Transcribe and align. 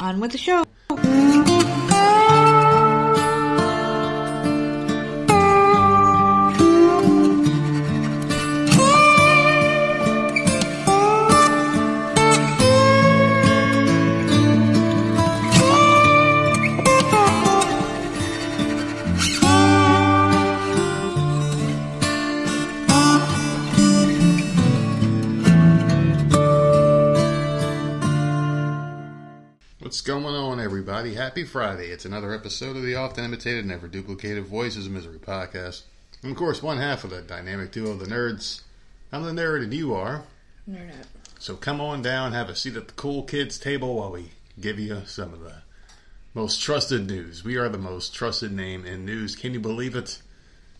On 0.00 0.20
with 0.20 0.30
the 0.32 0.38
show. 0.38 0.64
Everybody? 31.08 31.24
Happy 31.24 31.44
Friday. 31.44 31.86
It's 31.86 32.04
another 32.04 32.34
episode 32.34 32.76
of 32.76 32.82
the 32.82 32.94
often 32.94 33.24
imitated, 33.24 33.64
never 33.64 33.88
duplicated 33.88 34.44
Voices 34.44 34.86
of 34.86 34.92
Misery 34.92 35.18
podcast. 35.18 35.82
And 36.22 36.32
of 36.32 36.36
course, 36.36 36.62
one 36.62 36.76
half 36.78 37.02
of 37.02 37.10
the 37.10 37.22
dynamic 37.22 37.72
duo 37.72 37.92
of 37.92 38.00
the 38.00 38.06
nerds. 38.06 38.62
I'm 39.10 39.22
the 39.22 39.30
nerd, 39.30 39.62
and 39.62 39.72
you 39.72 39.94
are. 39.94 40.24
You're. 40.66 40.80
So 41.38 41.56
come 41.56 41.80
on 41.80 42.02
down, 42.02 42.32
have 42.32 42.50
a 42.50 42.56
seat 42.56 42.76
at 42.76 42.88
the 42.88 42.94
cool 42.94 43.22
kids' 43.22 43.58
table 43.58 43.94
while 43.96 44.10
we 44.10 44.32
give 44.60 44.78
you 44.78 45.02
some 45.06 45.32
of 45.32 45.40
the 45.40 45.62
most 46.34 46.60
trusted 46.60 47.06
news. 47.06 47.42
We 47.42 47.56
are 47.56 47.70
the 47.70 47.78
most 47.78 48.14
trusted 48.14 48.52
name 48.52 48.84
in 48.84 49.06
news. 49.06 49.34
Can 49.34 49.54
you 49.54 49.60
believe 49.60 49.96
it? 49.96 50.20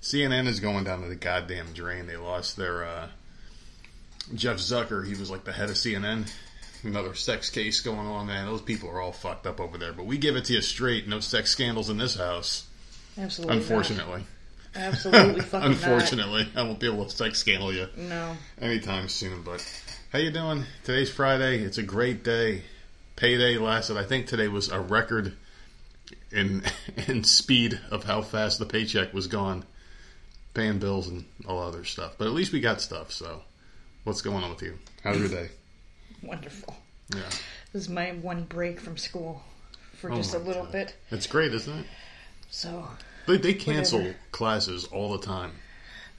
CNN 0.02 0.47
is 0.47 0.60
going 0.60 0.84
down 0.84 1.02
to 1.02 1.08
the 1.08 1.16
goddamn 1.16 1.72
drain. 1.72 2.06
They 2.06 2.16
lost 2.16 2.56
their 2.56 2.84
uh, 2.84 3.08
Jeff 4.34 4.58
Zucker. 4.58 5.06
He 5.06 5.14
was 5.14 5.30
like 5.30 5.45
the 5.45 5.52
head 5.52 5.70
of 5.70 5.77
CNN. 5.77 6.30
Another 6.82 7.14
sex 7.14 7.50
case 7.50 7.80
going 7.80 7.98
on, 7.98 8.27
man. 8.27 8.46
Those 8.46 8.62
people 8.62 8.88
are 8.91 9.00
all 9.00 9.12
fucked 9.12 9.46
up 9.46 9.60
over 9.60 9.78
there. 9.78 9.92
But 9.92 10.06
we 10.06 10.19
give 10.19 10.36
it 10.36 10.45
to 10.46 10.52
you 10.52 10.62
straight. 10.62 11.09
No 11.09 11.20
sex 11.20 11.50
scandals 11.50 11.91
in 11.91 11.98
this 11.98 12.14
house. 12.14 12.66
Absolutely. 13.19 13.56
not. 13.56 13.62
Unfortunately. 13.62 14.22
Absolutely 14.75 15.41
fucking 15.42 15.70
Unfortunately, 15.70 16.48
I 16.55 16.62
won't 16.62 16.78
be 16.78 16.86
able 16.86 17.05
to 17.05 17.11
sex 17.11 17.39
scandal 17.39 17.72
you 17.72 17.89
not. 17.97 17.98
No. 17.98 18.36
anytime 18.61 19.08
soon. 19.08 19.42
But 19.42 19.64
how 20.12 20.19
you 20.19 20.30
doing? 20.30 20.64
Today's 20.84 21.11
Friday. 21.11 21.58
It's 21.58 21.78
a 21.78 21.83
great 21.83 22.22
day. 22.22 22.62
Payday 23.17 23.58
lasted. 23.58 23.97
I 23.97 24.05
think 24.05 24.27
today 24.27 24.47
was 24.47 24.69
a 24.70 24.80
record 24.80 25.34
in 26.30 26.62
in 27.08 27.24
speed 27.24 27.80
of 27.91 28.05
how 28.05 28.22
fast 28.22 28.58
the 28.61 28.67
paycheck 28.67 29.12
was 29.12 29.27
gone, 29.27 29.64
paying 30.55 30.78
bills 30.78 31.08
and 31.08 31.24
all 31.47 31.61
other 31.61 31.84
stuff. 31.84 32.14
But 32.17 32.28
at 32.28 32.34
least 32.34 32.52
we 32.52 32.61
got 32.61 32.80
stuff. 32.80 33.11
So, 33.11 33.42
what's 34.05 34.22
going 34.22 34.45
on 34.45 34.50
with 34.50 34.62
you? 34.62 34.78
How's 35.02 35.19
your 35.19 35.28
day? 35.28 35.48
Wonderful. 36.22 36.77
Yeah, 37.14 37.22
This 37.72 37.83
is 37.84 37.88
my 37.88 38.11
one 38.12 38.44
break 38.44 38.80
from 38.80 38.97
school 38.97 39.42
for 39.94 40.12
Oh 40.12 40.16
just 40.16 40.34
a 40.34 40.38
little 40.38 40.64
God. 40.64 40.72
bit. 40.72 40.97
it's 41.11 41.27
great, 41.27 41.55
isn't 41.55 41.78
it? 41.80 41.86
So 42.50 42.88
They, 43.27 43.36
they 43.38 43.55
cancel 43.55 43.98
Whatever. 44.00 44.16
classes 44.33 44.84
all 44.86 45.16
the 45.16 45.24
time. 45.24 45.52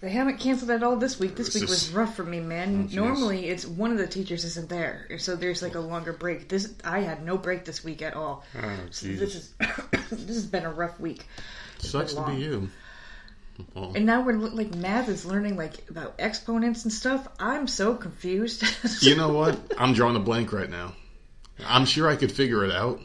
they 0.01 0.09
haven't 0.09 0.39
canceled 0.39 0.71
at 0.71 0.81
all 0.83 0.95
this 0.95 1.19
week. 1.19 1.35
This 1.35 1.47
It's 1.47 1.55
week 1.55 1.67
just- 1.67 1.87
was 1.87 1.93
rough 1.93 2.15
for 2.15 2.23
me, 2.23 2.39
man. 2.39 2.87
Oh. 2.91 2.95
Normally, 2.95 3.47
it's 3.49 3.65
one 3.65 3.91
of 3.91 3.97
the 3.97 4.07
teachers 4.07 4.45
isn't 4.45 4.69
there, 4.69 5.07
so 5.19 5.35
there's 5.35 5.61
like 5.61 5.75
a 5.75 5.79
longer 5.79 6.13
break. 6.13 6.47
This 6.49 6.73
I 6.83 7.01
had 7.01 7.23
no 7.25 7.37
break 7.37 7.65
this 7.65 7.83
week 7.83 8.01
at 8.01 8.15
all. 8.15 8.43
Oh, 8.61 8.71
So 8.91 9.07
this 9.07 9.35
is 9.35 9.53
this 10.11 10.27
has 10.27 10.45
been 10.45 10.65
a 10.65 10.71
rough 10.71 10.99
week. 10.99 11.27
Sucks 11.79 12.13
to 12.13 12.25
be 12.25 12.33
you. 12.41 12.69
Well, 13.73 13.91
And 13.95 14.05
now 14.05 14.21
we're 14.21 14.33
like 14.33 14.73
math 14.75 15.09
is 15.09 15.25
learning 15.25 15.57
like 15.57 15.89
about 15.89 16.15
exponents 16.19 16.83
and 16.83 16.93
stuff. 16.93 17.27
I'm 17.39 17.67
so 17.67 17.95
confused. 17.95 18.63
you 19.01 19.15
know 19.15 19.29
what? 19.33 19.59
I'm 19.77 19.93
drawing 19.93 20.15
a 20.15 20.19
blank 20.19 20.53
right 20.53 20.69
now. 20.69 20.93
I'm 21.65 21.85
sure 21.85 22.07
I 22.07 22.15
could 22.15 22.31
figure 22.31 22.63
it 22.63 22.71
out. 22.71 23.01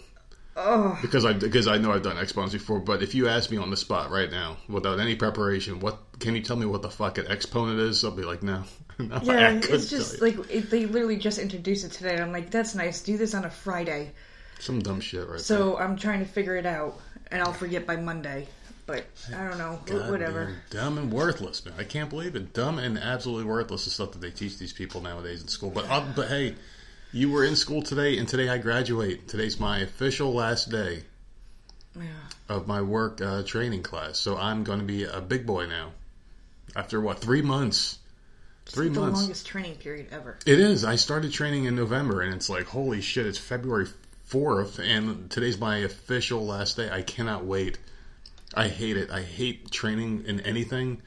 oh, 0.56 0.96
because 1.02 1.24
I 1.24 1.32
because 1.32 1.66
I 1.66 1.78
know 1.78 1.90
I've 1.92 2.02
done 2.02 2.18
exponents 2.18 2.54
before. 2.54 2.78
But 2.80 3.02
if 3.02 3.14
you 3.14 3.28
ask 3.28 3.50
me 3.50 3.56
on 3.56 3.70
the 3.70 3.76
spot 3.76 4.10
right 4.10 4.30
now, 4.30 4.56
without 4.68 5.00
any 5.00 5.16
preparation, 5.16 5.80
what 5.80 5.98
can 6.20 6.36
you 6.36 6.42
tell 6.42 6.56
me 6.56 6.66
what 6.66 6.82
the 6.82 6.90
fuck 6.90 7.18
an 7.18 7.26
exponent 7.28 7.80
is? 7.80 8.04
I'll 8.04 8.12
be 8.12 8.22
like, 8.22 8.42
no, 8.44 8.62
no, 8.98 9.18
yeah, 9.24 9.58
it's 9.62 9.90
just 9.90 10.20
like 10.22 10.36
it, 10.50 10.70
they 10.70 10.86
literally 10.86 11.16
just 11.16 11.38
introduced 11.40 11.84
it 11.84 11.90
today. 11.92 12.20
I'm 12.20 12.30
like, 12.32 12.50
that's 12.50 12.74
nice. 12.76 13.02
Do 13.02 13.16
this 13.16 13.34
on 13.34 13.44
a 13.44 13.50
Friday. 13.50 14.12
some 14.60 14.78
dumb 14.80 15.00
shit 15.00 15.22
right 15.22 15.30
there. 15.30 15.38
So 15.38 15.76
I'm 15.76 15.96
trying 15.96 16.20
to 16.20 16.26
figure 16.26 16.54
it 16.54 16.66
out, 16.66 17.00
and 17.32 17.42
I'll 17.42 17.52
forget 17.52 17.86
by 17.86 17.96
Monday. 17.96 18.46
But 18.86 19.06
I 19.34 19.48
don't 19.48 19.56
know. 19.58 19.80
God 19.86 20.10
whatever. 20.10 20.56
dumb 20.70 20.98
and 20.98 21.10
worthless, 21.12 21.64
man. 21.64 21.74
I 21.78 21.84
can't 21.84 22.10
believe 22.10 22.36
it. 22.36 22.52
Dumb 22.52 22.78
and 22.78 22.98
absolutely 22.98 23.44
worthless 23.44 23.86
is 23.86 23.94
stuff 23.94 24.12
that 24.12 24.20
they 24.20 24.30
teach 24.30 24.58
these 24.58 24.72
people 24.74 25.00
nowadays 25.00 25.40
in 25.42 25.48
school. 25.48 25.70
But 25.70 25.86
uh, 25.88 26.04
but 26.14 26.28
hey, 26.28 26.54
you 27.12 27.30
were 27.30 27.44
in 27.44 27.56
school 27.56 27.80
today, 27.82 28.18
and 28.18 28.28
today 28.28 28.48
I 28.48 28.58
graduate. 28.58 29.26
Today's 29.28 29.58
my 29.58 29.78
official 29.78 30.34
last 30.34 30.70
day 30.70 31.04
Yeah. 31.96 32.02
of 32.48 32.66
my 32.66 32.82
work 32.82 33.20
uh, 33.22 33.42
training 33.44 33.82
class. 33.84 34.18
So 34.18 34.36
I'm 34.36 34.64
going 34.64 34.80
to 34.80 34.84
be 34.84 35.04
a 35.04 35.20
big 35.20 35.46
boy 35.46 35.66
now. 35.66 35.92
After 36.76 37.00
what 37.00 37.20
three 37.20 37.42
months? 37.42 37.98
Three 38.66 38.88
the 38.88 39.00
months. 39.00 39.20
The 39.20 39.22
longest 39.24 39.46
training 39.46 39.76
period 39.76 40.08
ever. 40.10 40.38
It 40.44 40.58
is. 40.58 40.84
I 40.84 40.96
started 40.96 41.32
training 41.32 41.64
in 41.66 41.76
November, 41.76 42.20
and 42.20 42.34
it's 42.34 42.48
like, 42.50 42.64
holy 42.66 43.00
shit, 43.00 43.26
it's 43.26 43.38
February 43.38 43.86
4th, 44.28 44.78
and 44.78 45.30
today's 45.30 45.58
my 45.58 45.78
official 45.78 46.44
last 46.44 46.76
day. 46.76 46.90
I 46.90 47.02
cannot 47.02 47.44
wait. 47.44 47.78
I 48.56 48.68
hate 48.68 48.96
it. 48.96 49.10
I 49.10 49.22
hate 49.22 49.70
training 49.70 50.24
in 50.26 50.40
anything. 50.40 51.02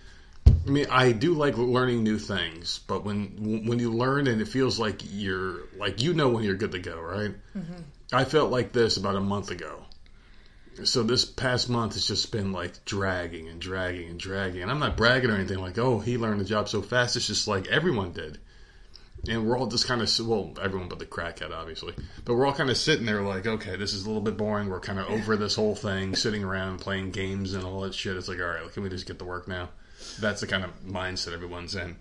I 0.46 0.70
mean, 0.70 0.88
I 0.90 1.12
do 1.12 1.34
like 1.34 1.58
learning 1.58 2.04
new 2.04 2.20
things, 2.20 2.80
but 2.88 3.04
when 3.04 3.66
when 3.66 3.80
you 3.80 3.92
learn 3.92 4.28
and 4.28 4.42
it 4.42 4.48
feels 4.48 4.80
like 4.80 5.02
you're 5.04 5.68
like 5.78 6.02
you 6.02 6.14
know 6.14 6.30
when 6.30 6.44
you're 6.44 6.56
good 6.56 6.72
to 6.72 6.80
go, 6.80 7.00
right? 7.00 7.34
Mm-hmm. 7.56 7.82
I 8.14 8.26
felt 8.26 8.52
like 8.52 8.72
this 8.72 8.98
about 8.98 9.16
a 9.16 9.22
month 9.22 9.52
ago. 9.52 9.84
So 10.84 11.04
this 11.04 11.26
past 11.26 11.70
month 11.70 11.94
has 11.94 12.06
just 12.06 12.32
been 12.32 12.52
like 12.52 12.86
dragging 12.86 13.48
and 13.48 13.60
dragging 13.60 14.10
and 14.10 14.20
dragging, 14.20 14.62
and 14.62 14.72
I'm 14.72 14.80
not 14.80 14.96
bragging 14.96 15.30
or 15.30 15.36
anything 15.36 15.60
like, 15.60 15.78
oh, 15.78 16.00
he 16.00 16.18
learned 16.18 16.40
the 16.40 16.46
job 16.46 16.70
so 16.70 16.82
fast. 16.82 17.16
It's 17.16 17.28
just 17.28 17.48
like 17.48 17.68
everyone 17.68 18.12
did 18.12 18.40
and 19.28 19.46
we're 19.46 19.58
all 19.58 19.68
just 19.68 19.88
kind 19.88 20.02
of 20.02 20.10
well, 20.28 20.54
everyone 20.62 20.88
but 20.90 21.00
the 21.00 21.06
crackhead, 21.06 21.52
obviously. 21.52 21.94
But 22.26 22.36
we're 22.36 22.46
all 22.46 22.54
kind 22.54 22.70
of 22.70 22.78
sitting 22.78 23.06
there 23.06 23.22
like, 23.22 23.46
okay, 23.46 23.76
this 23.76 23.94
is 23.94 24.04
a 24.06 24.08
little 24.08 24.22
bit 24.22 24.38
boring. 24.38 24.70
We're 24.70 24.80
kind 24.80 25.00
of 25.00 25.08
over 25.10 25.36
this 25.38 25.56
whole 25.56 25.76
thing, 25.76 26.16
sitting 26.16 26.44
around 26.44 26.80
playing 26.80 27.12
games 27.12 27.54
and 27.54 27.64
all 27.64 27.82
that 27.82 27.94
shit. 27.94 28.16
It's 28.18 28.28
like, 28.28 28.40
all 28.40 28.46
right, 28.48 28.72
can 28.74 28.84
we 28.84 28.90
just 28.90 29.06
get 29.06 29.20
to 29.20 29.26
work 29.26 29.48
now? 29.48 29.70
That's 30.20 30.42
the 30.42 30.48
kind 30.48 30.64
of 30.64 30.72
mindset 30.86 31.34
everyone's 31.34 31.76
in. 31.76 31.96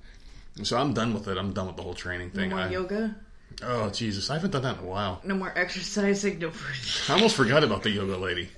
So 0.63 0.77
I'm 0.79 0.95
done 0.95 1.13
with 1.15 1.29
it. 1.29 1.37
I'm 1.37 1.53
done 1.53 1.67
with 1.67 1.77
the 1.77 1.83
whole 1.83 1.95
training 1.95 2.31
No 2.35 2.41
thing. 2.41 2.51
more 2.51 2.61
I- 2.61 2.71
yoga. 2.71 3.17
oh 3.63 3.91
Jesus, 3.91 4.31
I 4.31 4.35
haven't 4.35 4.51
done 4.53 4.63
that 4.63 4.79
in 4.79 4.85
a 4.85 4.87
while. 4.87 5.21
No 5.25 5.35
more 5.35 5.53
exercising. 5.57 6.39
No. 6.39 6.51
I 7.09 7.13
almost 7.15 7.37
forgot 7.37 7.63
about 7.65 7.83
the 7.83 7.91
yoga 7.91 8.17
lady. 8.17 8.49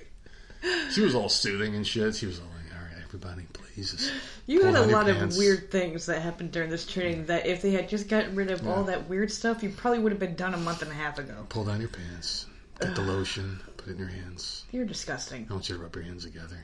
She 0.91 1.01
was 1.01 1.15
all 1.15 1.29
soothing 1.29 1.75
and 1.75 1.85
shit. 1.87 2.15
She 2.15 2.25
was 2.25 2.39
all 2.39 2.45
like, 2.47 2.75
all 2.77 2.83
right, 2.85 3.03
everybody, 3.05 3.43
please. 3.53 3.68
Just 3.83 4.11
You 4.45 4.63
had 4.65 4.75
a 4.75 4.85
lot 4.85 5.09
of 5.09 5.37
weird 5.37 5.71
things 5.71 6.05
that 6.07 6.21
happened 6.21 6.51
during 6.51 6.69
this 6.69 6.85
training. 6.85 7.25
That 7.27 7.45
if 7.45 7.61
they 7.61 7.71
had 7.71 7.89
just 7.89 8.07
gotten 8.07 8.35
rid 8.35 8.51
of 8.51 8.67
all 8.67 8.83
that 8.85 9.07
weird 9.09 9.31
stuff, 9.31 9.63
you 9.63 9.69
probably 9.69 9.99
would 9.99 10.11
have 10.11 10.19
been 10.19 10.35
done 10.35 10.53
a 10.53 10.57
month 10.57 10.81
and 10.81 10.91
a 10.91 10.95
half 10.95 11.19
ago. 11.19 11.45
Pull 11.49 11.65
down 11.65 11.79
your 11.79 11.89
pants. 11.89 12.45
Get 12.79 12.95
the 12.95 13.01
lotion. 13.01 13.59
Put 13.77 13.87
it 13.87 13.91
in 13.93 13.99
your 13.99 14.07
hands. 14.07 14.65
You're 14.71 14.85
disgusting. 14.85 15.47
I 15.49 15.53
want 15.53 15.69
you 15.69 15.75
to 15.75 15.81
rub 15.81 15.95
your 15.95 16.03
hands 16.05 16.25
together. 16.25 16.57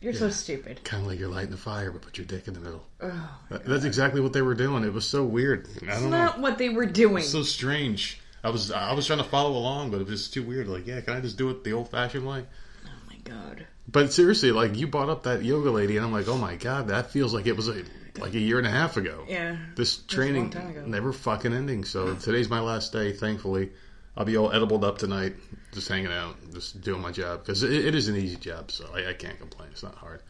You're 0.00 0.12
so 0.12 0.30
stupid. 0.30 0.84
Kind 0.84 1.02
of 1.02 1.08
like 1.08 1.18
you're 1.18 1.28
lighting 1.28 1.52
a 1.52 1.56
fire, 1.56 1.90
but 1.90 2.02
put 2.02 2.18
your 2.18 2.24
dick 2.26 2.46
in 2.46 2.54
the 2.54 2.60
middle. 2.60 2.84
Oh, 3.00 3.30
That- 3.50 3.64
That's 3.64 3.84
exactly 3.84 4.20
what 4.20 4.32
they 4.32 4.42
were 4.42 4.54
doing. 4.54 4.84
It 4.84 4.92
was 4.92 5.08
so 5.08 5.24
weird. 5.24 5.66
I 5.82 5.92
it's 5.94 6.02
not 6.02 6.36
know. 6.36 6.42
what 6.42 6.56
they 6.58 6.68
were 6.68 6.86
doing. 6.86 7.24
So 7.24 7.42
strange. 7.42 8.20
I 8.44 8.50
was 8.50 8.70
I 8.70 8.92
was 8.92 9.06
trying 9.08 9.18
to 9.18 9.24
follow 9.24 9.56
along, 9.58 9.90
but 9.90 10.00
it 10.00 10.06
was 10.06 10.28
too 10.30 10.44
weird. 10.44 10.68
Like, 10.68 10.86
yeah, 10.86 11.00
can 11.00 11.14
I 11.14 11.20
just 11.20 11.36
do 11.36 11.50
it 11.50 11.64
the 11.64 11.72
old 11.72 11.90
fashioned 11.90 12.24
way? 12.26 12.44
oh 12.86 12.90
my 13.08 13.16
god. 13.24 13.66
But 13.90 14.12
seriously, 14.12 14.52
like 14.52 14.76
you 14.76 14.86
brought 14.86 15.08
up 15.08 15.22
that 15.22 15.42
yoga 15.42 15.70
lady, 15.70 15.96
and 15.96 16.04
I'm 16.04 16.12
like, 16.12 16.28
oh 16.28 16.36
my 16.36 16.56
god, 16.56 16.88
that 16.88 17.10
feels 17.10 17.32
like 17.32 17.46
it 17.46 17.56
was 17.56 17.68
a, 17.68 17.84
like 18.18 18.34
a 18.34 18.38
year 18.38 18.58
and 18.58 18.66
a 18.66 18.70
half 18.70 18.98
ago. 18.98 19.24
Yeah. 19.26 19.56
This 19.76 19.96
training 19.96 20.54
never 20.86 21.12
fucking 21.12 21.54
ending. 21.54 21.84
So 21.84 22.14
today's 22.14 22.50
my 22.50 22.60
last 22.60 22.92
day. 22.92 23.12
Thankfully, 23.12 23.70
I'll 24.14 24.26
be 24.26 24.36
all 24.36 24.52
edibled 24.52 24.84
up 24.84 24.98
tonight, 24.98 25.36
just 25.72 25.88
hanging 25.88 26.12
out, 26.12 26.36
just 26.52 26.82
doing 26.82 27.00
my 27.00 27.12
job 27.12 27.40
because 27.40 27.62
it, 27.62 27.72
it 27.72 27.94
is 27.94 28.08
an 28.08 28.16
easy 28.16 28.36
job. 28.36 28.70
So 28.70 28.90
I, 28.94 29.10
I 29.10 29.12
can't 29.14 29.38
complain. 29.38 29.70
It's 29.72 29.82
not 29.82 29.94
hard. 29.94 30.22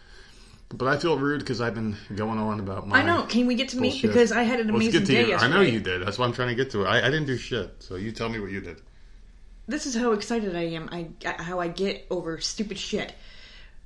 But 0.73 0.87
I 0.87 0.99
feel 0.99 1.19
rude 1.19 1.41
because 1.41 1.61
I've 1.61 1.75
been 1.75 1.97
going 2.15 2.39
on 2.39 2.61
about 2.61 2.87
my. 2.87 2.99
I 3.01 3.03
know. 3.03 3.23
Can 3.23 3.47
we 3.47 3.55
get 3.55 3.71
to 3.71 3.79
meet? 3.79 3.93
Bullshit. 3.93 4.11
Because 4.11 4.33
I 4.33 4.43
had 4.43 4.61
an 4.61 4.69
Let's 4.69 4.77
amazing 4.77 5.01
get 5.01 5.07
to 5.07 5.13
day 5.13 5.29
you. 5.31 5.37
I 5.37 5.49
know 5.49 5.63
you 5.63 5.81
did. 5.81 6.07
That's 6.07 6.19
why 6.19 6.27
I'm 6.27 6.33
trying 6.33 6.49
to 6.49 6.55
get 6.55 6.71
to 6.73 6.85
it. 6.85 6.87
I, 6.87 6.99
I 6.99 7.11
didn't 7.11 7.27
do 7.27 7.39
shit. 7.39 7.83
So 7.83 7.97
you 7.97 8.13
tell 8.13 8.29
me 8.29 8.39
what 8.39 8.51
you 8.51 8.61
did. 8.61 8.81
This 9.67 9.87
is 9.87 9.95
how 9.95 10.13
excited 10.13 10.55
I 10.55 10.67
am. 10.75 10.89
I 10.93 11.09
how 11.43 11.59
I 11.59 11.69
get 11.69 12.07
over 12.11 12.39
stupid 12.39 12.79
shit. 12.79 13.15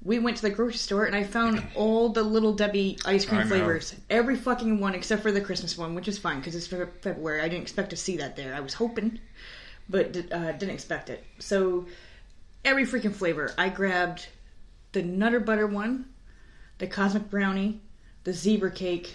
We 0.04 0.18
went 0.18 0.36
to 0.38 0.42
the 0.42 0.50
grocery 0.50 0.78
store 0.78 1.04
and 1.04 1.14
I 1.14 1.22
found 1.22 1.62
all 1.76 2.08
the 2.08 2.22
little 2.22 2.52
Debbie 2.52 2.98
ice 3.04 3.24
cream 3.24 3.46
flavors. 3.46 3.94
Every 4.10 4.36
fucking 4.36 4.80
one 4.80 4.94
except 4.94 5.22
for 5.22 5.30
the 5.30 5.40
Christmas 5.40 5.78
one, 5.78 5.94
which 5.94 6.08
is 6.08 6.18
fine 6.18 6.38
because 6.38 6.56
it's 6.56 6.66
February. 6.66 7.40
I 7.40 7.48
didn't 7.48 7.62
expect 7.62 7.90
to 7.90 7.96
see 7.96 8.16
that 8.16 8.34
there. 8.34 8.54
I 8.54 8.60
was 8.60 8.74
hoping, 8.74 9.20
but 9.88 10.16
uh, 10.32 10.52
didn't 10.52 10.70
expect 10.70 11.08
it. 11.08 11.24
So 11.38 11.86
every 12.64 12.84
freaking 12.84 13.14
flavor. 13.14 13.52
I 13.56 13.68
grabbed 13.68 14.26
the 14.92 15.02
Nutter 15.02 15.40
Butter 15.40 15.66
one, 15.66 16.06
the 16.78 16.86
Cosmic 16.86 17.30
Brownie, 17.30 17.80
the 18.24 18.32
Zebra 18.32 18.70
Cake, 18.70 19.14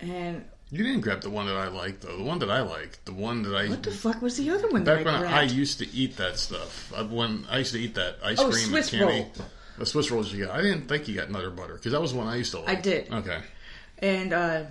and 0.00 0.44
You 0.70 0.84
didn't 0.84 1.00
grab 1.00 1.22
the 1.22 1.30
one 1.30 1.46
that 1.46 1.56
I 1.56 1.68
like 1.68 2.00
though. 2.00 2.16
The 2.16 2.22
one 2.24 2.38
that 2.40 2.50
I 2.50 2.60
like, 2.60 3.02
the 3.06 3.12
one 3.14 3.42
that 3.42 3.54
I 3.56 3.68
What 3.68 3.82
the 3.82 3.90
fuck 3.90 4.20
was 4.20 4.36
the 4.36 4.50
other 4.50 4.68
one 4.68 4.84
back 4.84 5.04
that 5.04 5.20
when 5.22 5.32
I 5.32 5.40
I, 5.40 5.42
used 5.44 5.78
to 5.78 5.88
eat 5.94 6.16
that 6.18 6.38
stuff. 6.38 6.92
I, 6.94 7.02
when 7.02 7.46
I 7.50 7.58
used 7.58 7.72
to 7.72 7.78
eat 7.80 7.94
that 7.94 8.16
ice 8.22 8.38
Oh, 8.38 8.50
cream 8.50 8.66
Swiss 8.68 8.92
and 8.92 9.00
candy. 9.02 9.20
roll. 9.22 9.32
The 9.78 9.86
Swiss 9.86 10.10
rolls 10.10 10.32
you 10.32 10.44
got. 10.44 10.54
I 10.54 10.60
didn't 10.60 10.88
think 10.88 11.08
you 11.08 11.14
got 11.14 11.30
Nutter 11.30 11.50
Butter 11.50 11.74
because 11.74 11.92
that 11.92 12.00
was 12.02 12.12
one 12.12 12.26
I 12.26 12.36
used 12.36 12.50
to 12.50 12.60
like. 12.60 12.68
I 12.68 12.80
did. 12.80 13.10
Okay. 13.12 13.38
and 13.98 14.32
uh, 14.32 14.62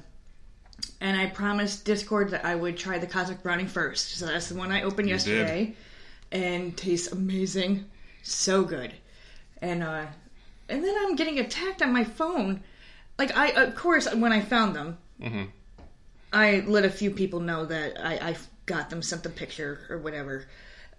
and 1.02 1.18
I 1.20 1.28
promised 1.28 1.86
Discord 1.86 2.30
that 2.32 2.46
I 2.46 2.54
would 2.56 2.78
try 2.78 3.00
the 3.00 3.08
cosmic 3.08 3.42
brownie 3.42 3.66
first. 3.66 4.18
So 4.18 4.26
that's 4.28 4.50
the 4.50 4.56
one 4.56 4.72
I 4.72 4.84
opened 4.84 5.10
yesterday, 5.10 5.76
and 6.32 6.76
tastes 6.78 7.12
amazing, 7.12 7.86
so 8.22 8.64
good. 8.64 8.94
And 9.62 9.82
uh, 9.82 10.06
and 10.70 10.84
then 10.84 10.96
I'm 11.00 11.16
getting 11.16 11.40
attacked 11.40 11.82
on 11.82 11.92
my 11.92 12.04
phone. 12.04 12.62
Like 13.18 13.36
I, 13.36 13.48
of 13.64 13.76
course, 13.76 14.14
when 14.14 14.32
I 14.32 14.42
found 14.42 14.76
them, 14.76 14.98
Mhm. 15.22 15.48
I 16.32 16.64
let 16.68 16.86
a 16.86 16.90
few 16.90 17.12
people 17.12 17.40
know 17.40 17.66
that 17.66 18.00
I, 18.04 18.30
I 18.30 18.36
got 18.66 18.90
them, 18.90 19.02
sent 19.02 19.24
the 19.24 19.30
picture 19.30 19.80
or 19.90 19.98
whatever. 19.98 20.46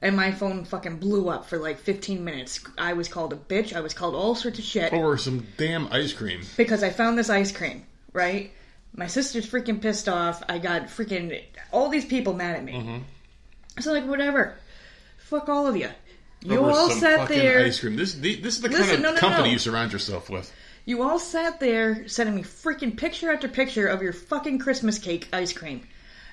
And 0.01 0.17
my 0.17 0.31
phone 0.31 0.65
fucking 0.65 0.99
blew 0.99 1.29
up 1.29 1.47
for 1.47 1.59
like 1.59 1.79
15 1.79 2.25
minutes. 2.25 2.61
I 2.79 2.93
was 2.93 3.09
called 3.09 3.33
a 3.33 3.37
bitch. 3.37 3.75
I 3.75 3.81
was 3.81 3.95
called 3.95 4.15
all 4.15 4.35
sorts 4.37 4.59
of 4.59 4.65
shit 4.65 4.93
Over 4.93 5.17
some 5.19 5.47
damn 5.57 5.89
ice 5.93 6.13
cream. 6.13 6.43
because 6.57 6.83
I 6.83 6.91
found 6.91 7.19
this 7.19 7.31
ice 7.31 7.51
cream, 7.51 7.85
right? 8.13 8.53
My 8.95 9.09
sister's 9.09 9.49
freaking 9.49 9.81
pissed 9.83 10.09
off. 10.09 10.43
I 10.49 10.59
got 10.59 10.85
freaking 10.85 11.43
all 11.73 11.89
these 11.89 12.05
people 12.05 12.33
mad 12.33 12.57
at 12.57 12.65
me. 12.65 12.73
Mm-hmm. 12.73 12.99
So 13.81 13.93
like 13.93 14.07
whatever, 14.07 14.57
fuck 15.19 15.49
all 15.49 15.67
of 15.67 15.77
you. 15.77 15.91
You 16.43 16.59
Over 16.59 16.71
all 16.71 16.91
some 16.91 17.01
sat 17.01 17.19
fucking 17.21 17.37
there. 17.39 17.65
Ice 17.65 17.81
cream. 17.81 17.97
This 17.97 18.15
this 18.15 18.39
is 18.39 18.61
the 18.61 18.69
Listen, 18.69 18.87
kind 18.87 18.97
of 18.97 19.03
no, 19.03 19.13
no, 19.15 19.19
company 19.19 19.49
no. 19.49 19.53
you 19.53 19.59
surround 19.59 19.93
yourself 19.93 20.31
with. 20.31 20.53
You 20.89 21.03
all 21.03 21.19
sat 21.19 21.61
there 21.61 22.09
sending 22.09 22.35
me 22.35 22.43
freaking 22.43 22.97
picture 22.97 23.31
after 23.31 23.47
picture 23.47 23.87
of 23.87 24.01
your 24.01 24.15
fucking 24.15 24.59
Christmas 24.59 24.99
cake 24.99 25.29
ice 25.35 25.53
cream, 25.53 25.87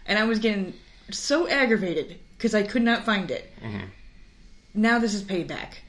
and 0.06 0.18
I 0.18 0.24
was 0.24 0.40
getting 0.40 0.74
so 1.12 1.46
aggravated 1.46 2.18
because 2.38 2.56
I 2.56 2.64
could 2.64 2.82
not 2.82 3.04
find 3.04 3.32
it. 3.32 3.52
Mm-hmm. 3.62 3.88
Now 4.74 5.00
this 5.00 5.14
is 5.14 5.24
payback. 5.24 5.80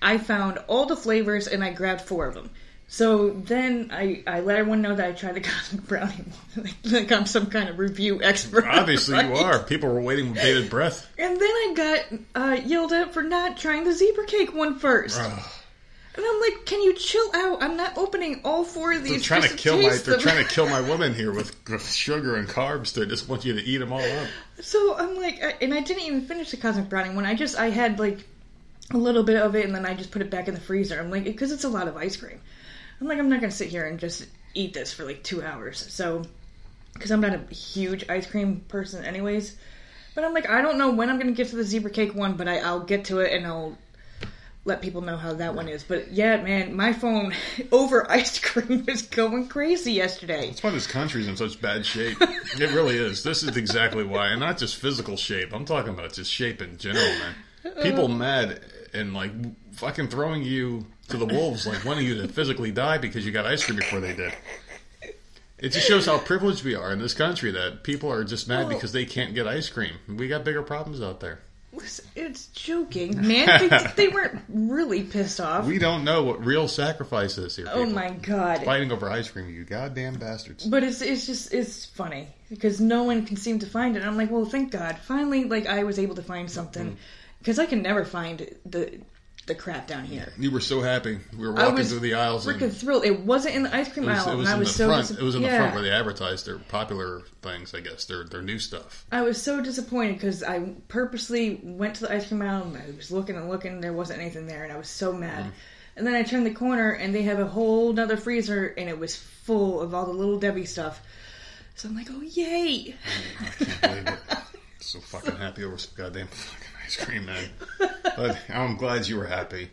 I 0.00 0.16
found 0.16 0.56
all 0.66 0.86
the 0.86 0.96
flavors 0.96 1.46
and 1.46 1.62
I 1.62 1.74
grabbed 1.74 2.00
four 2.00 2.24
of 2.24 2.32
them. 2.32 2.48
So 2.88 3.28
then 3.28 3.90
I, 3.92 4.22
I 4.26 4.40
let 4.40 4.60
everyone 4.60 4.80
know 4.80 4.94
that 4.94 5.08
I 5.08 5.12
tried 5.12 5.34
the 5.34 5.40
cosmic 5.42 5.86
brownie, 5.86 6.24
like 6.84 7.12
I'm 7.12 7.26
some 7.26 7.50
kind 7.50 7.68
of 7.68 7.78
review 7.78 8.22
expert. 8.22 8.64
Obviously, 8.64 9.22
you 9.26 9.34
are. 9.34 9.58
People 9.62 9.90
were 9.90 10.00
waiting 10.00 10.30
with 10.30 10.40
bated 10.40 10.70
breath. 10.70 11.06
And 11.18 11.38
then 11.38 11.50
I 11.50 11.72
got 11.76 12.18
uh, 12.34 12.60
yelled 12.64 12.94
at 12.94 13.12
for 13.12 13.22
not 13.22 13.58
trying 13.58 13.84
the 13.84 13.92
zebra 13.92 14.24
cake 14.24 14.54
one 14.54 14.78
first. 14.78 15.20
And 16.16 16.24
I'm 16.26 16.40
like, 16.40 16.64
can 16.64 16.80
you 16.82 16.94
chill 16.94 17.30
out? 17.34 17.62
I'm 17.62 17.76
not 17.76 17.98
opening 17.98 18.40
all 18.44 18.64
four 18.64 18.92
of 18.94 19.02
these. 19.02 19.12
They're 19.12 19.20
trying 19.20 19.42
to 19.42 19.48
kill 19.56 19.76
my. 19.82 19.88
They're 20.04 20.18
trying 20.18 20.42
to 20.46 20.50
kill 20.54 20.66
my 20.68 20.80
woman 20.80 21.12
here 21.14 21.30
with, 21.32 21.54
with 21.68 21.90
sugar 21.92 22.36
and 22.36 22.48
carbs. 22.48 22.94
They 22.94 23.04
just 23.04 23.28
want 23.28 23.44
you 23.44 23.52
to 23.54 23.62
eat 23.62 23.78
them 23.78 23.92
all 23.92 24.00
up. 24.00 24.28
So 24.60 24.96
I'm 24.96 25.16
like, 25.16 25.42
I- 25.44 25.54
and 25.60 25.74
I 25.74 25.80
didn't 25.80 26.04
even 26.04 26.22
finish 26.26 26.50
the 26.50 26.56
cosmic 26.56 26.88
brownie 26.88 27.14
one. 27.14 27.26
I 27.26 27.34
just, 27.34 27.58
I 27.58 27.68
had 27.68 27.98
like 27.98 28.26
a 28.92 28.96
little 28.96 29.24
bit 29.24 29.36
of 29.36 29.54
it, 29.56 29.66
and 29.66 29.74
then 29.74 29.84
I 29.84 29.94
just 29.94 30.10
put 30.10 30.22
it 30.22 30.30
back 30.30 30.48
in 30.48 30.54
the 30.54 30.60
freezer. 30.60 30.98
I'm 30.98 31.10
like, 31.10 31.24
because 31.24 31.52
it's 31.52 31.64
a 31.64 31.68
lot 31.68 31.86
of 31.88 31.96
ice 31.96 32.16
cream. 32.16 32.40
I'm 33.00 33.08
like, 33.08 33.18
I'm 33.18 33.28
not 33.28 33.40
gonna 33.40 33.50
sit 33.52 33.68
here 33.68 33.84
and 33.84 33.98
just 34.00 34.26
eat 34.54 34.72
this 34.72 34.92
for 34.94 35.04
like 35.04 35.22
two 35.22 35.42
hours. 35.42 35.92
So, 35.92 36.22
because 36.94 37.10
I'm 37.10 37.20
not 37.20 37.34
a 37.34 37.54
huge 37.54 38.08
ice 38.08 38.26
cream 38.26 38.60
person, 38.68 39.04
anyways. 39.04 39.54
But 40.14 40.24
I'm 40.24 40.32
like, 40.32 40.48
I 40.48 40.62
don't 40.62 40.78
know 40.78 40.92
when 40.92 41.10
I'm 41.10 41.18
gonna 41.18 41.32
get 41.32 41.48
to 41.48 41.56
the 41.56 41.64
zebra 41.64 41.90
cake 41.90 42.14
one, 42.14 42.38
but 42.38 42.48
I, 42.48 42.60
I'll 42.60 42.80
get 42.80 43.04
to 43.06 43.18
it 43.18 43.34
and 43.34 43.46
I'll 43.46 43.76
let 44.66 44.82
people 44.82 45.00
know 45.00 45.16
how 45.16 45.32
that 45.34 45.54
one 45.54 45.68
is. 45.68 45.84
But 45.84 46.12
yeah, 46.12 46.42
man, 46.42 46.74
my 46.74 46.92
phone 46.92 47.32
over 47.72 48.10
ice 48.10 48.38
cream 48.38 48.84
was 48.86 49.02
going 49.02 49.48
crazy 49.48 49.92
yesterday. 49.92 50.48
That's 50.48 50.62
why 50.62 50.70
this 50.70 50.86
country's 50.86 51.28
in 51.28 51.36
such 51.36 51.60
bad 51.62 51.86
shape. 51.86 52.18
It 52.20 52.74
really 52.74 52.96
is. 52.96 53.22
This 53.22 53.42
is 53.42 53.56
exactly 53.56 54.04
why, 54.04 54.28
and 54.28 54.40
not 54.40 54.58
just 54.58 54.76
physical 54.76 55.16
shape. 55.16 55.52
I'm 55.54 55.64
talking 55.64 55.94
about 55.94 56.12
just 56.12 56.30
shape 56.30 56.60
in 56.60 56.76
general, 56.76 57.04
man. 57.04 57.34
People 57.82 58.08
mad 58.08 58.60
and 58.92 59.14
like 59.14 59.30
fucking 59.72 60.08
throwing 60.08 60.42
you 60.42 60.86
to 61.08 61.16
the 61.16 61.26
wolves, 61.26 61.66
like 61.66 61.84
wanting 61.84 62.06
you 62.06 62.20
to 62.22 62.28
physically 62.28 62.72
die 62.72 62.98
because 62.98 63.24
you 63.24 63.32
got 63.32 63.46
ice 63.46 63.64
cream 63.64 63.76
before 63.78 64.00
they 64.00 64.14
did. 64.14 64.34
It 65.58 65.70
just 65.70 65.86
shows 65.88 66.04
how 66.06 66.18
privileged 66.18 66.64
we 66.64 66.74
are 66.74 66.92
in 66.92 66.98
this 66.98 67.14
country 67.14 67.50
that 67.52 67.82
people 67.82 68.12
are 68.12 68.24
just 68.24 68.46
mad 68.48 68.66
Well- 68.66 68.74
because 68.74 68.92
they 68.92 69.06
can't 69.06 69.34
get 69.34 69.46
ice 69.46 69.68
cream. 69.68 69.94
We 70.08 70.28
got 70.28 70.44
bigger 70.44 70.62
problems 70.62 71.00
out 71.00 71.20
there. 71.20 71.40
Listen, 71.76 72.06
It's 72.14 72.46
joking, 72.46 73.26
man. 73.26 73.68
They, 73.68 73.86
they 73.96 74.08
weren't 74.08 74.40
really 74.48 75.02
pissed 75.02 75.40
off. 75.40 75.66
We 75.66 75.78
don't 75.78 76.04
know 76.04 76.22
what 76.24 76.44
real 76.44 76.68
sacrifice 76.68 77.38
is 77.38 77.56
here. 77.56 77.68
oh 77.70 77.86
my 77.86 78.10
god! 78.10 78.64
Fighting 78.64 78.92
over 78.92 79.08
ice 79.10 79.30
cream, 79.30 79.48
you 79.48 79.64
goddamn 79.64 80.14
bastards. 80.14 80.66
But 80.66 80.82
it's 80.82 81.02
it's 81.02 81.26
just 81.26 81.52
it's 81.52 81.84
funny 81.84 82.28
because 82.48 82.80
no 82.80 83.04
one 83.04 83.26
can 83.26 83.36
seem 83.36 83.58
to 83.60 83.66
find 83.66 83.96
it. 83.96 84.00
And 84.00 84.08
I'm 84.08 84.16
like, 84.16 84.30
well, 84.30 84.44
thank 84.44 84.72
God, 84.72 84.98
finally, 84.98 85.44
like 85.44 85.66
I 85.66 85.84
was 85.84 85.98
able 85.98 86.14
to 86.16 86.22
find 86.22 86.50
something 86.50 86.86
mm-hmm. 86.86 86.96
because 87.38 87.58
I 87.58 87.66
can 87.66 87.82
never 87.82 88.04
find 88.04 88.54
the 88.64 89.00
the 89.46 89.54
crap 89.54 89.86
down 89.86 90.04
here. 90.04 90.32
You 90.38 90.50
were 90.50 90.60
so 90.60 90.80
happy. 90.80 91.18
We 91.36 91.46
were 91.46 91.58
I 91.58 91.68
walking 91.68 91.84
through 91.84 92.00
the 92.00 92.14
aisles. 92.14 92.46
and- 92.46 92.60
Freaking 92.60 92.72
thrilled! 92.74 93.04
It 93.04 93.20
wasn't 93.20 93.54
in 93.54 93.62
the 93.62 93.74
ice 93.74 93.92
cream 93.92 94.08
It 94.08 94.12
was, 94.12 94.26
aisle, 94.26 94.32
it 94.32 94.36
was 94.36 94.50
in 94.50 94.58
the 94.60 94.66
so 94.66 94.86
front. 94.88 95.08
dis- 95.08 95.16
It 95.18 95.22
was 95.22 95.34
in 95.36 95.42
the 95.42 95.48
front 95.48 95.74
where 95.74 95.82
they 95.82 95.90
advertised 95.92 96.46
their 96.46 96.58
popular 96.58 97.22
things. 97.42 97.74
I 97.74 97.80
guess 97.80 98.04
their 98.06 98.24
their 98.24 98.42
new 98.42 98.58
stuff. 98.58 99.06
I 99.12 99.22
was 99.22 99.40
so 99.40 99.60
disappointed 99.62 100.14
because 100.14 100.42
I 100.42 100.60
purposely 100.88 101.60
went 101.62 101.94
to 101.96 102.00
the 102.06 102.12
ice 102.12 102.26
cream 102.28 102.42
aisle 102.42 102.64
and 102.64 102.76
I 102.76 102.96
was 102.96 103.10
looking 103.10 103.36
and 103.36 103.48
looking. 103.48 103.72
And 103.74 103.82
there 103.84 103.92
wasn't 103.92 104.20
anything 104.20 104.46
there, 104.46 104.64
and 104.64 104.72
I 104.72 104.76
was 104.78 104.88
so 104.88 105.12
mad. 105.12 105.46
Mm. 105.46 105.50
And 105.98 106.06
then 106.06 106.14
I 106.14 106.24
turned 106.24 106.44
the 106.44 106.50
corner 106.52 106.90
and 106.90 107.14
they 107.14 107.22
have 107.22 107.38
a 107.38 107.46
whole 107.46 107.92
nother 107.92 108.16
freezer, 108.16 108.66
and 108.76 108.88
it 108.88 108.98
was 108.98 109.16
full 109.16 109.80
of 109.80 109.94
all 109.94 110.06
the 110.06 110.12
little 110.12 110.38
Debbie 110.38 110.66
stuff. 110.66 111.00
So 111.76 111.88
I'm 111.88 111.94
like, 111.94 112.08
oh 112.10 112.20
yay! 112.22 112.94
Can't 113.58 113.80
believe 113.80 114.08
it. 114.08 114.18
So 114.80 115.00
fucking 115.00 115.36
happy 115.36 115.64
over 115.64 115.78
some 115.78 115.92
goddamn 115.96 116.26
fucking 116.28 116.68
ice 116.86 117.04
cream, 117.04 117.26
man. 117.26 117.48
But 117.78 118.38
I'm 118.48 118.76
glad 118.76 119.06
you 119.06 119.16
were 119.16 119.26
happy. 119.26 119.70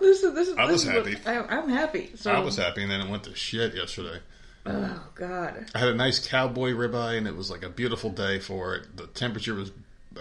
This 0.00 0.22
is, 0.22 0.34
this 0.34 0.48
is, 0.48 0.56
I 0.56 0.70
was 0.70 0.84
happy. 0.84 1.16
I, 1.24 1.38
I'm 1.38 1.68
happy. 1.68 2.10
So, 2.16 2.32
I 2.32 2.40
was 2.40 2.56
happy, 2.56 2.82
and 2.82 2.90
then 2.90 3.00
it 3.00 3.08
went 3.08 3.24
to 3.24 3.34
shit 3.34 3.74
yesterday. 3.74 4.20
Oh 4.66 5.06
God. 5.14 5.66
I 5.74 5.78
had 5.78 5.88
a 5.88 5.94
nice 5.94 6.26
cowboy 6.26 6.72
ribeye, 6.72 7.18
and 7.18 7.26
it 7.26 7.36
was 7.36 7.50
like 7.50 7.62
a 7.62 7.68
beautiful 7.68 8.10
day 8.10 8.38
for 8.38 8.74
it. 8.74 8.96
The 8.96 9.06
temperature 9.06 9.54
was 9.54 9.72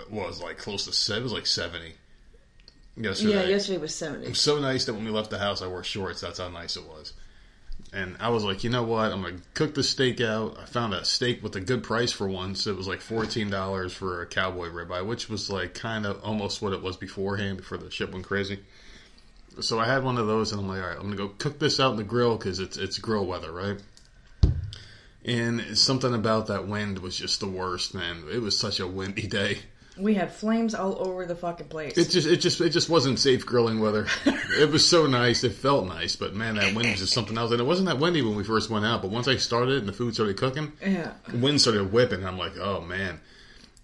was 0.10 0.42
like 0.42 0.58
close 0.58 0.86
to 0.86 1.16
it 1.16 1.24
was 1.24 1.34
like 1.34 1.48
seventy 1.48 1.94
yesterday. 2.98 3.34
Yeah, 3.34 3.44
yesterday 3.44 3.78
was 3.78 3.96
seventy. 3.96 4.26
It 4.26 4.30
was 4.30 4.42
so 4.42 4.60
nice 4.60 4.86
that 4.86 4.94
when 4.94 5.06
we 5.06 5.12
left 5.12 5.30
the 5.30 5.40
house, 5.40 5.62
I 5.62 5.68
wore 5.68 5.84
shorts. 5.84 6.22
That's 6.22 6.40
how 6.40 6.50
nice 6.50 6.76
it 6.76 6.86
was. 6.86 7.14
And 7.94 8.18
I 8.20 8.30
was 8.30 8.44
like, 8.44 8.64
you 8.64 8.72
know 8.72 8.82
what? 8.82 9.12
I'm 9.12 9.22
gonna 9.22 9.38
cook 9.54 9.76
the 9.76 9.84
steak 9.84 10.20
out. 10.20 10.58
I 10.60 10.66
found 10.66 10.96
a 10.96 11.06
steak 11.06 11.44
with 11.44 11.56
a 11.56 11.62
good 11.62 11.84
price 11.84 12.12
for 12.12 12.28
once. 12.28 12.66
It 12.66 12.76
was 12.76 12.88
like 12.88 13.02
fourteen 13.02 13.52
dollars 13.52 13.94
for 13.94 14.24
a 14.24 14.26
cowboy 14.26 14.70
ribeye, 14.70 15.06
which 15.06 15.30
was 15.30 15.50
like 15.50 15.76
kind 15.76 16.08
of 16.08 16.20
almost 16.24 16.62
what 16.62 16.74
it 16.74 16.82
was 16.82 16.98
beforehand 16.98 17.58
before 17.58 17.78
the 17.78 17.92
ship 17.92 18.12
went 18.12 18.26
crazy. 18.26 18.60
So 19.62 19.80
I 19.80 19.86
had 19.86 20.04
one 20.04 20.18
of 20.18 20.26
those, 20.26 20.52
and 20.52 20.62
I'm 20.62 20.68
like, 20.68 20.82
all 20.82 20.88
right, 20.88 20.98
I'm 20.98 21.04
gonna 21.04 21.16
go 21.18 21.28
cook 21.30 21.60
this 21.60 21.80
out 21.80 21.92
in 21.92 21.98
the 21.98 22.04
grill 22.04 22.36
because 22.36 22.60
it's 22.60 22.78
it's 22.78 22.98
grill 22.98 23.28
weather, 23.28 23.52
right? 23.52 23.80
And 25.24 25.78
something 25.78 26.14
about 26.16 26.48
that 26.48 26.68
wind 26.68 26.98
was 26.98 27.16
just 27.16 27.40
the 27.40 27.48
worst, 27.48 27.94
man. 27.94 28.24
It 28.32 28.42
was 28.42 28.58
such 28.58 28.80
a 28.80 28.88
windy 28.88 29.28
day. 29.28 29.60
We 29.98 30.16
had 30.16 30.32
flames 30.32 30.74
all 30.74 31.08
over 31.08 31.26
the 31.26 31.36
fucking 31.36 31.68
place. 31.68 31.98
It 31.98 32.10
just, 32.10 32.28
it 32.28 32.38
just, 32.38 32.60
it 32.62 32.70
just 32.70 32.90
wasn't 32.90 33.20
safe 33.20 33.46
grilling 33.46 33.80
weather. 33.80 34.08
it 34.26 34.72
was 34.72 34.88
so 34.88 35.06
nice. 35.06 35.44
It 35.44 35.54
felt 35.54 35.86
nice, 35.86 36.16
but 36.16 36.34
man, 36.34 36.56
that 36.56 36.74
wind 36.74 36.90
was 36.90 37.00
just 37.00 37.14
something 37.14 37.38
else. 37.38 37.52
And 37.52 37.60
it 37.60 37.66
wasn't 37.66 37.88
that 37.88 38.00
windy 38.00 38.24
when 38.24 38.36
we 38.36 38.44
first 38.44 38.72
went 38.72 38.86
out, 38.86 39.04
but 39.04 39.12
once 39.12 39.28
I 39.28 39.38
started 39.38 39.78
and 39.78 39.88
the 39.88 39.94
food 39.94 40.16
started 40.16 40.38
cooking, 40.38 40.72
yeah. 40.82 41.14
the 41.28 41.38
wind 41.38 41.62
started 41.62 41.92
whipping. 41.92 42.26
I'm 42.26 42.38
like, 42.38 42.58
oh 42.58 42.82
man. 42.82 43.20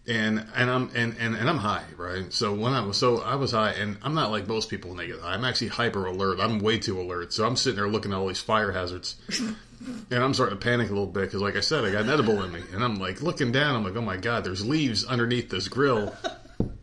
And 0.08 0.48
and 0.56 0.72
I'm 0.72 0.90
and, 0.96 1.16
and, 1.20 1.36
and 1.36 1.48
I'm 1.48 1.60
high, 1.60 1.84
right? 1.96 2.34
So 2.34 2.56
when 2.56 2.74
I 2.74 2.82
was 2.82 2.98
so 2.98 3.20
I 3.20 3.36
was 3.36 3.52
high, 3.52 3.74
and 3.74 3.98
I'm 4.02 4.16
not 4.16 4.32
like 4.32 4.48
most 4.48 4.70
people 4.70 4.90
when 4.90 4.98
they 4.98 5.06
get 5.06 5.20
high. 5.20 5.34
I'm 5.34 5.46
actually 5.46 5.68
hyper 5.68 6.08
alert. 6.08 6.40
I'm 6.40 6.60
way 6.60 6.80
too 6.80 7.00
alert. 7.00 7.32
So 7.34 7.46
I'm 7.46 7.56
sitting 7.56 7.76
there 7.76 7.88
looking 7.88 8.12
at 8.12 8.18
all 8.18 8.28
these 8.28 8.40
fire 8.40 8.72
hazards, 8.72 9.16
and 10.12 10.24
I'm 10.24 10.34
starting 10.34 10.58
to 10.58 10.64
panic 10.64 10.88
a 10.88 10.92
little 10.94 11.08
bit 11.08 11.22
because, 11.22 11.42
like 11.42 11.56
I 11.56 11.62
said, 11.62 11.86
I 11.86 11.92
got 11.92 12.04
an 12.04 12.10
edible 12.10 12.44
in 12.44 12.52
me, 12.52 12.62
and 12.74 12.84
I'm 12.84 12.96
like 12.96 13.22
looking 13.22 13.52
down. 13.52 13.76
I'm 13.76 13.84
like, 13.84 13.96
oh 13.96 14.02
my 14.02 14.18
god, 14.18 14.44
there's 14.44 14.66
leaves 14.66 15.06
underneath 15.06 15.50
this 15.50 15.68
grill. 15.68 16.14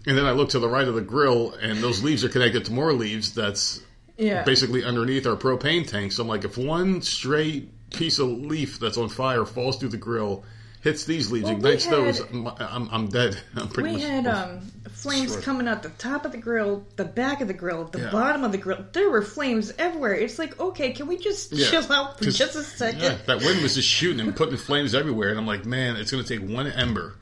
And 0.06 0.16
then 0.16 0.24
I 0.24 0.32
look 0.32 0.50
to 0.50 0.58
the 0.58 0.68
right 0.68 0.86
of 0.86 0.94
the 0.94 1.00
grill, 1.02 1.52
and 1.54 1.78
those 1.78 2.02
leaves 2.02 2.24
are 2.24 2.28
connected 2.28 2.64
to 2.66 2.72
more 2.72 2.92
leaves. 2.92 3.34
That's 3.34 3.80
Yeah. 4.16 4.44
basically 4.44 4.84
underneath 4.84 5.26
our 5.26 5.36
propane 5.36 5.86
tank. 5.86 6.12
So 6.12 6.22
I'm 6.22 6.28
like, 6.28 6.44
if 6.44 6.56
one 6.56 7.02
straight 7.02 7.90
piece 7.90 8.18
of 8.18 8.28
leaf 8.28 8.78
that's 8.78 8.96
on 8.96 9.08
fire 9.08 9.44
falls 9.44 9.76
through 9.78 9.88
the 9.90 9.96
grill, 9.96 10.44
hits 10.80 11.04
these 11.04 11.30
leaves, 11.32 11.44
Well, 11.44 11.54
we 11.54 11.58
ignites 11.58 11.84
had- 11.84 11.94
those, 11.94 12.20
I'm, 12.20 12.46
I'm, 12.46 12.88
I'm 12.92 13.08
dead. 13.08 13.36
I'm 13.56 13.68
pretty 13.68 13.90
We 13.90 13.96
much. 13.96 14.02
had 14.04 14.26
um, 14.28 14.60
flames 15.06 15.32
destroyed. 15.32 15.44
coming 15.44 15.68
out 15.68 15.82
the 15.82 15.88
top 15.90 16.24
of 16.24 16.32
the 16.32 16.38
grill, 16.38 16.84
the 16.96 17.04
back 17.04 17.40
of 17.40 17.48
the 17.48 17.54
grill, 17.54 17.84
the 17.84 18.00
Yeah. 18.00 18.10
bottom 18.10 18.44
of 18.44 18.52
the 18.52 18.58
grill. 18.58 18.84
There 18.92 19.08
were 19.10 19.22
flames 19.22 19.72
everywhere. 19.78 20.14
It's 20.14 20.38
like, 20.38 20.58
okay, 20.60 20.92
can 20.92 21.06
we 21.06 21.16
just 21.16 21.52
Yeah. 21.52 21.70
chill 21.70 21.92
out 21.92 22.18
for 22.18 22.30
just 22.30 22.54
a 22.54 22.62
second? 22.62 23.00
Yeah, 23.00 23.16
that 23.26 23.40
wind 23.42 23.62
was 23.62 23.74
just 23.74 23.88
shooting 23.88 24.20
and 24.20 24.34
putting 24.34 24.56
flames 24.56 24.94
everywhere, 24.94 25.30
and 25.30 25.38
I'm 25.38 25.46
like, 25.46 25.64
man, 25.64 25.96
it's 25.96 26.10
going 26.10 26.24
to 26.24 26.38
take 26.38 26.48
one 26.48 26.66
ember 26.66 27.14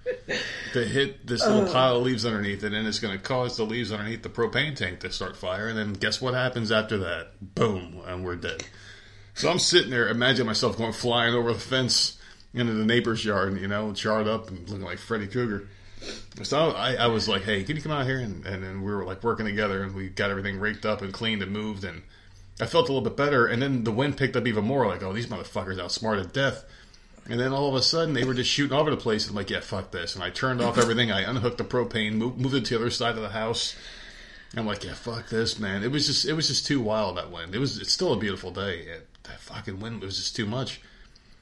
to 0.72 0.84
hit 0.84 1.26
this 1.26 1.40
little 1.46 1.68
oh. 1.68 1.72
pile 1.72 1.96
of 1.96 2.02
leaves 2.02 2.24
underneath 2.26 2.62
it, 2.64 2.66
and 2.66 2.74
then 2.74 2.86
it's 2.86 2.98
going 2.98 3.16
to 3.16 3.22
cause 3.22 3.56
the 3.56 3.64
leaves 3.64 3.92
underneath 3.92 4.22
the 4.22 4.28
propane 4.28 4.74
tank 4.74 5.00
to 5.00 5.12
start 5.12 5.36
fire, 5.36 5.68
and 5.68 5.78
then 5.78 5.92
guess 5.92 6.20
what 6.20 6.34
happens 6.34 6.72
after 6.72 6.98
that? 6.98 7.54
Boom, 7.54 8.00
and 8.06 8.24
we're 8.24 8.36
dead. 8.36 8.64
So 9.34 9.50
I'm 9.50 9.58
sitting 9.58 9.90
there, 9.90 10.08
imagine 10.08 10.46
myself 10.46 10.78
going 10.78 10.92
flying 10.92 11.34
over 11.34 11.52
the 11.52 11.58
fence, 11.58 12.18
into 12.54 12.72
the 12.72 12.84
neighbor's 12.84 13.24
yard, 13.24 13.60
you 13.60 13.66
know, 13.66 13.92
charred 13.92 14.28
up 14.28 14.48
and 14.48 14.68
looking 14.68 14.84
like 14.84 14.98
Freddy 14.98 15.26
Krueger. 15.26 15.68
So 16.42 16.70
I, 16.70 16.94
I 16.94 17.06
was 17.06 17.28
like, 17.28 17.42
"Hey, 17.42 17.62
can 17.64 17.76
you 17.76 17.82
come 17.82 17.92
out 17.92 18.06
here?" 18.06 18.18
And, 18.18 18.44
and 18.44 18.62
then 18.62 18.82
we 18.82 18.92
were 18.92 19.04
like 19.04 19.23
working 19.23 19.46
together, 19.46 19.82
and 19.82 19.94
we 19.94 20.08
got 20.08 20.30
everything 20.30 20.58
raked 20.58 20.84
up 20.84 21.02
and 21.02 21.12
cleaned 21.12 21.42
and 21.42 21.52
moved, 21.52 21.84
and 21.84 22.02
I 22.61 22.66
felt 22.66 22.88
a 22.88 22.92
little 22.92 23.08
bit 23.08 23.16
better. 23.16 23.46
And 23.46 23.62
then 23.62 23.84
the 23.84 23.92
wind 23.92 24.16
picked 24.16 24.37
up 24.37 24.46
even 24.46 24.64
more. 24.64 24.87
Like, 24.87 25.02
oh, 25.02 25.12
these 25.12 25.26
motherfuckers 25.26 25.80
outsmarted 25.80 26.32
death. 26.32 26.64
And 27.26 27.40
then 27.40 27.52
all 27.52 27.68
of 27.68 27.75
a 27.75 27.82
sudden, 27.82 28.12
they 28.14 28.25
were 28.25 28.34
just 28.34 28.50
shooting 28.50 28.75
all 28.75 28.82
over 28.82 28.90
the 28.90 28.99
place. 28.99 29.28
I'm 29.28 29.34
like, 29.34 29.49
yeah, 29.49 29.61
fuck 29.61 29.90
this. 29.90 30.14
And 30.14 30.23
I 30.23 30.28
turned 30.30 30.61
off 30.61 30.76
everything. 30.76 31.11
I 31.11 31.23
unhooked 31.23 31.56
the 31.56 31.64
propane, 31.64 32.12
moved, 32.14 32.38
moved 32.38 32.54
it 32.54 32.64
to 32.66 32.75
the 32.75 32.80
other 32.80 32.90
side 32.90 33.16
of 33.16 33.23
the 33.23 33.30
house. 33.30 33.75
I'm 34.56 34.66
like, 34.66 34.84
yeah, 34.84 34.92
fuck 34.92 35.30
this, 35.30 35.58
man. 35.58 35.82
It 35.82 35.90
was 35.90 36.06
just, 36.06 36.26
it 36.26 36.34
was 36.34 36.49
just 36.49 36.66
too 36.66 36.80
wild 36.80 37.16
that 37.16 37.30
wind. 37.30 37.54
It 37.54 37.58
was, 37.58 37.78
it's 37.78 37.92
still 37.92 38.12
a 38.12 38.18
beautiful 38.18 38.50
day. 38.50 38.80
It, 38.80 39.08
that 39.25 39.40
fucking 39.40 39.80
wind 39.80 40.02
was 40.02 40.16
just 40.16 40.37
too 40.37 40.46
much. 40.46 40.80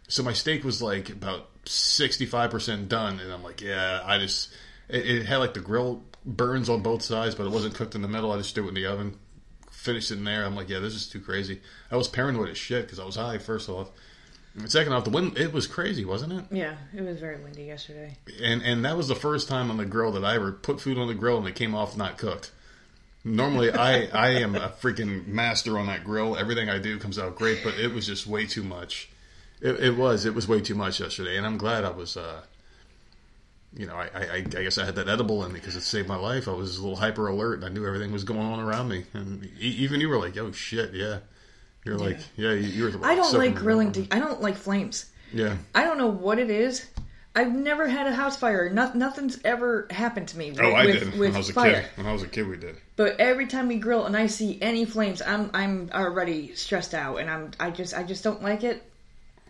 So 0.09 0.23
my 0.23 0.33
steak 0.33 0.65
was 0.65 0.81
like 0.81 1.11
about 1.11 1.51
65% 1.65 2.89
done, 2.89 3.21
and 3.21 3.33
I'm 3.33 3.43
like, 3.43 3.61
yeah, 3.61 4.01
I 4.05 4.19
just, 4.19 4.53
it, 4.89 5.07
it 5.07 5.27
had 5.27 5.39
like 5.39 5.55
the 5.55 5.61
grill 5.61 6.03
burns 6.25 6.69
on 6.69 6.83
both 6.83 7.03
sides, 7.03 7.35
but 7.35 7.47
it 7.47 7.51
wasn't 7.53 7.75
cooked 7.75 7.95
in 7.95 8.03
the 8.03 8.09
middle. 8.09 8.33
I 8.33 8.39
just 8.39 8.55
threw 8.55 8.67
it 8.67 8.69
in 8.69 8.75
the 8.75 8.87
oven, 8.87 9.19
finished 9.71 10.11
it 10.11 10.19
in 10.19 10.25
there. 10.25 10.45
I'm 10.45 10.57
like, 10.57 10.69
yeah, 10.69 10.79
this 10.79 10.95
is 10.95 11.09
too 11.09 11.21
crazy. 11.21 11.61
I 11.91 11.97
was 11.97 12.09
paranoid 12.09 12.51
as 12.51 12.59
shit 12.59 12.85
because 12.85 12.99
I 12.99 13.05
was 13.05 13.17
high, 13.17 13.39
first 13.39 13.69
off. 13.69 13.91
And 14.55 14.71
second 14.71 14.93
off, 14.93 15.05
the 15.05 15.11
wind, 15.11 15.39
it 15.39 15.53
was 15.53 15.67
crazy, 15.67 16.05
wasn't 16.05 16.33
it? 16.35 16.45
Yeah, 16.51 16.77
it 16.95 17.03
was 17.03 17.19
very 17.19 17.43
windy 17.43 17.65
yesterday. 17.65 18.17
And 18.43 18.63
and 18.63 18.85
that 18.85 18.97
was 18.97 19.09
the 19.09 19.15
first 19.15 19.49
time 19.49 19.71
on 19.71 19.79
the 19.79 19.87
grill 19.87 20.13
that 20.13 20.25
I 20.25 20.35
ever 20.35 20.53
put 20.53 20.81
food 20.81 20.99
on 20.99 21.09
the 21.09 21.15
grill 21.15 21.39
and 21.39 21.49
it 21.49 21.55
came 21.55 21.75
off 21.75 21.97
not 21.97 22.19
cooked. 22.19 22.51
Normally, 23.25 23.73
I 23.73 24.07
I 24.07 24.31
am 24.41 24.55
a 24.55 24.69
freaking 24.69 25.27
master 25.27 25.79
on 25.79 25.87
that 25.87 26.05
grill. 26.05 26.37
Everything 26.37 26.69
I 26.69 26.79
do 26.79 26.99
comes 26.99 27.19
out 27.19 27.37
great, 27.37 27.63
but 27.65 27.75
it 27.79 27.95
was 27.95 28.07
just 28.07 28.27
way 28.27 28.47
too 28.47 28.63
much. 28.63 29.09
It, 29.63 29.81
it 29.81 29.97
was 29.97 30.27
it 30.27 30.35
was 30.35 30.47
way 30.49 30.61
too 30.61 30.75
much 30.75 31.01
yesterday, 31.01 31.37
and 31.37 31.47
I'm 31.47 31.57
glad 31.57 31.85
I 31.85 31.91
was. 31.91 32.17
Uh, 32.17 32.43
you 33.75 33.87
know, 33.87 33.95
I, 33.97 34.09
I, 34.15 34.35
I 34.37 34.41
guess 34.41 34.77
I 34.77 34.85
had 34.85 34.97
that 34.97 35.09
edible 35.09 35.45
in 35.47 35.53
me 35.53 35.59
because 35.59 35.77
it 35.77 35.81
saved 35.81 36.07
my 36.07 36.17
life. 36.17 36.47
I 36.47 36.53
was 36.53 36.77
a 36.77 36.83
little 36.83 36.97
hyper 36.97 37.29
alert, 37.29 37.55
and 37.55 37.65
I 37.65 37.69
knew 37.69 37.87
everything 37.87 38.13
was 38.13 38.25
going 38.25 38.41
on 38.41 38.61
around 38.61 38.89
me. 38.89 39.05
And 39.15 39.49
even 39.59 40.01
you 40.01 40.09
were 40.11 40.19
like, 40.19 40.37
"Oh 40.37 40.53
shit, 40.53 40.93
yeah." 40.93 41.19
You're 41.85 41.99
like, 41.99 42.21
yeah, 42.37 42.53
you, 42.53 42.69
you 42.69 42.85
were. 42.85 43.05
I 43.05 43.17
don't 43.17 43.33
like 43.35 43.57
grilling. 43.57 43.91
To, 43.93 44.07
I 44.13 44.21
don't 44.21 44.41
like 44.41 44.57
flames. 44.57 45.07
Yeah. 45.33 45.57
I 45.75 45.83
don't 45.85 45.99
know 45.99 46.07
what 46.07 46.39
it 46.39 46.49
is. 46.49 46.87
I've 47.35 47.53
never 47.53 47.89
had 47.89 48.07
a 48.07 48.13
house 48.13 48.37
fire. 48.37 48.69
No, 48.71 48.93
nothing's 48.93 49.41
ever 49.45 49.89
happened 49.91 50.29
to 50.29 50.39
me. 50.39 50.51
With, 50.53 50.61
Oh, 50.61 50.71
I 50.71 50.85
with, 50.87 51.01
did 51.01 51.11
with 51.13 51.19
when 51.21 51.35
I 51.35 51.39
was 51.39 51.49
a 51.49 51.53
fire. 51.55 51.81
kid. 51.83 51.91
When 51.97 52.07
I 52.07 52.13
was 52.13 52.23
a 52.23 52.29
kid, 52.29 52.47
we 52.47 52.57
did. 52.57 52.77
But 52.95 53.19
every 53.19 53.47
time 53.47 53.67
we 53.69 53.79
grill 53.79 54.05
and 54.05 54.17
I 54.17 54.27
see 54.27 54.59
any 54.61 54.85
flames, 54.85 55.23
I'm 55.23 55.51
I'm 55.55 55.91
already 55.93 56.55
stressed 56.55 56.95
out, 56.95 57.17
and 57.17 57.29
I'm 57.31 57.51
I 57.59 57.71
just 57.71 57.95
I 57.95 58.03
just 58.05 58.23
don't 58.23 58.43
like 58.43 58.63
it. 58.65 58.83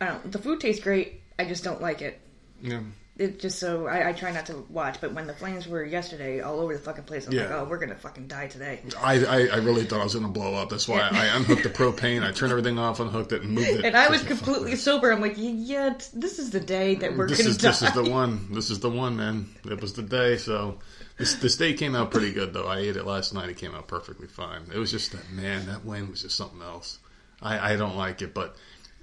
I 0.03 0.07
don't. 0.07 0.33
The 0.33 0.39
food 0.39 0.61
tastes 0.61 0.83
great. 0.83 1.23
I 1.39 1.45
just 1.45 1.65
don't 1.65 1.81
like 1.81 2.03
it. 2.03 2.21
Yeah. 2.61 2.81
It 3.19 3.41
just 3.41 3.59
so 3.59 3.87
I, 3.87 4.09
I 4.09 4.13
try 4.15 4.33
not 4.33 4.47
to 4.47 4.65
watch. 4.71 4.99
But 5.01 5.13
when 5.13 5.27
the 5.27 5.35
flames 5.35 5.69
were 5.69 5.85
yesterday 5.85 6.41
all 6.41 6.61
over 6.61 6.73
the 6.73 6.81
fucking 6.81 7.05
place, 7.05 7.27
I'm 7.27 7.37
like, 7.37 7.51
oh, 7.51 7.65
we're 7.65 7.79
gonna 7.79 7.95
fucking 7.95 8.27
die 8.27 8.47
today. 8.47 8.81
I, 8.99 9.25
I, 9.25 9.39
I 9.49 9.57
really 9.57 9.85
thought 9.85 10.01
I 10.01 10.05
was 10.05 10.15
going 10.15 10.25
to 10.27 10.33
blow 10.33 10.55
up. 10.55 10.71
That's 10.71 10.89
why 10.89 11.01
I 11.13 11.27
unhooked 11.37 11.63
the 11.63 11.69
propane. 11.69 12.27
I 12.27 12.33
turned 12.33 12.53
everything 12.53 12.79
off, 12.79 13.01
unhooked 13.01 13.33
it, 13.33 13.43
and 13.43 13.53
moved 13.53 13.69
it. 13.69 13.85
And 13.85 13.97
I 13.97 14.09
was 14.09 14.23
completely 14.23 14.77
sober. 14.77 15.13
I'm 15.13 15.21
like, 15.21 15.35
yeah, 15.37 15.91
this 16.15 16.39
is 16.39 16.51
the 16.51 16.61
day 16.61 16.95
that 16.97 17.15
we're 17.15 17.29
This 17.29 17.39
gonna 17.39 17.51
is 17.51 17.59
die. 17.59 17.69
this 17.69 17.83
is 17.83 17.93
the 17.93 18.03
one. 18.11 18.49
This 18.55 18.71
is 18.71 18.81
the 18.81 18.91
one, 18.91 19.17
man. 19.19 19.51
It 19.71 19.81
was 19.83 19.93
the 19.93 20.03
day. 20.03 20.39
So 20.39 20.79
this 21.19 21.35
the 21.35 21.51
steak 21.51 21.77
came 21.77 21.95
out 21.95 22.11
pretty 22.13 22.33
good, 22.33 22.55
though. 22.55 22.67
I 22.67 22.79
ate 22.79 22.97
it 22.97 23.05
last 23.05 23.35
night. 23.35 23.51
It 23.51 23.59
came 23.59 23.75
out 23.75 23.89
perfectly 23.89 24.27
fine. 24.27 24.63
It 24.75 24.79
was 24.79 24.91
just 24.91 25.13
that 25.13 25.31
man. 25.31 25.67
That 25.67 25.85
wind 25.85 26.09
was 26.09 26.23
just 26.23 26.37
something 26.37 26.63
else. 26.63 26.99
I, 27.43 27.75
I 27.75 27.77
don't 27.77 27.97
like 27.97 28.23
it, 28.23 28.33
but 28.33 28.57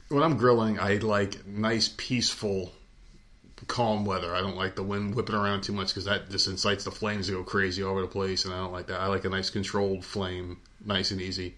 when 0.10 0.24
I'm 0.24 0.38
grilling, 0.38 0.80
I 0.80 0.96
like 0.96 1.46
nice, 1.48 1.94
peaceful, 1.98 2.72
calm 3.68 4.06
weather. 4.06 4.34
I 4.36 4.42
don't 4.42 4.56
like 4.58 4.76
the 4.76 4.84
wind 4.84 5.16
whipping 5.16 5.36
around 5.36 5.62
too 5.62 5.74
much 5.74 5.90
because 5.90 6.06
that 6.06 6.30
just 6.30 6.48
incites 6.48 6.84
the 6.84 6.92
flames 6.92 7.28
to 7.28 7.34
go 7.34 7.44
crazy 7.44 7.84
all 7.84 7.92
over 7.92 8.02
the 8.02 8.08
place, 8.08 8.46
and 8.46 8.54
I 8.54 8.58
don't 8.58 8.72
like 8.72 8.88
that. 8.88 9.00
I 9.00 9.08
like 9.08 9.26
a 9.26 9.30
nice, 9.30 9.50
controlled 9.50 10.04
flame, 10.06 10.58
nice 10.86 11.12
and 11.12 11.22
easy. 11.22 11.56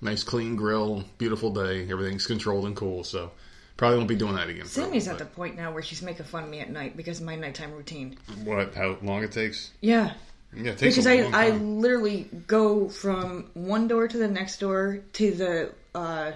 Nice, 0.00 0.22
clean 0.24 0.56
grill, 0.56 1.04
beautiful 1.18 1.50
day. 1.52 1.88
Everything's 1.90 2.26
controlled 2.26 2.66
and 2.66 2.76
cool. 2.76 3.02
So 3.02 3.30
probably 3.78 3.96
won't 3.98 4.08
be 4.08 4.14
doing 4.16 4.34
that 4.36 4.48
again. 4.48 4.64
for 4.64 4.68
Sammy's 4.68 5.06
little 5.06 5.22
at 5.22 5.28
the 5.30 5.34
point 5.34 5.56
now 5.56 5.72
where 5.72 5.82
she's 5.82 6.02
making 6.02 6.26
fun 6.26 6.44
of 6.44 6.50
me 6.50 6.60
at 6.60 6.70
night 6.70 6.96
because 6.96 7.20
of 7.20 7.24
my 7.26 7.34
nighttime 7.36 7.72
routine. 7.72 8.18
What? 8.44 8.74
How 8.74 8.98
long 9.02 9.22
it 9.22 9.32
takes? 9.32 9.70
Yeah, 9.80 10.12
Yeah, 10.54 10.72
it 10.72 10.78
takes 10.78 10.96
because 10.96 11.06
a 11.06 11.18
I 11.18 11.22
long 11.22 11.34
I 11.34 11.50
time. 11.50 11.80
literally 11.80 12.28
go 12.46 12.88
from 12.90 13.50
one 13.54 13.88
door 13.88 14.06
to 14.06 14.18
the 14.18 14.28
next 14.28 14.60
door 14.60 15.00
to 15.14 15.30
the 15.30 15.72
uh, 15.94 16.32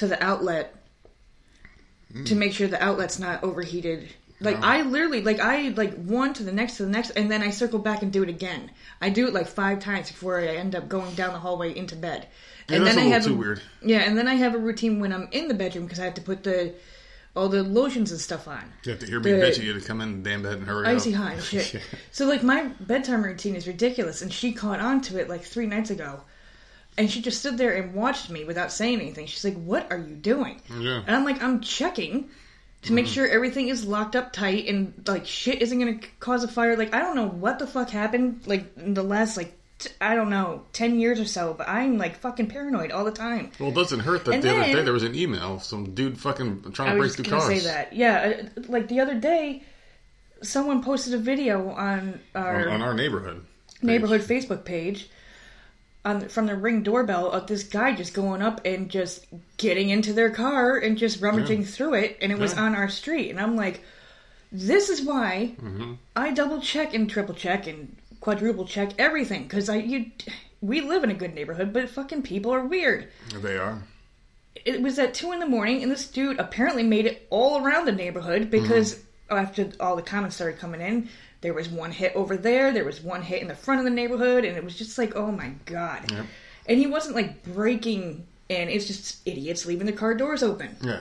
to 0.00 0.06
the 0.06 0.22
outlet 0.22 0.74
Hmm. 2.12 2.24
to 2.24 2.34
make 2.34 2.52
sure 2.52 2.66
the 2.66 2.82
outlet's 2.82 3.18
not 3.20 3.44
overheated. 3.44 4.08
Like 4.40 4.56
I 4.64 4.82
literally 4.82 5.22
like 5.22 5.38
I 5.38 5.68
like 5.68 5.94
one 6.02 6.32
to 6.34 6.42
the 6.42 6.50
next 6.52 6.78
to 6.78 6.84
the 6.84 6.90
next, 6.90 7.10
and 7.10 7.30
then 7.30 7.42
I 7.42 7.50
circle 7.50 7.78
back 7.78 8.02
and 8.02 8.10
do 8.10 8.22
it 8.22 8.28
again. 8.30 8.70
I 9.00 9.10
do 9.10 9.28
it 9.28 9.34
like 9.34 9.46
five 9.46 9.80
times 9.80 10.08
before 10.10 10.40
I 10.40 10.46
end 10.46 10.74
up 10.74 10.88
going 10.88 11.14
down 11.14 11.34
the 11.34 11.38
hallway 11.38 11.76
into 11.76 11.94
bed. 11.94 12.26
Yeah, 12.68 12.76
and 12.76 12.86
that's 12.86 12.96
then 12.96 13.04
a 13.04 13.10
I 13.10 13.12
have 13.12 13.24
too 13.24 13.34
weird. 13.36 13.60
Yeah, 13.82 13.98
and 13.98 14.16
then 14.16 14.26
I 14.26 14.34
have 14.34 14.54
a 14.54 14.58
routine 14.58 14.98
when 14.98 15.12
I'm 15.12 15.28
in 15.30 15.46
the 15.48 15.54
bedroom 15.54 15.84
because 15.84 16.00
I 16.00 16.04
have 16.04 16.14
to 16.14 16.22
put 16.22 16.42
the 16.42 16.72
all 17.36 17.48
the 17.50 17.62
lotions 17.62 18.10
and 18.12 18.20
stuff 18.20 18.48
on. 18.48 18.64
You 18.84 18.92
have 18.92 19.00
to 19.00 19.06
hear 19.06 19.20
me 19.20 19.30
the- 19.32 19.36
bitching 19.42 19.62
you 19.64 19.74
to 19.74 19.80
come 19.80 20.00
in 20.00 20.22
the 20.22 20.30
damn 20.30 20.42
bed 20.42 20.54
and 20.54 20.66
hurry 20.66 20.86
Icy 20.86 21.14
up. 21.14 21.20
hot 21.22 21.32
and 21.34 21.42
shit. 21.44 21.80
So 22.10 22.24
like 22.26 22.42
my 22.42 22.64
bedtime 22.80 23.22
routine 23.22 23.54
is 23.54 23.68
ridiculous, 23.68 24.20
and 24.22 24.32
she 24.32 24.52
caught 24.52 24.80
on 24.80 25.00
to 25.02 25.20
it 25.20 25.28
like 25.28 25.42
three 25.44 25.66
nights 25.66 25.90
ago, 25.90 26.22
and 26.98 27.10
she 27.10 27.22
just 27.22 27.38
stood 27.38 27.58
there 27.58 27.74
and 27.74 27.94
watched 27.94 28.30
me 28.30 28.44
without 28.44 28.72
saying 28.72 29.00
anything. 29.00 29.26
She's 29.26 29.44
like, 29.44 29.60
"What 29.62 29.90
are 29.90 29.98
you 29.98 30.14
doing?" 30.14 30.60
Yeah. 30.70 31.02
And 31.06 31.16
I'm 31.16 31.24
like, 31.24 31.42
"I'm 31.42 31.60
checking 31.60 32.28
to 32.82 32.92
make 32.92 33.06
sure 33.06 33.26
everything 33.26 33.68
is 33.68 33.84
locked 33.84 34.16
up 34.16 34.32
tight 34.32 34.66
and 34.66 34.92
like 35.06 35.26
shit 35.26 35.62
isn't 35.62 35.78
gonna 35.78 36.00
cause 36.18 36.44
a 36.44 36.48
fire." 36.48 36.76
Like 36.76 36.94
I 36.94 37.00
don't 37.00 37.16
know 37.16 37.28
what 37.28 37.58
the 37.58 37.66
fuck 37.66 37.90
happened 37.90 38.42
like 38.46 38.76
in 38.76 38.94
the 38.94 39.02
last 39.02 39.36
like 39.36 39.56
t- 39.78 39.90
I 40.00 40.14
don't 40.14 40.30
know 40.30 40.62
ten 40.72 40.98
years 40.98 41.20
or 41.20 41.24
so, 41.24 41.54
but 41.54 41.68
I'm 41.68 41.98
like 41.98 42.16
fucking 42.18 42.48
paranoid 42.48 42.92
all 42.92 43.04
the 43.04 43.12
time. 43.12 43.50
Well, 43.58 43.70
it 43.70 43.74
doesn't 43.74 44.00
hurt 44.00 44.24
that 44.26 44.34
And 44.34 44.42
the 44.42 44.50
other 44.50 44.72
day 44.72 44.82
there 44.82 44.92
was 44.92 45.02
an 45.02 45.14
email, 45.14 45.58
some 45.60 45.94
dude 45.94 46.18
fucking 46.18 46.72
trying 46.72 46.90
I 46.90 46.92
to 46.92 46.98
break 46.98 47.08
was 47.08 47.16
through 47.16 47.24
just 47.24 47.30
gonna 47.30 47.42
cars 47.42 47.62
say 47.62 47.68
that. 47.68 47.92
Yeah, 47.92 48.42
uh, 48.56 48.62
like 48.68 48.88
the 48.88 49.00
other 49.00 49.14
day, 49.14 49.62
someone 50.42 50.82
posted 50.82 51.14
a 51.14 51.18
video 51.18 51.70
on 51.70 52.20
our 52.34 52.68
on, 52.68 52.74
on 52.74 52.82
our 52.82 52.94
neighborhood. 52.94 53.44
neighborhood 53.82 54.20
Facebook 54.20 54.64
page 54.64 55.08
on 56.04 56.28
from 56.28 56.46
the 56.46 56.56
ring 56.56 56.82
doorbell 56.82 57.30
of 57.30 57.46
this 57.46 57.62
guy 57.62 57.94
just 57.94 58.14
going 58.14 58.40
up 58.42 58.60
and 58.64 58.88
just 58.90 59.26
getting 59.58 59.90
into 59.90 60.12
their 60.12 60.30
car 60.30 60.76
and 60.76 60.96
just 60.96 61.20
rummaging 61.20 61.60
Yeah. 61.60 61.66
through 61.66 61.94
it, 61.94 62.18
and 62.22 62.32
it 62.32 62.38
was 62.38 62.54
on 62.54 62.74
our 62.74 62.88
street, 62.88 63.30
and 63.30 63.38
I'm 63.40 63.56
like, 63.56 63.82
this 64.52 64.88
is 64.88 65.02
why 65.02 65.52
Mm-hmm. 65.60 65.94
I 66.16 66.30
double 66.32 66.60
check 66.60 66.94
and 66.94 67.08
triple 67.08 67.34
check 67.34 67.66
and 67.66 67.96
quadruple 68.20 68.64
check 68.66 68.90
everything 68.98 69.42
because 69.44 69.68
I 69.68 69.76
you 69.76 70.06
we 70.62 70.80
live 70.82 71.04
in 71.04 71.10
a 71.10 71.14
good 71.14 71.34
neighborhood, 71.34 71.72
but 71.72 71.88
fucking 71.88 72.22
people 72.22 72.52
are 72.52 72.64
weird 72.64 73.08
They 73.34 73.56
are. 73.56 73.82
it 74.54 74.82
was 74.82 74.98
at 74.98 75.14
two 75.14 75.32
in 75.32 75.38
the 75.38 75.46
morning, 75.46 75.82
and 75.82 75.90
this 75.92 76.06
dude 76.08 76.38
apparently 76.38 76.82
made 76.82 77.06
it 77.06 77.26
all 77.30 77.64
around 77.64 77.84
the 77.86 77.92
neighborhood 77.92 78.50
because 78.50 78.94
Mm-hmm. 79.30 79.36
after 79.36 79.70
all 79.78 79.94
the 79.96 80.02
comments 80.02 80.34
started 80.36 80.58
coming 80.58 80.80
in, 80.80 81.08
there 81.40 81.54
was 81.54 81.68
one 81.68 81.90
hit 81.90 82.14
over 82.14 82.36
there, 82.36 82.72
there 82.72 82.84
was 82.84 83.00
one 83.00 83.22
hit 83.22 83.40
in 83.42 83.48
the 83.48 83.54
front 83.54 83.80
of 83.80 83.84
the 83.84 83.90
neighborhood, 83.90 84.44
and 84.44 84.56
it 84.56 84.64
was 84.64 84.76
just 84.76 84.98
like, 84.98 85.16
oh 85.16 85.32
my 85.32 85.52
god. 85.64 86.10
Yep. 86.10 86.26
And 86.66 86.78
he 86.78 86.86
wasn't 86.86 87.16
like 87.16 87.42
breaking 87.42 88.26
in; 88.48 88.68
it's 88.68 88.86
just 88.86 89.26
idiots 89.26 89.66
leaving 89.66 89.86
the 89.86 89.92
car 89.92 90.14
doors 90.14 90.42
open. 90.42 90.76
Yeah. 90.82 91.00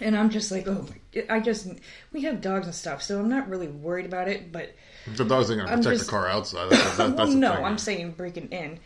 And 0.00 0.16
I'm 0.16 0.30
just 0.30 0.52
like, 0.52 0.68
oh, 0.68 0.86
my, 0.88 1.24
I 1.28 1.40
just 1.40 1.66
we 2.12 2.22
have 2.22 2.40
dogs 2.40 2.66
and 2.66 2.74
stuff, 2.74 3.02
so 3.02 3.18
I'm 3.18 3.28
not 3.28 3.48
really 3.48 3.68
worried 3.68 4.06
about 4.06 4.28
it, 4.28 4.52
but. 4.52 4.74
The 5.16 5.24
dogs 5.24 5.50
ain't 5.50 5.60
gonna 5.60 5.72
I'm 5.72 5.78
protect 5.78 5.98
just- 5.98 6.06
the 6.06 6.10
car 6.10 6.28
outside. 6.28 6.70
That's, 6.70 6.96
that, 6.96 7.08
well, 7.08 7.16
that's 7.16 7.30
the 7.30 7.36
no, 7.36 7.54
thing. 7.54 7.64
I'm 7.64 7.78
saying 7.78 8.12
breaking 8.12 8.48
in, 8.48 8.78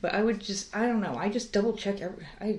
but 0.00 0.14
I 0.14 0.22
would 0.22 0.40
just, 0.40 0.74
I 0.76 0.86
don't 0.86 1.00
know, 1.00 1.14
I 1.16 1.28
just 1.28 1.52
double 1.52 1.74
check. 1.74 2.00
Every, 2.00 2.26
I 2.40 2.58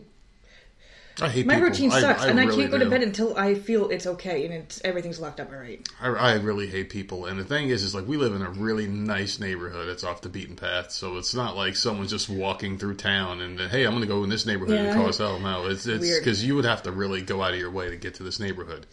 I 1.19 1.29
hate 1.29 1.45
my 1.45 1.55
people. 1.55 1.69
routine 1.69 1.91
sucks, 1.91 2.21
I 2.23 2.29
and 2.29 2.39
I 2.39 2.45
can't 2.45 2.71
go 2.71 2.77
to 2.77 2.85
do. 2.85 2.89
bed 2.89 3.03
until 3.03 3.35
I 3.37 3.55
feel 3.55 3.89
it's 3.89 4.05
okay 4.07 4.45
and 4.45 4.53
it's 4.53 4.79
everything's 4.83 5.19
locked 5.19 5.39
up 5.39 5.51
all 5.51 5.57
right. 5.59 5.85
I, 5.99 6.07
I 6.09 6.33
really 6.35 6.67
hate 6.67 6.89
people, 6.89 7.25
and 7.25 7.39
the 7.39 7.43
thing 7.43 7.69
is, 7.69 7.83
is 7.83 7.93
like 7.93 8.07
we 8.07 8.17
live 8.17 8.33
in 8.33 8.41
a 8.41 8.49
really 8.49 8.87
nice 8.87 9.39
neighborhood. 9.39 9.89
It's 9.89 10.03
off 10.03 10.21
the 10.21 10.29
beaten 10.29 10.55
path, 10.55 10.91
so 10.91 11.17
it's 11.17 11.33
not 11.35 11.55
like 11.55 11.75
someone's 11.75 12.11
just 12.11 12.29
walking 12.29 12.77
through 12.77 12.95
town 12.95 13.41
and 13.41 13.59
hey, 13.59 13.83
I'm 13.85 13.91
going 13.91 14.01
to 14.01 14.07
go 14.07 14.23
in 14.23 14.29
this 14.29 14.45
neighborhood 14.45 14.75
Yeah. 14.75 14.91
and 14.93 15.01
cause 15.05 15.17
hell. 15.17 15.39
No, 15.39 15.67
it's 15.67 15.85
it's 15.85 16.17
because 16.19 16.43
you 16.45 16.55
would 16.55 16.65
have 16.65 16.83
to 16.83 16.91
really 16.91 17.21
go 17.21 17.41
out 17.41 17.53
of 17.53 17.59
your 17.59 17.71
way 17.71 17.89
to 17.89 17.97
get 17.97 18.15
to 18.15 18.23
this 18.23 18.39
neighborhood. 18.39 18.85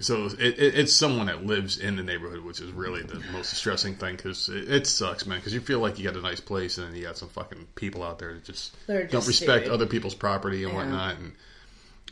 So 0.00 0.26
it, 0.26 0.40
it, 0.58 0.74
it's 0.78 0.92
someone 0.92 1.26
that 1.26 1.44
lives 1.44 1.78
in 1.78 1.96
the 1.96 2.02
neighborhood, 2.02 2.44
which 2.44 2.60
is 2.60 2.72
really 2.72 3.02
the 3.02 3.20
most 3.30 3.50
distressing 3.50 3.94
thing 3.94 4.16
because 4.16 4.48
it, 4.48 4.68
it 4.70 4.86
sucks, 4.86 5.26
man. 5.26 5.38
Because 5.38 5.54
you 5.54 5.60
feel 5.60 5.80
like 5.80 5.98
you 5.98 6.04
got 6.04 6.16
a 6.16 6.22
nice 6.22 6.40
place, 6.40 6.78
and 6.78 6.88
then 6.88 6.96
you 6.96 7.02
got 7.02 7.18
some 7.18 7.28
fucking 7.28 7.66
people 7.74 8.02
out 8.02 8.18
there 8.18 8.34
that 8.34 8.44
just 8.44 8.74
They're 8.86 9.06
don't 9.06 9.26
respect 9.26 9.64
stupid. 9.64 9.74
other 9.74 9.86
people's 9.86 10.14
property 10.14 10.64
and 10.64 10.72
Yeah. 10.72 10.78
whatnot. 10.78 11.16
And 11.18 11.32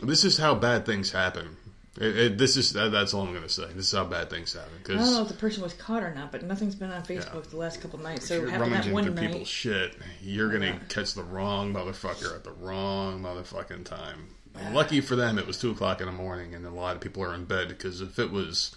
this 0.02 0.24
is 0.24 0.36
how 0.36 0.54
bad 0.54 0.86
things 0.86 1.10
happen. 1.10 1.56
This 1.96 2.56
is 2.56 2.72
that, 2.74 2.92
that's 2.92 3.12
all 3.12 3.22
I'm 3.22 3.32
going 3.32 3.42
to 3.42 3.48
say. 3.48 3.66
This 3.74 3.86
is 3.86 3.92
how 3.92 4.04
bad 4.04 4.30
things 4.30 4.52
happen 4.52 4.70
Cause, 4.84 4.96
I 4.96 5.04
don't 5.04 5.14
know 5.14 5.22
if 5.22 5.28
the 5.28 5.34
person 5.34 5.62
was 5.62 5.74
caught 5.74 6.02
or 6.04 6.14
not, 6.14 6.30
but 6.30 6.44
nothing's 6.44 6.76
been 6.76 6.90
on 6.90 7.02
Facebook 7.02 7.50
the 7.50 7.56
last 7.56 7.80
couple 7.82 7.98
nights. 7.98 8.28
So 8.28 8.34
you're 8.34 8.46
rummaging 8.58 8.92
one 8.92 9.04
through 9.04 9.14
night, 9.14 9.26
people's 9.32 9.48
shit. 9.48 9.96
You're 10.22 10.48
going 10.48 10.60
to 10.62 10.68
Yeah. 10.68 10.78
catch 10.88 11.14
the 11.14 11.24
wrong 11.24 11.74
motherfucker 11.74 12.34
at 12.34 12.44
the 12.44 12.52
wrong 12.52 13.20
motherfucking 13.22 13.84
time. 13.84 14.28
Lucky 14.72 15.00
for 15.00 15.16
them, 15.16 15.38
it 15.38 15.46
was 15.46 15.58
two 15.58 15.70
o'clock 15.70 16.00
in 16.00 16.06
the 16.06 16.12
morning, 16.12 16.54
and 16.54 16.66
a 16.66 16.70
lot 16.70 16.94
of 16.96 17.00
people 17.02 17.22
are 17.22 17.34
in 17.34 17.44
bed 17.44 17.68
because 17.68 18.00
if 18.00 18.18
it 18.18 18.30
was 18.30 18.74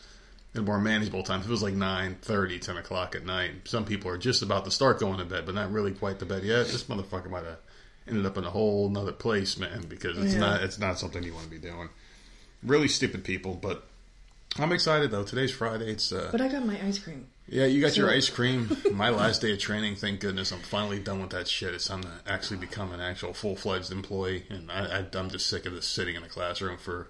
a 0.56 0.62
more 0.62 0.80
manageable 0.80 1.24
time, 1.24 1.40
if 1.42 1.48
it 1.48 1.52
was 1.52 1.64
like 1.64 1.74
9, 1.74 2.18
30, 2.22 2.60
10 2.60 2.78
o'clock 2.78 3.16
at 3.16 3.26
night, 3.26 3.52
some 3.66 3.86
people 3.86 4.10
are 4.10 4.18
just 4.18 4.42
about 4.42 4.66
to 4.66 4.72
start 4.72 5.00
going 5.00 5.18
to 5.18 5.26
bed, 5.26 5.46
but 5.46 5.56
not 5.56 5.72
really 5.72 5.92
quite 5.92 6.20
to 6.20 6.26
bed 6.26 6.44
yet. 6.44 6.68
This 6.68 6.84
motherfucker 6.86 7.30
might 7.30 7.44
have 7.46 7.58
ended 8.08 8.26
up 8.26 8.38
in 8.38 8.44
a 8.44 8.50
whole 8.50 8.88
another 8.88 9.12
place, 9.12 9.58
man, 9.58 9.86
because 9.88 10.18
it's 10.18 10.34
Yeah. 10.34 10.40
not 10.40 10.62
it's 10.64 10.78
not 10.80 11.00
something 11.00 11.24
you 11.24 11.34
want 11.34 11.46
to 11.46 11.52
be 11.52 11.58
doing. 11.60 11.90
Really 12.62 12.88
stupid 12.88 13.24
people, 13.24 13.56
but 13.56 13.88
I'm 14.58 14.72
excited 14.72 15.12
though. 15.12 15.24
Today's 15.24 15.52
Friday. 15.52 15.90
It's 15.92 16.12
uh, 16.12 16.30
But 16.32 16.42
I 16.42 16.48
got 16.50 16.66
my 16.66 16.80
ice 16.86 17.00
cream. 17.00 17.28
Yeah, 17.48 17.66
you 17.66 17.82
got 17.82 17.98
your 17.98 18.10
ice 18.10 18.30
cream. 18.30 18.76
My 18.94 19.10
last 19.10 19.42
day 19.42 19.52
of 19.52 19.60
training, 19.60 19.96
thank 19.96 20.22
goodness, 20.22 20.52
I'm 20.52 20.60
finally 20.60 21.00
done 21.00 21.22
with 21.22 21.32
that 21.32 21.48
shit. 21.48 21.74
It's 21.74 21.88
time 21.88 22.04
to 22.04 22.10
actually 22.26 22.58
become 22.58 22.94
an 22.94 23.02
actual 23.02 23.34
full 23.34 23.56
fledged 23.56 23.92
employee, 23.92 24.46
and 24.50 24.72
I, 24.72 25.06
I'm 25.14 25.30
just 25.30 25.48
sick 25.48 25.66
of 25.66 25.74
this 25.74 25.86
sitting 25.86 26.16
in 26.16 26.24
a 26.24 26.30
classroom 26.30 26.78
for. 26.78 27.10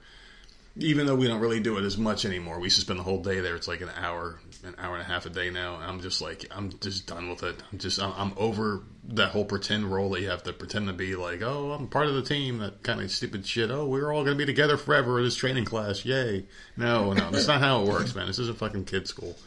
Even 0.76 1.06
though 1.06 1.14
we 1.14 1.28
don't 1.28 1.40
really 1.40 1.60
do 1.60 1.78
it 1.78 1.84
as 1.84 2.00
much 2.00 2.26
anymore, 2.26 2.58
we 2.58 2.64
used 2.64 2.78
to 2.78 2.82
spend 2.82 2.98
the 2.98 3.04
whole 3.04 3.22
day 3.22 3.40
there. 3.42 3.56
It's 3.56 3.68
like 3.68 3.82
an 3.82 3.92
hour, 3.96 4.40
an 4.64 4.74
hour 4.80 4.94
and 4.96 5.04
a 5.04 5.06
half 5.06 5.28
a 5.28 5.30
day 5.30 5.52
now. 5.52 5.76
And 5.76 5.84
I'm 5.84 6.02
just 6.02 6.20
like, 6.20 6.48
I'm 6.50 6.72
just 6.80 7.06
done 7.06 7.30
with 7.30 7.44
it. 7.44 7.62
I'm 7.72 7.78
just, 7.78 8.02
I'm, 8.02 8.12
I'm 8.18 8.34
over 8.38 8.82
that 9.10 9.30
whole 9.30 9.46
pretend 9.46 9.94
role 9.94 10.10
that 10.10 10.22
you 10.22 10.32
have 10.32 10.42
to 10.44 10.52
pretend 10.54 10.88
to 10.88 10.94
be 10.94 11.16
like, 11.16 11.44
oh, 11.44 11.74
I'm 11.74 11.86
part 11.86 12.08
of 12.08 12.16
the 12.16 12.24
team. 12.24 12.58
That 12.58 12.82
kind 12.82 13.02
of 13.02 13.12
stupid 13.12 13.46
shit. 13.46 13.70
Oh, 13.70 13.86
we're 13.86 14.12
all 14.12 14.24
going 14.24 14.36
to 14.36 14.42
be 14.44 14.48
together 14.48 14.76
forever 14.78 15.20
in 15.20 15.26
this 15.26 15.36
training 15.36 15.66
class. 15.66 16.06
Yay! 16.06 16.46
No, 16.76 17.14
no, 17.14 17.30
that's 17.30 17.48
not 17.48 17.62
how 17.62 17.84
it 17.84 17.88
works, 17.88 18.16
man. 18.16 18.26
This 18.26 18.40
isn't 18.40 18.58
fucking 18.58 18.86
kid 18.86 19.08
school. 19.08 19.38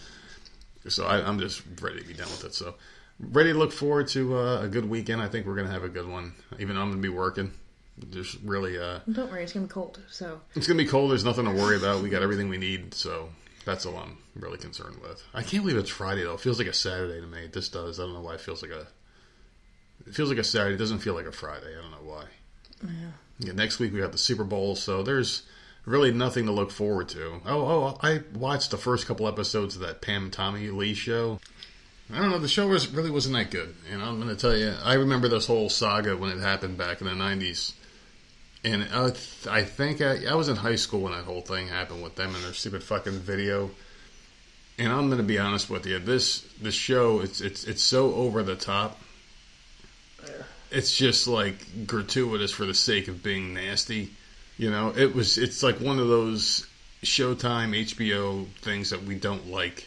So 0.93 1.07
I, 1.07 1.27
I'm 1.27 1.39
just 1.39 1.63
ready 1.81 2.01
to 2.01 2.07
be 2.07 2.15
done 2.15 2.29
with 2.29 2.45
it. 2.45 2.55
So 2.55 2.75
ready 3.21 3.53
to 3.53 3.59
look 3.59 3.73
forward 3.73 4.09
to 4.09 4.37
uh, 4.39 4.63
a 4.63 4.69
good 4.69 4.89
weekend. 4.89 5.23
I 5.23 5.29
think 5.29 5.47
we're 5.47 5.57
gonna 5.57 5.71
have 5.71 5.85
a 5.85 5.89
good 5.89 6.09
one. 6.09 6.35
Even 6.59 6.77
though 6.77 6.83
I'm 6.83 6.91
gonna 6.91 7.03
be 7.03 7.09
working, 7.09 7.53
just 8.11 8.39
really, 8.45 8.79
uh, 8.79 9.01
Don't 9.11 9.31
worry, 9.31 9.43
it's 9.43 9.53
gonna 9.53 9.67
be 9.67 9.73
cold. 9.73 10.01
So 10.11 10.41
it's 10.55 10.67
gonna 10.67 10.79
be 10.79 10.87
cold. 10.87 11.11
There's 11.11 11.25
nothing 11.25 11.45
to 11.45 11.51
worry 11.51 11.77
about. 11.77 12.03
We 12.03 12.11
got 12.11 12.23
everything 12.23 12.49
we 12.49 12.59
need. 12.59 12.95
So 12.95 13.31
that's 13.65 13.87
all 13.87 13.97
I'm 13.97 14.19
really 14.35 14.59
concerned 14.59 14.97
with. 15.03 15.23
I 15.35 15.43
can't 15.43 15.63
believe 15.65 15.79
it's 15.79 15.91
Friday 15.91 16.23
though. 16.23 16.35
It 16.35 16.41
feels 16.41 16.59
like 16.59 16.69
a 16.69 16.73
Saturday 16.73 17.21
to 17.21 17.27
me. 17.27 17.45
It 17.45 17.53
just 17.53 17.73
does. 17.73 17.99
I 17.99 18.05
don't 18.05 18.15
know 18.15 18.21
why 18.21 18.35
it 18.35 18.41
feels 18.41 18.63
like 18.63 18.71
a. 18.71 18.87
It 20.07 20.15
feels 20.15 20.29
like 20.29 20.39
a 20.39 20.45
Saturday. 20.45 20.75
It 20.75 20.79
doesn't 20.79 20.99
feel 20.99 21.15
like 21.15 21.27
a 21.27 21.33
Friday. 21.33 21.77
I 21.77 21.83
don't 21.83 21.91
know 21.91 22.13
why. 22.13 22.25
Yeah, 23.39 23.53
next 23.53 23.79
week 23.79 23.93
we 23.93 24.01
got 24.01 24.13
the 24.13 24.19
Super 24.19 24.45
Bowl, 24.45 24.77
so 24.77 25.03
there's 25.03 25.43
really 25.87 26.13
nothing 26.13 26.47
to 26.47 26.53
look 26.53 26.71
forward 26.71 27.09
to. 27.11 27.41
Oh, 27.47 27.61
oh, 27.61 27.99
I 28.03 28.21
watched 28.35 28.73
the 28.73 28.77
first 28.77 29.07
couple 29.07 29.27
episodes 29.27 29.77
of 29.77 29.83
that 29.83 30.03
Pam 30.03 30.31
Tommy 30.31 30.69
Lee 30.69 30.95
show. 30.95 31.41
I 32.13 32.19
don't 32.19 32.31
know, 32.31 32.39
the 32.39 32.49
show 32.49 32.69
was 32.69 32.89
really 32.89 33.11
wasn't 33.11 33.37
that 33.37 33.51
good. 33.51 33.75
And 33.91 34.03
I'm 34.03 34.21
going 34.21 34.35
to 34.35 34.41
tell 34.41 34.57
you, 34.57 34.75
I 34.85 34.95
remember 34.95 35.29
this 35.29 35.47
whole 35.47 35.71
saga 35.71 36.17
when 36.17 36.31
it 36.31 36.41
happened 36.41 36.77
back 36.77 37.01
in 37.01 37.07
the 37.07 37.15
90s. 37.15 37.73
And 38.65 38.83
I, 38.93 39.11
th- 39.11 39.47
I 39.49 39.63
think 39.63 40.01
I, 40.01 40.25
I 40.27 40.35
was 40.35 40.49
in 40.49 40.57
high 40.57 40.77
school 40.77 41.01
when 41.01 41.13
that 41.13 41.25
whole 41.25 41.41
thing 41.41 41.69
happened 41.69 42.03
with 42.03 42.17
them 42.17 42.35
and 42.35 42.45
their 42.45 42.53
stupid 42.53 42.83
fucking 42.83 43.21
video. 43.21 43.71
And 44.79 44.93
I'm 44.93 45.07
going 45.07 45.19
to 45.19 45.25
be 45.25 45.39
honest 45.39 45.71
with 45.71 45.87
you, 45.87 45.99
this 45.99 46.41
this 46.61 46.75
show 46.75 47.21
it's 47.21 47.41
it's 47.41 47.65
it's 47.65 47.83
so 47.83 48.13
over 48.13 48.43
the 48.43 48.57
top. 48.57 49.01
It's 50.71 50.95
just 50.95 51.27
like 51.27 51.87
gratuitous 51.87 52.51
for 52.51 52.67
the 52.67 52.75
sake 52.75 53.09
of 53.09 53.23
being 53.23 53.55
nasty. 53.55 54.11
You 54.59 54.71
know, 54.71 54.93
it 54.97 55.15
was 55.15 55.39
it's 55.39 55.63
like 55.63 55.81
one 55.81 55.99
of 55.99 56.09
those 56.09 56.67
Showtime 57.03 57.79
HBO 57.79 58.47
things 58.63 58.91
that 58.91 59.03
we 59.03 59.15
don't 59.15 59.51
like. 59.51 59.87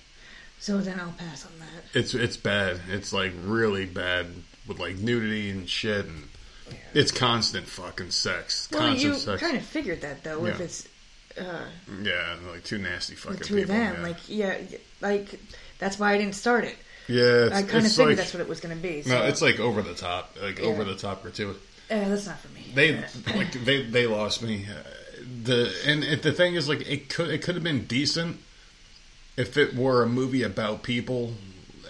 so 0.60 0.80
then 0.80 1.00
I'll 1.00 1.12
pass 1.14 1.46
on 1.46 1.52
that. 1.60 2.00
It's 2.00 2.14
it's 2.14 2.38
bad. 2.38 2.80
It's 2.90 3.12
like 3.12 3.34
really 3.44 3.86
bad 3.86 4.28
with 4.68 4.80
like 4.80 4.98
nudity 4.98 5.50
and 5.50 5.68
shit 5.68 6.06
and 6.06 6.24
it's 6.94 7.12
constant 7.12 7.66
fucking 7.68 8.12
sex. 8.12 8.70
Well, 8.72 8.82
constant 8.82 9.14
you 9.14 9.20
sex. 9.20 9.42
kind 9.42 9.58
of 9.58 9.64
figured 9.64 10.02
that 10.02 10.24
though. 10.24 10.46
If 10.46 10.60
it's 10.60 10.88
uh, 11.40 11.66
yeah, 12.04 12.36
like 12.52 12.64
two 12.64 12.78
nasty 12.78 13.16
fucking 13.16 13.40
two 13.40 13.56
people. 13.56 13.62
of 13.62 13.68
them, 13.68 13.96
yeah. 13.98 14.02
like 14.04 14.18
yeah, 14.28 14.58
like 15.02 15.40
that's 15.80 15.98
why 15.98 16.14
I 16.14 16.18
didn't 16.18 16.36
start 16.36 16.66
it. 16.66 16.78
yeah, 17.08 17.50
I 17.52 17.64
kind 17.64 17.86
of 17.86 17.92
figured 17.92 18.08
like, 18.10 18.18
that's 18.18 18.34
what 18.34 18.42
it 18.42 18.50
was 18.50 18.60
going 18.60 18.76
to 18.76 18.82
be. 18.82 19.02
So, 19.02 19.10
No, 19.18 19.26
it's 19.26 19.42
like 19.42 19.60
over 19.60 19.82
the 19.82 19.96
top, 19.96 20.36
like 20.42 20.60
Yeah. 20.60 20.66
over 20.66 20.84
the 20.84 20.96
top 20.96 21.24
gratuitous. 21.24 21.62
Uh, 21.92 22.10
that's 22.10 22.28
not 22.28 22.40
for 22.40 22.50
me. 22.50 22.66
They 22.74 23.04
like 23.36 23.52
they 23.52 23.84
they 23.84 24.06
lost 24.08 24.42
me. 24.42 24.66
Uh, 24.70 24.84
The 25.44 25.74
and 25.86 26.04
it, 26.04 26.22
the 26.24 26.32
thing 26.32 26.56
is 26.56 26.68
like 26.70 26.82
it 26.88 27.10
could 27.10 27.30
it 27.30 27.42
could 27.42 27.56
have 27.56 27.64
been 27.64 27.86
decent 27.86 28.38
if 29.38 29.58
it 29.58 29.76
were 29.76 30.04
a 30.04 30.08
movie 30.08 30.44
about 30.44 30.84
people 30.84 31.34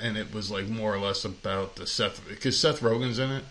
and 0.01 0.17
it 0.17 0.33
was 0.33 0.49
like 0.51 0.67
more 0.67 0.93
or 0.93 0.99
less 0.99 1.25
about 1.25 1.75
the 1.75 1.85
Seth 1.87 2.21
because 2.27 2.57
Seth 2.59 2.81
Rogen's 2.81 3.19
in 3.19 3.31
it 3.31 3.43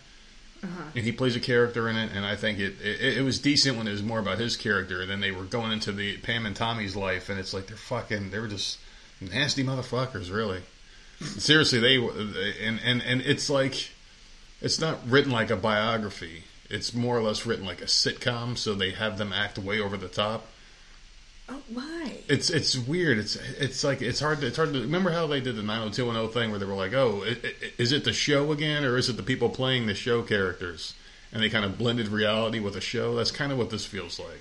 and 0.95 1.05
he 1.05 1.13
plays 1.13 1.37
a 1.37 1.41
character 1.41 1.89
in 1.89 1.97
it 1.97 2.11
and 2.15 2.25
I 2.25 2.35
think 2.37 2.59
it, 2.59 2.75
it 2.83 3.19
it 3.19 3.23
was 3.23 3.39
decent 3.39 3.77
when 3.77 3.87
it 3.87 3.93
was 3.93 4.03
more 4.03 4.19
about 4.19 4.39
his 4.39 4.57
character 4.57 5.01
and 5.03 5.11
then 5.11 5.21
they 5.21 5.31
were 5.31 5.45
going 5.45 5.73
into 5.73 5.93
the 5.93 6.17
Pam 6.19 6.47
and 6.47 6.57
Tommy's 6.57 6.97
life 6.97 7.29
and 7.29 7.39
it's 7.39 7.53
like 7.55 7.67
they're 7.67 7.77
fucking 7.77 8.31
they 8.31 8.39
were 8.39 8.49
just 8.49 8.79
nasty 9.21 9.63
motherfuckers 9.65 10.33
really 10.33 10.63
seriously 11.21 11.79
they 11.81 11.97
and 12.65 12.81
and 12.85 13.03
and 13.03 13.21
it's 13.23 13.51
like 13.51 13.91
it's 14.61 14.81
not 14.81 14.99
written 15.09 15.31
like 15.33 15.51
a 15.51 15.57
biography. 15.57 16.45
It's 16.71 16.93
more 16.93 17.17
or 17.17 17.23
less 17.23 17.47
written 17.47 17.65
like 17.65 17.81
a 17.81 17.87
sitcom, 17.87 18.57
so 18.59 18.75
they 18.75 18.91
have 18.91 19.17
them 19.19 19.33
act 19.33 19.59
way 19.59 19.81
over 19.81 19.97
the 19.97 20.09
top. 20.09 20.47
oh, 21.49 21.63
why? 21.73 22.19
It's 22.29 22.51
it's 22.51 22.77
weird. 22.77 23.19
It's 23.19 23.37
it's 23.37 23.83
like 23.85 24.03
it's 24.03 24.21
hard. 24.21 24.41
To, 24.41 24.47
it's 24.47 24.57
hard 24.57 24.73
to 24.75 24.81
remember 24.81 25.11
how 25.11 25.27
they 25.27 25.41
did 25.41 25.57
the 25.57 25.63
nine 25.63 25.79
hundred 25.79 25.95
two 25.95 26.07
one 26.07 26.15
zero 26.15 26.29
thing 26.29 26.51
where 26.51 26.59
they 26.59 26.67
were 26.67 26.75
like, 26.75 26.93
oh, 26.93 27.23
i- 27.25 27.39
i- 27.47 27.55
is 27.79 27.93
it 27.93 28.05
the 28.05 28.13
show 28.13 28.53
again, 28.53 28.85
or 28.85 28.99
is 28.99 29.09
it 29.09 29.17
the 29.17 29.23
people 29.23 29.49
playing 29.49 29.87
the 29.87 29.95
show 29.95 30.23
characters? 30.23 30.95
And 31.33 31.43
they 31.43 31.49
kind 31.51 31.65
of 31.65 31.77
blended 31.79 32.09
reality 32.09 32.59
with 32.59 32.75
a 32.77 32.81
show. 32.81 33.15
That's 33.17 33.31
kind 33.31 33.53
of 33.53 33.59
what 33.59 33.71
this 33.71 33.85
feels 33.87 34.19
like. 34.19 34.41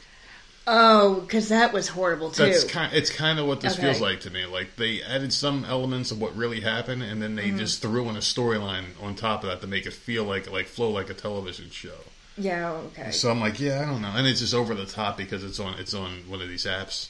Oh, 0.69 1.21
because 1.21 1.47
that 1.49 1.71
was 1.71 1.87
horrible 1.87 2.29
too. 2.31 2.43
That's 2.43 2.65
kind. 2.65 2.93
It's 2.93 3.09
kind 3.09 3.39
of 3.39 3.47
what 3.47 3.61
this 3.61 3.73
Okay. 3.73 3.83
feels 3.83 4.01
like 4.01 4.19
to 4.21 4.29
me. 4.29 4.45
Like 4.45 4.75
they 4.75 5.01
added 5.01 5.31
some 5.31 5.63
elements 5.63 6.11
of 6.11 6.19
what 6.19 6.35
really 6.35 6.59
happened, 6.59 7.03
and 7.03 7.21
then 7.21 7.35
they 7.35 7.47
Mm-hmm. 7.47 7.57
just 7.59 7.81
threw 7.81 8.09
in 8.09 8.17
a 8.17 8.19
storyline 8.19 8.83
on 9.01 9.15
top 9.15 9.43
of 9.43 9.49
that 9.49 9.61
to 9.61 9.67
make 9.67 9.85
it 9.85 9.93
feel 9.93 10.25
like 10.25 10.51
like 10.51 10.65
flow 10.67 10.89
like 10.89 11.09
a 11.09 11.13
television 11.13 11.69
show. 11.69 11.97
yeah, 12.37 12.71
okay. 12.71 13.11
So 13.11 13.31
I'm 13.31 13.39
like, 13.39 13.59
yeah, 13.61 13.81
I 13.81 13.85
don't 13.85 14.01
know, 14.01 14.11
and 14.13 14.27
it's 14.27 14.41
just 14.41 14.53
over 14.53 14.75
the 14.75 14.85
top 14.85 15.15
because 15.15 15.43
it's 15.43 15.59
on 15.59 15.75
it's 15.79 15.93
on 15.93 16.11
one 16.27 16.41
of 16.41 16.49
these 16.49 16.65
apps. 16.65 17.09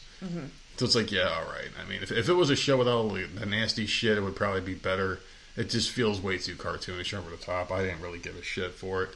So 0.77 0.85
it's 0.85 0.93
like, 0.95 1.11
yeah, 1.11 1.29
all 1.29 1.45
right. 1.51 1.69
I 1.83 1.89
mean, 1.89 2.03
if, 2.03 2.11
if 2.11 2.29
it 2.29 2.33
was 2.33 2.51
a 2.51 2.55
show 2.55 2.77
with 2.77 2.87
all 2.87 3.09
the, 3.09 3.23
the 3.25 3.47
nasty 3.47 3.87
shit, 3.87 4.15
it 4.17 4.21
would 4.21 4.35
probably 4.35 4.61
be 4.61 4.75
better. 4.75 5.19
It 5.55 5.71
just 5.71 5.89
feels 5.89 6.21
way 6.21 6.37
too 6.37 6.53
cartoonish 6.55 7.17
over 7.17 7.31
the 7.31 7.37
top. 7.37 7.71
I 7.71 7.81
didn't 7.83 8.01
really 8.01 8.19
give 8.19 8.35
a 8.35 8.43
shit 8.43 8.73
for 8.75 9.01
it. 9.03 9.09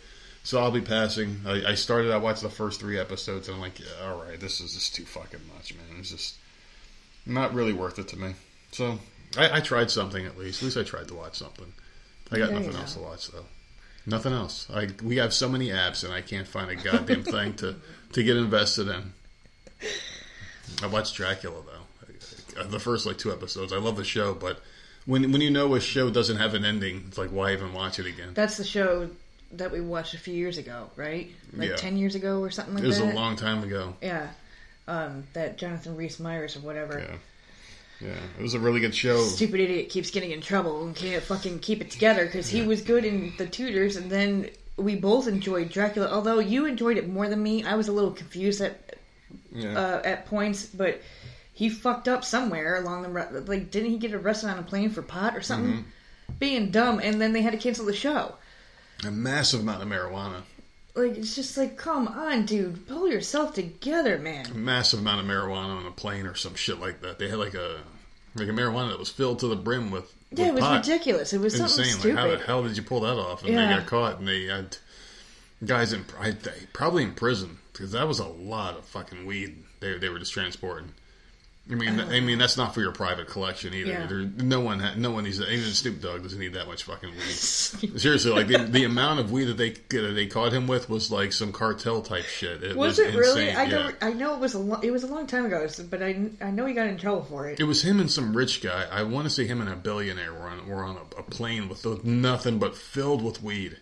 So 0.43 0.59
I'll 0.59 0.71
be 0.71 0.81
passing. 0.81 1.41
I, 1.45 1.63
I 1.67 1.75
started. 1.75 2.11
I 2.11 2.17
watched 2.17 2.41
the 2.41 2.49
first 2.49 2.79
three 2.79 2.97
episodes, 2.99 3.47
and 3.47 3.55
I'm 3.55 3.61
like, 3.61 3.79
yeah, 3.79 4.07
all 4.09 4.21
right, 4.23 4.39
this 4.39 4.59
is 4.59 4.73
just 4.73 4.95
too 4.95 5.05
fucking 5.05 5.39
much, 5.55 5.73
man. 5.75 5.99
It's 5.99 6.09
just 6.09 6.35
not 7.25 7.53
really 7.53 7.73
worth 7.73 7.99
it 7.99 8.07
to 8.09 8.17
me. 8.17 8.33
So 8.71 8.97
I, 9.37 9.57
I 9.57 9.59
tried 9.59 9.91
something 9.91 10.25
at 10.25 10.37
least. 10.37 10.61
At 10.61 10.65
least 10.65 10.77
I 10.77 10.83
tried 10.83 11.07
to 11.09 11.13
watch 11.15 11.35
something. 11.37 11.71
I 12.31 12.37
got 12.39 12.49
There 12.49 12.59
nothing 12.59 12.71
go. 12.71 12.79
else 12.79 12.93
to 12.95 12.99
watch 13.01 13.27
though. 13.29 13.45
Nothing 14.07 14.33
else. 14.33 14.67
I 14.73 14.87
we 15.03 15.17
have 15.17 15.31
so 15.33 15.47
many 15.47 15.67
apps, 15.69 16.03
and 16.03 16.11
I 16.11 16.21
can't 16.21 16.47
find 16.47 16.71
a 16.71 16.75
goddamn 16.75 17.23
thing 17.23 17.53
to 17.55 17.75
to 18.13 18.23
get 18.23 18.35
invested 18.37 18.87
in. 18.87 19.13
I 20.81 20.87
watched 20.87 21.15
Dracula 21.15 21.61
though. 21.63 22.63
The 22.63 22.79
first 22.79 23.05
like 23.05 23.17
two 23.19 23.31
episodes. 23.31 23.71
I 23.71 23.77
love 23.77 23.95
the 23.95 24.03
show, 24.03 24.33
but 24.33 24.59
when 25.05 25.31
when 25.31 25.41
you 25.41 25.51
know 25.51 25.75
a 25.75 25.79
show 25.79 26.09
doesn't 26.09 26.37
have 26.37 26.55
an 26.55 26.65
ending, 26.65 27.03
it's 27.07 27.17
like 27.19 27.29
why 27.29 27.53
even 27.53 27.73
watch 27.73 27.99
it 27.99 28.07
again? 28.07 28.33
That's 28.33 28.57
the 28.57 28.63
show 28.63 29.09
that 29.53 29.71
we 29.71 29.81
watched 29.81 30.13
a 30.13 30.17
few 30.17 30.33
years 30.33 30.57
ago, 30.57 30.89
right? 30.95 31.29
Like 31.55 31.69
Yeah. 31.69 31.75
ten 31.75 31.97
years 31.97 32.15
ago 32.15 32.39
or 32.41 32.51
something 32.51 32.73
like 32.75 32.81
that. 32.81 32.87
It 32.87 32.89
was 32.89 32.99
that. 32.99 33.13
a 33.13 33.15
long 33.15 33.35
time 33.35 33.63
ago. 33.63 33.95
yeah. 34.01 34.29
Um, 34.87 35.25
that 35.33 35.57
Jonathan 35.57 35.95
Rhys 35.95 36.19
Myers 36.19 36.55
or 36.57 36.61
whatever. 36.61 36.99
Yeah, 38.01 38.07
yeah. 38.09 38.17
It 38.39 38.41
was 38.41 38.55
a 38.55 38.59
really 38.59 38.79
good 38.79 38.95
show. 38.95 39.21
Stupid 39.23 39.59
idiot 39.61 39.89
keeps 39.89 40.09
getting 40.11 40.31
in 40.31 40.41
trouble 40.41 40.83
and 40.85 40.95
can't 40.95 41.21
fucking 41.23 41.59
keep 41.59 41.81
it 41.81 41.91
together 41.91 42.25
because 42.25 42.49
he 42.49 42.63
was 42.63 42.81
good 42.81 43.05
in 43.05 43.31
the 43.37 43.45
Tudors, 43.45 43.95
and 43.95 44.11
then 44.11 44.49
we 44.77 44.95
both 44.95 45.27
enjoyed 45.27 45.69
Dracula. 45.69 46.09
Although 46.11 46.39
you 46.39 46.65
enjoyed 46.65 46.97
it 46.97 47.07
more 47.07 47.27
than 47.29 47.41
me, 47.41 47.63
I 47.63 47.75
was 47.75 47.87
a 47.87 47.91
little 47.91 48.11
confused 48.11 48.59
at 48.61 48.95
Yeah, 49.53 49.77
uh, 49.79 50.01
at 50.03 50.25
points, 50.25 50.65
but 50.65 50.99
he 51.53 51.69
fucked 51.69 52.07
up 52.07 52.25
somewhere 52.25 52.77
along 52.77 53.03
the 53.03 53.43
like. 53.45 53.69
Didn't 53.71 53.91
he 53.91 53.97
get 53.97 54.13
arrested 54.13 54.49
on 54.49 54.57
a 54.59 54.63
plane 54.63 54.89
for 54.89 55.03
pot 55.03 55.37
or 55.37 55.41
something? 55.41 55.71
Mm-hmm. 55.73 56.33
Being 56.39 56.71
dumb, 56.71 56.99
and 56.99 57.21
then 57.21 57.33
they 57.33 57.41
had 57.43 57.51
to 57.51 57.59
cancel 57.59 57.85
the 57.85 57.93
show. 57.93 58.35
A 59.05 59.11
massive 59.11 59.61
amount 59.61 59.81
of 59.83 59.87
marijuana. 59.89 60.41
Like 60.93 61.17
it's 61.17 61.35
just 61.35 61.57
like, 61.57 61.77
come 61.77 62.07
on, 62.07 62.45
dude, 62.45 62.85
pull 62.87 63.07
yourself 63.09 63.53
together, 63.53 64.17
man. 64.19 64.45
A 64.47 64.53
massive 64.53 64.99
amount 64.99 65.21
of 65.21 65.25
marijuana 65.25 65.77
on 65.79 65.85
a 65.85 65.91
plane 65.91 66.25
or 66.25 66.35
some 66.35 66.55
shit 66.55 66.79
like 66.79 67.01
that. 67.01 67.17
They 67.17 67.29
had 67.29 67.39
like 67.39 67.53
a 67.53 67.79
like 68.35 68.47
a 68.47 68.51
marijuana 68.51 68.89
that 68.89 68.99
was 68.99 69.09
filled 69.09 69.39
to 69.39 69.47
the 69.47 69.55
brim 69.55 69.89
with, 69.91 70.13
with 70.29 70.39
Yeah, 70.39 70.47
it 70.47 70.53
was 70.53 70.61
pot. 70.63 70.85
ridiculous. 70.85 71.33
It 71.33 71.39
was 71.39 71.55
something 71.57 71.79
insane. 71.85 71.99
stupid. 71.99 72.15
Like, 72.15 72.23
how 72.31 72.37
the 72.37 72.43
hell 72.45 72.63
did 72.63 72.75
you 72.77 72.83
pull 72.83 73.01
that 73.01 73.17
off? 73.17 73.43
And 73.43 73.53
Yeah. 73.53 73.67
they 73.67 73.73
got 73.79 73.87
caught, 73.87 74.19
and 74.19 74.27
they 74.27 74.45
had 74.45 74.77
guys 75.65 75.93
in 75.93 76.05
I, 76.19 76.31
they, 76.31 76.51
probably 76.73 77.03
in 77.03 77.13
prison 77.13 77.57
because 77.71 77.91
that 77.93 78.07
was 78.07 78.19
a 78.19 78.27
lot 78.27 78.77
of 78.77 78.85
fucking 78.85 79.25
weed 79.25 79.63
they 79.79 79.97
they 79.97 80.09
were 80.09 80.19
just 80.19 80.33
transporting. 80.33 80.91
I 81.69 81.75
mean, 81.75 81.99
I 81.99 82.19
mean 82.19 82.37
that's 82.39 82.57
not 82.57 82.73
for 82.73 82.81
your 82.81 82.91
private 82.91 83.27
collection 83.27 83.73
either. 83.73 83.89
Yeah. 83.91 84.05
There, 84.07 84.19
no 84.19 84.59
one, 84.61 84.79
ha- 84.79 84.95
no 84.97 85.11
one 85.11 85.23
needs. 85.25 85.37
that. 85.37 85.49
Even 85.49 85.69
Snoop 85.71 86.01
Dogg 86.01 86.23
doesn't 86.23 86.39
need 86.39 86.53
that 86.53 86.67
much 86.67 86.83
fucking 86.83 87.11
weed. 87.11 87.19
Seriously, 87.99 88.31
like 88.31 88.47
the, 88.47 88.57
the 88.57 88.83
amount 88.83 89.19
of 89.19 89.31
weed 89.31 89.45
that 89.45 89.57
they 89.57 89.69
that 89.69 90.13
they 90.15 90.25
caught 90.25 90.51
him 90.53 90.67
with 90.67 90.89
was 90.89 91.11
like 91.11 91.31
some 91.31 91.53
cartel 91.53 92.01
type 92.01 92.23
shit. 92.25 92.63
It 92.63 92.75
Was 92.75 92.97
was, 92.97 92.99
it 92.99 93.15
really? 93.15 93.49
insane, 93.49 93.55
I 93.55 93.63
yeah. 93.63 93.69
don't. 93.69 93.95
I 94.01 94.11
know 94.13 94.33
it 94.33 94.39
was 94.39 94.53
a. 94.55 94.59
Lo- 94.59 94.79
it 94.81 94.91
was 94.91 95.03
a 95.03 95.07
long 95.07 95.27
time 95.27 95.45
ago, 95.45 95.67
but 95.89 96.01
I. 96.01 96.29
I 96.41 96.49
know 96.51 96.65
he 96.65 96.73
got 96.73 96.87
in 96.87 96.97
trouble 96.97 97.23
for 97.23 97.47
it. 97.47 97.59
It 97.59 97.65
was 97.65 97.83
him 97.83 97.99
and 97.99 98.11
some 98.11 98.35
rich 98.35 98.61
guy. 98.61 98.87
I 98.91 99.03
want 99.03 99.25
to 99.25 99.29
see 99.29 99.45
him 99.45 99.61
and 99.61 99.69
a 99.69 99.75
billionaire 99.75 100.33
were 100.33 100.47
on 100.49 100.67
were 100.67 100.83
on 100.83 100.97
a, 100.97 101.19
a 101.19 101.23
plane 101.23 101.69
with 101.69 101.85
nothing 102.03 102.57
but 102.57 102.75
filled 102.75 103.23
with 103.23 103.41
weed. 103.43 103.77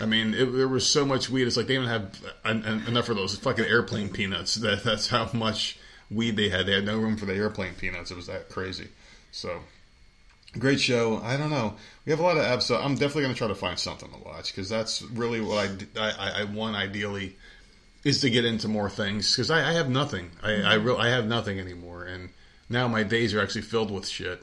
I 0.00 0.06
mean, 0.06 0.32
it, 0.34 0.46
there 0.46 0.66
was 0.66 0.86
so 0.88 1.04
much 1.04 1.28
weed. 1.30 1.46
It's 1.46 1.56
like 1.58 1.66
they 1.66 1.74
didn't 1.74 1.88
have 1.90 2.20
en- 2.44 2.64
en- 2.64 2.86
enough 2.88 3.10
of 3.10 3.16
those 3.16 3.36
fucking 3.36 3.66
airplane 3.66 4.08
peanuts. 4.08 4.54
That 4.56 4.82
that's 4.82 5.08
how 5.08 5.30
much 5.34 5.78
weed 6.14 6.36
they 6.36 6.48
had. 6.48 6.66
They 6.66 6.72
had 6.72 6.84
no 6.84 6.98
room 6.98 7.16
for 7.16 7.26
the 7.26 7.34
airplane 7.34 7.74
peanuts. 7.74 8.10
It 8.10 8.16
was 8.16 8.26
that 8.26 8.48
crazy. 8.48 8.88
So 9.30 9.60
great 10.58 10.80
show. 10.80 11.20
I 11.22 11.36
don't 11.36 11.50
know. 11.50 11.74
We 12.04 12.10
have 12.10 12.20
a 12.20 12.22
lot 12.22 12.36
of. 12.36 12.62
So 12.62 12.76
I'm 12.76 12.94
definitely 12.94 13.22
going 13.22 13.34
to 13.34 13.38
try 13.38 13.48
to 13.48 13.54
find 13.54 13.78
something 13.78 14.10
to 14.10 14.18
watch 14.18 14.54
because 14.54 14.68
that's 14.68 15.02
really 15.02 15.40
what 15.40 15.70
I, 15.96 16.00
I, 16.00 16.30
I 16.40 16.44
want 16.44 16.76
ideally 16.76 17.36
is 18.04 18.20
to 18.22 18.30
get 18.30 18.44
into 18.44 18.68
more 18.68 18.90
things 18.90 19.34
because 19.34 19.50
I, 19.50 19.70
I 19.70 19.72
have 19.72 19.88
nothing. 19.88 20.30
I 20.42 20.62
I, 20.62 20.74
real, 20.74 20.96
I 20.96 21.08
have 21.08 21.26
nothing 21.26 21.58
anymore, 21.58 22.04
and 22.04 22.30
now 22.68 22.88
my 22.88 23.02
days 23.02 23.34
are 23.34 23.40
actually 23.40 23.62
filled 23.62 23.90
with 23.90 24.06
shit. 24.06 24.42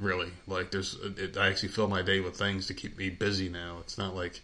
Really, 0.00 0.30
like 0.46 0.70
there's 0.70 0.94
it, 0.94 1.36
I 1.36 1.48
actually 1.48 1.70
fill 1.70 1.88
my 1.88 2.02
day 2.02 2.20
with 2.20 2.36
things 2.36 2.66
to 2.66 2.74
keep 2.74 2.98
me 2.98 3.10
busy 3.10 3.48
now. 3.48 3.78
It's 3.80 3.96
not 3.96 4.14
like 4.14 4.40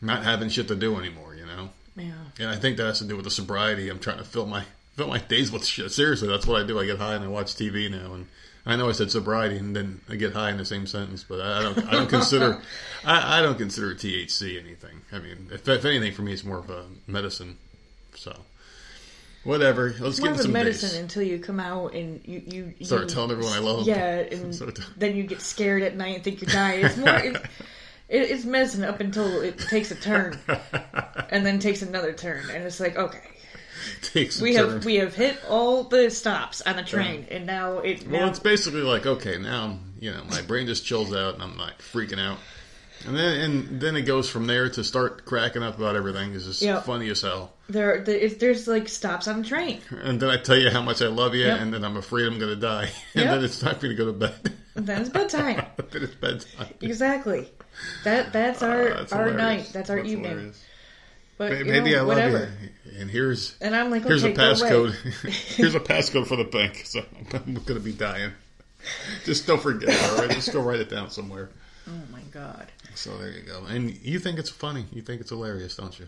not 0.00 0.24
having 0.24 0.48
shit 0.48 0.68
to 0.68 0.76
do 0.76 0.98
anymore, 0.98 1.34
you 1.34 1.46
know. 1.46 1.70
Yeah. 1.96 2.12
And 2.38 2.48
I 2.48 2.56
think 2.56 2.76
that 2.76 2.86
has 2.86 2.98
to 2.98 3.04
do 3.04 3.16
with 3.16 3.24
the 3.24 3.30
sobriety. 3.30 3.88
I'm 3.88 3.98
trying 3.98 4.18
to 4.18 4.24
fill 4.24 4.46
my 4.46 4.64
fill 4.96 5.08
my 5.08 5.18
days 5.18 5.50
with 5.52 5.64
shit. 5.64 5.90
Seriously, 5.92 6.28
that's 6.28 6.46
what 6.46 6.60
I 6.62 6.66
do. 6.66 6.78
I 6.78 6.86
get 6.86 6.98
high 6.98 7.14
and 7.14 7.24
I 7.24 7.28
watch 7.28 7.54
TV 7.54 7.90
now. 7.90 8.14
And 8.14 8.26
I 8.66 8.76
know 8.76 8.88
I 8.88 8.92
said 8.92 9.10
sobriety 9.10 9.56
and 9.58 9.74
then 9.76 10.00
I 10.08 10.16
get 10.16 10.32
high 10.32 10.50
in 10.50 10.56
the 10.56 10.64
same 10.64 10.86
sentence, 10.86 11.24
but 11.28 11.40
I 11.40 11.62
don't. 11.62 11.78
I 11.86 11.90
don't 11.92 12.08
consider. 12.08 12.60
I, 13.04 13.38
I 13.38 13.42
don't 13.42 13.58
consider 13.58 13.94
THC 13.94 14.58
anything. 14.58 15.02
I 15.12 15.18
mean, 15.18 15.48
if, 15.52 15.68
if 15.68 15.84
anything, 15.84 16.12
for 16.12 16.22
me, 16.22 16.32
it's 16.32 16.44
more 16.44 16.58
of 16.58 16.70
a 16.70 16.84
medicine. 17.06 17.58
So, 18.14 18.34
whatever. 19.42 19.88
Let's 20.00 20.18
It's 20.18 20.20
get 20.20 20.30
more 20.30 20.40
a 20.40 20.42
some 20.42 20.52
medicine 20.52 20.90
days. 20.90 20.98
until 20.98 21.22
you 21.22 21.38
come 21.38 21.60
out 21.60 21.94
and 21.94 22.20
you 22.24 22.72
you 22.78 22.86
Start 22.86 23.02
you- 23.02 23.08
telling 23.08 23.30
everyone 23.32 23.52
I 23.52 23.58
love 23.58 23.84
them. 23.84 23.94
Yeah, 23.94 24.16
and 24.38 24.54
So 24.54 24.70
then 24.96 25.16
you 25.16 25.24
get 25.24 25.40
scared 25.40 25.82
at 25.82 25.96
night 25.96 26.14
and 26.16 26.24
think 26.24 26.40
you're 26.40 26.50
dying. 26.50 26.84
It's 26.84 26.96
more. 26.96 27.08
It, 27.16 27.36
it, 28.08 28.30
it's 28.30 28.44
medicine 28.44 28.84
up 28.84 29.00
until 29.00 29.40
it 29.40 29.58
takes 29.58 29.90
a 29.90 29.94
turn, 29.94 30.38
and 31.30 31.44
then 31.44 31.58
takes 31.58 31.82
another 31.82 32.12
turn, 32.12 32.48
and 32.50 32.62
it's 32.64 32.78
like 32.80 32.96
okay, 32.96 33.20
Takes 34.02 34.40
we 34.40 34.54
turn. 34.54 34.70
have 34.70 34.84
we 34.84 34.96
have 34.96 35.14
hit 35.14 35.38
all 35.48 35.84
the 35.84 36.10
stops 36.10 36.60
on 36.62 36.76
the 36.76 36.82
train, 36.82 37.26
and 37.30 37.46
now 37.46 37.78
it 37.78 38.02
Well, 38.08 38.22
now 38.22 38.28
it's 38.28 38.38
basically 38.38 38.82
like 38.82 39.06
okay, 39.06 39.38
now 39.38 39.78
you 40.00 40.10
know 40.12 40.22
my 40.30 40.42
brain 40.42 40.66
just 40.66 40.84
chills 40.84 41.14
out 41.14 41.34
and 41.34 41.42
I'm 41.42 41.56
like 41.56 41.78
freaking 41.80 42.18
out, 42.20 42.38
and 43.06 43.16
then 43.16 43.40
and 43.40 43.80
then 43.80 43.96
it 43.96 44.02
goes 44.02 44.28
from 44.28 44.46
there 44.46 44.68
to 44.70 44.84
start 44.84 45.24
cracking 45.24 45.62
up 45.62 45.78
about 45.78 45.96
everything. 45.96 46.34
It's 46.34 46.44
just 46.46 46.62
Yeah. 46.62 46.80
funny 46.80 47.08
as 47.10 47.22
hell. 47.22 47.52
there 47.68 48.02
the, 48.04 48.24
if 48.24 48.38
there's 48.38 48.68
like 48.68 48.88
stops 48.88 49.26
on 49.28 49.42
the 49.42 49.48
train. 49.48 49.80
And 50.02 50.20
then 50.20 50.28
I 50.30 50.36
tell 50.36 50.56
you 50.58 50.70
how 50.70 50.82
much 50.82 51.00
I 51.02 51.08
love 51.08 51.34
you, 51.34 51.46
Yep. 51.46 51.60
and 51.60 51.72
then 51.74 51.84
I'm 51.84 51.96
afraid 51.96 52.26
I'm 52.26 52.38
going 52.38 52.50
to 52.54 52.60
die, 52.60 52.90
and 53.14 53.24
Yep. 53.24 53.30
then 53.34 53.44
it's 53.44 53.58
time 53.58 53.76
for 53.76 53.86
you 53.86 53.92
to 53.96 53.98
go 53.98 54.06
to 54.06 54.12
bed. 54.12 54.52
And 54.76 54.86
then 54.86 55.00
it's 55.02 55.10
bedtime. 55.10 55.64
then 55.90 56.02
it's 56.02 56.14
bedtime. 56.16 56.74
exactly. 56.80 57.48
That 58.04 58.32
that's 58.32 58.62
our 58.62 58.88
Uh, 58.92 58.96
that's 58.98 59.12
our 59.12 59.24
hilarious. 59.30 59.64
night. 59.66 59.70
That's 59.72 59.90
our 59.90 59.98
evening. 60.00 60.24
hilarious. 60.24 60.64
But 61.36 61.50
May- 61.52 61.58
you 61.58 61.64
Maybe 61.64 61.90
know, 61.92 61.96
I 61.98 62.00
love 62.00 62.08
whatever. 62.08 62.52
you, 62.84 62.98
and 63.00 63.10
here's 63.10 63.56
And 63.60 63.74
I'm 63.74 63.90
like, 63.90 64.02
okay, 64.02 64.08
here's 64.10 64.24
a 64.24 64.32
passcode. 64.32 64.92
here's 65.56 65.74
a 65.74 65.80
passcode 65.80 66.26
for 66.26 66.36
the 66.36 66.44
bank. 66.44 66.82
So 66.84 67.02
I'm 67.32 67.54
going 67.54 67.64
to 67.64 67.80
be 67.80 67.92
dying. 67.92 68.30
Just 69.24 69.46
don't 69.46 69.60
forget. 69.60 69.88
All 70.10 70.18
right, 70.18 70.30
just 70.30 70.52
go 70.52 70.60
write 70.60 70.80
it 70.80 70.90
down 70.90 71.10
somewhere. 71.10 71.50
Oh 71.88 71.92
my 72.12 72.20
god. 72.30 72.68
So 72.94 73.16
there 73.18 73.30
you 73.30 73.40
go. 73.42 73.64
And 73.64 73.90
you 74.02 74.18
think 74.18 74.38
it's 74.38 74.50
funny. 74.50 74.84
You 74.92 75.02
think 75.02 75.20
it's 75.20 75.30
hilarious, 75.30 75.74
don't 75.76 75.98
you? 75.98 76.06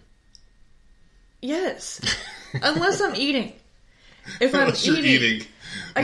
Yes. 1.42 2.00
Unless 2.54 3.00
I'm 3.00 3.14
eating. 3.14 3.52
If 4.40 4.54
I'm 4.54 4.62
Unless 4.62 4.86
you're 4.86 4.96
eating, 4.98 5.12
eating. 5.40 5.46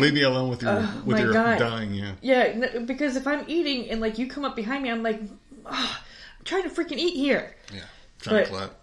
Leave 0.00 0.14
me 0.14 0.22
alone 0.22 0.48
with 0.50 0.62
your 0.62 0.72
Oh, 0.72 1.02
with 1.04 1.18
your 1.18 1.32
God. 1.32 1.58
dying. 1.58 1.94
Yeah. 1.94 2.12
yeah, 2.20 2.78
because 2.80 3.16
if 3.16 3.26
I'm 3.26 3.44
eating 3.48 3.90
and 3.90 4.00
like 4.00 4.18
you 4.18 4.26
come 4.28 4.44
up 4.44 4.54
behind 4.56 4.82
me, 4.82 4.90
I'm 4.90 5.02
like, 5.02 5.20
"Ah, 5.66 6.04
I'm 6.38 6.44
trying 6.44 6.62
to 6.64 6.68
freaking 6.68 6.98
eat 6.98 7.14
here. 7.14 7.54
Yeah. 7.72 7.80
Trying 8.20 8.44
to 8.44 8.50
But- 8.50 8.58
clap. 8.58 8.74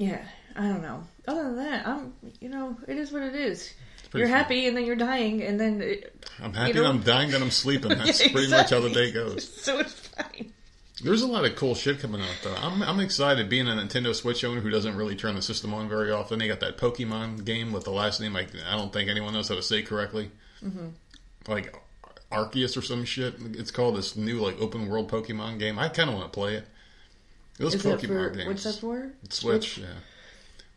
Yeah, 0.00 0.22
I 0.56 0.62
don't 0.62 0.80
know. 0.80 1.04
Other 1.28 1.42
than 1.44 1.56
that, 1.56 1.86
I'm, 1.86 2.14
you 2.40 2.48
know, 2.48 2.74
it 2.88 2.96
is 2.96 3.12
what 3.12 3.22
it 3.22 3.34
is. 3.34 3.72
You're 4.14 4.26
happy 4.28 4.66
and 4.66 4.74
then 4.76 4.86
you're 4.86 4.96
dying 4.96 5.42
and 5.42 5.60
then 5.60 5.82
it, 5.82 6.26
I'm 6.42 6.54
happy 6.54 6.72
know- 6.72 6.82
that 6.84 6.88
I'm 6.88 7.02
dying, 7.02 7.30
then 7.30 7.42
I'm 7.42 7.50
sleeping. 7.50 7.90
That's 7.98 8.24
Yeah, 8.24 8.32
pretty 8.32 8.50
much 8.50 8.70
how 8.70 8.80
the 8.80 8.88
day 8.90 9.12
goes. 9.12 9.46
So 9.62 9.78
it's 9.78 9.92
fine. 9.92 10.52
There's 11.04 11.20
a 11.22 11.26
lot 11.26 11.44
of 11.44 11.54
cool 11.56 11.74
shit 11.74 12.00
coming 12.00 12.20
out 12.22 12.38
though. 12.42 12.54
I'm 12.56 12.82
I'm 12.82 12.98
excited 13.00 13.48
being 13.50 13.68
a 13.68 13.72
Nintendo 13.72 14.14
Switch 14.14 14.42
owner 14.42 14.60
who 14.60 14.70
doesn't 14.70 14.96
really 14.96 15.16
turn 15.16 15.34
the 15.34 15.42
system 15.42 15.72
on 15.74 15.88
very 15.88 16.10
often. 16.10 16.38
They 16.38 16.48
got 16.48 16.60
that 16.60 16.76
Pokemon 16.78 17.44
game 17.44 17.72
with 17.72 17.84
the 17.84 17.90
last 17.92 18.20
name 18.20 18.36
I, 18.36 18.46
I 18.68 18.76
don't 18.76 18.92
think 18.92 19.08
anyone 19.10 19.32
knows 19.34 19.48
how 19.48 19.54
to 19.54 19.62
say 19.62 19.82
correctly. 19.82 20.30
Mm-hmm. 20.64 20.88
Like 21.46 21.74
Arceus 22.32 22.76
or 22.76 22.82
some 22.82 23.04
shit. 23.04 23.34
It's 23.52 23.70
called 23.70 23.96
this 23.96 24.16
new 24.16 24.40
like 24.40 24.60
open 24.60 24.88
world 24.88 25.10
Pokemon 25.10 25.58
game. 25.58 25.78
I 25.78 25.88
kind 25.88 26.08
of 26.10 26.16
want 26.16 26.32
to 26.32 26.36
play 26.38 26.54
it. 26.56 26.66
Those 27.60 27.74
Is 27.74 27.82
Pokemon 27.82 28.08
for 28.08 28.30
games. 28.30 28.46
what's 28.46 28.64
that 28.64 28.76
for? 28.76 29.12
Switch, 29.28 29.76
yeah. 29.78 29.86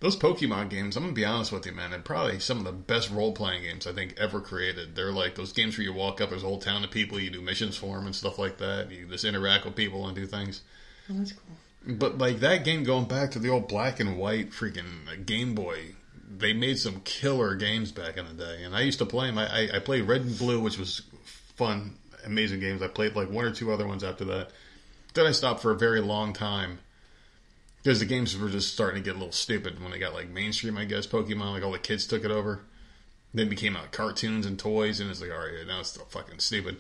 Those 0.02 0.18
Pokemon 0.18 0.70
games, 0.70 0.98
I'm 0.98 1.04
gonna 1.04 1.14
be 1.14 1.24
honest 1.24 1.54
with 1.54 1.66
you, 1.66 1.72
man. 1.72 1.92
They're 1.92 2.00
probably 2.02 2.40
some 2.40 2.58
of 2.58 2.66
the 2.66 2.74
best 2.74 3.10
role 3.10 3.32
playing 3.32 3.64
games 3.64 3.88
I 3.88 3.94
think 3.94 4.16
ever 4.18 4.42
created. 4.42 4.94
They're 4.94 5.14
like 5.14 5.36
those 5.36 5.54
games 5.54 5.78
where 5.78 5.86
you 5.86 5.94
walk 5.94 6.20
up, 6.20 6.30
there's 6.30 6.44
a 6.44 6.46
whole 6.46 6.60
town 6.60 6.84
of 6.84 6.92
people, 6.92 7.22
you 7.22 7.30
do 7.30 7.42
missions 7.42 7.78
for 7.78 7.96
them 7.96 8.06
and 8.06 8.14
stuff 8.14 8.38
like 8.38 8.58
that. 8.58 8.92
You 8.92 9.08
just 9.08 9.24
interact 9.24 9.64
with 9.64 9.78
people 9.78 10.06
and 10.06 10.14
do 10.14 10.26
things. 10.26 10.62
Oh, 11.10 11.14
that's 11.14 11.32
cool. 11.32 11.96
But 11.96 12.18
like 12.18 12.42
that 12.42 12.66
game, 12.66 12.84
going 12.84 13.06
back 13.06 13.32
to 13.32 13.40
the 13.40 13.50
old 13.50 13.70
black 13.70 14.02
and 14.02 14.18
white 14.18 14.52
freaking 14.52 15.26
Game 15.26 15.56
Boy, 15.56 15.96
they 16.38 16.52
made 16.52 16.80
some 16.80 17.00
killer 17.06 17.56
games 17.56 17.94
back 17.94 18.18
in 18.18 18.26
the 18.26 18.34
day, 18.34 18.64
and 18.66 18.76
I 18.76 18.82
used 18.82 19.00
to 19.00 19.06
play 19.06 19.28
them. 19.28 19.38
I, 19.38 19.48
I, 19.48 19.78
I 19.78 19.80
played 19.80 20.02
Red 20.02 20.22
and 20.22 20.38
Blue, 20.38 20.60
which 20.60 20.78
was 20.78 21.02
fun, 21.56 21.96
amazing 22.26 22.60
games. 22.60 22.82
I 22.82 22.90
played 22.90 23.16
like 23.16 23.30
one 23.30 23.46
or 23.46 23.52
two 23.52 23.72
other 23.72 23.88
ones 23.88 24.04
after 24.04 24.26
that. 24.26 24.50
Then 25.14 25.26
I 25.26 25.32
stopped 25.32 25.62
for 25.62 25.72
a 25.72 25.78
very 25.78 26.02
long 26.02 26.34
time 26.34 26.80
because 27.82 28.00
the 28.00 28.06
games 28.06 28.38
were 28.38 28.50
just 28.50 28.74
starting 28.74 29.04
to 29.04 29.06
get 29.06 29.16
a 29.16 29.20
little 29.20 29.34
stupid 29.34 29.82
when 29.82 29.92
they 29.92 30.00
got 30.00 30.14
like 30.14 30.30
mainstream. 30.30 30.78
I 30.78 30.86
guess 30.86 31.06
Pokemon, 31.06 31.54
like 31.54 31.64
all 31.64 31.72
the 31.72 31.80
kids 31.80 32.08
took 32.08 32.24
it 32.24 32.32
over. 32.32 32.62
Then 33.34 33.50
became 33.50 33.76
out 33.76 33.92
cartoons 33.92 34.46
and 34.46 34.60
toys, 34.60 35.00
and 35.00 35.10
it's 35.10 35.20
like, 35.20 35.32
all 35.32 35.38
right, 35.38 35.68
now 35.68 35.80
it's 35.80 35.98
fucking 35.98 36.40
stupid. 36.40 36.78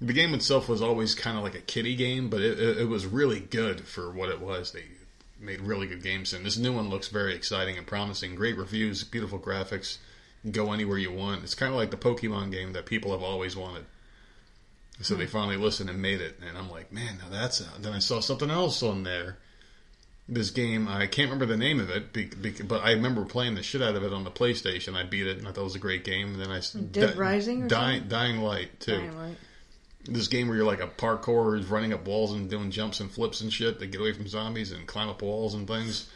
The 0.00 0.12
game 0.12 0.34
itself 0.34 0.68
was 0.68 0.82
always 0.82 1.14
kind 1.14 1.38
of 1.38 1.44
like 1.44 1.54
a 1.54 1.60
kiddie 1.60 1.94
game, 1.94 2.28
but 2.28 2.40
it, 2.40 2.58
it, 2.58 2.78
it 2.78 2.88
was 2.88 3.06
really 3.06 3.38
good 3.38 3.82
for 3.82 4.10
what 4.10 4.28
it 4.28 4.40
was. 4.40 4.72
They 4.72 4.82
made 5.38 5.60
really 5.60 5.86
good 5.86 6.02
games, 6.02 6.32
and 6.32 6.44
this 6.44 6.58
new 6.58 6.72
one 6.72 6.88
looks 6.88 7.08
very 7.08 7.34
exciting 7.34 7.78
and 7.78 7.86
promising. 7.86 8.34
Great 8.34 8.56
reviews, 8.56 9.04
beautiful 9.04 9.38
graphics. 9.38 9.98
Go 10.50 10.72
anywhere 10.72 10.98
you 10.98 11.12
want. 11.12 11.44
It's 11.44 11.54
kind 11.54 11.72
of 11.72 11.78
like 11.78 11.92
the 11.92 11.96
Pokemon 11.96 12.50
game 12.50 12.72
that 12.72 12.86
people 12.86 13.12
have 13.12 13.22
always 13.22 13.56
wanted. 13.56 13.84
So 15.00 15.16
they 15.16 15.26
finally 15.26 15.56
listened 15.56 15.90
and 15.90 16.00
made 16.00 16.20
it, 16.20 16.38
and 16.46 16.56
I'm 16.56 16.70
like, 16.70 16.92
man, 16.92 17.18
now 17.18 17.28
that's. 17.30 17.60
A... 17.60 17.66
Then 17.80 17.92
I 17.92 17.98
saw 17.98 18.20
something 18.20 18.50
else 18.50 18.82
on 18.82 19.02
there. 19.02 19.38
This 20.26 20.50
game, 20.50 20.88
I 20.88 21.06
can't 21.06 21.30
remember 21.30 21.46
the 21.46 21.58
name 21.58 21.80
of 21.80 21.90
it, 21.90 22.66
but 22.66 22.82
I 22.82 22.92
remember 22.92 23.24
playing 23.24 23.56
the 23.56 23.62
shit 23.62 23.82
out 23.82 23.94
of 23.94 24.04
it 24.04 24.12
on 24.12 24.24
the 24.24 24.30
PlayStation. 24.30 24.94
I 24.94 25.02
beat 25.02 25.26
it, 25.26 25.36
and 25.36 25.46
I 25.46 25.52
thought 25.52 25.62
it 25.62 25.64
was 25.64 25.74
a 25.74 25.80
great 25.80 26.04
game. 26.04 26.34
And 26.34 26.40
then 26.40 26.50
I 26.50 26.60
Dead 26.92 27.16
Rising 27.16 27.64
or 27.64 27.68
Dying, 27.68 28.00
something? 28.00 28.08
Dying 28.08 28.40
Light 28.40 28.80
2 28.80 28.92
Dynamite. 28.92 29.36
this 30.06 30.28
game 30.28 30.48
where 30.48 30.56
you're 30.56 30.66
like 30.66 30.80
a 30.80 30.86
parkour 30.86 31.56
who's 31.56 31.66
running 31.66 31.92
up 31.92 32.06
walls 32.06 32.32
and 32.32 32.48
doing 32.48 32.70
jumps 32.70 33.00
and 33.00 33.10
flips 33.10 33.42
and 33.42 33.52
shit 33.52 33.80
to 33.80 33.86
get 33.86 34.00
away 34.00 34.12
from 34.12 34.26
zombies 34.26 34.72
and 34.72 34.86
climb 34.86 35.10
up 35.10 35.20
walls 35.20 35.52
and 35.52 35.68
things. 35.68 36.08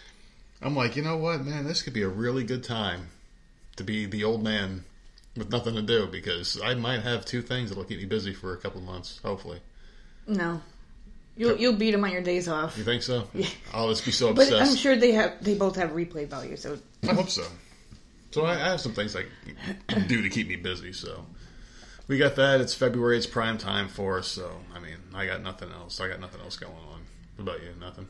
I'm 0.62 0.74
like, 0.74 0.96
you 0.96 1.02
know 1.02 1.16
what, 1.16 1.44
man, 1.44 1.66
this 1.66 1.82
could 1.82 1.92
be 1.92 2.02
a 2.02 2.08
really 2.08 2.44
good 2.44 2.64
time 2.64 3.08
to 3.76 3.84
be 3.84 4.06
the 4.06 4.24
old 4.24 4.42
man 4.42 4.84
with 5.36 5.50
nothing 5.50 5.74
to 5.74 5.82
do 5.82 6.06
because 6.06 6.60
I 6.62 6.74
might 6.74 7.00
have 7.02 7.24
two 7.24 7.42
things 7.42 7.70
that'll 7.70 7.84
keep 7.84 7.98
me 7.98 8.06
busy 8.06 8.32
for 8.34 8.52
a 8.52 8.56
couple 8.56 8.80
of 8.80 8.86
months, 8.86 9.20
hopefully. 9.22 9.60
No, 10.26 10.60
you'll 11.36 11.56
you'll 11.56 11.76
beat 11.76 11.92
them 11.92 12.04
on 12.04 12.10
your 12.10 12.22
days 12.22 12.48
off. 12.48 12.76
You 12.76 12.84
think 12.84 13.02
so? 13.02 13.28
Yeah. 13.34 13.46
I'll 13.72 13.88
just 13.88 14.04
be 14.04 14.10
so 14.10 14.32
But 14.34 14.48
obsessed. 14.48 14.70
I'm 14.70 14.76
sure 14.76 14.96
they 14.96 15.12
have 15.12 15.42
they 15.42 15.54
both 15.54 15.76
have 15.76 15.90
replay 15.90 16.26
value. 16.28 16.56
So 16.56 16.78
I 17.08 17.14
hope 17.14 17.30
so. 17.30 17.44
So 18.30 18.44
I, 18.44 18.54
I 18.54 18.70
have 18.70 18.80
some 18.80 18.92
things 18.92 19.16
I 19.16 19.24
can 19.88 20.06
do 20.06 20.22
to 20.22 20.28
keep 20.28 20.48
me 20.48 20.56
busy. 20.56 20.92
So 20.92 21.24
we 22.08 22.18
got 22.18 22.36
that. 22.36 22.60
It's 22.60 22.74
February. 22.74 23.16
It's 23.16 23.26
prime 23.26 23.56
time 23.56 23.88
for 23.88 24.18
us. 24.18 24.28
So 24.28 24.50
I 24.74 24.80
mean, 24.80 24.96
I 25.14 25.26
got 25.26 25.42
nothing 25.42 25.70
else. 25.72 26.00
I 26.00 26.08
got 26.08 26.20
nothing 26.20 26.40
else 26.42 26.56
going 26.56 26.72
on. 26.72 27.00
What 27.36 27.42
about 27.42 27.62
you? 27.62 27.70
Nothing. 27.80 28.08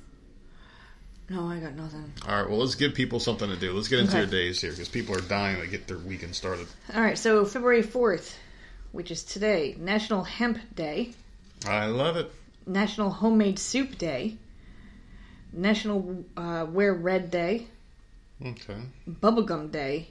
No, 1.31 1.47
I 1.49 1.59
got 1.59 1.75
nothing. 1.75 2.13
All 2.27 2.41
right. 2.41 2.49
Well, 2.49 2.59
let's 2.59 2.75
give 2.75 2.95
people 2.95 3.21
something 3.21 3.49
to 3.49 3.57
do. 3.57 3.73
Let's 3.73 3.89
get 3.89 3.99
into 4.01 4.13
Okay. 4.13 4.19
your 4.21 4.27
days 4.31 4.61
here 4.61 4.71
because 4.71 4.89
people 4.89 5.15
are 5.17 5.21
dying 5.21 5.61
to 5.61 5.67
get 5.67 5.87
their 5.87 5.99
weekend 5.99 6.35
started. 6.35 6.67
All 6.95 7.03
right, 7.03 7.19
so 7.19 7.45
February 7.45 7.83
fourth, 7.83 8.39
which 8.93 9.11
is 9.11 9.23
today, 9.25 9.77
National 9.79 10.25
Hemp 10.25 10.59
Day, 10.75 11.13
I 11.67 11.87
love 11.87 12.17
it. 12.17 12.31
National 12.67 13.11
Homemade 13.11 13.59
Soup 13.59 13.97
Day, 13.99 14.37
National 15.53 16.25
uh, 16.37 16.67
Wear 16.69 16.95
Red 16.95 17.31
Day, 17.31 17.67
Okay. 18.45 18.77
Bubblegum 19.09 19.71
Day, 19.73 20.09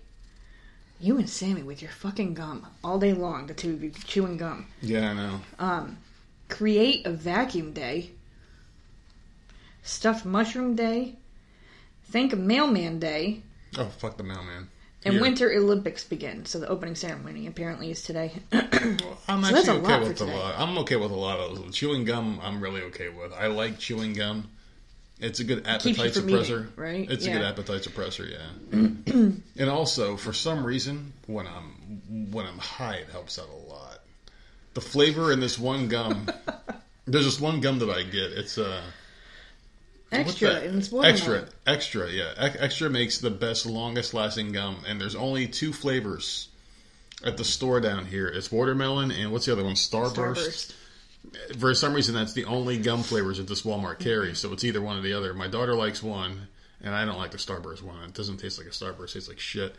You 1.00 1.18
and 1.18 1.30
Sammy 1.30 1.64
with 1.64 1.82
your 1.82 1.92
fucking 1.92 2.34
gum 2.34 2.66
all 2.84 3.00
day 3.00 3.14
long, 3.14 3.48
the 3.48 3.54
two 3.54 3.74
of 3.74 3.84
you 3.84 3.92
chewing 3.92 4.38
gum. 4.38 4.66
Yeah, 4.82 5.12
I 5.12 5.14
know. 5.14 5.40
Um, 5.60 5.98
create 6.50 7.06
a 7.06 7.12
vacuum 7.12 7.72
day. 7.74 8.12
Stuffed 9.88 10.26
mushroom 10.26 10.76
day. 10.76 11.16
Thank 12.12 12.34
a 12.34 12.36
mailman 12.36 13.00
day. 13.00 13.42
Oh, 13.78 13.86
fuck 13.86 14.18
the 14.18 14.24
mailman. 14.24 14.68
And 15.06 15.14
Here. 15.14 15.22
Winter 15.22 15.54
Olympics 15.54 16.04
begin. 16.04 16.46
So 16.46 16.60
the 16.60 16.68
opening 16.68 16.96
ceremony 16.96 17.48
apparently 17.48 17.92
is 17.92 18.02
today. 18.04 18.34
I'm 18.52 19.44
So 19.44 19.52
that's 19.54 19.68
actually 19.70 19.78
a 19.78 19.82
okay 19.82 19.94
for 19.94 20.00
with 20.00 20.10
a 20.10 20.14
today. 20.26 20.34
lot. 20.38 20.56
I'm 20.58 20.78
okay 20.80 20.96
with 20.98 21.12
a 21.12 21.16
lot 21.16 21.40
of 21.40 21.56
those. 21.58 21.74
Chewing 21.76 22.04
gum, 22.04 22.40
I'm 22.44 22.60
really 22.62 22.82
okay 22.84 23.08
with. 23.10 23.32
I 23.34 23.48
like 23.48 23.80
chewing 23.80 24.14
gum. 24.14 24.50
It's 25.20 25.40
a 25.40 25.44
good 25.46 25.60
you 25.60 25.64
appetite 25.66 26.14
from 26.14 26.24
suppressor, 26.28 26.44
eating, 26.64 26.68
right? 26.76 27.10
It's 27.10 27.26
a 27.26 27.30
Yeah. 27.30 27.38
good 27.38 27.46
appetite 27.46 27.82
suppressor, 27.84 28.30
yeah. 29.10 29.32
and 29.58 29.70
also, 29.70 30.16
for 30.18 30.32
some 30.34 30.64
reason, 30.66 31.14
when 31.28 31.48
I'm 31.48 32.30
when 32.32 32.46
I'm 32.46 32.60
high, 32.60 32.96
it 32.98 33.10
helps 33.10 33.40
out 33.40 33.48
a 33.50 33.70
lot. 33.72 34.00
The 34.76 34.82
flavor 34.82 35.32
in 35.32 35.40
this 35.40 35.58
one 35.58 35.88
gum, 35.88 36.28
there's 37.06 37.26
this 37.26 37.40
one 37.42 37.62
gum 37.62 37.80
that 37.80 37.90
I 37.90 38.04
get. 38.04 38.32
It's 38.34 38.60
uh, 38.60 38.84
extra. 40.12 40.52
And 40.56 40.78
it's 40.80 40.92
watermelon. 40.92 41.16
extra, 41.16 41.48
extra, 41.66 42.10
yeah. 42.12 42.34
Ex- 42.38 42.58
Extra 42.60 42.90
makes 42.90 43.20
the 43.20 43.30
best, 43.32 43.66
longest 43.66 44.14
lasting 44.14 44.52
gum, 44.52 44.84
and 44.88 45.00
there's 45.00 45.16
only 45.16 45.48
two 45.48 45.74
flavors 45.74 46.50
at 47.24 47.38
the 47.38 47.44
store 47.44 47.80
down 47.82 48.06
here. 48.06 48.28
It's 48.28 48.52
watermelon 48.52 49.12
and 49.12 49.32
what's 49.32 49.46
the 49.46 49.52
other 49.54 49.64
one? 49.64 49.74
Starburst. 49.74 50.14
Starburst. 50.14 50.74
For 51.60 51.74
some 51.74 51.94
reason, 51.94 52.16
that's 52.16 52.34
the 52.34 52.46
only 52.46 52.78
gum 52.78 53.04
flavors 53.04 53.38
that 53.38 53.48
this 53.48 53.64
Walmart 53.64 54.00
carries. 54.00 54.40
So 54.40 54.54
it's 54.54 54.64
either 54.64 54.82
one 54.82 54.98
or 54.98 55.02
the 55.02 55.14
other. 55.14 55.34
My 55.34 55.48
daughter 55.48 55.76
likes 55.76 56.02
one, 56.02 56.48
and 56.82 56.96
I 56.96 57.04
don't 57.06 57.18
like 57.18 57.32
the 57.32 57.38
Starburst 57.38 57.82
one. 57.82 58.02
It 58.04 58.14
doesn't 58.14 58.38
taste 58.38 58.58
like 58.58 58.68
a 58.68 58.72
Starburst; 58.72 59.10
it 59.10 59.14
tastes 59.16 59.30
like 59.30 59.40
shit. 59.40 59.76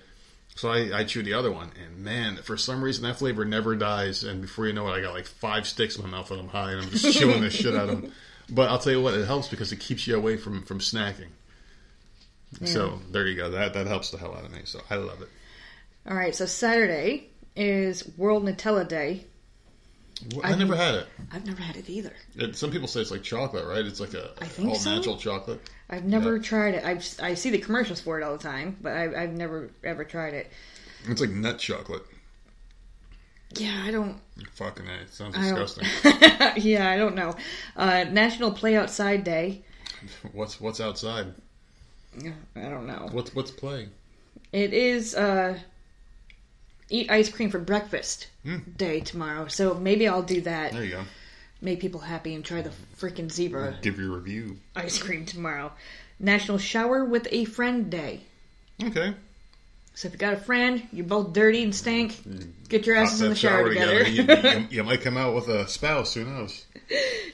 So 0.57 0.71
I, 0.71 0.99
I 1.01 1.05
chew 1.05 1.23
the 1.23 1.35
other 1.35 1.53
one, 1.53 1.71
and 1.83 2.05
man, 2.05 2.37
for 2.39 2.57
some 2.57 2.83
reason 2.83 3.05
that 3.05 3.17
flavor 3.17 3.45
never 3.45 3.77
dies. 3.77 4.25
And 4.25 4.43
before 4.43 4.67
you 4.67 4.73
know 4.73 4.89
it, 4.89 4.93
I 4.93 5.01
got 5.01 5.15
like 5.15 5.27
five 5.27 5.67
sticks 5.67 5.97
in 5.97 6.03
my 6.03 6.11
mouth 6.11 6.31
when 6.31 6.41
I'm 6.41 6.49
high, 6.49 6.73
and 6.73 6.83
I'm 6.83 6.91
just 6.91 7.13
chewing 7.19 7.41
the 7.41 7.51
shit 7.51 7.75
out 7.75 7.89
of 7.89 8.03
them. 8.03 8.13
But 8.51 8.71
I'll 8.71 8.79
tell 8.79 8.93
you 8.93 9.03
what, 9.03 9.15
it 9.15 9.27
helps 9.27 9.49
because 9.49 9.73
it 9.73 9.81
keeps 9.81 10.07
you 10.07 10.17
away 10.17 10.37
from 10.37 10.63
from 10.63 10.79
snacking. 10.79 11.29
So 12.65 13.01
there 13.11 13.27
you 13.27 13.37
go. 13.37 13.51
That 13.51 13.75
that 13.75 13.87
helps 13.87 14.11
the 14.11 14.19
hell 14.19 14.35
out 14.35 14.45
of 14.45 14.51
me. 14.53 14.61
So 14.65 14.81
I 14.89 14.97
love 14.97 15.21
it. 15.23 15.29
All 16.09 16.17
right, 16.17 16.35
so 16.35 16.47
Saturday 16.47 17.29
is 17.55 18.09
World 18.17 18.45
Nutella 18.45 18.89
Day. 18.89 19.27
Well, 20.35 20.41
I, 20.43 20.57
never 20.57 20.75
had 20.75 20.95
it. 20.95 21.07
I've 21.31 21.47
never 21.47 21.63
had 21.63 21.77
it 21.77 21.89
either. 21.89 22.13
it. 22.35 22.57
Some 22.57 22.73
people 22.73 22.89
say 22.89 23.01
it's 23.01 23.11
like 23.13 23.23
chocolate, 23.23 23.67
right? 23.67 23.85
It's 23.85 24.01
like 24.01 24.15
a 24.15 24.31
I 24.41 24.47
think 24.47 24.71
all 24.71 24.75
so. 24.75 24.95
natural 24.97 25.17
chocolate. 25.17 25.61
I've 25.89 26.05
never 26.05 26.39
tried 26.41 26.75
it. 26.75 26.85
I've 26.85 27.07
I 27.23 27.35
see 27.35 27.51
the 27.51 27.59
commercials 27.59 28.01
for 28.01 28.19
it 28.19 28.25
all 28.25 28.33
the 28.37 28.43
time, 28.43 28.77
but 28.81 28.95
I've, 28.95 29.15
I've 29.15 29.33
never 29.33 29.71
ever 29.85 30.05
tried 30.05 30.35
it. 30.35 30.51
It's 31.07 31.21
like 31.21 31.31
nut 31.31 31.59
chocolate. 31.59 32.03
Yeah, 33.57 33.83
I 33.87 33.91
don't. 33.91 34.19
Fucking 34.53 34.87
A. 34.87 35.03
It 35.03 35.15
sounds 35.15 35.37
I 35.37 35.51
don't- 35.51 35.59
disgusting. 35.59 36.63
yeah, 36.63 36.91
I 36.91 36.97
don't 36.97 37.15
know. 37.15 37.35
Uh, 37.77 38.05
National 38.05 38.51
Play 38.53 38.77
Outside 38.77 39.25
Day. 39.25 39.63
what's 40.33 40.61
what's 40.61 40.81
outside? 40.81 41.33
I 42.57 42.61
don't 42.61 42.87
know. 42.87 43.09
What's 43.13 43.35
what's 43.35 43.51
playing? 43.51 43.91
It 44.53 44.73
is 44.73 45.15
uh, 45.15 45.59
eat 46.91 47.11
ice 47.11 47.29
cream 47.29 47.51
for 47.51 47.59
breakfast 47.59 48.29
day 48.77 49.01
tomorrow, 49.01 49.47
so 49.49 49.75
maybe 49.75 50.09
I'll 50.09 50.23
do 50.23 50.41
that. 50.43 50.73
There 50.73 50.85
you 50.85 50.91
go. 50.93 51.05
Make 51.61 51.81
people 51.81 52.01
happy 52.01 52.35
and 52.35 52.45
try 52.45 52.63
the 52.63 52.71
freaking 52.99 53.31
zebra 53.31 53.79
Give 53.83 53.99
your 53.99 54.13
review. 54.17 54.59
ice 54.77 55.03
cream 55.03 55.27
tomorrow. 55.27 55.73
National 56.21 56.59
Shower 56.59 57.05
with 57.05 57.27
a 57.33 57.45
Friend 57.47 57.91
Day. 57.91 58.21
Okay. 58.83 59.15
So 59.99 60.07
if 60.07 60.13
you 60.15 60.19
got 60.21 60.33
a 60.35 60.37
friend, 60.37 60.87
you're 60.93 61.05
both 61.05 61.33
dirty 61.33 61.65
and 61.65 61.75
stink, 61.75 62.23
get 62.69 62.87
your 62.87 62.95
asses 62.95 63.21
in 63.21 63.31
the 63.31 63.35
That 63.35 63.41
shower, 63.41 63.69
together. 63.69 64.09
You, 64.09 64.23
you- 64.23 64.67
you 64.71 64.85
might 64.85 65.01
come 65.01 65.17
out 65.17 65.35
with 65.35 65.49
a 65.49 65.67
spouse. 65.67 66.15
Who 66.15 66.25
knows? 66.25 66.67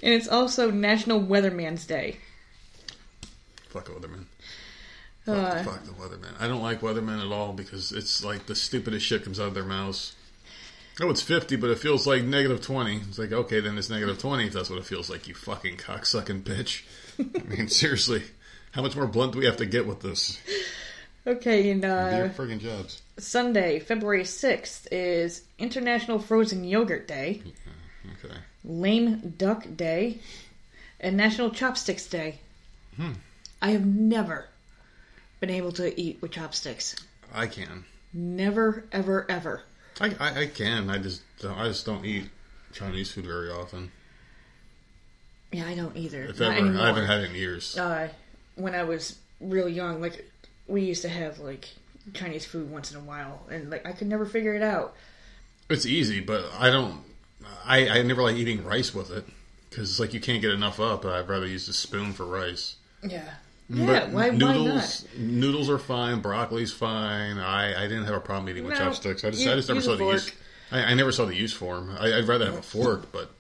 and 0.03 0.15
it's 0.15 0.29
also 0.29 0.71
National 0.71 1.21
Weatherman's 1.21 1.85
Day. 1.85 2.17
Fuck 3.69 3.85
the 3.85 3.91
weatherman. 3.91 4.25
Fuck, 5.27 5.37
Uh, 5.37 5.63
fuck 5.63 5.85
the 5.85 5.91
weatherman. 5.93 6.41
I 6.41 6.49
don't 6.49 6.63
like 6.63 6.81
weathermen 6.81 7.21
at 7.23 7.31
all 7.31 7.53
because 7.53 7.93
it's 7.93 8.25
like 8.25 8.47
the 8.47 8.55
stupidest 8.55 9.05
shit 9.05 9.25
comes 9.25 9.39
out 9.39 9.49
of 9.49 9.55
their 9.55 9.65
mouths. 9.65 10.15
Oh, 11.03 11.11
it's 11.11 11.21
50, 11.21 11.57
but 11.57 11.69
it 11.69 11.79
feels 11.79 12.07
like 12.07 12.25
negative 12.25 12.63
20. 12.63 12.97
It's 12.97 13.19
like, 13.19 13.33
okay, 13.33 13.61
then 13.61 13.77
it's 13.77 13.91
negative 13.91 14.19
20 14.19 14.47
if 14.47 14.55
that's 14.55 14.71
what 14.71 14.79
it 14.79 14.87
feels 14.87 15.11
like, 15.11 15.29
you 15.29 15.35
fucking 15.35 15.77
cocksucking 15.77 16.45
bitch. 16.45 16.85
I 17.19 17.43
mean, 17.47 17.69
seriously. 17.69 18.23
How 18.73 18.81
much 18.81 18.97
more 18.97 19.07
blunt 19.07 19.35
do 19.35 19.39
we 19.41 19.45
have 19.45 19.59
to 19.59 19.67
get 19.67 19.87
with 19.87 20.01
this? 20.01 20.41
Okay, 21.27 21.71
and 21.71 21.81
Do 21.83 21.89
your 21.89 21.97
uh, 22.27 22.29
friggin' 22.31 22.61
jobs. 22.61 23.01
Sunday, 23.19 23.79
February 23.81 24.25
6th, 24.25 24.87
is 24.93 25.43
International 25.59 26.19
Frozen 26.19 26.65
Yogurt 26.65 27.09
Day, 27.09 27.43
Okay. 28.25 28.35
Lame 28.65 29.35
Duck 29.39 29.67
Day, 29.77 30.19
and 31.01 31.17
National 31.17 31.51
Chopsticks 31.51 32.07
Day. 32.07 32.41
Hmm. 32.97 33.13
I 33.63 33.71
have 33.71 33.87
never 33.87 34.49
been 35.41 35.51
able 35.51 35.73
to 35.73 35.99
eat 35.99 36.21
with 36.21 36.33
chopsticks. 36.33 36.95
I 37.33 37.47
can. 37.47 37.85
Never, 38.13 38.85
ever, 38.93 39.27
ever. 39.31 39.63
I, 40.01 40.15
I, 40.21 40.41
I 40.43 40.47
can. 40.47 40.91
I 40.91 40.99
just 40.99 41.23
don't, 41.41 41.57
I 41.59 41.69
just 41.69 41.87
don't 41.87 42.05
eat 42.05 42.29
Chinese 42.73 43.11
food 43.11 43.25
very 43.27 43.51
often. 43.51 43.91
Yeah, 45.53 45.67
I 45.67 45.75
don't 45.75 45.97
either. 45.97 46.25
If 46.25 46.41
Not 46.41 46.53
ever, 46.53 46.67
anymore. 46.67 46.83
I 46.83 46.87
haven't 46.89 47.07
had 47.07 47.21
it 47.21 47.31
in 47.31 47.37
years. 47.37 47.79
uh, 47.79 48.09
when 48.57 48.75
I 48.75 48.83
was 48.83 49.19
real 49.41 49.69
young, 49.69 50.01
like 50.01 50.31
we 50.67 50.83
used 50.83 51.03
to 51.03 51.09
have 51.09 51.39
like 51.39 51.69
Chinese 52.13 52.45
food 52.45 52.71
once 52.71 52.91
in 52.91 52.97
a 52.97 53.01
while, 53.01 53.43
and 53.51 53.71
like 53.71 53.87
I 53.87 53.93
could 53.93 54.07
never 54.09 54.27
figure 54.27 54.55
it 54.55 54.63
out. 54.63 54.95
It's 55.71 55.87
easy, 55.87 56.21
but 56.21 56.45
I 56.59 56.71
don't. 56.71 57.01
I, 57.65 57.89
I 57.89 58.03
never 58.03 58.23
like 58.23 58.37
eating 58.37 58.65
rice 58.65 58.95
with 58.95 59.11
it 59.11 59.25
because 59.71 59.91
it's 59.91 60.01
like 60.01 60.13
you 60.15 60.21
can't 60.21 60.41
get 60.43 60.51
enough 60.53 60.81
up. 60.81 61.05
I'd 61.05 61.29
rather 61.29 61.47
use 61.47 61.69
a 61.69 61.73
spoon 61.73 62.13
for 62.13 62.25
rice. 62.27 62.77
Yeah, 63.03 63.23
But 63.69 63.79
yeah. 63.79 64.09
Why? 64.09 64.31
noodles, 64.31 65.07
Why 65.15 65.23
noodles 65.23 65.69
are 65.71 65.79
fine. 65.79 66.23
Broccoli's 66.23 66.73
fine. 66.73 67.39
I, 67.39 67.85
I 67.85 67.89
didn't 67.89 68.05
have 68.05 68.15
a 68.15 68.21
problem 68.21 68.49
eating 68.49 68.65
with 68.65 68.75
No, 68.79 68.85
chopsticks. 68.87 69.25
I 69.25 69.31
just 69.31 69.43
you- 69.43 69.53
I 69.53 69.55
just 69.57 69.69
never 69.69 69.81
saw 69.83 69.97
the 69.97 70.05
use. 70.07 70.33
I, 70.71 70.85
I 70.85 70.95
never 70.95 71.13
saw 71.13 71.25
the 71.27 71.35
use 71.37 71.53
for 71.53 71.75
them. 71.77 71.95
I, 71.99 72.15
I'd 72.19 72.27
rather 72.29 72.47
have 72.47 72.55
a 72.57 72.63
fork, 72.63 73.13
but 73.13 73.31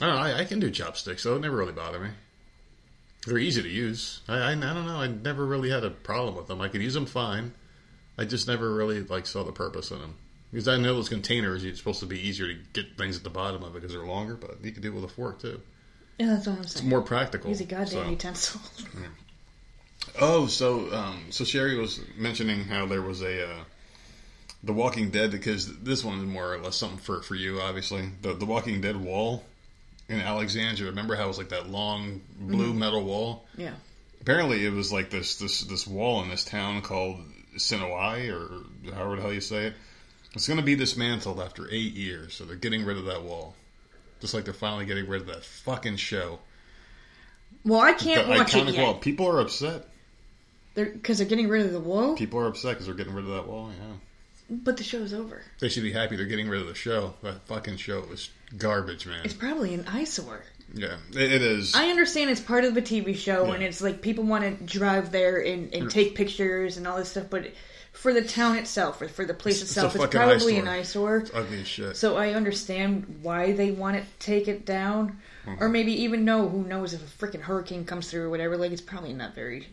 I 0.00 0.06
don't 0.06 0.14
know. 0.16 0.20
I, 0.22 0.38
I 0.40 0.44
can 0.44 0.60
do 0.60 0.70
chopsticks, 0.70 1.22
so 1.22 1.34
it 1.34 1.40
never 1.40 1.56
really 1.56 1.72
bothered 1.72 2.02
me. 2.02 2.10
They're 3.26 3.38
easy 3.38 3.62
to 3.62 3.68
use. 3.68 4.20
I, 4.28 4.38
I 4.38 4.50
I 4.52 4.54
don't 4.54 4.86
know. 4.86 5.00
I 5.00 5.08
never 5.08 5.44
really 5.44 5.70
had 5.70 5.84
a 5.84 5.90
problem 5.90 6.36
with 6.36 6.46
them. 6.46 6.60
I 6.60 6.68
could 6.68 6.82
use 6.82 6.94
them 6.94 7.06
fine. 7.06 7.52
I 8.16 8.24
just 8.24 8.48
never 8.48 8.72
really 8.74 9.02
like 9.02 9.26
saw 9.26 9.44
the 9.44 9.52
purpose 9.52 9.90
in 9.90 10.00
them. 10.00 10.14
Because 10.50 10.66
I 10.66 10.78
know 10.78 10.94
those 10.94 11.10
containers, 11.10 11.62
it's 11.64 11.78
supposed 11.78 12.00
to 12.00 12.06
be 12.06 12.18
easier 12.18 12.48
to 12.48 12.58
get 12.72 12.96
things 12.96 13.16
at 13.18 13.22
the 13.22 13.30
bottom 13.30 13.62
of 13.62 13.70
it 13.70 13.80
because 13.80 13.92
they're 13.92 14.06
longer, 14.06 14.34
but 14.34 14.64
you 14.64 14.72
can 14.72 14.82
do 14.82 14.88
it 14.88 14.94
with 14.94 15.04
a 15.04 15.08
fork 15.08 15.40
too. 15.40 15.60
Yeah, 16.18 16.26
that's 16.28 16.46
what 16.46 16.56
I'm 16.56 16.64
saying. 16.64 16.72
It's 16.72 16.82
more 16.82 17.02
practical. 17.02 17.50
Use 17.50 17.60
a 17.60 17.64
goddamn 17.64 17.86
so. 17.86 18.10
utensil. 18.10 18.60
Oh, 20.20 20.46
so 20.46 20.92
um, 20.92 21.26
so 21.30 21.44
Sherry 21.44 21.76
was 21.76 22.00
mentioning 22.16 22.64
how 22.64 22.86
there 22.86 23.02
was 23.02 23.22
a 23.22 23.50
uh, 23.50 23.56
The 24.64 24.72
Walking 24.72 25.10
Dead 25.10 25.30
because 25.30 25.78
this 25.80 26.02
one 26.02 26.18
is 26.18 26.24
more 26.24 26.54
or 26.54 26.58
less 26.58 26.76
something 26.76 26.98
for 26.98 27.22
for 27.22 27.34
you, 27.34 27.60
obviously. 27.60 28.08
The 28.22 28.32
The 28.32 28.46
Walking 28.46 28.80
Dead 28.80 28.96
wall 28.96 29.44
in 30.08 30.20
Alexandria. 30.20 30.90
Remember 30.90 31.14
how 31.16 31.24
it 31.24 31.28
was 31.28 31.38
like 31.38 31.50
that 31.50 31.68
long 31.68 32.20
blue 32.38 32.70
mm-hmm. 32.70 32.78
metal 32.78 33.04
wall? 33.04 33.46
yeah. 33.56 33.74
Apparently, 34.20 34.66
it 34.66 34.72
was 34.72 34.92
like 34.92 35.10
this 35.10 35.36
this 35.36 35.60
this 35.62 35.86
wall 35.86 36.22
in 36.22 36.28
this 36.28 36.44
town 36.44 36.82
called 36.82 37.18
Senoia, 37.56 38.30
or 38.30 38.92
however 38.92 39.16
the 39.16 39.22
hell 39.22 39.32
you 39.32 39.40
say 39.40 39.68
it. 39.68 39.74
It's 40.34 40.46
going 40.46 40.58
to 40.58 40.66
be 40.66 40.74
dismantled 40.74 41.40
after 41.40 41.66
eight 41.70 41.94
years, 41.94 42.34
so 42.34 42.44
they're 42.44 42.56
getting 42.56 42.84
rid 42.84 42.98
of 42.98 43.06
that 43.06 43.22
wall. 43.22 43.54
Just 44.20 44.34
like 44.34 44.44
they're 44.44 44.52
finally 44.52 44.84
getting 44.84 45.08
rid 45.08 45.22
of 45.22 45.28
that 45.28 45.44
fucking 45.44 45.96
show. 45.96 46.40
Well, 47.64 47.80
I 47.80 47.92
can't 47.92 48.28
watch 48.28 48.54
it 48.54 48.68
yet. 48.68 48.82
wall. 48.82 48.94
People 48.94 49.26
are 49.28 49.40
upset. 49.40 49.86
They're 50.74 50.86
Because 50.86 51.18
they're, 51.18 51.26
getting 51.26 51.48
rid 51.48 51.66
of 51.66 51.72
the 51.72 51.80
wall, 51.80 52.14
People 52.14 52.40
are 52.40 52.46
upset 52.46 52.72
because 52.72 52.86
they're 52.86 52.94
getting 52.94 53.14
rid 53.14 53.24
of 53.24 53.30
that 53.30 53.46
wall. 53.46 53.70
Yeah. 53.70 53.96
but 54.50 54.76
the 54.76 54.84
show's 54.84 55.14
over. 55.14 55.42
They 55.60 55.68
should 55.68 55.82
be 55.82 55.92
happy 55.92 56.16
they're 56.16 56.26
getting 56.26 56.48
rid 56.48 56.60
of 56.60 56.68
the 56.68 56.74
show. 56.74 57.14
That 57.22 57.46
fucking 57.46 57.76
show 57.78 58.00
was 58.02 58.30
garbage, 58.56 59.06
man. 59.06 59.20
It's 59.24 59.34
probably 59.34 59.74
an 59.74 59.84
eyesore. 59.86 60.42
Yeah, 60.74 60.96
it, 61.12 61.32
it 61.32 61.42
is. 61.42 61.74
I 61.74 61.88
understand 61.88 62.30
it's 62.30 62.40
part 62.40 62.64
of 62.64 62.74
the 62.74 62.82
TV 62.82 63.16
show, 63.16 63.46
Yeah. 63.46 63.54
and 63.54 63.62
it's 63.62 63.80
like 63.80 64.02
people 64.02 64.24
want 64.24 64.44
to 64.44 64.64
drive 64.64 65.12
there 65.12 65.40
and, 65.40 65.72
and 65.74 65.90
take 65.90 66.14
pictures 66.14 66.76
and 66.76 66.86
all 66.86 66.98
this 66.98 67.10
stuff, 67.10 67.26
but 67.30 67.50
for 67.92 68.12
the 68.12 68.22
town 68.22 68.56
itself, 68.56 69.00
or 69.00 69.08
for 69.08 69.24
the 69.24 69.32
place 69.34 69.56
It's- 69.56 69.62
it's 69.70 69.76
itself, 69.76 69.96
a 69.96 70.02
it's, 70.04 70.14
probably 70.14 70.56
eyesore. 70.58 70.60
an 70.62 70.68
eyesore. 70.68 71.16
It's 71.18 71.30
ugly 71.34 71.64
shit. 71.64 71.96
So 71.96 72.16
I 72.16 72.34
understand 72.34 73.20
why 73.22 73.52
they 73.52 73.70
want 73.70 73.96
to 73.96 74.04
take 74.18 74.46
it 74.48 74.64
down, 74.66 75.20
Mm-hmm. 75.46 75.64
or 75.64 75.68
maybe 75.70 76.02
even 76.02 76.26
know 76.26 76.46
who 76.48 76.62
knows 76.64 76.92
if 76.92 77.00
a 77.02 77.26
freaking 77.26 77.40
hurricane 77.40 77.86
comes 77.86 78.10
through 78.10 78.24
or 78.26 78.28
whatever. 78.30 78.58
Like 78.58 78.70
it's 78.72 78.82
probably 78.82 79.14
not 79.14 79.34
very 79.34 79.66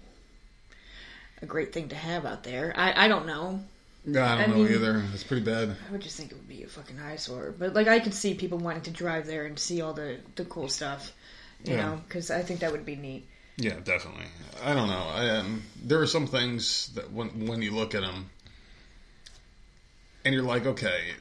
a 1.41 1.45
great 1.45 1.73
thing 1.73 1.89
to 1.89 1.95
have 1.95 2.25
out 2.25 2.43
there. 2.43 2.71
I 2.77 3.05
I 3.05 3.07
don't 3.09 3.25
know. 3.27 3.59
Yeah, 4.05 4.33
I 4.33 4.37
don't 4.37 4.43
I 4.43 4.45
know 4.57 4.63
mean- 4.63 4.73
either. 4.73 5.03
It's 5.13 5.23
pretty 5.23 5.43
bad. 5.45 5.75
I 5.87 5.91
would 5.91 6.01
just 6.01 6.17
think 6.17 6.31
it 6.31 6.35
would 6.35 6.47
be 6.47 6.63
a 6.63 6.67
fucking 6.67 6.99
eyesore. 6.99 7.53
But 7.57 7.73
like 7.73 7.87
I 7.87 7.99
could 7.99 8.13
see 8.13 8.33
people 8.33 8.57
wanting 8.57 8.83
to 8.83 8.91
drive 8.91 9.25
there 9.27 9.45
and 9.45 9.57
see 9.57 9.81
all 9.81 9.93
the 9.93 10.17
the 10.35 10.45
cool 10.45 10.69
stuff, 10.69 11.11
you 11.63 11.73
Yeah. 11.73 11.81
know, 11.89 12.01
because 12.07 12.31
I 12.31 12.41
think 12.41 12.59
that 12.61 12.71
would 12.71 12.85
be 12.85 12.95
neat. 12.95 13.25
Yeah, 13.57 13.79
definitely. 13.83 14.25
I 14.63 14.73
don't 14.73 14.87
know. 14.89 15.07
I, 15.13 15.29
um, 15.37 15.63
there 15.83 16.01
are 16.01 16.07
some 16.07 16.27
things 16.27 16.87
that 16.95 17.11
when 17.11 17.47
when 17.47 17.61
you 17.61 17.71
look 17.71 17.95
at 17.95 18.01
them, 18.01 18.29
and 20.23 20.33
you're 20.33 20.43
like, 20.43 20.65
okay, 20.65 21.11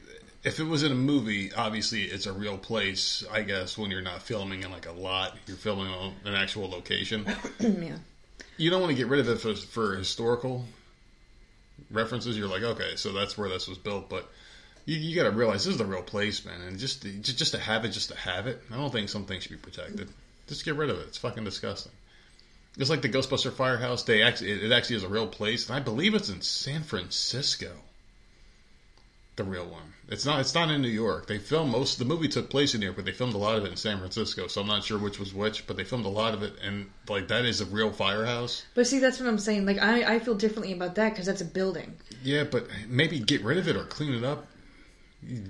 if 0.43 0.59
it 0.61 0.65
was 0.65 0.83
in 0.83 0.93
a 0.93 0.97
movie, 0.97 1.53
obviously 1.53 2.03
it's 2.03 2.27
a 2.27 2.33
real 2.33 2.59
place. 2.59 3.25
I 3.31 3.43
guess 3.43 3.79
when 3.79 3.91
you're 3.91 4.03
not 4.03 4.23
filming 4.23 4.63
in 4.63 4.71
like 4.71 4.87
a 4.87 4.93
lot, 4.93 5.37
you're 5.47 5.57
filming 5.57 5.87
on 5.89 6.15
an 6.25 6.35
actual 6.35 6.69
location. 6.69 7.25
yeah. 7.61 7.97
You 8.57 8.71
don't 8.71 8.81
want 8.81 8.91
to 8.91 8.97
get 8.97 9.09
rid 9.09 9.21
of 9.21 9.29
it 9.29 9.39
for, 9.41 9.55
for 9.55 9.97
historical 9.97 10.65
references. 11.91 12.37
You're 12.37 12.49
like, 12.49 12.63
okay, 12.63 12.97
so 12.97 13.13
that's 13.13 13.37
where 13.37 13.49
this 13.49 13.69
was 13.69 13.79
built, 13.79 14.09
but 14.09 14.31
you, 14.85 14.97
you 14.97 15.17
got 15.17 15.25
to 15.25 15.31
realize 15.31 15.65
this 15.65 15.73
is 15.73 15.79
the 15.79 15.85
real 15.85 16.03
place, 16.03 16.45
man. 16.45 16.61
And 16.61 16.79
just, 16.79 17.03
just 17.03 17.39
just 17.39 17.53
to 17.53 17.59
have 17.59 17.85
it, 17.85 17.91
just 17.91 18.11
to 18.11 18.17
have 18.17 18.47
it, 18.47 18.63
I 18.73 18.77
don't 18.77 18.93
think 18.93 19.09
some 19.09 19.25
things 19.25 19.45
should 19.45 19.53
be 19.53 19.59
protected. 19.59 20.09
Just 20.47 20.65
get 20.65 20.77
rid 20.77 20.91
of 20.91 20.99
it. 20.99 21.09
It's 21.09 21.19
fucking 21.19 21.45
disgusting. 21.45 21.93
It's 22.77 22.91
like 22.91 23.03
the 23.03 23.09
Ghostbuster 23.09 23.53
Firehouse. 23.53 24.03
They 24.03 24.23
actually, 24.23 24.53
it 24.53 24.73
actually 24.73 24.97
is 24.97 25.05
a 25.05 25.09
real 25.09 25.29
place, 25.29 25.69
and 25.69 25.77
I 25.77 25.81
believe 25.81 26.15
it's 26.15 26.29
in 26.29 26.41
San 26.43 26.83
Francisco. 26.83 27.71
The 29.37 29.45
real 29.45 29.67
one. 29.67 29.95
It's 30.09 30.25
not. 30.25 30.41
It's 30.41 30.55
not 30.55 30.71
in 30.71 30.83
New 30.83 30.89
York. 30.89 31.27
They 31.27 31.39
filmed 31.39 31.73
most. 31.73 31.99
The 31.99 32.05
movie 32.05 32.29
took 32.29 32.51
place 32.51 32.75
in 32.75 32.81
New 32.81 32.87
York, 32.87 32.97
but 32.97 33.05
they 33.05 33.13
filmed 33.13 33.35
a 33.35 33.39
lot 33.39 33.57
of 33.57 33.65
it 33.65 33.71
in 33.71 33.77
San 33.77 33.99
Francisco. 33.99 34.47
So 34.47 34.61
I'm 34.61 34.67
not 34.67 34.85
sure 34.85 34.99
which 34.99 35.19
was 35.19 35.35
which, 35.35 35.67
but 35.67 35.77
they 35.77 35.85
filmed 35.85 36.05
a 36.05 36.11
lot 36.11 36.35
of 36.35 36.43
it, 36.43 36.55
and 36.63 36.91
like 37.09 37.29
that 37.29 37.45
is 37.45 37.61
a 37.61 37.65
real 37.65 37.91
firehouse. 37.91 38.65
But 38.75 38.87
see, 38.87 38.99
that's 38.99 39.19
what 39.19 39.29
I'm 39.29 39.39
saying. 39.39 39.67
Like, 39.67 39.79
I, 39.79 40.15
I 40.15 40.19
feel 40.19 40.35
differently 40.35 40.73
about 40.73 40.95
that 40.97 41.11
because 41.11 41.27
that's 41.27 41.41
a 41.41 41.47
building. 41.47 41.97
Yeah, 42.23 42.45
but 42.45 42.69
maybe 42.87 43.19
get 43.19 43.43
rid 43.43 43.59
of 43.59 43.67
it 43.67 43.77
or 43.77 43.85
clean 43.85 44.15
it 44.15 44.25
up. 44.25 44.47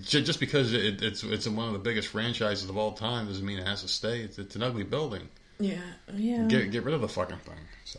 Just 0.03 0.38
because 0.38 0.73
it, 0.73 1.03
it's 1.03 1.25
it's 1.25 1.47
in 1.47 1.57
one 1.57 1.66
of 1.66 1.73
the 1.73 1.81
biggest 1.81 2.09
franchises 2.09 2.70
of 2.70 2.77
all 2.77 2.92
time 2.92 3.27
doesn't 3.27 3.44
mean 3.44 3.59
it 3.59 3.66
has 3.66 3.83
to 3.83 3.88
stay. 3.88 4.20
It's, 4.20 4.38
it's 4.38 4.55
an 4.55 4.62
ugly 4.62 4.85
building. 4.85 5.29
Yeah, 5.59 5.83
yeah. 6.14 6.44
Get 6.47 6.70
get 6.70 6.85
rid 6.85 6.94
of 6.94 7.01
the 7.01 7.09
fucking 7.09 7.38
thing. 7.38 7.59
So 7.85 7.99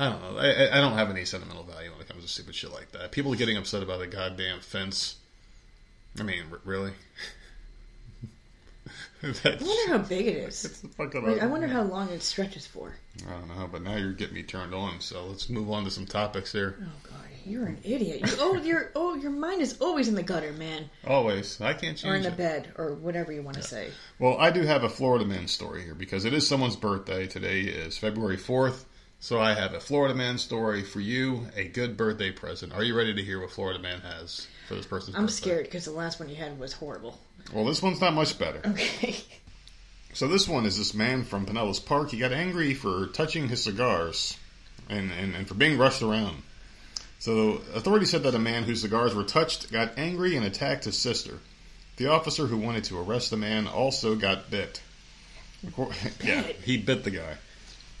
I 0.00 0.08
don't 0.08 0.22
know. 0.22 0.38
I, 0.38 0.78
I- 0.78 0.80
don't 0.80 0.94
have 0.96 1.10
any 1.10 1.26
sentimental 1.26 1.64
value 1.64 1.90
when 1.90 2.00
it 2.00 2.08
comes 2.08 2.22
to 2.22 2.28
stupid 2.28 2.54
shit 2.54 2.72
like 2.72 2.90
that. 2.92 3.12
People 3.12 3.34
getting 3.34 3.58
upset 3.58 3.82
about 3.82 4.00
a 4.00 4.06
goddamn 4.06 4.60
fence. 4.60 5.16
I 6.18 6.22
mean, 6.22 6.44
r- 6.50 6.60
really? 6.64 6.92
I 9.22 9.56
wonder 9.60 9.92
how 9.92 9.98
big 9.98 10.26
it 10.26 10.36
is. 10.36 10.82
Like, 10.98 11.14
I 11.14 11.46
wonder 11.46 11.66
how 11.66 11.82
long 11.82 12.08
it 12.08 12.22
stretches 12.22 12.66
for. 12.66 12.94
I 13.28 13.32
don't 13.32 13.48
know, 13.48 13.68
but 13.70 13.82
now 13.82 13.96
you're 13.96 14.12
getting 14.14 14.34
me 14.34 14.42
turned 14.42 14.74
on. 14.74 15.00
So 15.00 15.26
let's 15.26 15.50
move 15.50 15.70
on 15.70 15.84
to 15.84 15.90
some 15.90 16.06
topics 16.06 16.52
here. 16.52 16.78
Oh 16.80 16.86
God, 17.02 17.20
you're 17.44 17.66
an 17.66 17.78
idiot. 17.84 18.20
You, 18.22 18.32
oh, 18.38 18.56
your 18.62 18.90
oh, 18.94 19.14
your 19.16 19.30
mind 19.30 19.60
is 19.60 19.78
always 19.82 20.08
in 20.08 20.14
the 20.14 20.22
gutter, 20.22 20.52
man, 20.52 20.88
Always, 21.06 21.60
I 21.60 21.74
can't 21.74 21.98
change. 21.98 22.04
It. 22.04 22.08
Or 22.08 22.14
in 22.14 22.22
the 22.22 22.28
it. 22.28 22.36
bed, 22.38 22.72
or 22.78 22.94
whatever 22.94 23.30
you 23.32 23.42
want 23.42 23.58
to 23.58 23.62
say. 23.62 23.90
Well, 24.18 24.38
I 24.38 24.50
do 24.50 24.62
have 24.62 24.84
a 24.84 24.88
Florida 24.88 25.26
man 25.26 25.46
story 25.48 25.84
here 25.84 25.94
because 25.94 26.24
it 26.24 26.32
is 26.32 26.48
someone's 26.48 26.76
birthday. 26.76 27.26
Today 27.26 27.60
is 27.60 27.98
February 27.98 28.38
4th. 28.38 28.84
So 29.22 29.38
I 29.38 29.52
have 29.52 29.74
a 29.74 29.80
Florida 29.80 30.14
man 30.14 30.38
story 30.38 30.82
for 30.82 30.98
you, 31.00 31.46
a 31.54 31.64
good 31.64 31.96
birthday 31.96 32.30
present. 32.30 32.72
Are 32.72 32.82
you 32.82 32.96
ready 32.96 33.14
to 33.14 33.22
hear 33.22 33.38
what 33.40 33.50
Florida 33.50 33.78
man 33.78 34.00
has 34.00 34.46
for 34.66 34.74
this 34.74 34.86
person's 34.86 35.14
I'm 35.14 35.24
birthday? 35.26 35.36
scared 35.36 35.64
because 35.64 35.84
the 35.84 35.90
last 35.92 36.18
one 36.18 36.28
you 36.30 36.36
had 36.36 36.58
was 36.58 36.72
horrible. 36.72 37.18
Well, 37.52 37.66
this 37.66 37.82
one's 37.82 38.00
not 38.00 38.14
much 38.14 38.38
better. 38.38 38.60
Okay. 38.66 39.16
So 40.12 40.26
this 40.26 40.48
one 40.48 40.66
is 40.66 40.76
this 40.76 40.92
man 40.92 41.22
from 41.22 41.46
Pinellas 41.46 41.78
Park. 41.86 42.10
He 42.10 42.18
got 42.18 42.32
angry 42.32 42.74
for 42.74 43.06
touching 43.06 43.48
his 43.48 43.62
cigars 43.62 44.36
and, 44.88 45.12
and, 45.12 45.36
and 45.36 45.46
for 45.46 45.54
being 45.54 45.78
rushed 45.78 46.02
around. 46.02 46.42
So 47.20 47.62
authorities 47.76 48.10
said 48.10 48.24
that 48.24 48.34
a 48.34 48.38
man 48.40 48.64
whose 48.64 48.80
cigars 48.80 49.14
were 49.14 49.22
touched 49.22 49.70
got 49.70 49.96
angry 49.96 50.34
and 50.34 50.44
attacked 50.44 50.82
his 50.82 50.98
sister. 50.98 51.38
The 51.96 52.08
officer 52.08 52.48
who 52.48 52.56
wanted 52.56 52.82
to 52.84 52.98
arrest 52.98 53.30
the 53.30 53.36
man 53.36 53.68
also 53.68 54.16
got 54.16 54.50
bit. 54.50 54.82
Yeah, 56.24 56.42
he 56.64 56.76
bit 56.76 57.04
the 57.04 57.12
guy. 57.12 57.36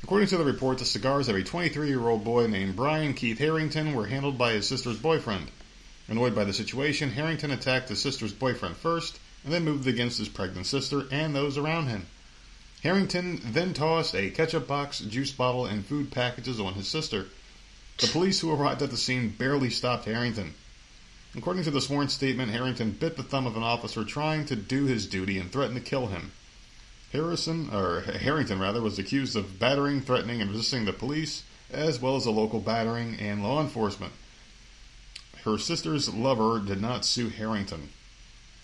According 0.02 0.28
to 0.28 0.38
the 0.38 0.44
report, 0.44 0.78
the 0.78 0.84
cigars 0.84 1.28
of 1.28 1.36
a 1.36 1.42
23-year-old 1.42 2.24
boy 2.24 2.46
named 2.46 2.74
Brian 2.74 3.14
Keith 3.14 3.38
Harrington 3.38 3.94
were 3.94 4.06
handled 4.06 4.38
by 4.38 4.52
his 4.52 4.66
sister's 4.66 4.98
boyfriend. 4.98 5.50
Annoyed 6.08 6.34
by 6.34 6.44
the 6.44 6.52
situation, 6.52 7.12
Harrington 7.12 7.50
attacked 7.50 7.90
his 7.90 8.00
sister's 8.00 8.32
boyfriend 8.32 8.76
first, 8.76 9.20
and 9.44 9.52
then 9.52 9.64
moved 9.64 9.86
against 9.86 10.18
his 10.18 10.28
pregnant 10.28 10.66
sister 10.66 11.06
and 11.12 11.34
those 11.34 11.58
around 11.58 11.88
him. 11.88 12.06
Harrington 12.82 13.40
then 13.44 13.74
tossed 13.74 14.14
a 14.14 14.30
ketchup 14.30 14.66
box, 14.66 15.00
juice 15.00 15.32
bottle, 15.32 15.66
and 15.66 15.84
food 15.84 16.10
packages 16.10 16.58
on 16.58 16.74
his 16.74 16.88
sister. 16.88 17.26
The 17.98 18.06
police 18.06 18.40
who 18.40 18.50
arrived 18.50 18.80
at 18.80 18.90
the 18.90 18.96
scene 18.96 19.28
barely 19.28 19.68
stopped 19.68 20.06
Harrington. 20.06 20.54
According 21.36 21.64
to 21.64 21.70
the 21.70 21.80
sworn 21.80 22.08
statement, 22.08 22.50
Harrington 22.50 22.92
bit 22.92 23.16
the 23.16 23.22
thumb 23.22 23.46
of 23.46 23.56
an 23.56 23.62
officer 23.62 24.02
trying 24.04 24.46
to 24.46 24.56
do 24.56 24.86
his 24.86 25.06
duty 25.06 25.38
and 25.38 25.52
threatened 25.52 25.76
to 25.76 25.82
kill 25.82 26.06
him. 26.06 26.32
Harrison, 27.12 27.70
or 27.72 28.00
Harrington 28.02 28.60
rather, 28.60 28.80
was 28.80 28.98
accused 28.98 29.36
of 29.36 29.58
battering, 29.58 30.00
threatening, 30.00 30.40
and 30.40 30.50
resisting 30.50 30.84
the 30.84 30.92
police, 30.92 31.42
as 31.72 32.00
well 32.00 32.16
as 32.16 32.26
a 32.26 32.30
local 32.30 32.60
battering 32.60 33.16
and 33.18 33.42
law 33.42 33.60
enforcement. 33.60 34.12
Her 35.44 35.58
sister's 35.58 36.12
lover 36.12 36.60
did 36.60 36.80
not 36.80 37.04
sue 37.04 37.28
Harrington. 37.28 37.90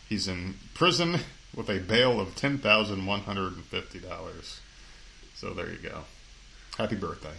He's 0.09 0.29
in 0.29 0.55
prison 0.75 1.21
with 1.55 1.69
a 1.71 1.79
bail 1.81 2.21
of 2.21 2.37
ten 2.37 2.59
thousand 2.59 3.07
one 3.07 3.21
hundred 3.21 3.55
and 3.55 3.65
fifty 3.65 3.99
dollars. 3.99 4.61
So 5.35 5.51
there 5.51 5.71
you 5.71 5.79
go. 5.79 6.05
Happy 6.79 6.97
birthday 6.97 7.33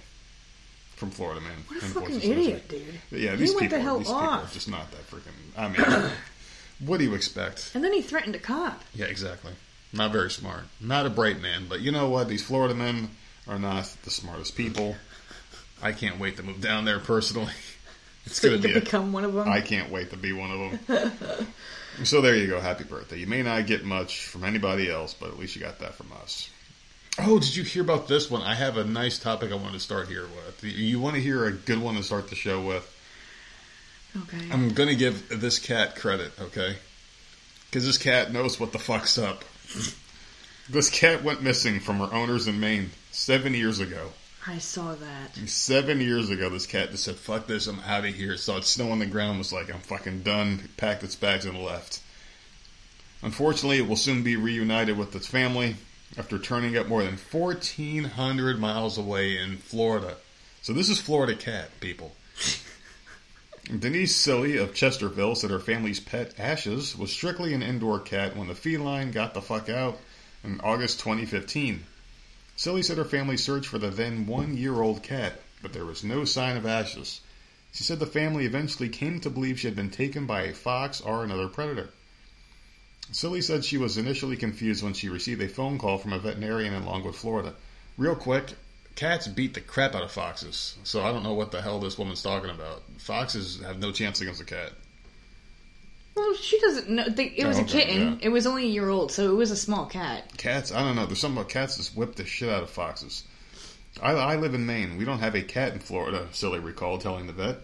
from 0.95 1.11
Florida 1.11 1.39
man. 1.41 1.57
What 1.67 1.81
a 1.81 1.85
And 1.85 1.93
fucking 1.93 2.21
idiot, 2.31 2.67
dude. 2.67 2.81
Yeah, 3.11 3.31
He 3.31 3.37
these 3.37 3.49
went 3.51 3.61
people, 3.61 3.77
the 3.77 3.83
hell 3.83 3.97
these 3.99 4.07
people 4.07 4.23
are 4.23 4.45
just 4.51 4.69
not 4.69 4.89
that 4.91 5.09
freaking. 5.09 5.31
I 5.55 5.67
mean, 5.69 6.11
what 6.79 6.97
do 6.97 7.03
you 7.03 7.13
expect? 7.13 7.71
And 7.75 7.83
then 7.83 7.93
he 7.93 8.01
threatened 8.01 8.35
a 8.35 8.39
cop. 8.39 8.83
Yeah, 8.95 9.05
exactly. 9.05 9.51
Not 9.93 10.11
very 10.11 10.29
smart. 10.29 10.63
Not 10.81 11.05
a 11.05 11.09
bright 11.09 11.41
man, 11.41 11.65
but 11.69 11.79
you 11.81 11.91
know 11.91 12.09
what? 12.09 12.27
These 12.27 12.43
Florida 12.43 12.75
men 12.75 13.09
are 13.47 13.59
not 13.59 13.95
the 14.03 14.11
smartest 14.11 14.55
people. 14.55 14.95
I 15.81 15.91
can't 15.91 16.19
wait 16.19 16.37
to 16.37 16.43
move 16.43 16.61
down 16.61 16.85
there 16.85 16.99
personally. 16.99 17.53
It's 18.25 18.41
So 18.41 18.49
going 18.49 18.61
to 18.61 18.67
be. 18.67 18.73
A, 18.73 18.81
become 18.81 19.13
one 19.13 19.23
of 19.23 19.33
them. 19.33 19.47
I 19.47 19.61
can't 19.61 19.89
wait 19.89 20.09
to 20.09 20.17
be 20.17 20.33
one 20.33 20.51
of 20.51 20.85
them. 20.87 21.47
so 22.03 22.19
there 22.19 22.35
you 22.35 22.47
go. 22.47 22.59
Happy 22.59 22.83
birthday. 22.83 23.17
You 23.19 23.25
may 23.25 23.41
not 23.41 23.65
get 23.67 23.85
much 23.85 24.25
from 24.25 24.43
anybody 24.43 24.91
else, 24.91 25.13
but 25.13 25.29
at 25.29 25.39
least 25.39 25.55
you 25.55 25.61
got 25.61 25.79
that 25.79 25.93
from 25.95 26.11
us. 26.21 26.49
Oh, 27.19 27.39
did 27.39 27.55
you 27.55 27.63
hear 27.63 27.81
about 27.83 28.09
this 28.09 28.29
one? 28.29 28.41
I 28.41 28.53
have 28.53 28.75
a 28.75 28.83
nice 28.83 29.17
topic 29.17 29.53
I 29.53 29.55
want 29.55 29.75
to 29.75 29.79
start 29.79 30.09
here 30.09 30.25
with. 30.25 30.61
You 30.61 30.99
want 30.99 31.15
to 31.15 31.21
hear 31.21 31.45
a 31.45 31.53
good 31.53 31.79
one 31.81 31.95
to 31.95 32.03
start 32.03 32.27
the 32.29 32.35
show 32.35 32.61
with? 32.61 32.93
okay. 34.23 34.51
I'm 34.51 34.73
gonna 34.73 34.95
give 34.95 35.29
this 35.39 35.57
cat 35.57 35.95
credit, 35.95 36.31
okay? 36.37 36.75
Because 37.69 37.85
this 37.85 37.97
cat 37.97 38.33
knows 38.33 38.59
what 38.59 38.73
the 38.73 38.79
fuck's 38.79 39.17
up. 39.17 39.45
This 40.69 40.89
cat 40.89 41.23
went 41.23 41.41
missing 41.41 41.79
from 41.79 41.97
her 41.97 42.13
owners 42.13 42.47
in 42.47 42.59
Maine 42.59 42.91
seven 43.11 43.53
years 43.53 43.79
ago. 43.79 44.11
I 44.45 44.59
saw 44.59 44.95
that. 44.95 45.35
Seven 45.49 45.99
years 45.99 46.29
ago, 46.29 46.49
this 46.49 46.65
cat 46.65 46.91
just 46.91 47.03
said, 47.03 47.17
"Fuck 47.17 47.47
this, 47.47 47.67
I'm 47.67 47.81
out 47.81 48.05
of 48.05 48.15
here." 48.15 48.37
Saw 48.37 48.57
it 48.57 48.65
snow 48.65 48.91
on 48.91 48.99
the 48.99 49.05
ground, 49.05 49.39
was 49.39 49.51
like, 49.51 49.69
"I'm 49.73 49.81
fucking 49.81 50.23
done." 50.23 50.69
Packed 50.77 51.03
its 51.03 51.15
bags 51.15 51.45
and 51.45 51.61
left. 51.61 51.99
Unfortunately, 53.21 53.79
it 53.79 53.87
will 53.87 53.97
soon 53.97 54.23
be 54.23 54.35
reunited 54.35 54.97
with 54.97 55.15
its 55.15 55.27
family 55.27 55.75
after 56.17 56.39
turning 56.39 56.77
up 56.77 56.87
more 56.87 57.03
than 57.03 57.17
1,400 57.17 58.59
miles 58.59 58.97
away 58.97 59.37
in 59.37 59.57
Florida. 59.57 60.15
So 60.61 60.71
this 60.71 60.89
is 60.89 60.99
Florida 60.99 61.35
cat, 61.35 61.77
people. 61.79 62.15
Denise 63.67 64.15
Silly 64.15 64.55
of 64.55 64.73
Chesterville 64.73 65.35
said 65.35 65.49
her 65.49 65.59
family's 65.59 65.99
pet 65.99 66.33
Ashes 66.39 66.95
was 66.95 67.11
strictly 67.11 67.53
an 67.53 67.61
indoor 67.61 67.99
cat 67.99 68.33
when 68.33 68.47
the 68.47 68.55
feline 68.55 69.11
got 69.11 69.33
the 69.33 69.41
fuck 69.41 69.67
out 69.67 69.99
in 70.41 70.61
August 70.61 71.01
2015. 71.01 71.83
Silly 72.55 72.81
said 72.81 72.97
her 72.97 73.03
family 73.03 73.35
searched 73.35 73.67
for 73.67 73.77
the 73.77 73.89
then 73.89 74.25
one 74.25 74.55
year 74.55 74.81
old 74.81 75.03
cat, 75.03 75.41
but 75.61 75.73
there 75.73 75.83
was 75.83 76.01
no 76.01 76.23
sign 76.23 76.55
of 76.55 76.65
Ashes. 76.65 77.19
She 77.73 77.83
said 77.83 77.99
the 77.99 78.05
family 78.05 78.45
eventually 78.45 78.87
came 78.87 79.19
to 79.19 79.29
believe 79.29 79.59
she 79.59 79.67
had 79.67 79.75
been 79.75 79.91
taken 79.91 80.25
by 80.25 80.43
a 80.43 80.53
fox 80.53 81.01
or 81.01 81.25
another 81.25 81.49
predator. 81.49 81.89
Silly 83.11 83.41
said 83.41 83.65
she 83.65 83.77
was 83.77 83.97
initially 83.97 84.37
confused 84.37 84.81
when 84.81 84.93
she 84.93 85.09
received 85.09 85.41
a 85.41 85.49
phone 85.49 85.77
call 85.77 85.97
from 85.97 86.13
a 86.13 86.19
veterinarian 86.19 86.73
in 86.73 86.85
Longwood, 86.85 87.17
Florida. 87.17 87.53
Real 87.97 88.15
quick, 88.15 88.53
cats 88.97 89.27
beat 89.27 89.53
the 89.53 89.61
crap 89.61 89.95
out 89.95 90.03
of 90.03 90.11
foxes, 90.11 90.75
so 90.83 91.01
I 91.01 91.13
don't 91.13 91.23
know 91.23 91.33
what 91.35 91.51
the 91.51 91.61
hell 91.61 91.79
this 91.79 91.97
woman's 91.97 92.21
talking 92.21 92.49
about. 92.49 92.81
Foxes 92.97 93.61
have 93.61 93.79
no 93.79 93.93
chance 93.93 94.19
against 94.19 94.41
a 94.41 94.45
cat. 94.45 94.73
Well, 96.15 96.33
she 96.35 96.59
doesn't 96.59 96.89
know. 96.89 97.07
They, 97.07 97.25
it 97.27 97.45
was 97.45 97.59
Oh, 97.59 97.61
a 97.61 97.65
kitten. 97.65 98.13
yeah. 98.13 98.17
It 98.25 98.29
was 98.29 98.47
only 98.47 98.63
a 98.63 98.69
year 98.69 98.89
old, 98.89 99.11
so 99.11 99.31
it 99.31 99.35
was 99.35 99.51
a 99.51 99.55
small 99.55 99.85
cat. 99.85 100.35
Cats, 100.37 100.71
I 100.71 100.83
don't 100.83 100.95
know. 100.95 101.05
There's 101.05 101.19
something 101.19 101.37
about 101.39 101.49
cats 101.51 101.77
that 101.77 101.95
whip 101.95 102.15
the 102.15 102.25
shit 102.25 102.49
out 102.49 102.63
of 102.63 102.69
foxes. 102.71 103.23
I, 104.01 104.11
I 104.13 104.35
live 104.35 104.53
in 104.55 104.65
Maine. 104.65 104.97
We 104.97 105.05
don't 105.05 105.19
have 105.19 105.35
a 105.35 105.41
cat 105.43 105.73
in 105.73 105.79
Florida, 105.79 106.27
Silly 106.31 106.59
recalled 106.59 107.01
telling 107.01 107.27
the 107.27 107.33
vet. 107.33 107.57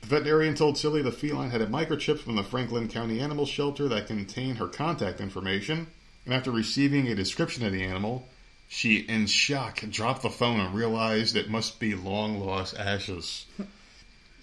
The 0.00 0.06
veterinarian 0.06 0.54
told 0.54 0.78
Silly 0.78 1.02
the 1.02 1.10
feline 1.10 1.50
had 1.50 1.60
a 1.60 1.66
microchip 1.66 2.20
from 2.20 2.36
the 2.36 2.44
Franklin 2.44 2.86
County 2.88 3.18
Animal 3.20 3.46
Shelter 3.46 3.88
that 3.88 4.06
contained 4.06 4.58
her 4.58 4.68
contact 4.68 5.20
information, 5.20 5.88
and 6.24 6.34
after 6.34 6.52
receiving 6.52 7.08
a 7.08 7.14
description 7.16 7.66
of 7.66 7.72
the 7.72 7.82
animal, 7.82 8.28
she, 8.68 8.96
in 8.96 9.26
shock, 9.26 9.80
dropped 9.90 10.22
the 10.22 10.30
phone 10.30 10.60
and 10.60 10.74
realized 10.74 11.36
it 11.36 11.48
must 11.48 11.78
be 11.78 11.94
long 11.94 12.40
lost 12.40 12.76
Ashes. 12.76 13.46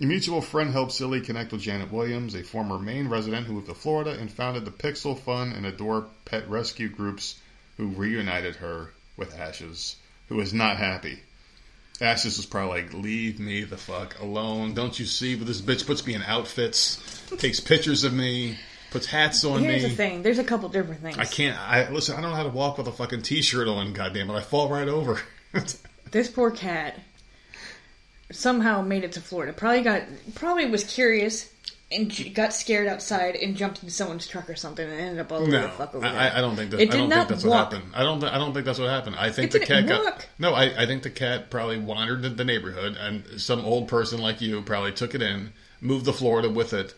A 0.02 0.06
mutual 0.06 0.42
friend 0.42 0.72
helped 0.72 0.92
Silly 0.92 1.22
connect 1.22 1.52
with 1.52 1.62
Janet 1.62 1.92
Williams, 1.92 2.34
a 2.34 2.44
former 2.44 2.80
Maine 2.80 3.08
resident 3.08 3.48
who 3.48 3.54
moved 3.54 3.68
to 3.68 3.74
Florida 3.74 4.12
and 4.12 4.32
founded 4.32 4.66
the 4.66 4.72
Pixel 4.72 5.18
Fun 5.20 5.52
and 5.52 5.66
Adore 5.66 6.08
pet 6.26 6.50
rescue 6.50 6.90
groups 6.90 7.36
who 7.78 7.88
reunited 7.88 8.56
her 8.58 8.94
with 9.18 9.38
Ashes, 9.38 9.98
who 10.30 10.36
was 10.36 10.54
not 10.54 10.78
happy. 10.78 11.20
Ashes 12.02 12.38
was 12.38 12.46
probably 12.46 12.82
like, 12.82 12.94
"Leave 12.94 13.40
me 13.40 13.64
the 13.64 13.78
fuck 13.78 14.20
alone! 14.20 14.74
Don't 14.74 14.98
you 15.00 15.06
see? 15.06 15.36
But 15.36 15.48
this 15.48 15.62
bitch 15.62 15.86
puts 15.86 16.06
me 16.06 16.16
in 16.16 16.24
outfits, 16.24 16.98
takes 17.38 17.60
pictures 17.60 18.04
of 18.04 18.14
me, 18.14 18.58
puts 18.94 19.08
hats 19.08 19.44
on 19.44 19.60
Here's 19.62 19.84
me. 19.84 19.90
the 19.90 19.96
thing. 19.96 20.24
There's 20.24 20.40
a 20.40 20.44
couple 20.44 20.70
different 20.70 21.02
things. 21.02 21.18
I 21.18 21.26
can't. 21.26 21.60
I 21.60 21.90
listen. 21.90 22.16
I 22.16 22.22
don't 22.22 22.30
know 22.30 22.36
how 22.38 22.44
to 22.44 22.50
walk 22.50 22.78
with 22.78 22.88
a 22.88 22.92
fucking 22.92 23.24
t-shirt 23.24 23.68
on. 23.68 23.92
Goddamn 23.92 24.30
it! 24.30 24.34
I 24.36 24.42
fall 24.42 24.70
right 24.70 24.88
over. 24.88 25.20
This 26.12 26.30
poor 26.30 26.52
cat 26.52 27.00
somehow 28.32 28.82
made 28.84 29.04
it 29.04 29.14
to 29.14 29.20
Florida. 29.22 29.52
Probably 29.54 29.82
got 29.82 30.04
probably 30.36 30.68
was 30.68 30.84
curious 30.84 31.52
and 31.92 32.34
got 32.36 32.54
scared 32.54 32.88
outside 32.88 33.36
and 33.36 33.56
jumped 33.56 33.82
into 33.82 33.94
someone's 33.94 34.28
truck 34.28 34.48
or 34.50 34.56
something 34.56 34.88
and 34.88 35.00
ended 35.00 35.20
up 35.20 35.32
all 35.32 35.40
over 35.42 35.50
no, 35.52 35.62
the 35.64 35.70
fuck 35.70 35.94
over 35.96 36.06
I, 36.06 36.12
there. 36.12 36.20
I- 36.22 36.38
I 36.38 36.42
don't 36.42 36.56
think 36.56 36.70
that. 36.72 36.80
It 36.80 36.90
I 36.90 36.92
did 36.92 36.98
don't 37.00 37.10
not 37.10 37.16
think 37.28 37.30
that's 37.30 37.44
what 37.46 37.58
happened. 37.58 37.92
I 37.96 38.04
don't. 38.04 38.24
I 38.24 38.38
don't 38.38 38.54
think 38.54 38.66
that's 38.66 38.78
what 38.80 38.90
happened. 38.90 39.16
I 39.18 39.32
think 39.32 39.56
It 39.56 39.60
the 39.60 39.66
cat 39.66 39.88
didn't 39.88 39.90
got. 39.90 40.04
walk. 40.06 40.28
No, 40.38 40.54
I, 40.54 40.84
I 40.84 40.86
think 40.86 41.02
the 41.04 41.10
cat 41.10 41.50
probably 41.50 41.80
wandered 41.80 42.22
the, 42.22 42.30
the 42.30 42.46
neighborhood, 42.46 42.96
and 43.00 43.42
some 43.42 43.62
old 43.66 43.88
person 43.88 44.20
like 44.22 44.40
you 44.42 44.62
probably 44.62 44.92
took 44.92 45.16
it 45.16 45.22
in, 45.24 45.52
moved 45.82 46.06
to 46.06 46.14
Florida 46.14 46.48
with 46.50 46.74
it, 46.74 46.94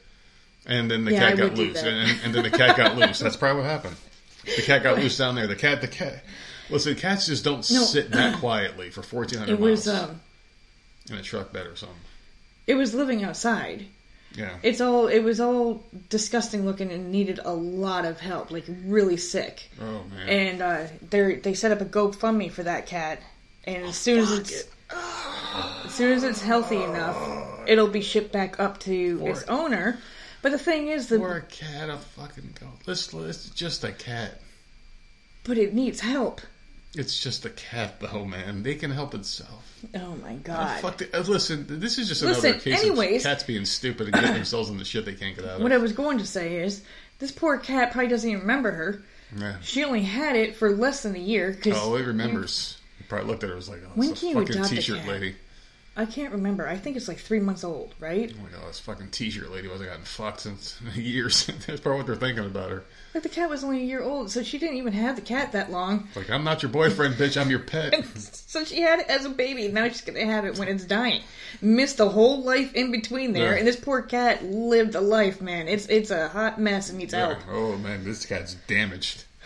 and 0.66 0.90
then 0.90 1.06
the 1.06 1.12
Yeah, 1.14 1.30
cat 1.30 1.38
got 1.38 1.54
loose, 1.56 1.82
and, 1.82 2.20
and 2.24 2.34
then 2.36 2.44
the 2.44 2.50
cat 2.52 2.76
got 2.78 2.96
loose. 2.98 3.20
That's 3.20 3.36
probably 3.36 3.62
what 3.64 3.70
happened. 3.72 3.96
The 4.44 4.62
cat 4.62 4.84
got 4.84 4.98
loose 4.98 5.18
down 5.18 5.36
there. 5.36 5.48
The 5.48 5.56
cat. 5.56 5.82
The 5.82 5.88
cat. 5.88 6.24
Listen, 6.70 6.96
cats 6.96 7.28
just 7.28 7.44
don't 7.44 7.58
No. 7.72 7.84
sit 7.84 8.12
that 8.12 8.36
quietly 8.40 8.90
for 8.90 9.04
fourteen 9.04 9.40
hundred 9.40 9.54
it 9.56 9.60
miles 9.60 9.86
was 9.86 9.88
um, 9.88 10.22
in 11.10 11.18
a 11.18 11.22
truck 11.22 11.52
bed 11.54 11.68
or 11.68 11.76
something. 11.76 11.98
it 12.68 12.76
was 12.76 12.94
living 12.94 13.24
outside. 13.24 13.86
Yeah. 14.36 14.50
It's 14.64 14.82
all 14.82 15.08
it 15.08 15.20
was 15.24 15.40
all 15.40 15.84
disgusting 16.10 16.66
looking 16.66 16.92
and 16.92 17.12
needed 17.12 17.40
a 17.44 17.54
lot 17.54 18.04
of 18.06 18.20
help, 18.20 18.52
like 18.52 18.66
really 18.86 19.16
sick. 19.18 19.70
oh 19.82 20.04
man. 20.14 20.28
And 20.30 20.62
uh, 20.62 20.88
they 21.10 21.36
they 21.36 21.54
set 21.54 21.72
up 21.72 21.82
a 21.82 21.86
GoFundMe 21.86 22.52
for 22.52 22.64
that 22.64 22.86
cat, 22.88 23.20
and 23.66 23.86
as 23.86 23.96
soon 23.96 24.20
as 24.20 24.32
it's 24.32 24.64
as 25.86 25.94
soon 25.94 26.12
as 26.14 26.24
it's 26.24 26.42
healthy 26.42 26.82
enough, 26.84 27.16
it'll 27.68 27.88
be 27.88 28.02
shipped 28.02 28.32
back 28.32 28.60
up 28.60 28.80
to 28.82 29.20
For 29.20 29.30
its 29.30 29.42
it. 29.44 29.50
owner. 29.50 30.00
But 30.46 30.52
the 30.52 30.60
thing 30.60 30.90
is, 30.90 31.08
the 31.08 31.18
Or 31.18 31.38
a 31.38 31.42
cat, 31.42 31.90
a 31.90 31.98
fucking 31.98 32.54
go. 32.62 32.68
Let's, 32.86 33.12
let's 33.16 33.50
just 33.50 33.84
a 33.84 33.92
cat. 33.92 34.40
but 35.44 35.58
it 35.58 35.74
needs 35.74 36.00
help. 36.02 36.40
It's 36.94 37.20
just 37.20 37.46
a 37.46 37.50
cat, 37.50 38.00
though, 38.00 38.26
man. 38.26 38.62
They 38.62 38.76
can 38.76 38.92
help 38.92 39.16
itself. 39.16 39.66
Oh 39.96 40.16
my 40.18 40.34
Oh, 40.34 40.40
god! 40.44 40.82
fuck 40.82 40.98
the, 41.00 41.18
uh, 41.18 41.24
listen, 41.24 41.66
this 41.68 41.98
is 41.98 42.08
just 42.10 42.22
Listen, 42.22 42.46
another 42.52 42.60
case 42.62 42.80
anyways- 42.80 43.26
of 43.26 43.32
cats 43.32 43.44
being 43.44 43.66
stupid 43.66 44.06
and 44.06 44.14
getting 44.14 44.34
themselves 44.36 44.70
in 44.70 44.78
the 44.78 44.86
shit 44.86 45.04
they 45.06 45.16
can't 45.16 45.36
get 45.36 45.46
out 45.46 45.56
of. 45.56 45.62
What 45.64 45.72
I 45.72 45.78
was 45.78 45.94
going 45.94 46.20
to 46.20 46.28
say 46.28 46.58
is, 46.58 46.84
this 47.18 47.32
poor 47.32 47.58
cat 47.58 47.92
probably 47.92 48.10
doesn't 48.10 48.30
even 48.30 48.42
remember 48.42 48.70
her. 48.70 49.04
Yeah. 49.36 49.56
She 49.64 49.84
only 49.84 50.04
had 50.04 50.36
it 50.36 50.56
for 50.58 50.70
less 50.76 51.02
than 51.02 51.16
a 51.16 51.20
year. 51.20 51.56
Cause 51.60 51.74
Oh, 51.76 51.96
it 51.96 52.06
remembers. 52.06 52.78
He 53.00 53.04
probably 53.06 53.30
looked 53.32 53.42
at 53.42 53.48
her 53.50 53.56
and 53.56 53.60
was 53.62 53.68
like, 53.70 53.82
oh, 53.84 53.90
When 53.96 54.12
it's 54.12 54.20
can 54.20 54.30
a 54.30 54.32
you 54.34 54.46
adopt 54.46 54.72
a 54.72 54.76
t-shirt 54.76 55.00
cat? 55.00 55.08
lady. 55.08 55.36
I 55.98 56.06
can't 56.06 56.34
remember. 56.34 56.68
I 56.68 56.76
think 56.76 56.98
it's 56.98 57.08
like 57.08 57.20
three 57.20 57.40
months 57.40 57.64
old, 57.64 57.96
right? 58.02 58.34
Oh 58.38 58.44
my 58.44 58.50
god, 58.50 58.68
this 58.68 58.80
fucking 58.82 59.12
t-shirt 59.12 59.50
lady 59.50 59.70
wasn't 59.70 59.90
gotten 59.90 60.04
fucked 60.04 60.42
since 60.42 60.78
years. 60.96 61.46
That's 61.66 61.80
probably 61.80 62.00
what 62.00 62.08
they're 62.08 62.16
thinking 62.18 62.46
about 62.46 62.70
her. 62.70 62.84
Like 63.14 63.24
the 63.24 63.30
cat 63.30 63.50
was 63.50 63.64
only 63.64 63.80
a 63.82 63.86
year 63.86 64.02
old, 64.04 64.30
so 64.30 64.44
she 64.44 64.58
didn't 64.58 64.76
even 64.76 64.92
have 64.92 65.16
the 65.16 65.22
cat 65.22 65.54
that 65.54 65.72
long. 65.72 66.10
Like, 66.16 66.30
I'm 66.30 66.44
not 66.44 66.62
your 66.64 66.70
boyfriend, 66.72 67.16
bitch. 67.16 67.40
I'm 67.40 67.50
your 67.50 67.60
pet. 67.60 67.94
So 68.56 68.64
she 68.64 68.80
had 68.80 69.00
it 69.00 69.08
as 69.08 69.26
a 69.26 69.30
baby. 69.30 69.68
Now 69.68 69.86
she's 69.90 70.00
gonna 70.00 70.24
have 70.26 70.46
it 70.46 70.58
when 70.58 70.70
it's 70.70 70.86
dying. 70.86 71.22
Missed 71.62 71.98
the 71.98 72.08
whole 72.08 72.42
life 72.42 72.74
in 72.74 72.90
between 72.90 73.34
there, 73.34 73.52
Yeah. 73.52 73.58
and 73.60 73.68
this 73.68 73.76
poor 73.76 74.02
cat 74.02 74.46
lived 74.46 74.96
a 74.96 75.02
life, 75.02 75.42
man. 75.42 75.68
It's 75.68 75.88
it's 75.88 76.10
a 76.10 76.30
hot 76.30 76.58
mess 76.60 76.90
and 76.90 76.98
needs 77.00 77.12
Yeah. 77.14 77.28
help. 77.34 77.40
Oh 77.50 77.76
man, 77.78 78.06
this 78.06 78.26
cat's 78.26 78.54
damaged. 78.68 79.26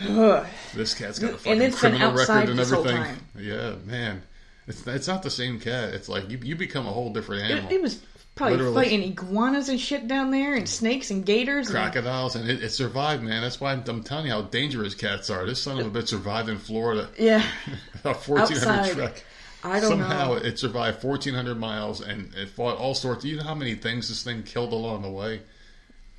This 0.74 0.94
cat's 0.94 1.18
got 1.18 1.30
a 1.30 1.32
And 1.50 1.60
fucking 1.60 1.72
criminal 1.72 2.10
outside 2.20 2.48
record 2.48 2.50
and 2.50 2.60
everything. 2.60 3.16
Yeah, 3.38 3.74
man. 3.84 4.22
It's 4.70 4.86
it's 4.86 5.06
not 5.08 5.22
the 5.22 5.30
same 5.30 5.60
cat. 5.60 5.92
It's 5.94 6.08
like 6.08 6.30
you 6.30 6.38
you 6.42 6.56
become 6.56 6.86
a 6.86 6.90
whole 6.90 7.12
different 7.12 7.42
animal. 7.50 7.70
It, 7.70 7.74
it 7.76 7.82
was 7.82 8.00
probably 8.34 8.56
Literally. 8.56 8.84
fighting 8.84 9.02
iguanas 9.02 9.68
and 9.68 9.78
shit 9.78 10.08
down 10.08 10.30
there, 10.30 10.54
and 10.54 10.66
snakes 10.68 11.10
and 11.10 11.26
gators. 11.26 11.66
And, 11.68 11.74
crocodiles, 11.76 12.36
and 12.36 12.48
it, 12.48 12.62
it 12.62 12.70
survived, 12.70 13.22
man. 13.22 13.42
That's 13.42 13.60
why 13.60 13.72
I'm, 13.72 13.82
I'm 13.86 14.02
telling 14.02 14.26
you 14.26 14.32
how 14.32 14.42
dangerous 14.42 14.94
cats 14.94 15.28
are. 15.28 15.44
This 15.44 15.60
son 15.62 15.78
of 15.78 15.86
a 15.86 15.90
bitch 15.98 16.08
survived 16.08 16.48
in 16.48 16.58
Florida. 16.58 17.08
yeah, 17.18 17.44
A 18.04 18.14
1400 18.14 18.38
Outside. 18.40 18.92
truck. 18.94 19.22
I 19.62 19.78
don't 19.80 19.98
know. 19.98 20.04
Somehow 20.06 20.26
know. 20.28 20.34
it 20.36 20.58
survived 20.58 21.04
1400 21.04 21.58
miles 21.58 22.00
and 22.00 22.32
it 22.34 22.48
fought 22.48 22.78
all 22.78 22.94
sorts. 22.94 23.26
You 23.26 23.36
know 23.36 23.42
how 23.44 23.54
many 23.54 23.74
things 23.74 24.08
this 24.08 24.22
thing 24.22 24.42
killed 24.42 24.72
along 24.72 25.02
the 25.02 25.10
way? 25.10 25.42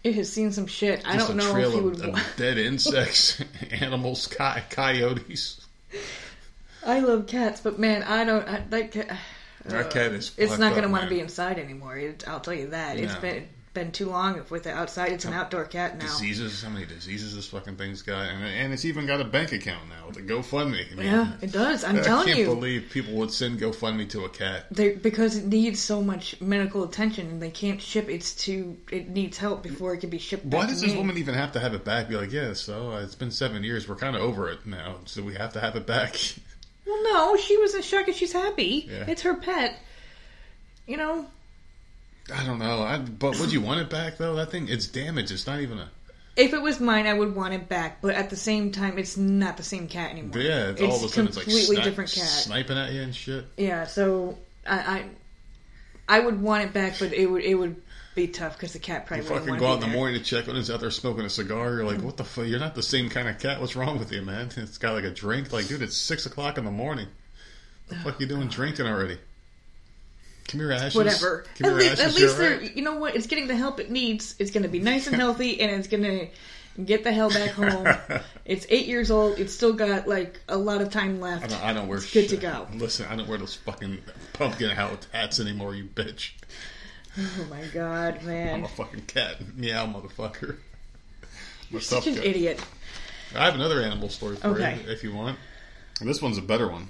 It 0.04 0.14
has 0.16 0.32
seen 0.32 0.52
some 0.52 0.68
shit. 0.68 1.02
I 1.08 1.18
don't 1.18 1.38
know 1.38 1.45
if 1.45 1.52
trail 1.52 1.72
he 1.72 1.78
of, 1.80 1.84
would. 1.86 2.02
of 2.02 2.14
wa- 2.14 2.20
dead 2.38 2.58
insects, 2.70 3.41
animals, 3.72 4.28
coy- 4.28 4.62
coyotes. 4.70 5.66
I 6.86 6.99
love 6.99 7.27
cats, 7.27 7.61
but 7.61 7.79
man, 7.79 8.03
I 8.03 8.23
don't. 8.23 8.47
I, 8.47 8.63
that 8.69 8.91
cat, 8.91 9.17
That 9.65 9.91
cat 9.91 10.11
is. 10.13 10.32
it's 10.38 10.57
not 10.57 10.71
going 10.71 10.84
to 10.84 10.89
want 10.89 11.03
to 11.03 11.09
be 11.09 11.19
inside 11.19 11.59
anymore. 11.59 11.97
It, 11.97 12.27
I'll 12.27 12.39
tell 12.39 12.53
you 12.53 12.67
that. 12.69 12.97
it's 12.97 13.15
been 13.15 13.47
been 13.73 13.91
too 13.93 14.07
long 14.09 14.43
with 14.49 14.67
it 14.67 14.71
outside. 14.71 15.13
It's 15.13 15.23
an 15.23 15.34
outdoor 15.34 15.63
cat 15.63 15.97
now. 15.97 16.03
diseases. 16.05 16.61
How 16.61 16.69
many 16.69 16.86
diseases 16.86 17.36
this 17.36 17.47
fucking 17.47 17.77
thing's 17.77 18.01
got? 18.01 18.27
And, 18.27 18.43
and 18.43 18.73
it's 18.73 18.84
even 18.84 19.05
got 19.05 19.21
a 19.21 19.23
bank 19.23 19.53
account 19.53 19.88
now 19.88 20.07
with 20.07 20.17
a 20.17 20.21
GoFundMe. 20.21 20.91
I 20.91 20.95
mean, 20.95 21.05
Yeah, 21.05 21.32
it 21.41 21.53
does. 21.53 21.86
I'm 21.86 21.95
I 21.97 22.01
telling 22.01 22.27
can't 22.34 22.45
believe 22.47 22.89
people 22.91 23.13
would 23.13 23.32
send 23.32 23.61
GoFundMe 23.61 24.09
to 24.09 24.25
a 24.25 24.29
cat. 24.29 24.65
They, 24.71 24.95
because 24.95 25.38
it 25.38 25.45
needs 25.45 25.79
so 25.79 26.01
much 26.01 26.41
medical 26.41 26.84
attention 26.84 27.27
and 27.29 27.41
they 27.41 27.49
can't 27.51 27.82
ship 27.82 28.09
it's 28.09 28.36
too 28.36 28.75
it 28.91 29.07
needs 29.07 29.38
help 29.38 29.63
before 29.63 29.93
it 29.93 29.99
can 29.99 30.09
be 30.09 30.17
shipped 30.17 30.49
back 30.49 30.59
Why 30.59 30.65
to 30.65 30.71
does 30.73 30.82
this 30.82 30.91
me. 30.91 30.97
woman 30.97 31.17
even 31.17 31.36
have 31.36 31.53
to 31.53 31.61
have 31.61 31.73
it 31.73 31.86
back? 31.86 32.09
Be 32.09 32.17
like, 32.17 32.34
yeah, 32.34 32.51
so 32.51 32.91
uh, 32.91 33.01
it's 33.03 33.15
been 33.15 33.32
seven 33.32 33.63
years. 33.63 33.88
We're 33.88 33.95
kind 33.95 34.17
of 34.17 34.21
over 34.21 34.49
it 34.49 34.65
now, 34.65 34.97
so 35.05 35.23
we 35.23 35.36
have 35.36 35.53
to 35.53 35.61
have 35.61 35.77
it 35.77 35.88
back. 35.88 36.15
well 36.91 37.03
no 37.03 37.37
she 37.37 37.57
was 37.57 37.73
in 37.75 37.81
shock 37.81 38.07
and 38.07 38.15
she's 38.15 38.33
happy 38.33 38.87
Yeah. 38.89 39.05
it's 39.07 39.21
her 39.23 39.35
pet 39.35 39.77
you 40.87 40.97
know 40.97 41.25
I 42.33 42.45
don't 42.45 42.59
know. 42.59 42.81
I, 42.83 42.97
but 42.99 43.37
would 43.39 43.51
you 43.51 43.59
want 43.61 43.81
it 43.81 43.89
back 43.89 44.17
though? 44.17 44.35
That 44.35 44.51
thing, 44.51 44.69
it's 44.69 44.85
damaged. 44.87 45.31
It's 45.31 45.47
not 45.47 45.59
even 45.59 45.79
a. 45.79 45.89
if 46.37 46.53
it 46.53 46.61
was 46.61 46.79
mine 46.79 47.05
I 47.07 47.13
would 47.13 47.35
want 47.35 47.53
it 47.55 47.67
back 47.67 48.01
but 48.01 48.13
at 48.15 48.29
the 48.29 48.35
same 48.37 48.71
time 48.71 48.97
it's 48.97 49.17
not 49.17 49.57
the 49.57 49.63
same 49.63 49.87
cat 49.87 50.11
anymore 50.11 50.39
Yeah, 50.39 50.69
it's, 50.69 50.81
all 50.81 50.95
of 50.95 51.03
a 51.03 51.07
sudden 51.09 51.27
it's 51.27 51.35
like 51.37 51.45
completely 51.45 51.77
sni- 51.77 51.83
different 51.83 52.11
cat 52.11 52.27
sniping 52.27 52.77
at 52.77 52.93
you 52.93 53.01
and 53.01 53.13
shit. 53.13 53.45
yeah 53.57 53.85
so 53.85 54.37
I, 54.65 54.77
I 54.79 56.17
I 56.17 56.19
would 56.19 56.41
want 56.41 56.63
it 56.65 56.73
back 56.73 56.99
but 56.99 57.11
it 57.11 57.25
would 57.25 57.43
it 57.43 57.55
would 57.55 57.81
be 58.16 58.28
tough 58.28 58.53
because 58.57 58.74
the 58.74 58.80
cat 58.80 59.05
probably 59.05 59.26
You 59.26 59.32
fucking 59.32 59.55
go 59.57 59.68
out 59.68 59.74
in 59.76 59.80
the 59.82 59.86
there. 59.88 59.95
morning 59.95 60.20
to 60.20 60.26
check 60.26 60.47
on 60.49 60.55
it's 60.55 60.70
out 60.70 60.80
there 60.82 60.91
smoking 60.91 61.24
a 61.26 61.30
cigar. 61.30 61.74
You're 61.76 61.86
like, 61.86 62.01
what 62.01 62.18
the 62.18 62.24
fuck? 62.24 62.45
You're 62.45 62.59
not 62.59 62.76
the 62.76 62.84
same 62.84 63.09
kind 63.09 63.28
of 63.30 63.39
cat. 63.39 63.59
What's 63.62 63.76
wrong 63.76 63.97
with 63.99 64.12
you, 64.12 64.22
man? 64.22 64.49
It's 64.57 64.78
got 64.78 64.93
like 64.93 65.03
a 65.05 65.12
drink. 65.12 65.51
Like, 65.53 65.68
dude, 65.68 65.82
it's 65.82 65.95
six 65.97 66.26
o'clock 66.26 66.57
in 66.57 66.66
the 66.66 66.72
morning. 66.72 67.07
What 67.88 67.97
the 67.97 68.03
fuck 68.03 68.20
you 68.22 68.28
doing 68.28 68.47
drinking 68.49 68.86
already? 68.88 69.18
Come 70.47 70.59
here, 70.59 70.72
ashes. 70.72 70.95
whatever. 70.95 71.45
Come 71.57 71.74
At, 71.76 71.82
here, 71.82 71.89
least, 71.91 72.01
at 72.01 72.14
least 72.16 72.38
they're, 72.38 72.57
right. 72.57 72.76
you 72.76 72.84
know 72.84 72.97
what? 72.97 73.16
It's 73.16 73.28
getting 73.28 73.47
the 73.47 73.55
help 73.55 73.80
it 73.80 73.89
needs. 73.89 74.36
It's 74.39 74.51
going 74.51 74.64
to 74.64 74.70
be 74.70 74.80
nice 74.91 75.07
and 75.07 75.16
healthy, 75.16 75.62
and 75.62 75.72
it's 75.72 75.88
going 75.88 76.03
to 76.03 76.28
get 76.84 77.03
the 77.05 77.12
hell 77.14 77.30
back 77.30 77.49
home. 77.51 77.88
it's 78.43 78.66
eight 78.70 78.88
years 78.88 79.12
old. 79.12 79.39
It's 79.39 79.53
still 79.53 79.74
got 79.74 80.07
like 80.07 80.41
a 80.49 80.57
lot 80.57 80.82
of 80.82 80.89
time 80.89 81.22
left. 81.22 81.45
I 81.45 81.47
don't, 81.47 81.64
I 81.64 81.74
don't 81.74 81.88
wear 81.88 81.99
It's 81.99 82.12
good 82.12 82.28
to 82.30 82.38
go. 82.38 82.68
Listen, 82.74 83.05
I 83.09 83.16
don't 83.16 83.28
wear 83.30 83.38
those 83.38 83.55
fucking 83.55 83.99
pumpkin 84.34 84.70
hat 84.72 85.07
hats 85.14 85.39
anymore, 85.39 85.76
you 85.76 85.86
bitch. 85.86 86.32
Oh 87.18 87.47
my 87.49 87.64
god, 87.74 88.24
man! 88.24 88.55
I'm 88.55 88.64
a 88.64 88.68
fucking 88.70 89.01
cat. 89.01 89.38
Meow, 89.55 89.86
motherfucker. 89.88 90.57
You're 91.70 91.82
such 91.82 92.07
an 92.07 92.16
guy. 92.16 92.22
idiot. 92.24 92.64
I 93.36 93.45
have 93.45 93.55
another 93.55 93.82
animal 93.82 94.09
story 94.09 94.36
for 94.38 94.47
Okay. 94.49 94.80
you 94.86 94.89
if 94.91 95.03
you 95.03 95.14
want. 95.14 95.38
And 95.99 96.09
this 96.09 96.22
one's 96.22 96.38
a 96.38 96.41
better 96.41 96.68
one. 96.70 96.89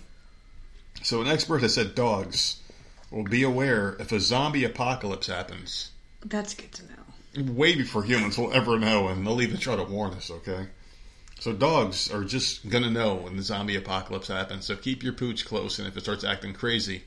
So, 1.03 1.21
an 1.21 1.27
expert 1.27 1.61
has 1.61 1.73
said 1.73 1.95
dogs 1.95 2.61
will 3.09 3.23
be 3.23 3.43
aware 3.43 3.95
if 3.99 4.11
a 4.11 4.19
zombie 4.19 4.63
apocalypse 4.63 5.27
happens 5.27 5.91
That's 6.25 6.53
good 6.53 6.71
to 6.73 6.83
know. 6.83 7.53
way 7.53 7.75
before 7.75 8.03
humans 8.03 8.37
will 8.37 8.53
ever 8.53 8.77
know, 8.79 9.07
and 9.07 9.25
they'll 9.25 9.41
even 9.41 9.57
try 9.57 9.75
to 9.75 9.83
warn 9.83 10.13
us, 10.13 10.29
okay? 10.31 10.67
So, 11.39 11.51
dogs 11.53 12.11
are 12.11 12.23
just 12.23 12.69
gonna 12.69 12.91
know 12.91 13.15
when 13.15 13.37
the 13.37 13.43
zombie 13.43 13.75
apocalypse 13.75 14.27
happens. 14.27 14.65
So, 14.65 14.75
keep 14.75 15.01
your 15.03 15.13
pooch 15.13 15.45
close, 15.45 15.79
and 15.79 15.87
if 15.87 15.97
it 15.97 16.01
starts 16.01 16.23
acting 16.23 16.53
crazy, 16.53 17.03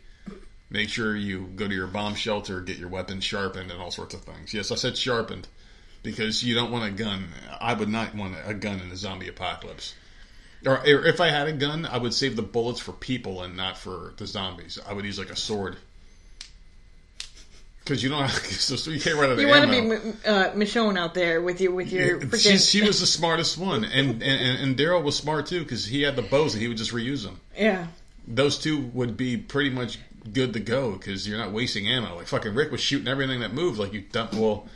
make 0.74 0.88
sure 0.88 1.14
you 1.14 1.46
go 1.54 1.68
to 1.68 1.74
your 1.74 1.86
bomb 1.86 2.16
shelter, 2.16 2.60
get 2.60 2.78
your 2.78 2.88
weapons 2.88 3.22
sharpened, 3.22 3.70
and 3.70 3.80
all 3.80 3.92
sorts 3.92 4.12
of 4.12 4.22
things. 4.22 4.52
Yes, 4.52 4.72
I 4.72 4.74
said 4.74 4.98
sharpened 4.98 5.46
because 6.02 6.42
you 6.42 6.56
don't 6.56 6.72
want 6.72 6.84
a 6.84 6.90
gun. 6.90 7.28
I 7.60 7.74
would 7.74 7.88
not 7.88 8.14
want 8.14 8.34
a 8.44 8.52
gun 8.52 8.80
in 8.80 8.90
a 8.90 8.96
zombie 8.96 9.28
apocalypse. 9.28 9.94
Or, 10.66 10.84
if 10.84 11.20
I 11.20 11.28
had 11.28 11.46
a 11.46 11.52
gun, 11.52 11.86
I 11.86 11.98
would 11.98 12.12
save 12.12 12.34
the 12.34 12.42
bullets 12.42 12.80
for 12.80 12.90
people 12.90 13.42
and 13.42 13.56
not 13.56 13.78
for 13.78 14.14
the 14.16 14.26
zombies. 14.26 14.78
I 14.84 14.92
would 14.92 15.04
use 15.04 15.16
like 15.18 15.30
a 15.30 15.36
sword. 15.36 15.76
Because 17.78 18.02
you 18.02 18.08
don't, 18.08 18.28
so, 18.30 18.74
so 18.74 18.90
you 18.90 18.98
can't 18.98 19.14
run 19.14 19.26
out 19.26 19.32
of 19.32 19.40
You 19.40 19.46
want 19.46 19.70
to 19.70 19.70
be 19.70 20.28
uh, 20.28 20.50
Michonne 20.54 20.98
out 20.98 21.14
there 21.14 21.40
with 21.40 21.60
your 21.60 21.70
with 21.70 21.92
your 21.92 22.20
Yeah, 22.20 22.36
she, 22.36 22.58
she 22.58 22.82
was 22.82 22.98
the 22.98 23.06
smartest 23.06 23.58
one, 23.58 23.84
and 23.84 24.10
and, 24.10 24.22
and, 24.22 24.58
and 24.58 24.76
Daryl 24.76 25.04
was 25.04 25.16
smart 25.16 25.46
too 25.46 25.60
because 25.62 25.86
he 25.86 26.02
had 26.02 26.16
the 26.16 26.22
bows 26.22 26.54
and 26.54 26.62
he 26.62 26.66
would 26.66 26.78
just 26.78 26.92
reuse 26.92 27.22
them. 27.22 27.40
yeah. 27.56 27.86
Those 28.26 28.58
two 28.58 28.80
would 28.94 29.18
be 29.18 29.36
pretty 29.36 29.68
much 29.68 29.98
good 30.32 30.52
to 30.54 30.60
go 30.60 30.92
because 30.92 31.28
you're 31.28 31.38
not 31.38 31.52
wasting 31.52 31.88
ammo. 31.88 32.16
Like 32.16 32.26
fucking 32.26 32.54
Rick 32.54 32.70
was 32.70 32.80
shooting 32.80 33.08
everything 33.08 33.40
that 33.40 33.52
moved. 33.52 33.78
Like 33.78 33.92
you 33.92 34.00
dump. 34.00 34.34
Well, 34.34 34.68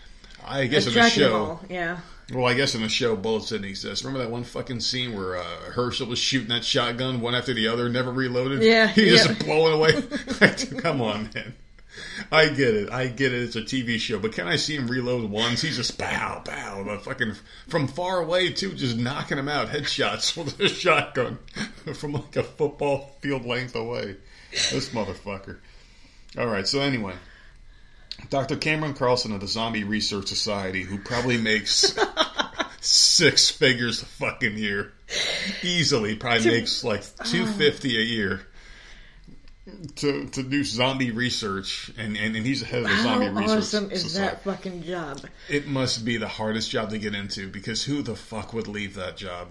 I 0.46 0.66
guess 0.66 0.86
in 0.86 0.94
the 0.94 1.08
show, 1.08 1.34
all. 1.34 1.60
Yeah. 1.68 1.98
well, 2.32 2.46
I 2.46 2.54
guess 2.54 2.74
in 2.74 2.82
the 2.82 2.88
show, 2.88 3.16
bullets 3.16 3.48
didn't 3.48 3.68
exist. 3.68 4.04
Remember 4.04 4.24
that 4.24 4.30
one 4.30 4.44
fucking 4.44 4.80
scene 4.80 5.16
where 5.16 5.36
uh, 5.36 5.44
Hershel 5.72 6.08
was 6.08 6.18
shooting 6.18 6.48
that 6.48 6.64
shotgun 6.64 7.20
one 7.20 7.34
after 7.34 7.54
the 7.54 7.68
other, 7.68 7.88
never 7.88 8.12
reloaded? 8.12 8.62
Yeah, 8.62 8.86
he 8.88 9.10
yeah. 9.10 9.24
just 9.24 9.44
blowing 9.44 9.74
away. 9.74 10.02
Come 10.82 11.00
on, 11.00 11.30
man. 11.34 11.54
I 12.30 12.48
get 12.48 12.74
it. 12.74 12.90
I 12.92 13.08
get 13.08 13.32
it. 13.32 13.42
It's 13.42 13.56
a 13.56 13.62
TV 13.62 13.98
show, 13.98 14.18
but 14.18 14.32
can 14.32 14.46
I 14.46 14.56
see 14.56 14.76
him 14.76 14.86
reload 14.86 15.28
once? 15.30 15.62
He's 15.62 15.76
just 15.76 15.98
pow, 15.98 16.42
pow, 16.44 16.84
the 16.84 16.98
fucking 16.98 17.32
from 17.66 17.88
far 17.88 18.20
away 18.20 18.52
too, 18.52 18.72
just 18.74 18.96
knocking 18.96 19.38
him 19.38 19.48
out, 19.48 19.68
headshots 19.68 20.36
with 20.36 20.60
a 20.60 20.68
shotgun 20.68 21.38
from 21.94 22.12
like 22.12 22.36
a 22.36 22.44
football 22.44 23.16
field 23.20 23.44
length 23.44 23.74
away. 23.74 24.16
This 24.70 24.90
motherfucker. 24.90 25.58
All 26.36 26.46
right. 26.46 26.66
So 26.66 26.80
anyway, 26.80 27.14
Dr. 28.30 28.56
Cameron 28.56 28.94
Carlson 28.94 29.32
of 29.32 29.40
the 29.40 29.48
Zombie 29.48 29.84
Research 29.84 30.28
Society, 30.28 30.82
who 30.82 30.98
probably 30.98 31.38
makes 31.38 31.96
six 32.80 33.50
figures 33.50 34.02
a 34.02 34.06
fucking 34.06 34.58
year, 34.58 34.92
easily 35.62 36.16
probably 36.16 36.46
makes 36.46 36.84
like 36.84 37.02
two 37.24 37.46
fifty 37.46 37.96
a 37.96 38.02
year 38.02 38.42
to 39.96 40.26
to 40.26 40.42
do 40.42 40.64
zombie 40.64 41.10
research, 41.10 41.90
and, 41.98 42.16
and, 42.16 42.36
and 42.36 42.46
he's 42.46 42.60
the 42.60 42.66
head 42.66 42.82
of 42.82 42.88
the 42.88 42.94
How 42.94 43.02
Zombie 43.02 43.28
Research 43.28 43.48
How 43.48 43.56
awesome 43.58 43.90
is 43.90 44.02
Society. 44.02 44.26
that 44.26 44.44
fucking 44.44 44.82
job? 44.82 45.20
It 45.48 45.66
must 45.66 46.04
be 46.04 46.16
the 46.16 46.28
hardest 46.28 46.70
job 46.70 46.90
to 46.90 46.98
get 46.98 47.14
into 47.14 47.48
because 47.48 47.84
who 47.84 48.02
the 48.02 48.16
fuck 48.16 48.52
would 48.52 48.68
leave 48.68 48.94
that 48.94 49.16
job? 49.16 49.48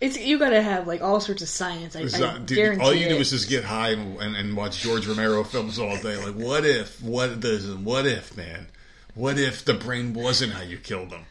It's 0.00 0.18
you 0.18 0.38
got 0.38 0.50
to 0.50 0.60
have 0.60 0.86
like 0.86 1.00
all 1.00 1.20
sorts 1.20 1.42
of 1.42 1.48
science. 1.48 1.96
I, 1.96 2.00
I 2.00 2.38
dude, 2.38 2.56
guarantee 2.56 2.84
all 2.84 2.94
you 2.94 3.06
it. 3.06 3.10
do 3.10 3.16
is 3.16 3.30
just 3.30 3.48
get 3.48 3.64
high 3.64 3.90
and, 3.90 4.20
and, 4.20 4.36
and 4.36 4.56
watch 4.56 4.80
George 4.80 5.06
Romero 5.06 5.42
films 5.42 5.78
all 5.78 5.96
day. 5.98 6.16
Like, 6.16 6.34
what 6.34 6.66
if? 6.66 7.02
What 7.02 7.40
does? 7.40 7.72
What 7.74 8.06
if, 8.06 8.36
man? 8.36 8.66
What 9.14 9.38
if 9.38 9.64
the 9.64 9.72
brain 9.72 10.12
wasn't 10.12 10.52
how 10.52 10.62
you 10.62 10.76
killed 10.76 11.10
them? 11.10 11.24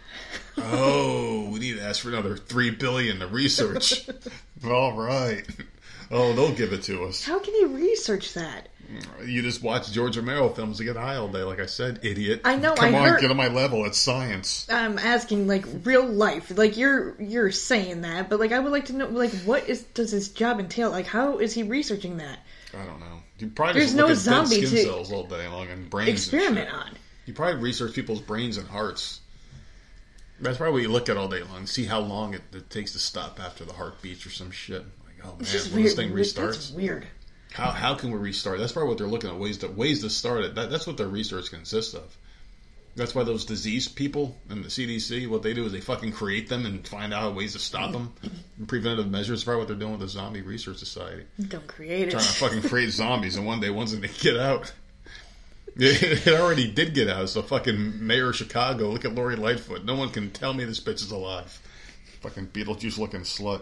Oh, 0.57 1.49
we 1.51 1.59
need 1.59 1.77
to 1.77 1.83
ask 1.83 2.01
for 2.01 2.09
another 2.09 2.35
three 2.37 2.71
billion 2.71 3.19
to 3.19 3.27
research. 3.27 4.09
all 4.65 4.93
right. 4.93 5.45
Oh, 6.09 6.33
they'll 6.33 6.55
give 6.55 6.73
it 6.73 6.83
to 6.83 7.03
us. 7.03 7.23
How 7.23 7.39
can 7.39 7.53
you 7.53 7.67
research 7.67 8.33
that? 8.33 8.69
You 9.25 9.41
just 9.41 9.63
watch 9.63 9.91
George 9.91 10.15
Romero 10.17 10.49
films 10.49 10.77
to 10.77 10.83
get 10.83 10.95
high 10.95 11.15
all 11.15 11.27
day. 11.27 11.43
Like 11.43 11.59
I 11.59 11.65
said, 11.65 11.99
idiot. 12.03 12.41
I 12.45 12.55
know, 12.55 12.75
Come 12.75 12.93
I 12.93 12.99
on, 12.99 13.07
heard- 13.09 13.21
get 13.21 13.31
on 13.31 13.37
my 13.37 13.47
level. 13.47 13.85
It's 13.85 13.97
science. 13.99 14.67
I'm 14.69 14.99
asking 14.99 15.47
like 15.47 15.65
real 15.83 16.05
life. 16.05 16.55
Like 16.57 16.77
you're 16.77 17.19
you're 17.21 17.51
saying 17.51 18.01
that, 18.01 18.29
but 18.29 18.39
like 18.39 18.51
I 18.51 18.59
would 18.59 18.71
like 18.71 18.85
to 18.85 18.93
know 18.93 19.07
like 19.07 19.31
what 19.43 19.67
is 19.67 19.83
does 19.83 20.11
his 20.11 20.29
job 20.29 20.59
entail? 20.59 20.91
Like 20.91 21.07
how 21.07 21.39
is 21.39 21.53
he 21.53 21.63
researching 21.63 22.17
that? 22.17 22.39
I 22.73 22.85
don't 22.85 22.99
know. 22.99 23.21
You 23.39 23.47
probably 23.47 23.81
There's 23.81 23.95
no 23.95 24.13
zombie 24.13 24.57
skin 24.65 24.69
to 24.69 24.83
cells 24.83 25.11
all 25.11 25.23
day 25.25 25.47
long 25.47 25.67
and 25.69 25.89
brains. 25.89 26.07
and 26.09 26.17
Experiment 26.41 26.69
shit. 26.69 26.75
on. 26.77 26.91
You 27.25 27.33
probably 27.33 27.61
research 27.61 27.93
people's 27.93 28.21
brains 28.21 28.57
and 28.57 28.67
hearts. 28.67 29.21
That's 30.39 30.57
probably 30.57 30.73
what 30.73 30.81
you 30.83 30.89
look 30.89 31.09
at 31.09 31.17
all 31.17 31.27
day 31.29 31.41
long. 31.43 31.65
See 31.65 31.85
how 31.85 31.99
long 32.01 32.33
it, 32.33 32.41
it 32.53 32.69
takes 32.69 32.91
to 32.93 32.99
stop 32.99 33.39
after 33.39 33.63
the 33.65 33.73
heart 33.73 34.01
beats 34.01 34.25
or 34.25 34.29
some 34.29 34.51
shit. 34.51 34.83
Like, 35.05 35.15
oh 35.23 35.27
man, 35.27 35.37
when 35.37 35.73
weird. 35.73 35.85
this 35.85 35.93
thing 35.95 36.15
That's 36.15 36.33
restarts, 36.33 36.73
weird. 36.75 37.07
How 37.55 37.71
how 37.71 37.95
can 37.95 38.11
we 38.11 38.17
restart? 38.17 38.59
That's 38.59 38.73
probably 38.73 38.89
what 38.89 38.97
they're 38.97 39.07
looking 39.07 39.29
at 39.29 39.37
ways 39.37 39.59
to 39.59 39.67
ways 39.67 40.01
to 40.01 40.09
start 40.09 40.43
it. 40.43 40.55
That, 40.55 40.69
that's 40.69 40.85
what 40.85 40.97
their 40.97 41.07
research 41.07 41.49
consists 41.51 41.93
of. 41.93 42.15
That's 42.97 43.13
why 43.15 43.23
those 43.23 43.43
disease 43.45 43.87
people 43.89 44.37
in 44.49 44.61
the 44.61 44.69
CDC, 44.69 45.27
what 45.27 45.41
they 45.43 45.53
do 45.53 45.65
is 45.65 45.71
they 45.73 45.81
fucking 45.81 46.13
create 46.13 46.47
them 46.47 46.65
and 46.65 46.85
find 46.87 47.13
out 47.13 47.35
ways 47.35 47.53
to 47.53 47.59
stop 47.59 47.91
them. 47.91 48.13
And 48.57 48.67
preventative 48.67 49.09
measures. 49.11 49.39
That's 49.39 49.43
probably 49.43 49.59
what 49.59 49.67
they're 49.67 49.77
doing 49.77 49.91
with 49.91 50.01
the 50.01 50.07
Zombie 50.07 50.41
Research 50.41 50.77
Society 50.77 51.25
Don't 51.49 51.67
create 51.67 52.07
it. 52.07 52.11
trying 52.11 52.23
to 52.23 52.29
fucking 52.33 52.61
create 52.63 52.89
zombies, 52.91 53.35
and 53.37 53.45
one 53.45 53.59
day 53.59 53.69
one's 53.69 53.93
gonna 53.95 54.07
get 54.07 54.37
out. 54.37 54.73
It 55.77 56.27
already 56.29 56.71
did 56.71 56.93
get 56.93 57.09
out. 57.09 57.23
It's 57.23 57.33
the 57.33 57.43
fucking 57.43 58.05
mayor 58.07 58.29
of 58.29 58.37
Chicago. 58.37 58.91
Look 58.91 59.03
at 59.03 59.13
Lori 59.13 59.35
Lightfoot. 59.35 59.83
No 59.83 59.95
one 59.95 60.09
can 60.09 60.31
tell 60.31 60.53
me 60.53 60.63
this 60.63 60.79
bitch 60.79 61.01
is 61.01 61.11
alive. 61.11 61.51
Fucking 62.21 62.47
Beetlejuice 62.47 62.97
looking 62.97 63.21
slut. 63.21 63.61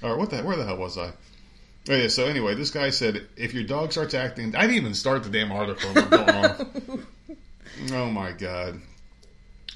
All 0.00 0.10
right, 0.10 0.16
what 0.18 0.30
the 0.30 0.42
where 0.44 0.56
the 0.56 0.64
hell 0.64 0.76
was 0.76 0.96
I? 0.96 1.10
Oh 1.88 1.94
yeah. 1.94 2.08
So 2.08 2.26
anyway, 2.26 2.54
this 2.54 2.70
guy 2.70 2.90
said 2.90 3.26
if 3.36 3.54
your 3.54 3.64
dog 3.64 3.92
starts 3.92 4.14
acting, 4.14 4.54
I 4.54 4.62
didn't 4.62 4.76
even 4.76 4.94
start 4.94 5.24
the 5.24 5.30
damn 5.30 5.52
article. 5.52 5.90
I'm 5.94 6.08
going 6.08 6.28
on. 6.30 7.06
oh 7.92 8.10
my 8.10 8.32
god. 8.32 8.80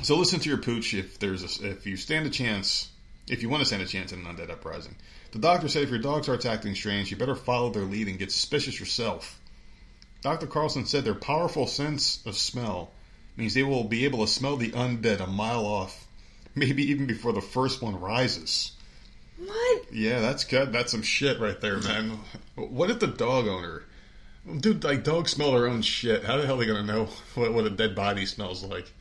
So 0.03 0.17
listen 0.17 0.41
to 0.41 0.49
your 0.49 0.59
pooch 0.59 0.93
if 0.95 1.19
there's 1.19 1.61
a, 1.61 1.71
if 1.71 1.87
you 1.87 1.97
stand 1.97 2.27
a 2.27 2.31
chance 2.31 2.91
if 3.29 3.43
you 3.43 3.49
want 3.49 3.61
to 3.61 3.67
stand 3.67 3.83
a 3.83 3.87
chance 3.87 4.13
in 4.13 4.25
an 4.25 4.37
undead 4.37 4.51
uprising. 4.51 4.95
The 5.33 5.39
doctor 5.39 5.69
said 5.69 5.83
if 5.83 5.91
your 5.91 5.99
dog 5.99 6.25
starts 6.25 6.45
acting 6.45 6.75
strange, 6.75 7.11
you 7.11 7.17
better 7.17 7.35
follow 7.35 7.71
their 7.71 7.85
lead 7.85 8.09
and 8.09 8.19
get 8.19 8.31
suspicious 8.31 8.79
yourself. 8.79 9.41
Dr. 10.23 10.47
Carlson 10.47 10.87
said 10.87 11.05
their 11.05 11.15
powerful 11.15 11.67
sense 11.67 12.25
of 12.27 12.37
smell 12.37 12.91
means 13.37 13.55
they 13.55 13.63
will 13.63 13.85
be 13.85 14.05
able 14.05 14.21
to 14.21 14.33
smell 14.33 14.57
the 14.57 14.71
undead 14.73 15.21
a 15.21 15.27
mile 15.27 15.67
off, 15.67 16.07
maybe 16.55 16.91
even 16.91 17.07
before 17.07 17.33
the 17.33 17.41
first 17.41 17.83
one 17.83 17.99
rises. 18.01 18.73
What? 19.39 19.93
Yeah, 19.93 20.21
that's 20.21 20.45
good. 20.45 20.73
That's 20.73 20.91
some 20.93 21.03
shit 21.03 21.41
right 21.41 21.61
there, 21.61 21.79
man. 21.79 22.19
What 22.55 22.91
if 22.91 23.01
the 23.01 23.07
dog 23.09 23.47
owner, 23.49 23.83
dude, 24.61 24.85
like 24.85 25.03
dogs 25.05 25.33
smell 25.33 25.53
their 25.53 25.67
own 25.67 25.83
shit? 25.83 26.25
How 26.25 26.37
the 26.37 26.47
hell 26.47 26.57
are 26.57 26.59
they 26.59 26.67
gonna 26.67 26.85
know 26.85 27.09
what, 27.35 27.53
what 27.53 27.65
a 27.65 27.71
dead 27.71 27.95
body 27.95 28.27
smells 28.27 28.63
like? 28.65 28.93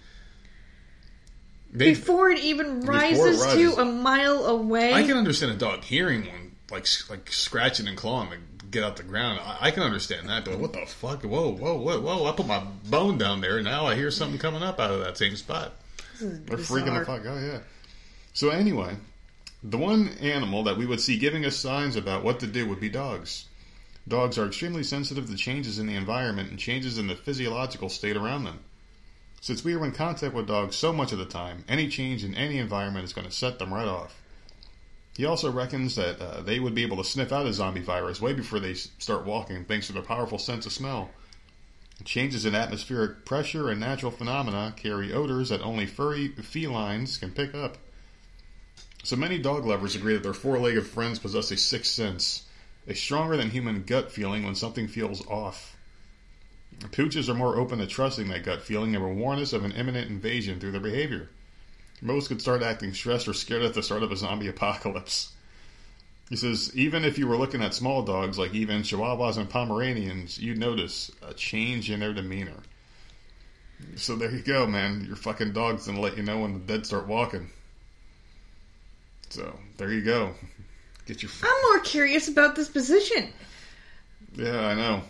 They, 1.71 1.91
Before 1.93 2.29
it 2.29 2.39
even 2.39 2.81
Before 2.81 2.95
it 2.95 2.97
rises, 2.97 3.41
rises. 3.41 3.75
to 3.75 3.81
a 3.81 3.86
mile 3.86 4.45
away. 4.45 4.93
I 4.93 5.03
can 5.03 5.17
understand 5.17 5.51
a 5.53 5.55
dog 5.55 5.84
hearing 5.84 6.21
one, 6.27 6.55
like 6.71 6.88
like 7.09 7.31
scratching 7.31 7.88
and 7.88 7.97
clawing 7.97 8.29
to 8.31 8.65
get 8.67 8.84
out 8.84 8.97
the 8.97 9.03
ground. 9.03 9.39
I, 9.43 9.57
I 9.67 9.71
can 9.71 9.81
understand 9.84 10.29
that, 10.29 10.45
but 10.45 10.59
what 10.59 10.73
the 10.73 10.86
fuck? 10.86 11.23
Whoa, 11.23 11.51
whoa, 11.51 11.75
whoa, 11.75 11.99
whoa! 11.99 12.25
I 12.25 12.31
put 12.34 12.45
my 12.47 12.59
bone 12.89 13.17
down 13.17 13.41
there, 13.41 13.57
and 13.57 13.65
now 13.65 13.86
I 13.88 13.95
hear 13.95 14.11
something 14.11 14.39
coming 14.39 14.61
up 14.63 14.79
out 14.79 14.91
of 14.91 14.99
that 15.01 15.17
same 15.17 15.36
spot. 15.36 15.73
They're 16.19 16.57
freaking 16.57 16.97
the 16.99 17.05
fuck 17.05 17.25
out, 17.25 17.41
yeah. 17.41 17.59
So 18.34 18.49
anyway, 18.49 18.95
the 19.64 19.78
one 19.78 20.09
animal 20.20 20.64
that 20.64 20.78
we 20.78 20.86
would 20.86 20.99
see 20.99 21.18
giving 21.18 21.45
us 21.45 21.55
signs 21.55 21.95
about 21.95 22.24
what 22.24 22.39
to 22.41 22.47
do 22.47 22.68
would 22.68 22.82
be 22.82 22.89
dogs. 22.89 23.45
Dogs 24.05 24.38
are 24.38 24.47
extremely 24.47 24.84
sensitive 24.84 25.30
to 25.30 25.38
changes 25.38 25.80
in 25.80 25.88
the 25.88 25.95
environment 25.95 26.49
and 26.49 26.59
changes 26.59 26.97
in 26.97 27.07
the 27.07 27.16
physiological 27.16 27.88
state 27.88 28.18
around 28.18 28.43
them. 28.43 28.59
Since 29.39 29.64
we 29.64 29.74
are 29.74 29.86
in 29.86 29.93
contact 29.93 30.34
with 30.34 30.47
dogs 30.47 30.76
so 30.76 30.91
much 30.91 31.14
of 31.14 31.20
the 31.20 31.26
time, 31.26 31.64
any 31.70 31.88
change 31.88 32.24
in 32.26 32.36
any 32.36 32.57
environment 32.57 33.05
is 33.05 33.14
going 33.14 33.28
to 33.28 33.34
set 33.34 33.59
them 33.59 33.74
right 33.74 33.88
off. 33.88 34.22
He 35.16 35.26
also 35.26 35.51
reckons 35.51 35.95
that 35.95 36.20
uh, 36.20 36.41
they 36.41 36.59
would 36.59 36.76
be 36.76 36.84
able 36.84 36.97
to 36.97 37.03
sniff 37.03 37.32
out 37.32 37.45
a 37.45 37.53
zombie 37.53 37.82
virus 37.82 38.20
way 38.20 38.34
before 38.34 38.59
they 38.59 38.74
start 38.74 39.26
walking 39.26 39.64
thanks 39.64 39.88
to 39.88 39.93
their 39.93 40.01
powerful 40.01 40.39
sense 40.39 40.66
of 40.66 40.74
smell. 40.74 41.11
Changes 42.03 42.45
in 42.45 42.55
atmospheric 42.55 43.24
pressure 43.24 43.70
and 43.70 43.80
natural 43.80 44.11
phenomena 44.11 44.74
carry 44.76 45.14
odors 45.14 45.49
that 45.49 45.61
only 45.61 45.86
furry 45.86 46.30
felines 46.30 47.18
can 47.18 47.32
pick 47.32 47.53
up. 47.53 47.78
So 49.05 49.17
many 49.17 49.37
dog 49.37 49.65
lovers 49.65 49.95
agree 49.95 50.13
that 50.13 50.23
their 50.23 50.33
four 50.33 50.57
legged 50.57 50.87
friends 50.87 51.19
possess 51.19 51.51
a 51.51 51.57
sixth 51.57 51.91
sense, 51.91 52.43
a 52.87 52.95
stronger 52.95 53.35
than 53.35 53.49
human 53.49 53.83
gut 53.83 54.13
feeling 54.13 54.43
when 54.43 54.55
something 54.55 54.87
feels 54.87 55.27
off. 55.27 55.75
Pooches 56.79 57.27
are 57.27 57.33
more 57.33 57.57
open 57.57 57.79
to 57.79 57.85
trusting 57.87 58.29
that 58.29 58.45
gut 58.45 58.61
feeling 58.61 58.95
and 58.95 59.03
will 59.03 59.13
warn 59.13 59.39
us 59.39 59.51
of 59.51 59.65
an 59.65 59.73
imminent 59.73 60.09
invasion 60.09 60.57
through 60.57 60.71
their 60.71 60.79
behavior. 60.79 61.29
Most 62.01 62.29
could 62.29 62.39
start 62.39 62.63
acting 62.63 62.93
stressed 62.93 63.27
or 63.27 63.33
scared 63.33 63.63
at 63.63 63.73
the 63.73 63.83
start 63.83 64.03
of 64.03 64.11
a 64.13 64.15
zombie 64.15 64.47
apocalypse. 64.49 65.33
He 66.29 66.37
says, 66.37 66.71
even 66.73 67.03
if 67.03 67.17
you 67.17 67.27
were 67.27 67.37
looking 67.37 67.61
at 67.61 67.73
small 67.73 68.03
dogs 68.03 68.39
like 68.39 68.53
even 68.53 68.83
Chihuahuas 68.83 69.37
and 69.37 69.49
Pomeranians, 69.49 70.39
you'd 70.39 70.57
notice 70.57 71.11
a 71.21 71.33
change 71.33 71.91
in 71.91 71.99
their 71.99 72.13
demeanor. 72.13 72.63
So 73.97 74.15
there 74.15 74.31
you 74.31 74.41
go, 74.41 74.65
man. 74.65 75.03
Your 75.05 75.17
fucking 75.17 75.51
dog's 75.51 75.87
gonna 75.87 75.99
let 75.99 76.15
you 76.15 76.23
know 76.23 76.39
when 76.39 76.53
the 76.53 76.59
dead 76.59 76.85
start 76.85 77.05
walking. 77.05 77.49
So 79.34 79.57
there 79.77 79.91
you 79.91 80.01
go. 80.01 80.36
Get 81.07 81.23
your. 81.23 81.31
I'm 81.41 81.61
more 81.71 81.79
curious 81.79 82.27
about 82.27 82.55
this 82.55 82.69
position. 82.69 83.29
Yeah, 84.36 84.59
I 84.59 84.75
know. 84.75 85.01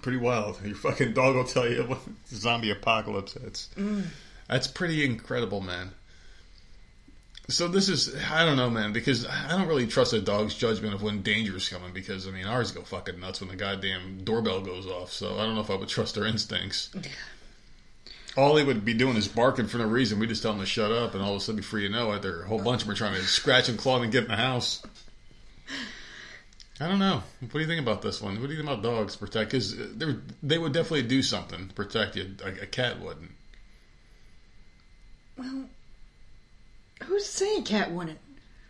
Pretty 0.00 0.16
wild. 0.16 0.58
Your 0.64 0.74
fucking 0.74 1.12
dog 1.12 1.36
will 1.36 1.44
tell 1.44 1.70
you 1.70 1.82
when 1.82 1.98
zombie 2.28 2.70
apocalypse 2.70 3.34
hits. 3.34 3.68
Mm. 3.76 4.06
That's 4.48 4.66
pretty 4.66 5.04
incredible, 5.04 5.60
man. 5.60 5.90
So 7.50 7.68
this 7.68 7.90
is 7.90 8.16
I 8.30 8.46
don't 8.46 8.56
know, 8.56 8.70
man, 8.70 8.94
because 8.94 9.26
I 9.26 9.50
don't 9.50 9.68
really 9.68 9.86
trust 9.86 10.14
a 10.14 10.22
dog's 10.22 10.54
judgment 10.54 10.94
of 10.94 11.02
when 11.02 11.20
danger 11.20 11.54
is 11.54 11.68
coming. 11.68 11.92
Because 11.92 12.26
I 12.26 12.30
mean, 12.30 12.46
ours 12.46 12.72
go 12.72 12.80
fucking 12.80 13.20
nuts 13.20 13.40
when 13.40 13.50
the 13.50 13.56
goddamn 13.56 14.24
doorbell 14.24 14.62
goes 14.62 14.86
off. 14.86 15.12
So 15.12 15.34
I 15.34 15.44
don't 15.44 15.56
know 15.56 15.60
if 15.60 15.70
I 15.70 15.74
would 15.74 15.90
trust 15.90 16.14
their 16.14 16.24
instincts. 16.24 16.88
All 18.36 18.54
they 18.54 18.64
would 18.64 18.84
be 18.84 18.94
doing 18.94 19.16
is 19.16 19.28
barking 19.28 19.66
for 19.66 19.78
no 19.78 19.84
reason. 19.84 20.18
We 20.18 20.26
just 20.26 20.42
tell 20.42 20.52
them 20.52 20.60
to 20.60 20.66
shut 20.66 20.90
up, 20.90 21.14
and 21.14 21.22
all 21.22 21.32
of 21.32 21.36
a 21.36 21.40
sudden, 21.40 21.56
before 21.56 21.80
you 21.80 21.90
know 21.90 22.12
it, 22.12 22.22
there 22.22 22.38
are 22.38 22.42
a 22.44 22.48
whole 22.48 22.62
bunch 22.62 22.82
of 22.82 22.86
them 22.86 22.94
are 22.94 22.96
trying 22.96 23.14
to 23.14 23.22
scratch 23.22 23.68
and 23.68 23.78
claw 23.78 24.00
and 24.00 24.10
get 24.10 24.24
in 24.24 24.30
the 24.30 24.36
house. 24.36 24.82
I 26.80 26.88
don't 26.88 26.98
know. 26.98 27.22
What 27.40 27.52
do 27.52 27.58
you 27.60 27.66
think 27.66 27.80
about 27.80 28.02
this 28.02 28.22
one? 28.22 28.40
What 28.40 28.48
do 28.48 28.54
you 28.54 28.62
think 28.62 28.68
about 28.68 28.82
dogs 28.82 29.16
protect? 29.16 29.50
Because 29.50 29.76
they 30.42 30.58
would 30.58 30.72
definitely 30.72 31.02
do 31.02 31.22
something 31.22 31.68
to 31.68 31.74
protect 31.74 32.16
you. 32.16 32.34
A, 32.42 32.62
a 32.62 32.66
cat 32.66 33.00
wouldn't. 33.00 33.32
Well, 35.36 35.66
who's 37.04 37.26
saying 37.26 37.64
cat 37.64 37.92
wouldn't? 37.92 38.18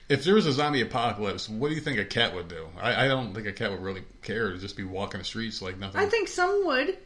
If 0.09 0.25
there 0.25 0.35
was 0.35 0.47
a 0.47 0.53
zombie 0.53 0.83
apocalypse, 0.83 1.49
what 1.49 1.69
do 1.69 1.75
you 1.75 1.81
think 1.81 1.99
a 1.99 2.05
cat 2.05 2.35
would 2.35 2.49
do? 2.49 2.67
I, 2.79 3.05
I 3.05 3.09
don't 3.09 3.33
think 3.33 3.47
a 3.47 3.53
cat 3.53 3.71
would 3.71 3.81
really 3.81 4.03
care 4.21 4.51
to 4.51 4.59
just 4.59 4.77
be 4.77 4.85
walking 4.85 5.21
the 5.21 5.25
streets 5.25 5.63
like 5.63 5.79
nothing. 5.79 6.01
I 6.01 6.07
think 6.07 6.29
some 6.29 6.67
would. 6.67 6.99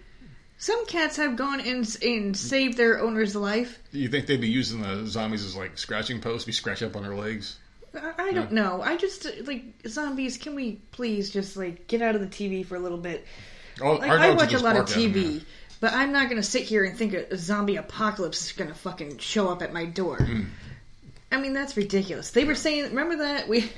Some 0.59 0.87
cats 0.87 1.17
have 1.17 1.37
gone 1.37 1.61
and 1.61 1.97
and 2.03 2.37
saved 2.37 2.77
their 2.79 3.01
owner's 3.01 3.37
life. 3.37 3.79
You 3.93 4.09
think 4.09 4.27
they'd 4.27 4.41
be 4.41 4.49
using 4.49 4.81
the 4.81 5.07
zombies 5.07 5.45
as 5.45 5.55
like 5.55 5.77
scratching 5.77 6.21
posts, 6.21 6.47
be 6.47 6.53
scratch 6.53 6.83
up 6.83 6.97
on 6.97 7.03
their 7.03 7.15
legs? 7.15 7.59
I, 7.95 8.13
I 8.19 8.33
don't 8.33 8.53
know. 8.53 8.81
I 8.83 8.97
just 8.97 9.27
like 9.47 9.65
zombies. 9.87 10.39
Can 10.39 10.55
we 10.55 10.81
please 10.93 11.31
just 11.31 11.57
like 11.57 11.87
get 11.89 12.01
out 12.03 12.15
of 12.15 12.21
the 12.21 12.27
TV 12.27 12.65
for 12.65 12.77
a 12.77 12.81
little 12.81 12.99
bit? 12.99 13.27
Oh, 13.81 13.95
Like 13.95 14.11
I 14.11 14.35
watch 14.35 14.55
a 14.55 14.59
lot 14.59 14.77
of 14.77 14.87
bark 14.87 14.91
at 14.91 14.97
'em, 14.97 15.13
TV, 15.13 15.35
yeah. 15.35 15.41
but 15.81 15.93
I'm 15.93 16.13
not 16.13 16.31
gonna 16.31 16.43
sit 16.43 16.63
here 16.63 16.85
and 16.85 16.97
think 16.97 17.13
a, 17.13 17.37
zombie 17.37 17.77
apocalypse 17.77 18.47
is 18.47 18.53
gonna 18.53 18.75
fucking 18.75 19.19
show 19.19 19.49
up 19.49 19.63
at 19.63 19.73
my 19.75 19.85
door. 19.85 20.17
Hmm. 20.17 20.45
I 21.31 21.39
mean, 21.39 21.53
that's 21.53 21.77
ridiculous. 21.77 22.31
They 22.31 22.45
were 22.45 22.55
saying, 22.55 22.85
remember 22.85 23.17
that 23.17 23.49
we, 23.49 23.71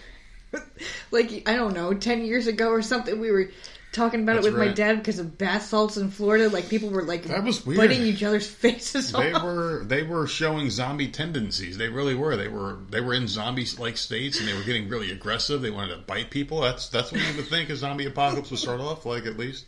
like 1.11 1.49
I 1.49 1.57
don't 1.57 1.75
know, 1.75 1.93
ten 1.95 2.25
years 2.25 2.47
ago 2.47 2.69
or 2.71 2.83
something, 2.83 3.19
we 3.19 3.33
were 3.33 3.51
talking 3.93 4.23
about 4.23 4.35
That's 4.37 4.47
it 4.49 4.53
with 4.53 4.59
my 4.61 4.69
dad 4.73 4.99
because 4.99 5.19
of 5.19 5.39
bath 5.39 5.63
salts 5.65 5.97
in 5.97 6.11
Florida. 6.11 6.49
Like 6.49 6.69
people 6.69 6.91
were 6.91 7.03
like 7.03 7.25
That 7.25 7.43
was 7.45 7.65
weird. 7.65 7.79
biting 7.79 8.03
each 8.03 8.23
other's 8.23 8.47
faces 8.65 9.13
They 9.13 9.33
off. 9.33 9.43
were 9.43 9.85
they 9.85 10.03
were 10.03 10.27
showing 10.27 10.71
zombie 10.71 11.09
tendencies. 11.09 11.79
They 11.79 11.89
really 11.89 12.15
were. 12.15 12.37
They 12.37 12.49
were 12.49 12.79
they 12.91 13.01
were 13.01 13.15
in 13.15 13.27
zombie 13.29 13.67
like 13.79 13.97
states, 13.97 14.39
and 14.39 14.49
they 14.49 14.55
were 14.55 14.63
getting 14.65 14.89
really 14.89 15.11
aggressive. 15.11 15.63
They 15.63 15.71
wanted 15.71 15.95
to 15.97 16.03
bite 16.03 16.31
people. 16.31 16.61
That's 16.61 16.89
that's 16.89 17.11
what 17.13 17.21
you 17.21 17.37
would 17.37 17.47
think 17.47 17.71
a 17.71 17.77
zombie 17.77 18.07
apocalypse 18.07 18.51
would 18.51 18.61
start 18.61 18.81
off 18.81 19.05
like. 19.07 19.27
At 19.27 19.39
least, 19.39 19.65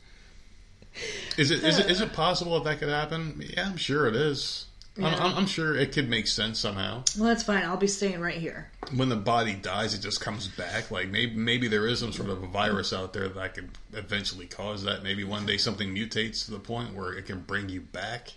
is 1.37 1.51
it 1.51 1.63
is 1.65 1.79
it 1.79 1.91
is 1.91 2.01
it 2.01 2.13
possible 2.13 2.55
that 2.61 2.65
that 2.71 2.79
could 2.79 2.89
happen? 2.89 3.43
Yeah, 3.55 3.69
I'm 3.69 3.77
sure 3.77 4.07
it 4.07 4.15
is. 4.17 4.67
I'm, 4.97 5.03
Yeah. 5.05 5.25
I'm, 5.25 5.37
I'm 5.39 5.47
sure 5.47 5.77
it 5.77 5.93
could 5.93 6.09
make 6.09 6.27
sense 6.27 6.59
somehow. 6.59 7.05
Well, 7.19 7.29
that's 7.29 7.43
fine. 7.45 7.63
I'll 7.65 7.77
be 7.77 7.87
staying 7.87 8.21
right 8.21 8.35
here. 8.37 8.71
When 8.95 9.09
the 9.09 9.17
body 9.17 9.55
dies, 9.55 9.95
it 9.95 10.01
just 10.01 10.21
comes 10.21 10.49
back. 10.49 10.91
Like 10.91 11.09
maybe 11.09 11.35
maybe 11.37 11.69
there 11.69 11.87
is 11.87 12.01
some 12.01 12.13
sort 12.13 12.29
of 12.31 12.43
a 12.43 12.47
virus 12.47 12.93
out 12.93 13.13
there 13.13 13.29
that 13.29 13.55
could 13.55 13.71
eventually 13.93 14.47
cause 14.47 14.83
that. 14.85 15.03
Maybe 15.03 15.23
one 15.25 15.47
day 15.47 15.57
something 15.59 15.95
mutates 15.95 16.45
to 16.47 16.51
the 16.51 16.59
point 16.59 16.95
where 16.95 17.13
it 17.13 17.27
can 17.27 17.41
bring 17.41 17.69
you 17.69 17.81
back. 17.81 18.33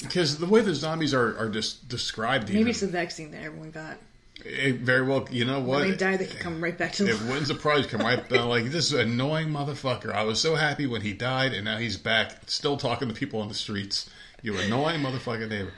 Because 0.00 0.38
the 0.38 0.46
way 0.46 0.60
the 0.60 0.74
zombies 0.74 1.12
are, 1.12 1.36
are 1.38 1.48
just 1.48 1.88
described, 1.88 2.44
Maybe 2.48 2.60
even, 2.60 2.70
it's 2.70 2.80
the 2.80 2.86
vaccine 2.86 3.32
that 3.32 3.42
everyone 3.42 3.72
got. 3.72 3.96
it 4.44 4.76
very 4.76 5.02
well. 5.04 5.26
You 5.30 5.44
know 5.44 5.58
what? 5.58 5.80
When 5.80 5.90
they 5.90 5.96
die, 5.96 6.16
they 6.16 6.26
can 6.26 6.38
come 6.38 6.62
right 6.62 6.78
back 6.78 6.92
to 6.94 7.04
It 7.08 7.14
life. 7.14 7.26
wouldn't 7.26 7.46
surprise. 7.48 7.86
Come 7.86 8.02
right 8.02 8.26
back. 8.28 8.44
like 8.44 8.66
this 8.66 8.92
annoying 8.92 9.48
motherfucker. 9.48 10.12
I 10.12 10.22
was 10.22 10.40
so 10.40 10.54
happy 10.54 10.86
when 10.86 11.00
he 11.02 11.12
died, 11.14 11.52
and 11.52 11.64
now 11.64 11.78
he's 11.78 11.96
back, 11.96 12.32
still 12.46 12.76
talking 12.76 13.08
to 13.08 13.14
people 13.14 13.40
on 13.40 13.48
the 13.48 13.54
streets. 13.54 14.08
You 14.42 14.56
annoying 14.56 15.00
motherfucking 15.00 15.48
neighbor. 15.48 15.72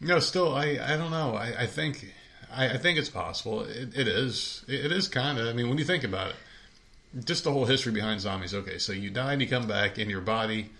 No, 0.00 0.18
still, 0.18 0.54
I, 0.54 0.78
I 0.82 0.96
don't 0.96 1.10
know. 1.10 1.34
I, 1.34 1.62
I 1.62 1.66
think 1.66 2.12
I, 2.54 2.70
I 2.70 2.76
think 2.78 2.98
it's 2.98 3.08
possible. 3.08 3.62
It, 3.62 3.96
it 3.96 4.08
is. 4.08 4.64
It, 4.68 4.86
it 4.86 4.92
is 4.92 5.08
kind 5.08 5.38
of. 5.38 5.46
I 5.46 5.52
mean, 5.52 5.68
when 5.68 5.78
you 5.78 5.84
think 5.84 6.04
about 6.04 6.30
it, 6.30 7.24
just 7.24 7.44
the 7.44 7.52
whole 7.52 7.66
history 7.66 7.92
behind 7.92 8.20
zombies. 8.20 8.54
Okay, 8.54 8.78
so 8.78 8.92
you 8.92 9.10
die 9.10 9.32
and 9.32 9.42
you 9.42 9.48
come 9.48 9.66
back 9.66 9.98
in 9.98 10.10
your 10.10 10.20
body. 10.20 10.70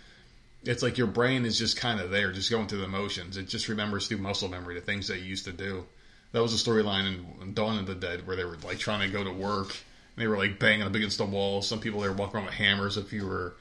It's 0.63 0.81
like 0.81 0.97
your 0.97 1.07
brain 1.07 1.45
is 1.45 1.57
just 1.57 1.77
kind 1.77 1.99
of 1.99 2.09
there, 2.09 2.31
just 2.31 2.49
going 2.49 2.67
through 2.67 2.81
the 2.81 2.87
motions. 2.87 3.37
It 3.37 3.47
just 3.47 3.67
remembers 3.67 4.07
through 4.07 4.19
muscle 4.19 4.49
memory 4.49 4.75
the 4.75 4.81
things 4.81 5.07
that 5.09 5.19
you 5.19 5.25
used 5.25 5.45
to 5.45 5.51
do. 5.51 5.85
That 6.31 6.41
was 6.41 6.53
a 6.53 6.69
storyline 6.69 7.23
in 7.41 7.53
Dawn 7.53 7.77
of 7.77 7.85
the 7.85 7.95
Dead 7.95 8.25
where 8.25 8.35
they 8.35 8.45
were 8.45 8.57
like 8.63 8.79
trying 8.79 9.01
to 9.01 9.13
go 9.15 9.23
to 9.23 9.31
work. 9.31 9.75
And 10.15 10.23
they 10.23 10.27
were 10.27 10.37
like 10.37 10.59
banging 10.59 10.83
up 10.83 10.95
against 10.95 11.17
the 11.17 11.25
wall. 11.25 11.61
Some 11.61 11.79
people 11.79 12.01
they 12.01 12.07
were 12.07 12.15
walking 12.15 12.37
around 12.37 12.45
with 12.45 12.55
hammers 12.55 12.97
if 12.97 13.11
you 13.13 13.27
were 13.27 13.55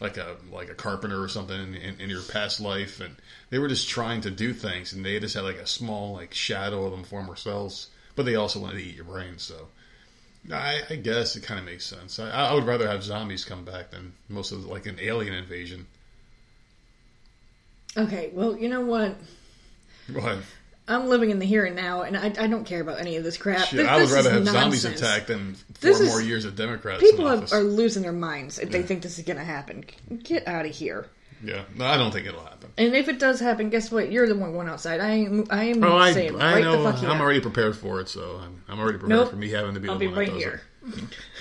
like 0.00 0.16
a 0.16 0.36
like 0.52 0.70
a 0.70 0.74
carpenter 0.74 1.22
or 1.22 1.28
something 1.28 1.60
in, 1.60 1.74
in, 1.74 2.00
in 2.00 2.10
your 2.10 2.22
past 2.22 2.60
life, 2.60 3.00
and 3.00 3.16
they 3.50 3.58
were 3.58 3.68
just 3.68 3.88
trying 3.88 4.20
to 4.22 4.30
do 4.30 4.52
things, 4.52 4.92
and 4.92 5.04
they 5.04 5.18
just 5.18 5.34
had 5.34 5.44
like 5.44 5.56
a 5.56 5.66
small 5.66 6.12
like 6.12 6.34
shadow 6.34 6.84
of 6.84 6.92
them 6.92 7.04
former 7.04 7.36
selves, 7.36 7.88
but 8.14 8.24
they 8.24 8.36
also 8.36 8.60
wanted 8.60 8.78
to 8.78 8.84
eat 8.84 8.96
your 8.96 9.04
brain. 9.04 9.38
So 9.38 9.68
I, 10.52 10.82
I 10.88 10.96
guess 10.96 11.36
it 11.36 11.42
kind 11.42 11.58
of 11.58 11.66
makes 11.66 11.84
sense. 11.84 12.18
I, 12.18 12.30
I 12.30 12.54
would 12.54 12.64
rather 12.64 12.88
have 12.88 13.02
zombies 13.02 13.44
come 13.44 13.64
back 13.64 13.90
than 13.90 14.12
most 14.28 14.52
of 14.52 14.64
like 14.66 14.86
an 14.86 14.98
alien 15.00 15.34
invasion. 15.34 15.86
Okay, 17.96 18.30
well, 18.32 18.56
you 18.56 18.68
know 18.68 18.82
what? 18.82 19.16
But 20.08 20.38
I'm 20.88 21.08
living 21.08 21.30
in 21.30 21.38
the 21.38 21.44
here 21.46 21.64
and 21.64 21.76
now, 21.76 22.02
and 22.02 22.16
I, 22.16 22.26
I 22.26 22.46
don't 22.46 22.64
care 22.64 22.80
about 22.80 22.98
any 22.98 23.16
of 23.16 23.24
this 23.24 23.36
crap. 23.36 23.66
shit, 23.68 23.78
This- 23.78 23.86
I 23.88 23.96
would 24.00 24.10
rather 24.10 24.30
is 24.30 24.46
have 24.48 24.54
zombies 24.54 24.84
attack 24.84 25.26
than 25.26 25.54
four 25.54 25.64
This 25.80 26.00
is- 26.00 26.08
more 26.08 26.20
years 26.22 26.44
of 26.44 26.56
Democrats. 26.56 27.00
People 27.02 27.26
have, 27.28 27.52
are 27.52 27.62
losing 27.62 28.02
their 28.02 28.12
minds 28.12 28.58
if 28.58 28.70
they 28.70 28.82
think 28.82 29.02
this 29.02 29.18
is 29.18 29.24
going 29.24 29.36
to 29.38 29.44
happen. 29.44 29.84
Get 30.24 30.48
out 30.48 30.64
of 30.66 30.72
here. 30.74 31.06
Yeah, 31.44 31.62
no, 31.76 31.84
I 31.86 31.96
don't 31.96 32.10
think 32.10 32.26
it'll 32.26 32.42
happen. 32.42 32.70
And 32.76 32.94
if 32.96 33.08
it 33.08 33.20
does 33.20 33.38
happen, 33.38 33.70
guess 33.70 33.92
what? 33.92 34.10
You're 34.10 34.26
the 34.26 34.34
one 34.34 34.50
going 34.52 34.68
outside. 34.68 34.98
I 35.00 35.10
am. 35.10 35.46
I 35.50 35.64
am 35.64 35.84
Oh, 35.84 35.96
I, 35.96 36.12
saying 36.12 36.34
I 36.40 36.54
right 36.54 36.64
know. 36.64 36.84
I'm 36.86 37.20
already 37.20 37.38
prepared 37.40 37.76
for 37.76 38.00
it, 38.00 38.08
so 38.08 38.40
I'm, 38.42 38.64
I'm 38.68 38.80
already 38.80 38.98
prepared 38.98 39.20
Nope. 39.20 39.30
for 39.30 39.36
me 39.36 39.48
having 39.50 39.74
to 39.74 39.80
be 39.80 39.88
I'll 39.88 39.94
the 39.94 40.00
be 40.00 40.06
one 40.08 40.16
right 40.18 40.32
here. 40.32 40.62
it. 40.77 40.77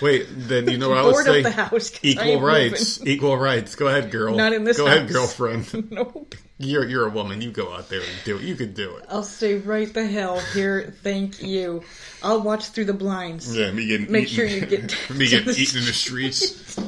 Wait, 0.02 0.28
then 0.30 0.70
you 0.70 0.78
know 0.78 0.90
what 0.90 0.98
I 0.98 1.06
would 1.06 1.26
say? 1.26 1.44
house. 1.44 1.92
Equal 2.04 2.42
rights. 2.42 3.00
moving. 3.00 3.14
Equal 3.14 3.38
rights. 3.38 3.76
Go 3.76 3.88
ahead, 3.88 4.12
girl. 4.12 4.36
Not 4.36 4.54
in 4.54 4.64
this 4.64 4.78
Go 4.78 4.88
ahead, 4.88 5.10
girlfriend. 5.10 5.92
Nope. 5.92 6.36
You're 6.60 6.88
you're 6.88 7.08
a 7.08 7.10
woman. 7.10 7.42
You 7.42 7.52
go 7.52 7.72
out 7.74 7.90
there 7.90 8.02
and 8.02 8.10
do 8.26 8.38
it. 8.38 8.44
You 8.44 8.56
can 8.56 8.74
do 8.74 8.98
it. 8.98 9.06
I'll 9.10 9.24
stay 9.24 9.58
right 9.58 9.92
the 9.92 10.06
hell 10.06 10.40
here. 10.54 10.94
Thank 11.04 11.42
you. 11.44 11.84
I'll 12.24 12.42
watch 12.42 12.70
through 12.70 12.86
the 12.86 12.94
blinds. 12.94 13.56
Yeah, 13.56 13.72
me 13.72 13.88
getting 13.88 14.12
Make 14.12 14.26
eaten, 14.32 14.36
sure 14.36 14.46
you 14.46 14.66
get 14.66 15.10
me 15.16 15.28
getting 15.28 15.54
eaten 15.54 15.80
in 15.80 15.86
the 15.86 15.94
streets. 15.94 16.80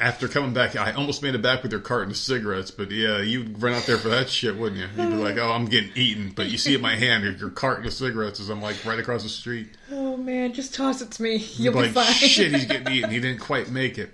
After 0.00 0.28
coming 0.28 0.54
back, 0.54 0.76
I 0.76 0.92
almost 0.92 1.22
made 1.22 1.34
it 1.34 1.42
back 1.42 1.62
with 1.62 1.72
your 1.72 1.80
carton 1.82 2.10
of 2.10 2.16
cigarettes, 2.16 2.70
but 2.70 2.90
yeah, 2.90 3.18
you'd 3.20 3.60
run 3.60 3.74
out 3.74 3.82
there 3.82 3.98
for 3.98 4.08
that 4.08 4.30
shit, 4.30 4.56
wouldn't 4.56 4.80
you? 4.80 4.88
You'd 4.96 5.10
be 5.10 5.16
like, 5.16 5.36
"Oh, 5.36 5.52
I'm 5.52 5.66
getting 5.66 5.92
eaten," 5.94 6.32
but 6.34 6.50
you 6.50 6.56
see 6.56 6.74
in 6.74 6.80
my 6.80 6.96
hand 6.96 7.22
your, 7.22 7.34
your 7.34 7.50
carton 7.50 7.86
of 7.86 7.92
cigarettes 7.92 8.40
as 8.40 8.48
I'm 8.48 8.62
like 8.62 8.82
right 8.86 8.98
across 8.98 9.22
the 9.22 9.28
street. 9.28 9.68
Oh 9.92 10.16
man, 10.16 10.54
just 10.54 10.74
toss 10.74 11.02
it 11.02 11.10
to 11.12 11.22
me. 11.22 11.36
You'll 11.36 11.74
like, 11.74 11.90
be 11.90 11.92
fine. 11.92 12.12
shit, 12.14 12.52
he's 12.52 12.64
getting 12.64 12.90
eaten. 12.90 13.10
He 13.10 13.20
didn't 13.20 13.40
quite 13.40 13.70
make 13.70 13.98
it. 13.98 14.10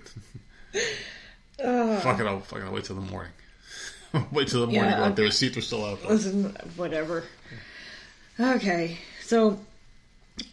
Fuck 0.73 2.19
it, 2.19 2.27
I'll 2.27 2.41
fucking 2.41 2.65
I'll 2.65 2.73
wait 2.73 2.83
till 2.83 2.97
the 2.97 3.01
morning. 3.01 3.31
wait 4.31 4.49
till 4.49 4.61
the 4.61 4.67
morning. 4.67 4.91
Yeah, 4.91 4.97
go 4.97 5.03
out 5.05 5.15
there. 5.15 5.25
okay. 5.25 5.29
The 5.29 5.35
seats 5.35 5.57
are 5.57 5.61
still 5.61 5.85
out. 5.85 6.01
there. 6.01 6.11
Listen, 6.11 6.55
whatever. 6.75 7.23
Okay, 8.39 8.97
so 9.21 9.59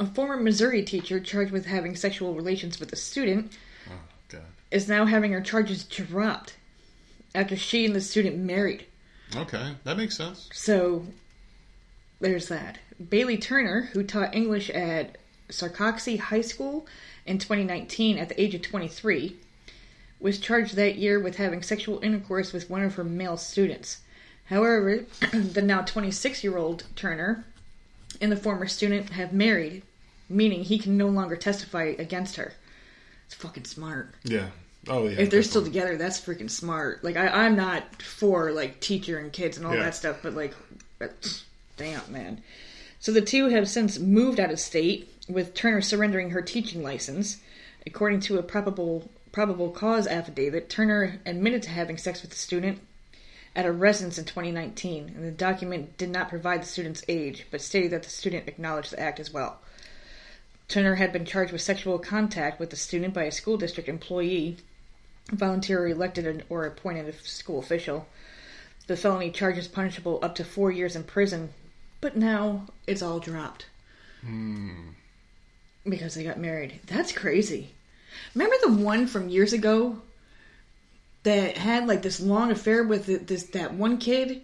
a 0.01 0.07
former 0.07 0.37
Missouri 0.37 0.83
teacher 0.83 1.21
charged 1.21 1.53
with 1.53 1.67
having 1.67 1.97
sexual 1.97 2.35
relations 2.35 2.81
with 2.81 2.93
a 2.93 2.97
student. 2.97 3.53
Is 4.75 4.89
now 4.89 5.05
having 5.05 5.31
her 5.31 5.41
charges 5.41 5.85
dropped 5.85 6.57
after 7.33 7.55
she 7.55 7.87
and 7.87 7.95
the 7.95 8.01
student 8.01 8.39
married. 8.39 8.87
Okay, 9.37 9.77
that 9.85 9.97
makes 9.97 10.17
sense. 10.17 10.49
So 10.53 11.07
there's 12.19 12.49
that. 12.49 12.79
Bailey 13.09 13.37
Turner, 13.37 13.83
who 13.93 14.03
taught 14.03 14.35
English 14.35 14.71
at 14.71 15.17
Sarcoxie 15.49 16.19
High 16.19 16.41
School 16.41 16.89
in 17.25 17.39
2019 17.39 18.19
at 18.19 18.29
the 18.29 18.41
age 18.41 18.57
of 18.57 18.63
23, 18.63 19.37
was 20.19 20.41
charged 20.41 20.75
that 20.75 20.97
year 20.97 21.21
with 21.21 21.37
having 21.37 21.63
sexual 21.63 22.01
intercourse 22.01 22.53
with 22.53 22.69
one 22.69 22.83
of 22.83 22.97
her 22.97 23.05
male 23.05 23.37
students. 23.37 24.01
However, 24.47 25.05
the 25.33 25.63
now 25.63 25.83
26 25.83 26.43
year 26.43 26.57
old 26.57 26.83
Turner 26.97 27.45
and 28.21 28.33
the 28.33 28.37
former 28.37 28.67
student 28.67 29.11
have 29.11 29.33
married, 29.33 29.85
meaning 30.29 30.65
he 30.65 30.79
can 30.79 30.97
no 30.97 31.07
longer 31.07 31.37
testify 31.37 31.95
against 31.97 32.35
her. 32.35 32.55
It's 33.27 33.37
fucking 33.37 33.67
smart. 33.67 34.15
Yeah. 34.25 34.49
Oh 34.89 35.07
yeah. 35.09 35.19
If 35.21 35.31
they're 35.31 35.43
still 35.43 35.65
together, 35.65 35.97
that's 35.97 36.21
freaking 36.21 36.51
smart. 36.51 37.03
Like 37.05 37.17
I, 37.17 37.29
I'm 37.29 37.57
not 37.57 38.03
for 38.03 38.53
like 38.53 38.81
teacher 38.81 39.19
and 39.19 39.33
kids 39.33 39.57
and 39.57 39.67
all 39.67 39.75
Yeah. 39.75 39.85
that 39.85 39.95
stuff, 39.95 40.19
but 40.23 40.35
like, 40.35 40.55
damn 41.77 42.13
man. 42.13 42.43
So 43.01 43.13
the 43.13 43.21
two 43.21 43.49
have 43.49 43.69
since 43.69 43.99
moved 43.99 44.41
out 44.41 44.51
of 44.51 44.59
state, 44.61 45.11
with 45.29 45.55
Turner 45.55 45.81
surrendering 45.81 46.31
her 46.31 46.43
teaching 46.43 46.83
license. 46.83 47.39
According 47.87 48.21
to 48.21 48.39
a 48.39 48.43
probable 48.43 49.11
probable 49.33 49.71
cause 49.71 50.07
affidavit, 50.07 50.71
Turner 50.71 51.21
admitted 51.27 51.63
to 51.65 51.71
having 51.71 51.99
sex 51.99 52.23
with 52.23 52.31
the 52.31 52.37
student 52.37 52.81
at 53.57 53.67
a 53.67 53.73
residence 53.73 54.19
in 54.19 54.25
2019, 54.25 55.13
and 55.15 55.25
the 55.25 55.31
document 55.31 55.97
did 55.99 56.09
not 56.11 56.29
provide 56.29 56.63
the 56.63 56.67
student's 56.67 57.05
age, 57.09 57.47
but 57.51 57.61
stated 57.61 57.91
that 57.93 58.03
the 58.03 58.11
student 58.11 58.49
acknowledged 58.49 58.93
the 58.93 59.01
act 59.01 59.21
as 59.21 59.33
well. 59.33 59.59
Turner 60.69 60.95
had 60.97 61.13
been 61.13 61.25
charged 61.25 61.53
with 61.53 61.61
sexual 61.61 61.99
contact 61.99 62.59
with 62.59 62.71
the 62.71 62.77
student 62.77 63.13
by 63.15 63.25
a 63.25 63.31
school 63.33 63.57
district 63.57 63.89
employee 63.89 64.57
volunteer 65.31 65.87
elected 65.89 66.45
or 66.49 66.65
appointed 66.65 67.09
a 67.09 67.13
school 67.27 67.59
official. 67.59 68.07
The 68.87 68.97
felony 68.97 69.31
charge 69.31 69.57
is 69.59 69.69
punishable 69.69 70.19
up 70.23 70.35
to 70.37 70.45
four 70.45 70.71
years 70.71 70.95
in 70.95 71.05
prison, 71.05 71.51
but 72.01 72.17
now 72.17 72.67
it's 72.87 73.03
all 73.03 73.19
dropped. 73.19 73.67
Because 75.89 76.15
they 76.15 76.25
got 76.25 76.39
married. 76.39 76.81
That's 76.87 77.13
crazy. 77.13 77.73
Remember 78.35 78.57
the 78.63 78.73
one 78.73 79.07
from 79.07 79.29
years 79.29 79.53
ago 79.53 79.99
that 81.25 81.57
had 81.57 81.87
like 81.87 82.03
this 82.03 82.21
long 82.21 82.51
affair 82.51 82.83
with 82.85 83.27
this 83.27 83.45
that 83.45 83.75
one 83.75 83.99
kid, 83.99 84.43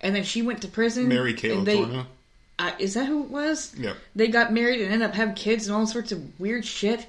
and 0.00 0.14
then 0.14 0.24
she 0.24 0.42
went 0.42 0.62
to 0.62 0.68
prison. 0.68 1.08
Mary 1.08 1.34
Kay 1.34 1.50
Letourneau. 1.50 2.06
uh, 2.58 2.72
is 2.78 2.94
that 2.94 3.06
who 3.06 3.22
it 3.24 3.30
was? 3.30 3.74
Yeah. 3.76 3.94
They 4.14 4.28
got 4.28 4.52
married 4.52 4.80
and 4.80 4.92
ended 4.92 5.08
up 5.08 5.14
having 5.14 5.34
kids 5.34 5.66
and 5.66 5.76
all 5.76 5.86
sorts 5.86 6.12
of 6.12 6.38
weird 6.40 6.64
shit. 6.64 7.06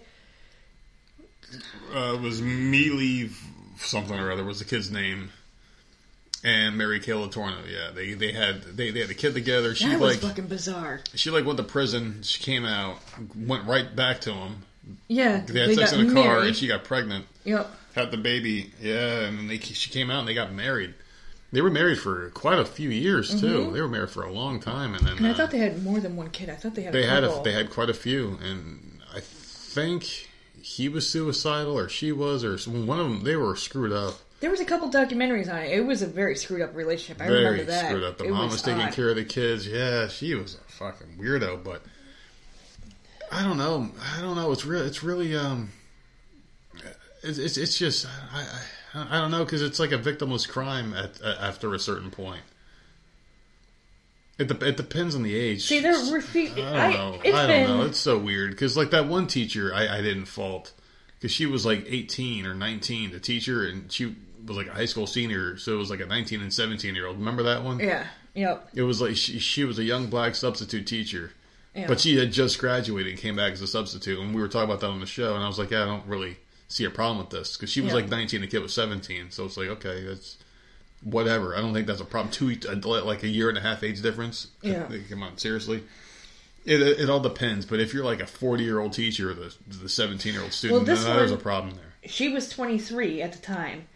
Uh, 1.94 2.14
it 2.16 2.22
was 2.22 2.42
Mealy 2.42 3.30
something 3.78 4.18
or 4.20 4.32
other 4.32 4.44
was 4.44 4.60
the 4.60 4.66
kid's 4.66 4.92
name, 4.92 5.30
and 6.44 6.78
Mary 6.78 7.00
Kay 7.00 7.14
Letourneau. 7.14 7.62
Yeah, 7.72 7.92
they 7.94 8.14
they 8.14 8.32
had 8.32 8.64
they, 8.64 8.92
they 8.92 9.00
had 9.02 9.10
a 9.10 9.14
kid 9.16 9.34
together. 9.34 9.76
She 9.76 9.88
That 9.88 10.00
was 10.00 10.22
like 10.22 10.32
fucking 10.32 10.48
bizarre. 10.48 11.02
she 11.16 11.30
like 11.32 11.46
went 11.46 11.58
to 11.58 11.64
prison. 11.64 12.22
She 12.24 12.42
came 12.44 12.66
out, 12.66 12.98
went 13.36 13.66
right 13.66 13.96
back 13.96 14.22
to 14.22 14.34
him. 14.34 14.64
Yeah, 15.08 15.42
They 15.46 15.60
had 15.68 15.76
sex 15.76 15.92
got 15.92 16.00
in 16.00 16.10
a 16.10 16.14
car, 16.14 16.24
married. 16.24 16.48
and 16.48 16.56
she 16.56 16.68
got 16.68 16.86
pregnant. 16.86 17.26
Yep. 17.44 17.70
had 17.96 18.12
the 18.12 18.18
baby. 18.18 18.72
Yeah, 18.82 19.22
and 19.26 19.38
then 19.38 19.48
they, 19.48 19.58
she 19.60 19.90
came 19.90 20.10
out 20.10 20.20
and 20.20 20.28
they 20.28 20.34
got 20.34 20.54
married. 20.54 20.94
They 21.52 21.62
were 21.62 21.70
married 21.70 22.00
for 22.00 22.30
quite 22.32 22.60
a 22.60 22.66
few 22.66 22.90
years 22.90 23.40
too. 23.42 23.72
They 23.72 23.82
were 23.82 23.88
married 23.90 24.10
for 24.12 24.24
a 24.24 24.32
long 24.32 24.60
time, 24.60 24.96
and 24.96 25.06
then 25.06 25.16
Mm-hmm. 25.16 25.26
And 25.26 25.28
I 25.28 25.32
uh, 25.32 25.38
thought 25.38 25.52
they 25.52 25.58
had 25.60 25.84
more 25.84 26.00
than 26.00 26.16
one 26.16 26.30
kid. 26.30 26.50
I 26.50 26.56
thought 26.56 26.76
they 26.76 26.84
had. 26.84 26.94
they 26.94 27.04
a 27.04 27.10
had 27.10 27.24
a, 27.24 27.42
they 27.44 27.52
had 27.54 27.70
quite 27.70 27.90
a 27.90 27.94
few, 27.94 28.38
and 28.44 29.00
I 29.16 29.20
think 29.22 30.30
he 30.68 30.90
was 30.90 31.10
suicidal 31.10 31.78
or 31.78 31.88
she 31.88 32.12
was, 32.12 32.44
or 32.44 32.58
one 32.70 33.00
of 33.00 33.06
them. 33.10 33.24
They 33.24 33.38
were 33.38 33.56
screwed 33.56 33.94
up. 33.94 34.16
There 34.42 34.52
was 34.52 34.60
a 34.60 34.66
couple 34.66 34.90
documentaries 34.92 35.50
on 35.52 35.60
it. 35.62 35.72
It 35.72 35.86
was 35.86 36.02
a 36.02 36.08
very 36.08 36.36
screwed 36.36 36.62
up 36.62 36.76
relationship. 36.76 37.22
I 37.22 37.28
very 37.28 37.44
remember 37.46 37.64
that. 37.72 37.86
screwed 37.86 38.04
up. 38.04 38.18
The 38.18 38.26
It 38.26 38.32
mom 38.32 38.50
was, 38.50 38.62
taking 38.62 38.82
odd. 38.82 38.94
care 38.94 39.10
of 39.10 39.16
the 39.16 39.24
kids. 39.24 39.66
Yeah, 39.66 40.10
she 40.10 40.36
was 40.36 40.56
a 40.56 40.72
fucking 40.74 41.18
weirdo. 41.18 41.64
But 41.64 41.82
I 43.32 43.44
don't 43.44 43.58
know. 43.58 43.90
I 44.18 44.22
don't 44.22 44.36
know. 44.36 44.52
It's 44.52 44.66
real. 44.66 44.86
It's 44.86 45.02
really 45.04 45.36
um. 45.36 45.72
It's 47.24 47.38
it's, 47.38 47.58
it's 47.58 47.78
just 47.78 48.06
I, 48.34 48.42
I 48.94 49.08
I 49.10 49.18
don't 49.20 49.32
know 49.32 49.44
because 49.46 49.62
it's 49.62 49.80
like 49.80 49.92
a 49.94 49.98
victimless 49.98 50.48
crime 50.48 50.94
at, 50.94 51.20
at 51.22 51.38
after 51.40 51.74
a 51.74 51.80
certain 51.80 52.12
point. 52.12 52.42
It, 54.40 54.48
de- 54.48 54.68
it 54.68 54.78
depends 54.78 55.16
on 55.16 55.24
the 55.24 55.36
age. 55.36 55.64
See, 55.66 55.80
they're 55.80 55.94
refe- 55.94 56.52
I 56.64 56.94
don't 56.94 57.14
know. 57.16 57.22
It's 57.24 57.36
I 57.38 57.48
don't 57.48 57.68
been 57.68 57.78
know. 57.80 57.86
It's 57.86 58.00
so 58.00 58.18
weird 58.20 58.52
because 58.52 58.78
like 58.78 58.92
that 58.92 59.08
one 59.08 59.26
teacher, 59.28 59.74
I, 59.74 59.98
I 59.98 60.02
didn't 60.02 60.26
fault 60.26 60.74
because 61.16 61.32
she 61.32 61.46
was 61.48 61.66
like 61.66 61.86
18 61.88 62.46
or 62.46 62.54
19, 62.54 63.12
the 63.12 63.20
teacher, 63.20 63.66
and 63.66 63.92
she 63.92 64.16
was 64.46 64.56
like 64.56 64.68
a 64.68 64.74
high 64.74 64.86
school 64.86 65.08
senior, 65.08 65.58
so 65.58 65.74
it 65.74 65.78
was 65.78 65.90
like 65.90 66.02
a 66.02 66.06
19 66.06 66.42
and 66.42 66.54
17 66.54 66.94
year 66.94 67.08
old. 67.08 67.18
Remember 67.18 67.44
that 67.44 67.64
one? 67.64 67.80
yeah, 67.80 68.06
yep. 68.36 68.70
It 68.76 68.84
was 68.84 69.02
like 69.02 69.16
she, 69.16 69.40
she 69.40 69.64
was 69.64 69.80
a 69.80 69.84
young 69.84 70.06
black 70.08 70.36
substitute 70.36 70.86
teacher, 70.86 71.32
Yeah. 71.74 71.88
but 71.88 72.00
she 72.00 72.16
had 72.18 72.32
just 72.32 72.60
graduated 72.60 73.14
and 73.14 73.20
came 73.20 73.36
back 73.36 73.54
as 73.54 73.62
a 73.64 73.68
substitute, 73.68 74.20
and 74.20 74.36
we 74.36 74.40
were 74.42 74.48
talking 74.48 74.70
about 74.70 74.82
that 74.82 74.90
on 74.90 75.00
the 75.00 75.06
show, 75.08 75.34
and 75.34 75.44
I 75.44 75.48
was 75.48 75.58
like, 75.58 75.72
yeah, 75.72 75.82
I 75.82 75.86
don't 75.86 76.06
really 76.06 76.38
see 76.68 76.84
a 76.86 76.90
problem 76.92 77.18
with 77.18 77.32
this 77.32 77.58
because 77.58 77.72
she 77.72 77.82
was 77.82 77.90
Yeah. 77.90 78.02
like 78.02 78.10
19, 78.10 78.42
the 78.42 78.48
kid 78.48 78.60
was 78.62 78.74
17, 78.76 79.32
so 79.32 79.46
it's 79.46 79.58
like 79.58 79.70
okay, 79.70 80.04
that's 80.06 80.38
whatever. 81.04 81.56
I 81.56 81.62
don't 81.62 81.74
think 81.74 81.88
that's 81.88 82.02
a 82.02 82.06
problem. 82.06 82.32
Two 82.32 82.50
like 83.04 83.24
a 83.24 83.28
year 83.28 83.50
and 83.50 83.58
a 83.58 83.62
half 83.62 83.84
age 83.84 84.02
difference. 84.02 84.48
Yeah. 84.62 84.88
come 85.10 85.24
on, 85.24 85.38
seriously. 85.38 85.84
It, 86.66 86.82
it 86.82 87.10
all 87.10 87.22
depends, 87.22 87.66
but 87.66 87.80
if 87.80 87.94
you're 87.94 88.04
like 88.04 88.20
a 88.20 88.28
40 88.28 88.64
year 88.64 88.80
old 88.80 88.92
teacher 88.94 89.32
or 89.32 89.34
the 89.34 89.56
the 89.68 89.88
17 89.90 90.34
year 90.34 90.42
old 90.44 90.52
student, 90.54 90.78
Well, 90.80 90.86
this 90.86 91.04
then 91.06 91.16
there's 91.16 91.32
a 91.32 91.38
problem 91.38 91.76
there. 91.76 92.10
she 92.10 92.28
was 92.30 92.50
23 92.50 93.22
at 93.22 93.32
the 93.32 93.40
time 93.40 93.88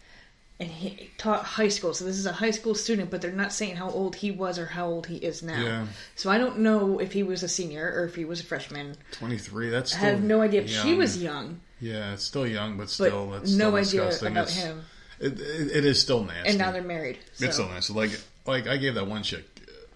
and 0.58 0.70
he 0.70 1.10
taught 1.18 1.44
high 1.44 1.68
school 1.68 1.92
so 1.92 2.04
this 2.04 2.16
is 2.16 2.24
a 2.26 2.32
high 2.32 2.50
school 2.50 2.74
student 2.74 3.10
but 3.10 3.20
they're 3.20 3.32
not 3.32 3.52
saying 3.52 3.74
how 3.76 3.90
old 3.90 4.14
he 4.16 4.30
was 4.30 4.58
or 4.58 4.66
how 4.66 4.86
old 4.86 5.06
he 5.06 5.16
is 5.16 5.42
now 5.42 5.60
Yeah. 5.60 5.86
so 6.14 6.30
i 6.30 6.38
don't 6.38 6.58
know 6.60 6.98
if 7.00 7.12
he 7.12 7.22
was 7.22 7.42
a 7.42 7.48
senior 7.48 7.90
or 7.96 8.04
if 8.04 8.14
he 8.14 8.24
was 8.24 8.40
a 8.40 8.44
freshman 8.44 8.94
23. 9.12 9.70
That's 9.70 9.94
i 9.94 9.98
have 9.98 10.22
no 10.22 10.40
idea 10.42 10.66
she 10.68 10.94
was 10.94 11.20
young 11.22 11.60
Yeah, 11.80 12.12
it's 12.14 12.22
still 12.24 12.46
young, 12.46 12.76
but 12.76 12.84
but 12.84 12.90
still, 12.90 13.30
that's 13.30 13.52
no 13.52 13.76
idea 13.76 14.02
disgusting. 14.04 14.28
about 14.32 14.48
It's- 14.50 14.62
him 14.62 14.84
It, 15.22 15.40
it, 15.40 15.76
it 15.76 15.84
is 15.84 16.00
still 16.00 16.24
nasty. 16.24 16.50
and 16.50 16.58
now 16.58 16.72
they're 16.72 16.82
married 16.82 17.18
so. 17.34 17.44
It's 17.46 17.54
still 17.54 17.68
nasty. 17.68 17.92
Like, 17.92 18.10
like 18.46 18.66
I 18.66 18.76
gave 18.76 18.94
that 18.96 19.06
one 19.06 19.22
chick 19.22 19.44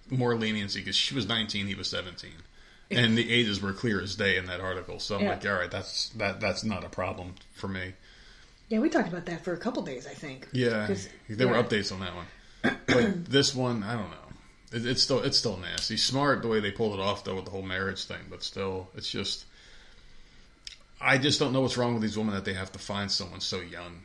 more 0.09 0.37
leniency 0.37 0.81
because 0.81 0.95
she 0.97 1.15
was 1.15 1.27
19, 1.27 1.67
he 1.67 1.75
was 1.75 1.91
17, 1.91 2.31
and 2.93 3.19
the 3.19 3.33
ages 3.33 3.61
were 3.61 3.73
clear 3.73 4.01
as 4.01 4.15
day 4.15 4.37
in 4.37 4.47
that 4.47 4.61
article. 4.61 5.01
So 5.01 5.17
I'm 5.17 5.23
Yeah. 5.25 5.31
like, 5.31 5.45
all 5.47 5.55
right, 5.55 5.71
that's 5.71 6.11
that 6.11 6.41
that's 6.41 6.63
not 6.65 6.85
a 6.85 6.89
problem 6.89 7.35
for 7.55 7.67
me. 7.69 7.95
yeah 8.69 8.79
we 8.79 8.89
talked 8.89 9.09
about 9.09 9.27
that 9.27 9.43
for 9.45 9.53
a 9.53 9.57
couple 9.59 9.83
days 9.83 10.07
i 10.07 10.15
think 10.15 10.49
Yeah, 10.53 10.89
there 11.29 11.49
were 11.49 11.55
updates 11.63 11.91
on 11.93 12.01
that 12.01 12.15
one, 12.15 12.27
but 12.87 13.25
this 13.31 13.55
one, 13.55 13.83
I 13.83 13.93
don't 13.95 14.11
know. 14.11 14.17
It, 14.73 14.87
it's 14.87 15.03
still 15.03 15.21
it's 15.21 15.39
still 15.39 15.57
nasty. 15.57 15.97
Smart 15.97 16.43
the 16.43 16.49
way 16.49 16.61
they 16.61 16.71
pulled 16.73 16.95
it 16.95 17.01
off 17.01 17.25
though 17.25 17.35
with 17.37 17.45
the 17.47 17.51
whole 17.51 17.63
marriage 17.63 18.05
thing, 18.05 18.23
but 18.31 18.43
still, 18.45 18.89
it's 18.95 19.11
just. 19.11 19.45
I 21.01 21.19
just 21.19 21.39
don't 21.39 21.53
know 21.53 21.61
what's 21.61 21.77
wrong 21.77 21.93
with 21.93 22.03
these 22.03 22.17
women 22.17 22.35
that 22.35 22.45
they 22.45 22.55
have 22.55 22.73
to 22.73 22.79
find 22.79 23.11
someone 23.13 23.41
so 23.41 23.61
young, 23.61 24.01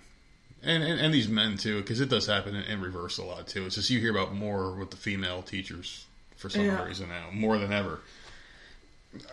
and 0.64 0.84
and, 0.84 1.00
and 1.00 1.14
these 1.14 1.28
men 1.28 1.58
too, 1.58 1.82
because 1.82 2.00
it 2.02 2.10
does 2.10 2.26
happen 2.28 2.56
in, 2.56 2.64
in 2.64 2.82
reverse 2.82 3.18
a 3.18 3.24
lot 3.24 3.48
too. 3.48 3.66
It's 3.66 3.76
just 3.76 3.90
you 3.90 4.00
hear 4.00 4.12
about 4.12 4.34
more 4.34 4.72
with 4.76 4.92
the 4.92 4.98
female 4.98 5.42
teachers 5.42 6.06
for 6.38 6.50
some 6.50 6.66
Yeah. 6.66 6.84
reason 6.86 7.10
now, 7.10 7.26
more 7.32 7.58
than 7.58 7.72
ever. 7.72 8.00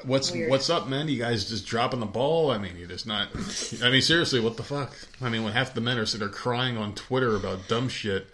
What's 0.03 0.33
Weird. 0.33 0.51
what's 0.51 0.69
up, 0.71 0.89
men? 0.89 1.07
You 1.09 1.19
guys 1.21 1.49
just 1.49 1.65
dropping 1.65 2.01
the 2.01 2.07
ball? 2.07 2.51
I 2.51 2.59
mean, 2.59 2.77
you 2.77 2.87
just 2.89 3.07
not. 3.07 3.29
I 3.83 3.91
mean, 3.91 4.03
seriously, 4.03 4.41
what 4.41 4.57
the 4.57 4.65
fuck? 4.65 4.93
I 5.23 5.29
mean, 5.29 5.45
when 5.45 5.53
half 5.53 5.73
the 5.73 5.81
men 5.81 5.99
are 5.99 6.07
sitting 6.07 6.27
there 6.27 6.35
crying 6.35 6.77
on 6.77 6.95
Twitter 6.97 7.37
about 7.37 7.69
dumb 7.69 7.89
shit, 7.89 8.27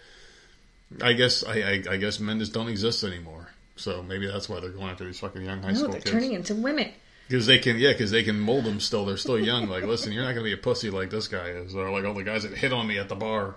I 1.03 1.13
guess 1.13 1.43
I, 1.43 1.53
I, 1.53 1.83
I 1.91 1.97
guess 1.97 2.19
men 2.19 2.39
just 2.39 2.51
don't 2.53 2.67
exist 2.67 3.03
anymore. 3.03 3.49
So 3.75 4.01
maybe 4.01 4.25
that's 4.25 4.49
why 4.49 4.59
they're 4.59 4.71
going 4.71 4.89
after 4.89 5.05
these 5.05 5.19
fucking 5.19 5.43
young 5.43 5.61
high 5.61 5.69
no 5.73 5.73
school 5.75 5.91
they're 5.91 5.99
kids 6.01 6.11
turning 6.11 6.31
into 6.33 6.55
women 6.55 6.91
because 7.27 7.45
they 7.47 7.57
can, 7.57 7.77
yeah, 7.77 7.91
because 7.91 8.11
they 8.11 8.23
can 8.23 8.39
mold 8.39 8.65
them 8.65 8.79
still. 8.79 9.05
They're 9.05 9.17
still 9.17 9.39
young. 9.39 9.67
Like, 9.67 9.83
listen, 9.83 10.11
you're 10.11 10.23
not 10.23 10.31
gonna 10.33 10.43
be 10.43 10.53
a 10.53 10.57
pussy 10.57 10.89
like 10.89 11.09
this 11.09 11.27
guy 11.27 11.47
is, 11.49 11.75
or 11.75 11.89
like 11.91 12.05
all 12.05 12.13
the 12.13 12.23
guys 12.23 12.43
that 12.43 12.53
hit 12.57 12.71
on 12.73 12.87
me 12.87 12.97
at 12.97 13.09
the 13.09 13.15
bar, 13.15 13.55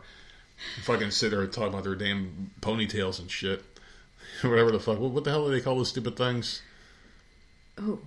fucking 0.82 1.10
sit 1.10 1.30
there 1.30 1.42
and 1.42 1.52
talk 1.52 1.68
about 1.68 1.84
their 1.84 1.94
damn 1.94 2.50
ponytails 2.60 3.18
and 3.18 3.30
shit, 3.30 3.62
whatever 4.42 4.70
the 4.70 4.80
fuck. 4.80 4.98
What, 4.98 5.10
what 5.12 5.24
the 5.24 5.30
hell 5.30 5.46
do 5.46 5.50
they 5.52 5.60
call 5.60 5.76
those 5.76 5.88
stupid 5.90 6.16
things? 6.16 6.62
oh 7.80 7.98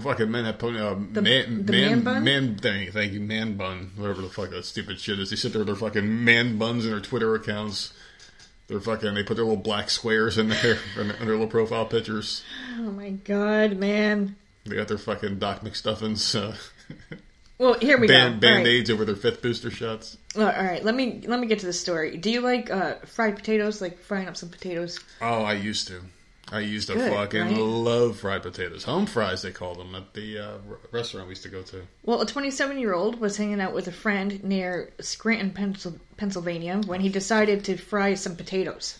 Fucking 0.00 0.30
men 0.30 0.44
have 0.44 0.58
pony. 0.58 0.78
Uh, 0.78 0.94
The- 1.12 1.22
man, 1.22 1.66
the 1.66 1.72
man, 1.72 1.90
man 1.90 2.00
bun? 2.04 2.24
man. 2.24 2.54
Thank 2.56 2.86
you, 2.86 2.92
thank 2.92 3.12
you, 3.12 3.20
man 3.20 3.56
bun. 3.56 3.90
Whatever 3.96 4.22
the 4.22 4.28
fuck 4.28 4.50
that 4.50 4.64
stupid 4.64 5.00
shit 5.00 5.18
is. 5.18 5.30
They 5.30 5.36
sit 5.36 5.52
there 5.52 5.60
with 5.60 5.66
their 5.66 5.74
fucking 5.76 6.24
man 6.24 6.56
buns 6.56 6.84
in 6.84 6.92
their 6.92 7.00
Twitter 7.00 7.34
accounts. 7.34 7.92
They're 8.68 8.78
fucking. 8.80 9.14
They 9.14 9.24
put 9.24 9.34
their 9.36 9.44
little 9.44 9.60
black 9.62 9.90
squares 9.90 10.38
in 10.38 10.48
there 10.50 10.78
in 11.00 11.08
their 11.08 11.32
little 11.34 11.48
profile 11.48 11.84
pictures. 11.86 12.44
oh 12.78 12.92
my 12.92 13.10
god 13.10 13.76
man 13.76 14.36
They 14.66 14.76
got 14.76 14.88
their 14.88 14.98
fucking 14.98 15.38
Doc 15.38 15.60
McStuffins 15.60 16.34
uh, 16.38 16.54
well 17.58 17.74
here 17.74 17.98
we 17.98 18.06
band 18.08 18.40
go 18.40 18.48
band 18.48 18.66
aids 18.66 18.90
over 18.90 19.04
their 19.04 19.16
fifth 19.16 19.42
booster 19.42 19.70
shots. 19.70 20.16
All 20.36 20.44
right 20.44 20.84
let 20.84 20.94
me 20.94 21.22
let 21.26 21.40
me 21.40 21.46
get 21.46 21.60
to 21.60 21.66
the 21.66 21.72
story 21.72 22.16
do 22.16 22.30
you 22.30 22.40
like 22.40 22.70
uh, 22.70 22.96
fried 23.06 23.36
potatoes 23.36 23.80
like 23.80 23.98
frying 23.98 24.28
up 24.28 24.36
some 24.36 24.48
potatoes 24.48 25.00
Oh, 25.20 25.42
I 25.44 25.54
used 25.54 25.88
to. 25.88 26.02
I 26.52 26.60
used 26.60 26.86
to 26.88 26.94
Good, 26.94 27.10
fucking 27.12 27.40
right? 27.40 27.56
love 27.56 28.20
fried 28.20 28.42
potatoes. 28.44 28.84
Home 28.84 29.06
fries, 29.06 29.42
they 29.42 29.50
call 29.50 29.74
them 29.74 29.96
at 29.96 30.14
the 30.14 30.38
uh, 30.38 30.58
restaurant 30.92 31.26
we 31.26 31.32
used 31.32 31.42
to 31.42 31.48
go 31.48 31.62
to. 31.62 31.82
Well, 32.04 32.20
a 32.20 32.26
27 32.26 32.78
year 32.78 32.94
old 32.94 33.18
was 33.18 33.36
hanging 33.36 33.60
out 33.60 33.74
with 33.74 33.88
a 33.88 33.92
friend 33.92 34.44
near 34.44 34.92
Scranton, 35.00 35.50
Pennsylvania, 36.16 36.80
when 36.86 37.00
he 37.00 37.08
decided 37.08 37.64
to 37.64 37.76
fry 37.76 38.14
some 38.14 38.36
potatoes. 38.36 38.96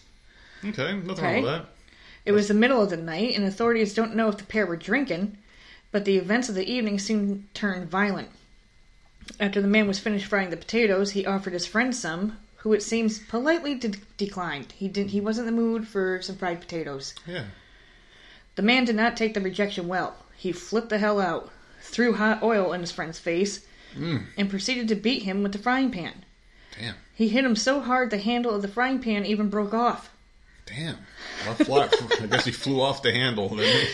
Okay, 0.64 0.94
nothing 0.94 1.10
Okay. 1.10 1.22
wrong 1.34 1.42
with 1.44 1.52
that. 1.52 1.66
It 2.24 2.32
was 2.32 2.48
the 2.48 2.54
middle 2.54 2.82
of 2.82 2.90
the 2.90 2.96
night, 2.96 3.36
and 3.36 3.44
authorities 3.44 3.94
don't 3.94 4.16
know 4.16 4.28
if 4.28 4.38
the 4.38 4.44
pair 4.44 4.66
were 4.66 4.74
drinking, 4.76 5.38
but 5.92 6.04
the 6.04 6.16
events 6.16 6.48
of 6.48 6.54
the 6.54 6.70
evening 6.70 6.98
soon 6.98 7.48
turned 7.54 7.90
violent. 7.90 8.28
After 9.40 9.60
the 9.60 9.68
man 9.68 9.88
was 9.88 9.98
finished 9.98 10.26
frying 10.26 10.50
the 10.50 10.56
potatoes, 10.56 11.12
he 11.12 11.26
offered 11.26 11.52
his 11.52 11.66
friend 11.66 11.94
some, 11.94 12.38
who 12.58 12.72
it 12.72 12.82
seems 12.82 13.18
politely 13.18 13.74
de- 13.74 13.94
declined. 14.16 14.72
He 14.76 14.88
didn't. 14.88 15.10
He 15.10 15.20
wasn't 15.20 15.48
in 15.48 15.54
the 15.54 15.60
mood 15.60 15.86
for 15.86 16.20
some 16.22 16.36
fried 16.36 16.60
potatoes. 16.60 17.14
Yeah. 17.26 17.44
The 18.56 18.62
man 18.62 18.84
did 18.84 18.96
not 18.96 19.16
take 19.16 19.34
the 19.34 19.40
rejection 19.40 19.88
well. 19.88 20.16
He 20.36 20.52
flipped 20.52 20.88
the 20.88 20.98
hell 20.98 21.20
out, 21.20 21.50
threw 21.80 22.14
hot 22.14 22.42
oil 22.42 22.72
in 22.72 22.80
his 22.80 22.92
friend's 22.92 23.18
face, 23.18 23.64
mm. 23.94 24.24
and 24.36 24.50
proceeded 24.50 24.88
to 24.88 24.94
beat 24.94 25.22
him 25.22 25.42
with 25.42 25.52
the 25.52 25.58
frying 25.58 25.90
pan. 25.90 26.24
Damn. 26.78 26.94
He 27.14 27.28
hit 27.28 27.44
him 27.44 27.56
so 27.56 27.80
hard 27.80 28.10
the 28.10 28.18
handle 28.18 28.54
of 28.54 28.62
the 28.62 28.68
frying 28.68 29.00
pan 29.00 29.24
even 29.24 29.48
broke 29.48 29.74
off. 29.74 30.10
Damn. 30.66 30.98
I 31.48 32.26
guess 32.28 32.44
he 32.44 32.52
flew 32.52 32.80
off 32.80 33.02
the 33.02 33.12
handle. 33.12 33.48
Didn't 33.48 33.64
he? 33.64 33.88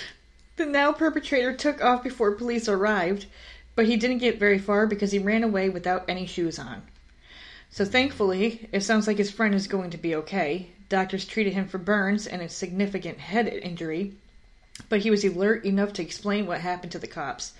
The 0.62 0.68
now 0.68 0.92
perpetrator 0.92 1.52
took 1.52 1.82
off 1.82 2.04
before 2.04 2.30
police 2.30 2.68
arrived, 2.68 3.26
but 3.74 3.86
he 3.86 3.96
didn't 3.96 4.18
get 4.18 4.38
very 4.38 4.60
far 4.60 4.86
because 4.86 5.10
he 5.10 5.18
ran 5.18 5.42
away 5.42 5.68
without 5.68 6.04
any 6.06 6.24
shoes 6.24 6.56
on. 6.56 6.82
So 7.68 7.84
thankfully, 7.84 8.68
it 8.70 8.82
sounds 8.82 9.08
like 9.08 9.18
his 9.18 9.32
friend 9.32 9.56
is 9.56 9.66
going 9.66 9.90
to 9.90 9.98
be 9.98 10.14
okay. 10.14 10.68
Doctors 10.88 11.26
treated 11.26 11.54
him 11.54 11.66
for 11.66 11.78
burns 11.78 12.28
and 12.28 12.40
a 12.40 12.48
significant 12.48 13.18
head 13.18 13.48
injury, 13.48 14.12
but 14.88 15.00
he 15.00 15.10
was 15.10 15.24
alert 15.24 15.64
enough 15.64 15.92
to 15.94 16.02
explain 16.02 16.46
what 16.46 16.60
happened 16.60 16.92
to 16.92 17.00
the 17.00 17.08
cops. 17.08 17.54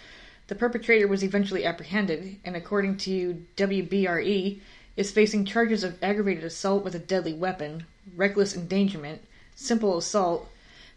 The 0.46 0.54
perpetrator 0.54 1.08
was 1.08 1.24
eventually 1.24 1.64
apprehended, 1.64 2.36
and 2.44 2.54
according 2.54 2.98
to 2.98 3.44
WBRE, 3.56 4.60
is 4.96 5.10
facing 5.10 5.44
charges 5.44 5.82
of 5.82 6.00
aggravated 6.04 6.44
assault 6.44 6.84
with 6.84 6.94
a 6.94 7.00
deadly 7.00 7.34
weapon, 7.34 7.84
reckless 8.14 8.54
endangerment, 8.54 9.22
simple 9.56 9.98
assault, 9.98 10.48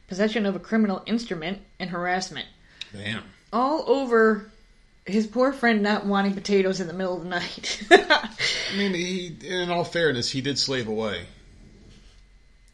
possession 0.08 0.46
of 0.46 0.56
a 0.56 0.60
criminal 0.60 1.04
instrument, 1.06 1.60
and 1.80 1.90
harassment. 1.90 2.48
Damn. 2.94 3.24
All 3.54 3.84
over 3.90 4.50
his 5.06 5.28
poor 5.28 5.54
friend 5.54 5.82
not 5.84 6.06
wanting 6.06 6.34
potatoes 6.34 6.80
in 6.80 6.88
the 6.88 6.94
middle 6.94 7.18
of 7.18 7.24
the 7.24 7.30
night. 7.30 7.84
I 7.92 8.30
mean, 8.78 8.94
he. 8.94 9.36
In 9.44 9.70
all 9.70 9.84
fairness, 9.84 10.32
he 10.32 10.42
did 10.42 10.58
slave 10.58 10.88
away. 10.88 11.26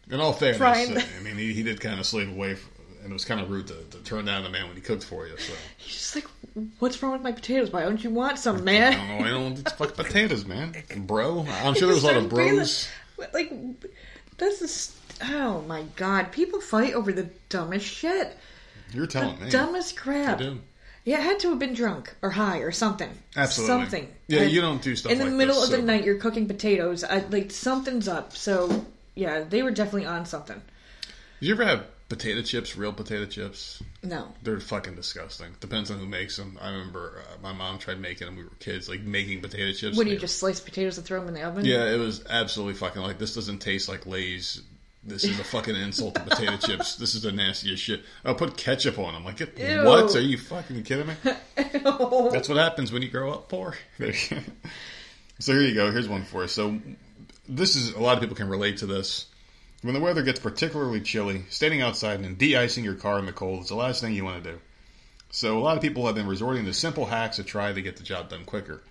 In 0.10 0.20
all 0.20 0.34
fairness, 0.34 0.58
Frying- 0.58 0.98
uh, 0.98 1.02
I 1.20 1.24
mean, 1.24 1.38
he, 1.38 1.54
he 1.54 1.64
did 1.64 1.80
kind 1.80 2.00
of 2.00 2.06
slave 2.06 2.30
away, 2.30 2.54
f- 2.54 2.70
and 3.04 3.12
it 3.12 3.14
was 3.14 3.24
kind 3.26 3.40
of 3.40 3.50
rude 3.50 3.68
to, 3.68 3.76
to 3.92 3.98
turn 4.04 4.26
down 4.26 4.44
the 4.44 4.50
man 4.50 4.68
when 4.68 4.76
he 4.76 4.82
cooked 4.82 5.04
for 5.06 5.26
you. 5.26 5.38
So 5.38 5.54
He's 5.78 5.94
just 5.94 6.16
like, 6.16 6.26
what's 6.80 7.02
wrong 7.02 7.14
with 7.14 7.22
my 7.22 7.32
potatoes? 7.32 7.72
Why 7.72 7.84
don't 7.84 8.04
you 8.04 8.10
want 8.10 8.38
some, 8.38 8.64
man?" 8.66 8.94
I 8.94 8.98
don't 8.98 9.08
know. 9.20 9.26
I 9.26 9.30
don't. 9.30 9.44
want 9.44 9.60
It's 9.60 9.72
fuck 9.74 9.96
potatoes, 9.96 10.46
man, 10.46 10.76
bro. 10.98 11.46
I'm 11.64 11.74
sure 11.76 11.88
there 11.88 11.96
was 11.96 12.04
a 12.04 12.08
lot 12.08 12.18
of 12.18 12.30
bros. 12.30 12.90
Like, 13.34 13.54
this 14.38 14.62
is. 14.62 14.98
Oh 15.24 15.62
my 15.68 15.84
god. 15.96 16.32
People 16.32 16.62
fight 16.62 16.94
over 16.94 17.12
the 17.12 17.30
dumbest 17.50 17.86
shit. 17.86 18.38
You're 18.94 19.08
telling 19.08 19.40
me. 19.42 19.50
Dumbest 19.50 19.96
crap. 19.98 20.40
I 20.40 20.44
do. 20.44 20.60
Yeah, 21.04 21.18
it 21.20 21.24
had 21.24 21.40
to 21.40 21.50
have 21.50 21.60
been 21.60 21.74
drunk 21.74 22.14
or 22.22 22.30
high 22.30 22.60
or 22.60 22.72
something. 22.72 23.10
Absolutely. 23.36 23.76
Something. 23.76 24.08
Yeah, 24.28 24.42
And 24.42 24.52
you 24.52 24.62
don't 24.62 24.82
do 24.84 24.96
stuff 24.96 25.12
in 25.12 25.18
the 25.18 25.26
like 25.26 25.34
middle 25.34 25.56
this 25.62 25.72
of 25.72 25.72
the 25.72 25.82
night. 25.82 26.04
You're 26.06 26.20
cooking 26.20 26.48
potatoes. 26.48 27.04
I, 27.04 27.20
like 27.30 27.52
something's 27.52 28.08
up. 28.08 28.36
So 28.36 28.86
yeah, 29.16 29.44
they 29.44 29.64
were 29.64 29.72
definitely 29.72 30.06
on 30.06 30.26
something. 30.26 30.62
Did 31.40 31.48
you 31.48 31.54
ever 31.56 31.66
have 31.66 31.86
potato 32.08 32.42
chips, 32.44 32.76
real 32.76 32.94
potato 32.94 33.26
chips? 33.26 33.82
No. 34.04 34.28
They're 34.44 34.60
fucking 34.60 34.96
disgusting. 34.96 35.48
Depends 35.60 35.90
on 35.90 35.98
who 35.98 36.06
makes 36.06 36.38
them. 36.38 36.60
I 36.62 36.70
remember 36.70 37.24
uh, 37.28 37.42
my 37.42 37.52
mom 37.54 37.80
tried 37.80 38.00
making 38.00 38.28
them. 38.28 38.36
We 38.36 38.44
were 38.44 38.50
kids, 38.60 38.88
like 38.88 39.02
making 39.02 39.42
potato 39.42 39.72
chips. 39.72 39.98
What 39.98 40.04
do 40.04 40.12
you 40.12 40.18
They- 40.18 40.22
just 40.22 40.38
slice 40.38 40.60
potatoes 40.60 40.98
and 41.00 41.08
throw 41.08 41.20
them 41.20 41.30
in 41.30 41.34
the 41.34 41.42
oven? 41.42 41.66
Yeah, 41.66 41.86
it 41.92 41.98
was 41.98 42.24
absolutely 42.30 42.76
fucking 42.76 43.02
like 43.02 43.18
this. 43.18 43.34
Doesn't 43.34 43.58
taste 43.60 43.90
like 43.90 44.06
Lay's. 44.06 44.62
This 45.04 45.24
is 45.24 45.40
a 45.40 45.44
fucking 45.44 45.76
insult 45.76 46.16
to 46.16 46.22
potato 46.22 46.58
chips. 46.68 46.96
This 46.96 47.16
is 47.16 47.24
the 47.24 47.32
nastiest 47.32 47.82
shit. 47.82 48.04
I'll 48.24 48.36
put 48.36 48.56
ketchup 48.56 49.00
on 49.00 49.14
them. 49.14 49.26
Like, 49.26 49.40
Ew. 49.40 49.84
what? 49.84 50.16
Are 50.16 50.22
you 50.22 50.38
fucking 50.38 50.84
kidding 50.84 51.08
me? 51.08 51.14
That's 51.56 52.48
what 52.48 52.58
happens 52.58 52.92
when 52.92 53.02
you 53.02 53.10
grow 53.10 53.32
up 53.32 53.50
poor. 53.50 53.76
so 55.40 55.54
here 55.54 55.62
you 55.62 55.74
go. 55.74 55.92
Here's 55.92 56.08
one 56.08 56.24
for 56.24 56.44
you. 56.44 56.48
So 56.48 56.80
this 57.50 57.76
is 57.76 57.94
a 57.94 58.00
lot 58.00 58.16
of 58.16 58.22
people 58.22 58.36
can 58.36 58.48
relate 58.48 58.78
to 58.78 58.86
this. 58.86 59.26
When 59.82 59.96
the 59.96 60.00
weather 60.00 60.22
gets 60.22 60.40
particularly 60.40 61.02
chilly, 61.02 61.46
standing 61.50 61.82
outside 61.82 62.20
and 62.20 62.38
de-icing 62.38 62.84
your 62.84 62.94
car 62.94 63.18
in 63.18 63.26
the 63.26 63.32
cold 63.32 63.64
is 63.64 63.70
the 63.70 63.76
last 63.76 64.02
thing 64.02 64.14
you 64.14 64.24
want 64.24 64.44
to 64.44 64.52
do. 64.52 64.60
So 65.32 65.58
a 65.58 65.62
lot 65.62 65.78
of 65.78 65.82
people 65.82 66.06
have 66.06 66.14
been 66.14 66.28
resorting 66.28 66.66
to 66.66 66.74
simple 66.74 67.06
hacks 67.06 67.38
to 67.38 67.44
try 67.44 67.74
to 67.74 67.82
get 67.82 67.98
the 67.98 68.04
job 68.04 68.30
done 68.30 68.46
quicker. 68.46 68.84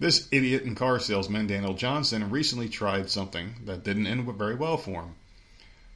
This 0.00 0.28
idiot 0.30 0.62
and 0.62 0.76
car 0.76 1.00
salesman, 1.00 1.48
Daniel 1.48 1.74
Johnson, 1.74 2.30
recently 2.30 2.68
tried 2.68 3.10
something 3.10 3.54
that 3.64 3.82
didn't 3.82 4.06
end 4.06 4.32
very 4.36 4.54
well 4.54 4.76
for 4.76 5.02
him. 5.02 5.14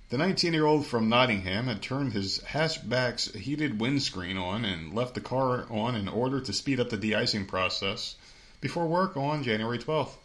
The 0.08 0.18
19 0.18 0.52
year 0.52 0.66
old 0.66 0.86
from 0.86 1.08
Nottingham 1.08 1.68
had 1.68 1.80
turned 1.80 2.12
his 2.12 2.40
hatchback's 2.40 3.32
heated 3.32 3.80
windscreen 3.80 4.36
on 4.36 4.64
and 4.64 4.92
left 4.92 5.14
the 5.14 5.20
car 5.20 5.66
on 5.70 5.94
in 5.94 6.08
order 6.08 6.40
to 6.40 6.52
speed 6.52 6.80
up 6.80 6.90
the 6.90 6.96
de 6.96 7.14
icing 7.14 7.46
process 7.46 8.16
before 8.60 8.88
work 8.88 9.16
on 9.16 9.44
January 9.44 9.78
12th. 9.78 10.16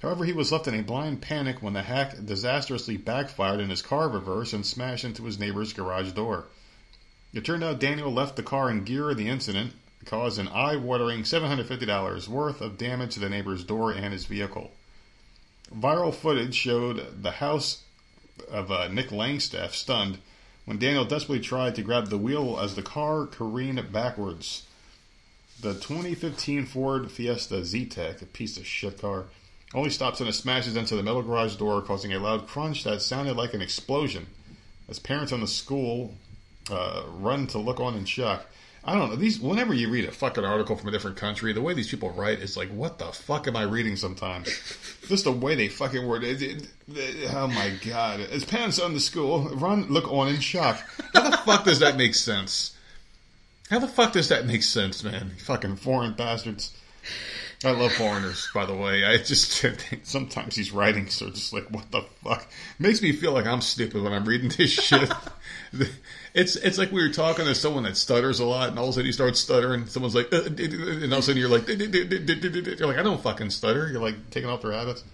However, 0.00 0.24
he 0.24 0.32
was 0.32 0.50
left 0.50 0.66
in 0.66 0.74
a 0.74 0.82
blind 0.82 1.20
panic 1.20 1.62
when 1.62 1.74
the 1.74 1.82
hack 1.82 2.16
disastrously 2.24 2.96
backfired 2.96 3.60
in 3.60 3.68
his 3.68 3.82
car 3.82 4.08
reverse 4.08 4.54
and 4.54 4.64
smashed 4.64 5.04
into 5.04 5.24
his 5.24 5.38
neighbor's 5.38 5.74
garage 5.74 6.12
door. 6.12 6.46
It 7.34 7.44
turned 7.44 7.64
out 7.64 7.80
Daniel 7.80 8.10
left 8.10 8.36
the 8.36 8.42
car 8.42 8.70
in 8.70 8.84
gear 8.84 9.10
of 9.10 9.18
the 9.18 9.28
incident, 9.28 9.74
caused 10.06 10.38
an 10.38 10.48
eye 10.48 10.76
watering 10.76 11.22
$750 11.22 12.28
worth 12.28 12.60
of 12.60 12.78
damage 12.78 13.14
to 13.14 13.20
the 13.20 13.28
neighbor's 13.28 13.64
door 13.64 13.92
and 13.92 14.12
his 14.12 14.26
vehicle. 14.26 14.70
Viral 15.74 16.14
footage 16.14 16.54
showed 16.54 17.22
the 17.22 17.32
house 17.32 17.82
of 18.50 18.70
uh, 18.70 18.88
Nick 18.88 19.08
Langstaff 19.08 19.72
stunned 19.72 20.18
when 20.64 20.78
Daniel 20.78 21.04
desperately 21.04 21.40
tried 21.40 21.74
to 21.74 21.82
grab 21.82 22.08
the 22.08 22.18
wheel 22.18 22.58
as 22.60 22.74
the 22.74 22.82
car 22.82 23.26
careened 23.26 23.92
backwards. 23.92 24.66
The 25.60 25.74
2015 25.74 26.66
Ford 26.66 27.10
Fiesta 27.10 27.56
Zetec, 27.56 28.22
a 28.22 28.26
piece 28.26 28.56
of 28.56 28.66
shit 28.66 29.00
car, 29.00 29.24
only 29.72 29.90
stops 29.90 30.20
and 30.20 30.28
it 30.28 30.34
smashes 30.34 30.76
into 30.76 30.96
the 30.96 31.02
metal 31.02 31.22
garage 31.22 31.56
door, 31.56 31.82
causing 31.82 32.12
a 32.12 32.18
loud 32.18 32.46
crunch 32.46 32.84
that 32.84 33.02
sounded 33.02 33.36
like 33.36 33.54
an 33.54 33.62
explosion. 33.62 34.26
As 34.88 34.98
parents 34.98 35.32
on 35.32 35.40
the 35.40 35.46
school 35.46 36.14
uh, 36.70 37.02
run 37.08 37.46
to 37.48 37.58
look 37.58 37.80
on 37.80 37.94
in 37.94 38.04
shock. 38.04 38.46
I 38.86 38.94
don't 38.94 39.08
know 39.10 39.16
these. 39.16 39.40
Whenever 39.40 39.72
you 39.72 39.88
read 39.88 40.04
a 40.04 40.12
fucking 40.12 40.44
article 40.44 40.76
from 40.76 40.88
a 40.88 40.92
different 40.92 41.16
country, 41.16 41.52
the 41.52 41.62
way 41.62 41.72
these 41.72 41.88
people 41.88 42.10
write 42.10 42.40
is 42.40 42.56
like, 42.56 42.68
what 42.68 42.98
the 42.98 43.06
fuck 43.06 43.48
am 43.48 43.56
I 43.56 43.62
reading? 43.62 43.96
Sometimes, 43.96 44.46
just 45.08 45.24
the 45.24 45.32
way 45.32 45.54
they 45.54 45.68
fucking 45.68 46.06
word 46.06 46.22
it. 46.24 46.42
it- 46.42 46.68
it- 46.94 47.30
oh 47.34 47.46
my 47.48 47.72
god! 47.86 48.20
As 48.20 48.44
parents 48.44 48.78
on 48.78 48.92
the 48.92 49.00
school 49.00 49.48
run, 49.54 49.84
look 49.88 50.10
on 50.12 50.28
in 50.28 50.38
shock. 50.40 50.78
How 51.14 51.30
the 51.30 51.36
fuck 51.38 51.64
does 51.64 51.78
that 51.80 51.96
make 51.96 52.14
sense? 52.14 52.76
How 53.70 53.78
the 53.78 53.88
fuck 53.88 54.12
does 54.12 54.28
that 54.28 54.44
make 54.46 54.62
sense, 54.62 55.02
man? 55.02 55.30
You 55.34 55.42
fucking 55.42 55.76
foreign 55.76 56.12
bastards. 56.12 56.76
I 57.64 57.70
love 57.70 57.92
foreigners, 57.92 58.46
by 58.52 58.66
the 58.66 58.74
way. 58.74 59.04
I 59.06 59.16
just 59.16 59.64
sometimes 60.02 60.56
these 60.56 60.70
writings 60.72 61.22
are 61.22 61.30
just 61.30 61.54
like, 61.54 61.70
what 61.70 61.90
the 61.90 62.02
fuck? 62.22 62.46
Makes 62.78 63.00
me 63.00 63.12
feel 63.12 63.32
like 63.32 63.46
I'm 63.46 63.62
stupid 63.62 64.02
when 64.02 64.12
I'm 64.12 64.26
reading 64.26 64.50
this 64.50 64.70
shit. 64.70 65.10
it's 66.34 66.56
it's 66.56 66.78
like 66.78 66.90
we 66.90 67.00
were 67.00 67.12
talking 67.12 67.44
to 67.44 67.54
someone 67.54 67.84
that 67.84 67.96
stutters 67.96 68.40
a 68.40 68.44
lot, 68.44 68.68
and 68.68 68.78
all 68.78 68.86
of 68.86 68.90
a 68.90 68.92
sudden 68.94 69.06
you 69.06 69.12
start 69.12 69.36
stuttering. 69.36 69.86
Someone's 69.86 70.16
like, 70.16 70.32
uh, 70.32 70.42
and 70.46 71.12
all 71.12 71.18
of 71.18 71.18
a 71.20 71.22
sudden 71.22 71.40
you're 71.40 71.48
like, 71.48 71.68
you're 71.68 72.88
like, 72.88 72.98
I 72.98 73.02
don't 73.02 73.22
fucking 73.22 73.50
stutter. 73.50 73.88
You're 73.88 74.02
like 74.02 74.30
taking 74.30 74.50
off 74.50 74.62
their 74.62 74.72
habits. 74.72 75.04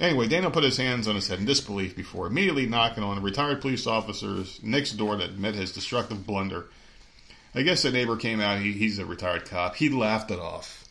Anyway, 0.00 0.26
Daniel 0.26 0.50
put 0.50 0.64
his 0.64 0.76
hands 0.76 1.06
on 1.06 1.14
his 1.14 1.28
head 1.28 1.38
in 1.38 1.44
disbelief 1.44 1.94
before 1.94 2.26
immediately 2.26 2.66
knocking 2.66 3.04
on 3.04 3.16
a 3.16 3.20
retired 3.20 3.60
police 3.60 3.86
officer's 3.86 4.60
next 4.60 4.92
door 4.94 5.14
that 5.16 5.38
met 5.38 5.54
his 5.54 5.70
destructive 5.70 6.26
blunder. 6.26 6.66
I 7.54 7.62
guess 7.62 7.82
the 7.82 7.92
neighbor 7.92 8.16
came 8.16 8.40
out. 8.40 8.58
He, 8.58 8.72
he's 8.72 8.98
a 8.98 9.06
retired 9.06 9.44
cop. 9.44 9.76
He 9.76 9.88
laughed 9.88 10.32
it 10.32 10.40
off, 10.40 10.84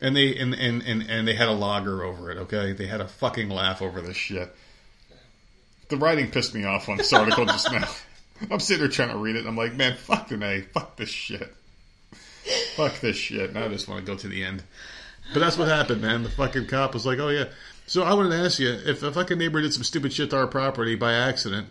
and 0.00 0.16
they 0.16 0.34
and, 0.38 0.54
and 0.54 0.82
and 0.82 1.02
and 1.02 1.28
they 1.28 1.34
had 1.34 1.48
a 1.48 1.52
logger 1.52 2.02
over 2.02 2.30
it. 2.30 2.38
Okay, 2.38 2.72
they 2.72 2.86
had 2.86 3.02
a 3.02 3.08
fucking 3.08 3.50
laugh 3.50 3.82
over 3.82 4.00
this 4.00 4.16
shit. 4.16 4.50
The 5.90 5.98
writing 5.98 6.30
pissed 6.30 6.54
me 6.54 6.64
off 6.64 6.88
on 6.88 6.96
this 6.96 7.12
article 7.12 7.44
just 7.44 7.70
now. 7.70 7.86
I'm 8.50 8.60
sitting 8.60 8.80
there 8.80 8.90
trying 8.90 9.10
to 9.10 9.16
read 9.16 9.36
it. 9.36 9.46
I'm 9.46 9.56
like, 9.56 9.74
man, 9.74 9.96
fuck 9.96 10.28
the 10.28 10.36
name, 10.36 10.66
fuck 10.72 10.96
this 10.96 11.08
shit, 11.08 11.54
fuck 12.76 13.00
this 13.00 13.16
shit. 13.16 13.52
Now 13.52 13.64
I 13.64 13.68
just 13.68 13.88
want 13.88 14.04
to 14.04 14.12
go 14.12 14.18
to 14.18 14.28
the 14.28 14.44
end. 14.44 14.62
But 15.32 15.40
that's 15.40 15.56
what 15.56 15.68
happened, 15.68 16.02
man. 16.02 16.22
The 16.22 16.30
fucking 16.30 16.66
cop 16.66 16.94
was 16.94 17.06
like, 17.06 17.18
oh 17.18 17.28
yeah. 17.28 17.46
So 17.86 18.02
I 18.02 18.14
wanted 18.14 18.30
to 18.30 18.36
ask 18.44 18.58
you 18.58 18.70
if 18.70 19.02
a 19.02 19.12
fucking 19.12 19.38
neighbor 19.38 19.60
did 19.60 19.72
some 19.74 19.84
stupid 19.84 20.12
shit 20.12 20.30
to 20.30 20.36
our 20.36 20.46
property 20.46 20.94
by 20.94 21.12
accident. 21.12 21.68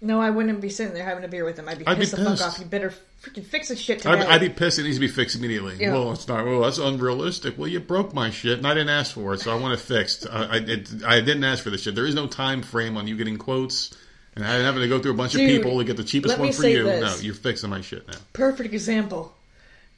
No, 0.00 0.20
I 0.20 0.30
wouldn't 0.30 0.60
be 0.60 0.68
sitting 0.68 0.94
there 0.94 1.04
having 1.04 1.24
a 1.24 1.28
beer 1.28 1.44
with 1.44 1.58
him. 1.58 1.68
I'd 1.68 1.78
be 1.80 1.86
I'd 1.86 1.94
be 1.94 2.00
pissed 2.02 2.12
the 2.12 2.18
fuck 2.18 2.28
pissed. 2.28 2.42
off. 2.42 2.58
You 2.60 2.66
better 2.66 2.94
freaking 3.20 3.44
fix 3.44 3.68
this 3.68 3.80
shit 3.80 4.06
I'd. 4.06 4.20
I'd 4.20 4.40
be 4.40 4.48
pissed. 4.48 4.78
It 4.78 4.84
needs 4.84 4.96
to 4.96 5.00
be 5.00 5.08
fixed 5.08 5.34
immediately. 5.34 5.76
Yeah. 5.80 5.92
Well, 5.92 6.12
it's 6.12 6.28
not. 6.28 6.44
Well, 6.44 6.60
that's 6.60 6.78
unrealistic. 6.78 7.58
Well, 7.58 7.66
you 7.66 7.80
broke 7.80 8.14
my 8.14 8.30
shit, 8.30 8.58
and 8.58 8.66
I 8.66 8.74
didn't 8.74 8.90
ask 8.90 9.12
for 9.12 9.34
it, 9.34 9.40
so 9.40 9.50
I 9.50 9.60
want 9.60 9.74
it 9.74 9.80
fixed. 9.80 10.24
I, 10.30 10.44
I, 10.44 10.56
it, 10.58 10.88
I 11.04 11.20
didn't 11.20 11.42
ask 11.42 11.64
for 11.64 11.70
this 11.70 11.82
shit. 11.82 11.96
There 11.96 12.06
is 12.06 12.14
no 12.14 12.28
time 12.28 12.62
frame 12.62 12.96
on 12.96 13.08
you 13.08 13.16
getting 13.16 13.38
quotes, 13.38 13.92
and 14.44 14.64
having 14.64 14.82
to 14.82 14.88
go 14.88 14.98
through 14.98 15.12
a 15.12 15.14
bunch 15.14 15.32
Dude, 15.32 15.42
of 15.50 15.56
people 15.56 15.78
to 15.78 15.84
get 15.84 15.96
the 15.96 16.04
cheapest 16.04 16.38
one 16.38 16.52
for 16.52 16.66
you. 16.66 16.84
this. 16.84 17.00
No, 17.18 17.22
you're 17.24 17.34
fixing 17.34 17.70
my 17.70 17.80
shit 17.80 18.06
now. 18.08 18.18
Perfect 18.32 18.72
example. 18.72 19.34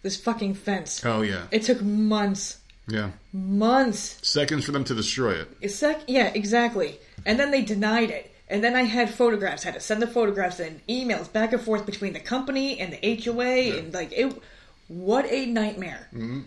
This 0.03 0.16
fucking 0.16 0.55
fence. 0.55 1.05
Oh 1.05 1.20
yeah, 1.22 1.43
It 1.51 1.62
took 1.62 1.82
months, 1.82 2.59
yeah. 2.88 3.11
months. 3.32 4.18
Seconds 4.26 4.64
for 4.64 4.72
them 4.72 4.84
to 4.84 4.95
destroy 4.95 5.32
it. 5.32 5.49
A 5.62 5.68
sec. 5.68 6.01
Yeah, 6.09 6.32
exactly. 6.34 6.99
And 7.26 7.38
then 7.38 7.51
they 7.51 7.62
denied 7.62 8.11
it. 8.11 8.34
And 8.49 8.64
then 8.64 8.74
I 8.74 8.82
had 8.82 9.11
photographs. 9.11 9.62
had 9.62 9.74
to 9.74 9.80
send 9.80 10.03
the 10.03 10.07
photographs 10.09 10.59
and 10.59 10.84
emails 10.88 11.30
back 11.32 11.53
and 11.53 11.61
forth 11.62 11.86
between 11.86 12.14
the 12.14 12.20
company 12.20 12.80
and 12.80 12.93
the 12.93 13.22
HOA, 13.24 13.78
and 13.78 13.95
like 13.95 14.12
it. 14.12 14.34
What 14.88 15.24
a 15.30 15.47
nightmare! 15.47 16.09
Mm-hmm. 16.12 16.41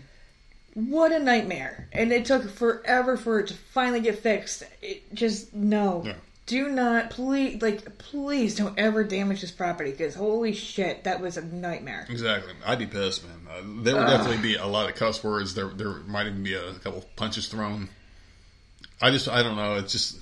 What 0.89 1.11
a 1.13 1.19
nightmare! 1.19 1.87
And 1.93 2.11
it 2.11 2.25
took 2.25 2.49
forever 2.49 3.15
for 3.15 3.39
it 3.39 3.47
to 3.47 3.53
finally 3.53 4.01
get 4.01 4.19
fixed. 4.19 4.63
It 4.81 5.13
just 5.13 5.53
no. 5.53 6.01
Yeah. 6.05 6.15
Do 6.45 6.69
not, 6.69 7.09
please, 7.09 7.61
like, 7.61 7.97
please 7.97 8.55
don't 8.55 8.77
ever 8.77 9.05
damage 9.05 9.41
this 9.41 9.51
property 9.51 9.91
because 9.91 10.13
holy 10.13 10.53
shit, 10.53 11.05
that 11.05 11.21
was 11.21 11.37
a 11.37 11.41
nightmare. 11.41 12.05
Exactly. 12.09 12.51
I'd 12.65 12.79
be 12.79 12.85
pissed, 12.85 13.23
man. 13.25 13.47
Uh, 13.49 13.83
there 13.83 13.95
would 13.95 14.07
definitely 14.07 14.41
be 14.41 14.55
a 14.55 14.65
lot 14.65 14.89
of 14.89 14.95
cuss 14.95 15.23
words. 15.23 15.55
There, 15.55 15.69
there 15.69 15.93
might 16.05 16.27
even 16.27 16.43
be 16.43 16.53
a 16.55 16.73
couple 16.73 17.05
punches 17.15 17.47
thrown. 17.47 17.87
I 19.01 19.11
just, 19.11 19.29
I 19.29 19.41
don't 19.41 19.55
know. 19.55 19.75
It's 19.75 19.93
just 19.93 20.19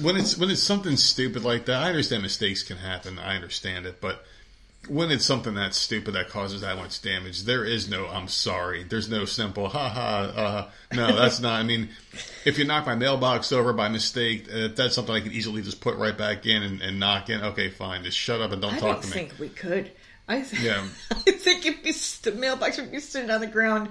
when 0.00 0.16
it's 0.16 0.36
when 0.36 0.50
it's 0.50 0.62
something 0.62 0.96
stupid 0.96 1.44
like 1.44 1.66
that. 1.66 1.82
I 1.82 1.88
understand 1.88 2.22
mistakes 2.22 2.62
can 2.62 2.76
happen. 2.76 3.18
I 3.18 3.34
understand 3.34 3.86
it, 3.86 4.00
but 4.00 4.24
when 4.88 5.10
it's 5.10 5.24
something 5.24 5.54
that 5.54 5.74
stupid 5.74 6.14
that 6.14 6.28
causes 6.28 6.60
that 6.62 6.76
much 6.76 7.02
damage, 7.02 7.42
there 7.44 7.64
is 7.64 7.88
no 7.88 8.06
"I'm 8.06 8.28
sorry." 8.28 8.82
There's 8.84 9.08
no 9.08 9.24
simple 9.24 9.68
"ha 9.68 9.88
ha." 9.88 10.32
Uh, 10.36 10.70
no, 10.94 11.14
that's 11.16 11.40
not. 11.40 11.60
I 11.60 11.62
mean, 11.62 11.90
if 12.44 12.58
you 12.58 12.64
knock 12.64 12.86
my 12.86 12.94
mailbox 12.94 13.52
over 13.52 13.72
by 13.72 13.88
mistake, 13.88 14.46
uh, 14.52 14.68
that's 14.74 14.94
something 14.94 15.14
I 15.14 15.20
can 15.20 15.32
easily 15.32 15.62
just 15.62 15.80
put 15.80 15.96
right 15.96 16.16
back 16.16 16.46
in 16.46 16.62
and, 16.62 16.80
and 16.82 17.00
knock 17.00 17.30
in. 17.30 17.40
Okay, 17.42 17.70
fine. 17.70 18.04
Just 18.04 18.18
shut 18.18 18.40
up 18.40 18.52
and 18.52 18.62
don't 18.62 18.74
I 18.74 18.78
talk 18.78 19.02
don't 19.02 19.02
to 19.02 19.06
me. 19.08 19.12
I 19.12 19.26
think 19.28 19.40
we 19.40 19.48
could. 19.48 19.90
I 20.28 20.42
think, 20.42 20.62
Yeah. 20.62 20.84
I 21.10 21.30
think 21.32 21.66
if 21.66 22.22
the 22.22 22.32
mailbox 22.32 22.78
would 22.78 22.90
be 22.90 22.98
sitting 22.98 23.30
on 23.30 23.40
the 23.40 23.46
ground, 23.46 23.90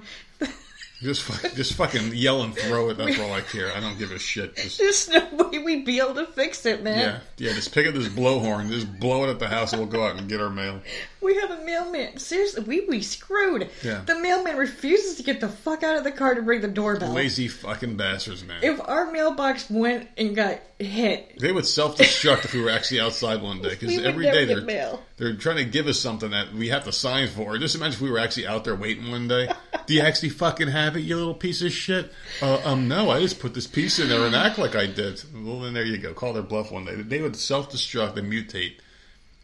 Just, 1.02 1.22
fuck- 1.22 1.52
just 1.54 1.74
fucking 1.74 2.14
yell 2.14 2.42
and 2.42 2.56
throw 2.56 2.88
it. 2.90 2.96
That's 2.96 3.18
all 3.18 3.32
I 3.32 3.42
care. 3.42 3.70
I 3.76 3.80
don't 3.80 3.98
give 3.98 4.12
a 4.12 4.18
shit. 4.18 4.56
Just, 4.56 4.78
there's 4.78 5.08
no 5.08 5.28
way 5.32 5.58
we'd 5.58 5.84
be 5.84 6.00
able 6.00 6.14
to 6.14 6.26
fix 6.26 6.64
it, 6.64 6.82
man. 6.82 6.98
yeah, 6.98 7.20
yeah. 7.48 7.52
Just 7.54 7.72
pick 7.74 7.86
up 7.86 7.94
this 7.94 8.08
blowhorn. 8.08 8.68
Just 8.70 8.98
blow 8.98 9.24
it 9.24 9.30
at 9.30 9.38
the 9.38 9.48
house, 9.48 9.72
and 9.72 9.80
we'll 9.82 9.90
go 9.90 10.04
out 10.06 10.16
and 10.16 10.28
get 10.28 10.40
our 10.40 10.48
mail. 10.50 10.80
We 11.26 11.34
have 11.40 11.50
a 11.50 11.64
mailman. 11.64 12.18
Seriously, 12.18 12.62
we 12.62 12.86
we 12.86 13.02
screwed. 13.02 13.68
Yeah. 13.82 14.02
The 14.06 14.16
mailman 14.16 14.56
refuses 14.56 15.16
to 15.16 15.24
get 15.24 15.40
the 15.40 15.48
fuck 15.48 15.82
out 15.82 15.96
of 15.96 16.04
the 16.04 16.12
car 16.12 16.36
to 16.36 16.40
ring 16.40 16.60
the 16.60 16.68
doorbell. 16.68 17.10
Lazy 17.12 17.48
fucking 17.48 17.96
bastards, 17.96 18.44
man. 18.44 18.62
If 18.62 18.80
our 18.86 19.10
mailbox 19.10 19.68
went 19.68 20.06
and 20.16 20.36
got 20.36 20.60
hit, 20.78 21.36
They 21.40 21.50
would 21.50 21.66
self-destruct 21.66 22.44
if 22.44 22.54
we 22.54 22.60
were 22.60 22.70
actually 22.70 23.00
outside 23.00 23.42
one 23.42 23.60
day 23.60 23.70
because 23.70 23.98
every 23.98 24.26
day 24.26 24.44
they're 24.44 24.60
mail. 24.60 25.02
they're 25.16 25.34
trying 25.34 25.56
to 25.56 25.64
give 25.64 25.88
us 25.88 25.98
something 25.98 26.30
that 26.30 26.52
we 26.52 26.68
have 26.68 26.84
to 26.84 26.92
sign 26.92 27.26
for. 27.26 27.58
Just 27.58 27.74
imagine 27.74 27.94
if 27.94 28.00
we 28.00 28.10
were 28.10 28.20
actually 28.20 28.46
out 28.46 28.62
there 28.62 28.76
waiting 28.76 29.10
one 29.10 29.26
day. 29.26 29.48
Do 29.86 29.94
you 29.94 30.02
actually 30.02 30.28
fucking 30.28 30.68
have 30.68 30.96
it, 30.96 31.00
you 31.00 31.16
little 31.16 31.34
piece 31.34 31.60
of 31.60 31.72
shit? 31.72 32.12
Uh, 32.40 32.60
um, 32.64 32.86
no, 32.86 33.10
I 33.10 33.20
just 33.20 33.40
put 33.40 33.52
this 33.52 33.66
piece 33.66 33.98
in 33.98 34.08
there 34.08 34.24
and 34.24 34.36
act 34.36 34.58
like 34.58 34.76
I 34.76 34.86
did. 34.86 35.20
Well, 35.34 35.58
then 35.60 35.74
there 35.74 35.84
you 35.84 35.98
go. 35.98 36.14
Call 36.14 36.34
their 36.34 36.44
bluff 36.44 36.70
one 36.70 36.84
day. 36.84 36.94
They 36.94 37.20
would 37.20 37.34
self-destruct 37.34 38.16
and 38.16 38.32
mutate 38.32 38.76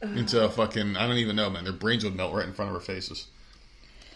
into 0.03 0.45
a 0.45 0.51
fucking 0.51 0.97
I 0.97 1.07
don't 1.07 1.19
even 1.19 1.37
know, 1.37 1.51
man. 1.51 1.65
Their 1.65 1.73
brains 1.73 2.05
would 2.05 2.15
melt 2.15 2.35
right 2.35 2.47
in 2.47 2.53
front 2.53 2.71
of 2.71 2.75
our 2.75 2.83
faces. 2.83 3.27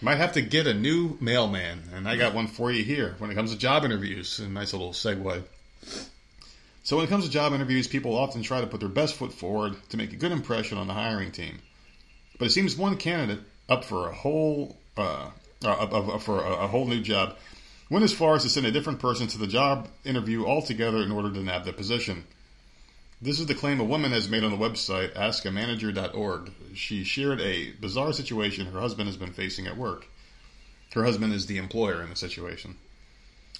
Might 0.02 0.16
have 0.16 0.32
to 0.32 0.42
get 0.42 0.66
a 0.66 0.74
new 0.74 1.16
mailman, 1.20 1.82
and 1.94 2.06
I 2.06 2.16
got 2.16 2.34
one 2.34 2.48
for 2.48 2.70
you 2.70 2.84
here. 2.84 3.14
When 3.18 3.30
it 3.30 3.34
comes 3.34 3.52
to 3.52 3.58
job 3.58 3.84
interviews, 3.84 4.38
a 4.38 4.48
nice 4.48 4.74
little 4.74 4.90
segue. 4.90 5.42
So 6.82 6.96
when 6.96 7.06
it 7.06 7.08
comes 7.08 7.24
to 7.24 7.30
job 7.30 7.54
interviews, 7.54 7.88
people 7.88 8.14
often 8.14 8.42
try 8.42 8.60
to 8.60 8.66
put 8.66 8.80
their 8.80 8.90
best 8.90 9.14
foot 9.14 9.32
forward 9.32 9.74
to 9.88 9.96
make 9.96 10.12
a 10.12 10.16
good 10.16 10.32
impression 10.32 10.76
on 10.76 10.86
the 10.86 10.92
hiring 10.92 11.32
team. 11.32 11.58
But 12.38 12.48
it 12.48 12.50
seems 12.50 12.76
one 12.76 12.96
candidate 12.98 13.40
up 13.68 13.84
for 13.84 14.08
a 14.08 14.12
whole 14.12 14.76
uh, 14.96 15.30
uh, 15.64 15.68
uh, 15.68 16.18
for 16.18 16.40
a, 16.40 16.64
a 16.64 16.66
whole 16.66 16.86
new 16.86 17.00
job 17.00 17.36
went 17.88 18.04
as 18.04 18.12
far 18.12 18.34
as 18.34 18.42
to 18.42 18.48
send 18.48 18.66
a 18.66 18.72
different 18.72 18.98
person 18.98 19.26
to 19.28 19.38
the 19.38 19.46
job 19.46 19.88
interview 20.04 20.44
altogether 20.44 20.98
in 20.98 21.10
order 21.10 21.32
to 21.32 21.40
nab 21.40 21.64
the 21.64 21.72
position. 21.72 22.24
This 23.20 23.40
is 23.40 23.46
the 23.46 23.54
claim 23.54 23.80
a 23.80 23.84
woman 23.84 24.12
has 24.12 24.28
made 24.28 24.44
on 24.44 24.50
the 24.50 24.58
website 24.58 25.14
askamanager.org. 25.14 26.52
She 26.74 27.02
shared 27.02 27.40
a 27.40 27.72
bizarre 27.72 28.12
situation 28.12 28.66
her 28.66 28.80
husband 28.80 29.08
has 29.08 29.16
been 29.16 29.32
facing 29.32 29.66
at 29.66 29.78
work. 29.78 30.06
Her 30.92 31.02
husband 31.02 31.32
is 31.32 31.46
the 31.46 31.56
employer 31.56 32.02
in 32.02 32.10
the 32.10 32.16
situation. 32.16 32.76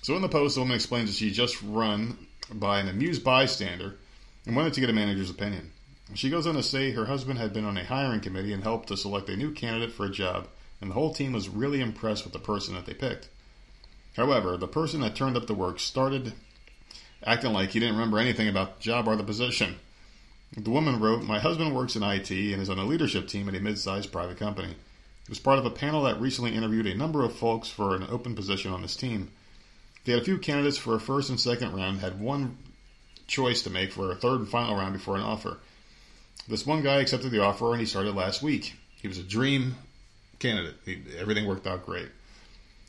So 0.02 0.14
in 0.14 0.20
the 0.20 0.28
post, 0.28 0.56
the 0.56 0.60
woman 0.60 0.74
explains 0.74 1.08
that 1.08 1.16
she 1.16 1.30
just 1.30 1.62
run 1.62 2.26
by 2.52 2.80
an 2.80 2.88
amused 2.88 3.24
bystander 3.24 3.96
and 4.44 4.54
wanted 4.54 4.74
to 4.74 4.80
get 4.80 4.90
a 4.90 4.92
manager's 4.92 5.30
opinion. 5.30 5.72
She 6.14 6.28
goes 6.28 6.46
on 6.46 6.54
to 6.54 6.62
say 6.62 6.90
her 6.90 7.06
husband 7.06 7.38
had 7.38 7.54
been 7.54 7.64
on 7.64 7.78
a 7.78 7.84
hiring 7.84 8.20
committee 8.20 8.52
and 8.52 8.62
helped 8.62 8.88
to 8.88 8.96
select 8.96 9.30
a 9.30 9.36
new 9.36 9.52
candidate 9.52 9.92
for 9.92 10.04
a 10.04 10.10
job, 10.10 10.48
and 10.82 10.90
the 10.90 10.94
whole 10.94 11.14
team 11.14 11.32
was 11.32 11.48
really 11.48 11.80
impressed 11.80 12.24
with 12.24 12.34
the 12.34 12.38
person 12.38 12.74
that 12.74 12.84
they 12.84 12.94
picked. 12.94 13.30
However, 14.16 14.58
the 14.58 14.68
person 14.68 15.00
that 15.00 15.16
turned 15.16 15.36
up 15.36 15.46
to 15.46 15.54
work 15.54 15.80
started 15.80 16.34
acting 17.26 17.52
like 17.52 17.70
he 17.70 17.80
didn't 17.80 17.96
remember 17.96 18.18
anything 18.18 18.48
about 18.48 18.76
the 18.76 18.82
job 18.82 19.08
or 19.08 19.16
the 19.16 19.24
position. 19.24 19.76
The 20.56 20.70
woman 20.70 21.00
wrote, 21.00 21.22
My 21.22 21.40
husband 21.40 21.74
works 21.74 21.96
in 21.96 22.02
IT 22.02 22.30
and 22.30 22.62
is 22.62 22.70
on 22.70 22.78
a 22.78 22.84
leadership 22.84 23.28
team 23.28 23.48
at 23.48 23.54
a 23.54 23.60
mid 23.60 23.78
sized 23.78 24.12
private 24.12 24.38
company. 24.38 24.68
He 24.68 25.30
was 25.30 25.40
part 25.40 25.58
of 25.58 25.66
a 25.66 25.70
panel 25.70 26.04
that 26.04 26.20
recently 26.20 26.54
interviewed 26.54 26.86
a 26.86 26.94
number 26.94 27.24
of 27.24 27.34
folks 27.34 27.68
for 27.68 27.96
an 27.96 28.06
open 28.08 28.36
position 28.36 28.72
on 28.72 28.82
his 28.82 28.96
team. 28.96 29.32
They 30.04 30.12
had 30.12 30.22
a 30.22 30.24
few 30.24 30.38
candidates 30.38 30.78
for 30.78 30.94
a 30.94 31.00
first 31.00 31.30
and 31.30 31.40
second 31.40 31.74
round, 31.74 31.98
had 31.98 32.20
one 32.20 32.56
choice 33.26 33.62
to 33.62 33.70
make 33.70 33.90
for 33.90 34.12
a 34.12 34.14
third 34.14 34.38
and 34.38 34.48
final 34.48 34.76
round 34.76 34.92
before 34.92 35.16
an 35.16 35.22
offer. 35.22 35.58
This 36.46 36.64
one 36.64 36.82
guy 36.82 37.00
accepted 37.00 37.32
the 37.32 37.42
offer 37.42 37.72
and 37.72 37.80
he 37.80 37.86
started 37.86 38.14
last 38.14 38.40
week. 38.40 38.74
He 39.02 39.08
was 39.08 39.18
a 39.18 39.24
dream 39.24 39.74
candidate. 40.38 40.76
He, 40.84 41.02
everything 41.18 41.46
worked 41.46 41.66
out 41.66 41.84
great. 41.84 42.08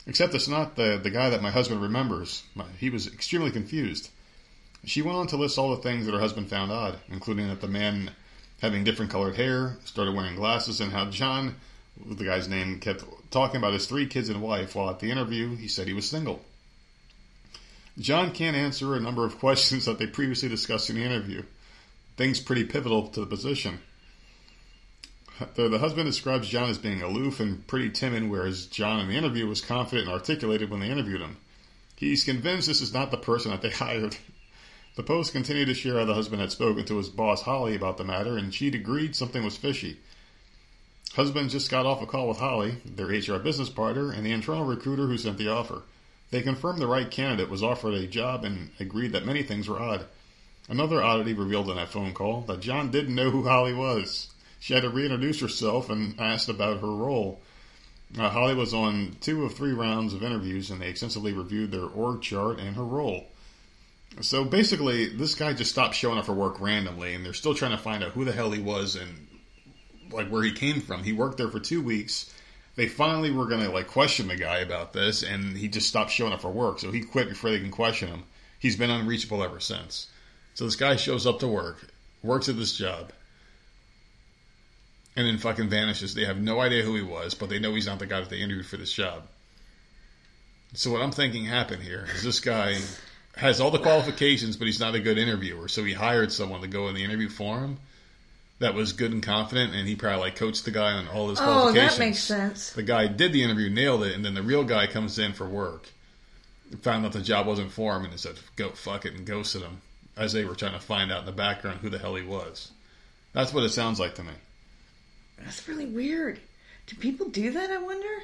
Except 0.06 0.36
it's 0.36 0.48
not 0.48 0.76
the, 0.76 1.00
the 1.02 1.10
guy 1.10 1.32
that 1.32 1.42
my 1.42 1.50
husband 1.50 1.82
remembers. 1.82 2.44
He 2.78 2.92
was 2.92 3.08
extremely 3.08 3.50
confused. 3.50 4.10
She 4.86 5.02
went 5.02 5.18
on 5.18 5.28
to 5.28 5.38
list 5.38 5.58
all 5.58 5.76
the 5.76 5.82
things 5.82 6.06
that 6.06 6.14
her 6.14 6.20
husband 6.20 6.50
found 6.50 6.72
odd, 6.72 7.00
including 7.10 7.48
that 7.48 7.62
the 7.62 7.68
man 7.68 8.12
having 8.62 8.84
different 8.84 9.12
colored 9.12 9.36
hair, 9.36 9.78
started 9.86 10.16
wearing 10.16 10.36
glasses, 10.36 10.82
and 10.82 10.92
how 10.92 11.10
John, 11.10 11.56
the 12.06 12.24
guy's 12.24 12.48
name, 12.48 12.80
kept 12.80 13.04
talking 13.32 13.58
about 13.58 13.74
his 13.74 13.86
three 13.86 14.08
kids 14.08 14.30
and 14.30 14.42
wife, 14.42 14.76
while 14.76 14.90
at 14.90 15.00
the 15.00 15.12
interview 15.12 15.56
he 15.56 15.68
said 15.68 15.88
he 15.88 15.94
was 15.94 16.10
single. 16.10 16.44
John 18.00 18.32
can't 18.32 18.56
answer 18.56 18.96
a 18.96 19.00
number 19.00 19.26
of 19.26 19.40
questions 19.40 19.86
that 19.86 20.00
they 20.00 20.08
previously 20.08 20.50
discussed 20.50 20.90
in 20.90 20.96
the 20.96 21.04
interview. 21.04 21.44
Things 22.16 22.40
pretty 22.40 22.64
pivotal 22.64 23.08
to 23.10 23.20
the 23.20 23.26
position. 23.26 23.80
The, 25.54 25.70
the 25.70 25.78
husband 25.78 26.08
describes 26.08 26.50
John 26.50 26.70
as 26.70 26.80
being 26.80 27.04
aloof 27.04 27.40
and 27.40 27.66
pretty 27.68 27.92
timid, 27.92 28.28
whereas 28.28 28.66
John 28.66 29.00
in 29.00 29.08
the 29.08 29.16
interview 29.16 29.46
was 29.46 29.62
confident 29.62 30.08
and 30.08 30.18
articulated 30.18 30.72
when 30.72 30.80
they 30.80 30.90
interviewed 30.90 31.22
him. 31.22 31.38
He's 31.96 32.24
convinced 32.24 32.68
this 32.68 32.82
is 32.82 32.94
not 32.94 33.12
the 33.12 33.18
person 33.18 33.52
that 33.52 33.62
they 33.62 33.70
hired. 33.72 34.18
The 34.98 35.04
Post 35.04 35.32
continued 35.32 35.68
to 35.68 35.76
share 35.76 36.00
how 36.00 36.06
the 36.06 36.16
husband 36.16 36.41
had 36.41 36.52
spoken 36.52 36.84
to 36.86 36.98
his 36.98 37.08
boss 37.08 37.43
Holly 37.43 37.76
about 37.76 37.98
the 37.98 38.04
matter, 38.04 38.36
and 38.36 38.52
she'd 38.52 38.74
agreed 38.74 39.16
something 39.16 39.43
was 39.43 39.56
fishy. 39.56 39.98
Husband 41.14 41.52
just 41.52 41.70
got 41.70 41.86
off 41.86 42.02
a 42.02 42.08
call 42.08 42.28
with 42.28 42.39
Holly, 42.39 42.78
their 42.84 43.06
HR 43.06 43.38
business 43.38 43.70
partner, 43.70 44.12
and 44.12 44.26
the 44.26 44.32
internal 44.32 44.66
recruiter 44.66 45.06
who 45.06 45.20
sent 45.20 45.38
the 45.38 45.50
offer. 45.50 45.84
They 46.32 46.41
confirmed 46.41 46.80
the 46.80 46.88
right 46.88 47.12
candidate 47.12 47.48
was 47.48 47.62
offered 47.62 47.93
a 47.93 48.08
job 48.08 48.43
and 48.43 48.72
agreed 48.80 49.12
that 49.12 49.24
many 49.24 49.43
things 49.43 49.70
were 49.70 49.80
odd. 49.80 50.08
Another 50.68 51.04
oddity 51.04 51.34
revealed 51.34 51.70
in 51.70 51.76
that 51.76 51.89
phone 51.89 52.16
call 52.16 52.41
that 52.48 52.62
John 52.62 52.89
didn't 52.89 53.14
know 53.14 53.30
who 53.30 53.43
Holly 53.43 53.76
was. 53.76 54.34
She 54.60 54.74
had 54.74 54.82
to 54.82 54.89
reintroduce 54.89 55.41
herself 55.41 55.91
and 55.91 56.20
asked 56.20 56.50
about 56.50 56.82
her 56.82 56.88
role. 56.88 57.39
Uh, 58.18 58.32
Holly 58.32 58.56
was 58.56 58.74
on 58.74 59.18
two 59.22 59.45
of 59.45 59.54
three 59.54 59.74
rounds 59.74 60.16
of 60.16 60.24
interviews, 60.24 60.72
and 60.72 60.82
they 60.82 60.89
extensively 60.89 61.34
reviewed 61.34 61.70
their 61.70 61.86
org 61.86 62.24
chart 62.24 62.58
and 62.58 62.76
her 62.76 62.84
role. 62.84 63.28
So 64.22 64.43
basically, 64.43 65.07
this 65.07 65.36
guy 65.36 65.53
just 65.53 65.72
stopped 65.72 65.95
showing 65.95 66.18
up 66.18 66.26
for 66.26 66.34
work 66.34 66.59
randomly, 66.59 67.13
and 67.13 67.26
they're 67.26 67.34
still 67.34 67.53
trying 67.53 67.72
to 67.72 67.78
find 67.78 68.03
out 68.03 68.11
who 68.11 68.26
the 68.26 68.32
hell 68.32 68.51
he 68.51 68.61
was 68.61 68.95
and 68.95 69.28
like 70.11 70.30
where 70.30 70.43
he 70.43 70.51
came 70.51 70.82
from. 70.82 71.03
He 71.03 71.13
worked 71.13 71.38
there 71.38 71.49
for 71.49 71.59
two 71.59 71.82
weeks. 71.82 72.34
They 72.76 72.88
finally 72.88 73.32
were 73.32 73.47
going 73.47 73.61
to 73.61 73.72
like 73.72 73.88
question 73.88 74.28
the 74.28 74.36
guy 74.36 74.59
about 74.59 74.93
this, 74.93 75.24
and 75.24 75.57
he 75.57 75.68
just 75.68 75.88
stopped 75.88 76.11
showing 76.11 76.34
up 76.34 76.41
for 76.41 76.51
work. 76.51 76.80
So 76.80 76.91
he 76.91 77.01
quit 77.01 77.30
before 77.30 77.51
they 77.51 77.59
can 77.59 77.72
question 77.72 78.09
him. 78.09 78.24
He's 78.59 78.76
been 78.76 78.89
unreachable 78.89 79.43
ever 79.43 79.59
since. 79.59 80.07
So 80.55 80.65
this 80.65 80.76
guy 80.76 80.95
shows 80.95 81.28
up 81.28 81.39
to 81.39 81.47
work, 81.47 81.88
works 82.24 82.49
at 82.49 82.57
this 82.57 82.76
job, 82.76 83.11
and 85.15 85.28
then 85.28 85.38
fucking 85.38 85.70
vanishes. 85.70 86.15
They 86.15 86.26
have 86.26 86.39
no 86.39 86.59
idea 86.59 86.84
who 86.84 86.95
he 86.95 87.03
was, 87.03 87.36
but 87.36 87.49
they 87.49 87.59
know 87.59 87.76
he's 87.76 87.86
not 87.86 87.99
the 87.99 88.07
guy 88.07 88.20
that 88.20 88.30
they 88.30 88.41
interviewed 88.41 88.65
for 88.65 88.78
this 88.78 88.93
job. 88.93 89.28
So 90.74 90.91
what 90.91 91.01
I'm 91.01 91.11
thinking 91.11 91.45
happened 91.45 91.84
here 91.84 92.07
is 92.13 92.24
this 92.24 92.39
guy 92.39 92.78
has 93.38 93.62
all 93.62 93.72
the 93.72 93.80
qualifications, 93.80 94.58
but 94.58 94.66
he's 94.66 94.80
not 94.80 94.96
a 94.96 95.00
good 95.00 95.18
interviewer. 95.18 95.68
So 95.68 95.84
he 95.84 95.94
hired 95.94 96.32
someone 96.32 96.62
to 96.62 96.68
go 96.68 96.88
in 96.88 96.96
the 96.96 97.04
interview 97.04 97.30
for 97.30 97.60
him 97.60 97.78
that 98.60 98.74
was 98.74 98.94
good 98.94 99.12
and 99.12 99.22
confident, 99.22 99.76
and 99.76 99.88
he 99.88 99.96
probably 99.96 100.22
like 100.22 100.36
coached 100.36 100.66
the 100.66 100.72
guy 100.72 100.94
on 100.94 101.08
all 101.08 101.30
his 101.30 101.40
qualifications. 101.40 101.94
Oh, 101.94 101.98
that 101.98 102.00
makes 102.00 102.20
sense. 102.20 102.72
The 102.72 102.84
guy 102.84 103.08
did 103.08 103.32
the 103.32 103.44
interview, 103.44 103.70
nailed 103.70 104.04
it, 104.04 104.16
and 104.16 104.26
then 104.26 104.34
the 104.34 104.42
real 104.42 104.64
guy 104.64 104.88
comes 104.88 105.20
in 105.20 105.34
for 105.34 105.48
work, 105.48 105.88
found 106.82 107.06
out 107.06 107.12
the 107.12 107.22
job 107.22 107.46
wasn't 107.46 107.72
for 107.72 107.96
him, 107.96 108.04
and 108.04 108.12
he 108.12 108.18
said, 108.18 108.40
"Go 108.56 108.70
fuck 108.70 109.06
it," 109.06 109.14
and 109.14 109.26
ghosted 109.26 109.62
him 109.62 109.82
as 110.16 110.34
they 110.34 110.44
were 110.44 110.56
trying 110.56 110.74
to 110.74 110.80
find 110.80 111.12
out 111.12 111.20
in 111.20 111.26
the 111.28 111.32
background 111.32 111.80
who 111.82 111.90
the 111.90 112.00
hell 112.00 112.16
he 112.16 112.24
was. 112.24 112.72
That's 113.34 113.54
what 113.54 113.64
it 113.64 113.70
sounds 113.70 114.00
like 114.00 114.16
to 114.16 114.24
me. 114.24 114.34
That's 115.38 115.68
really 115.68 115.86
weird. 115.86 116.40
Do 116.88 116.96
people 116.96 117.30
do 117.30 117.52
that? 117.52 117.70
I 117.70 117.78
wonder. 117.78 118.24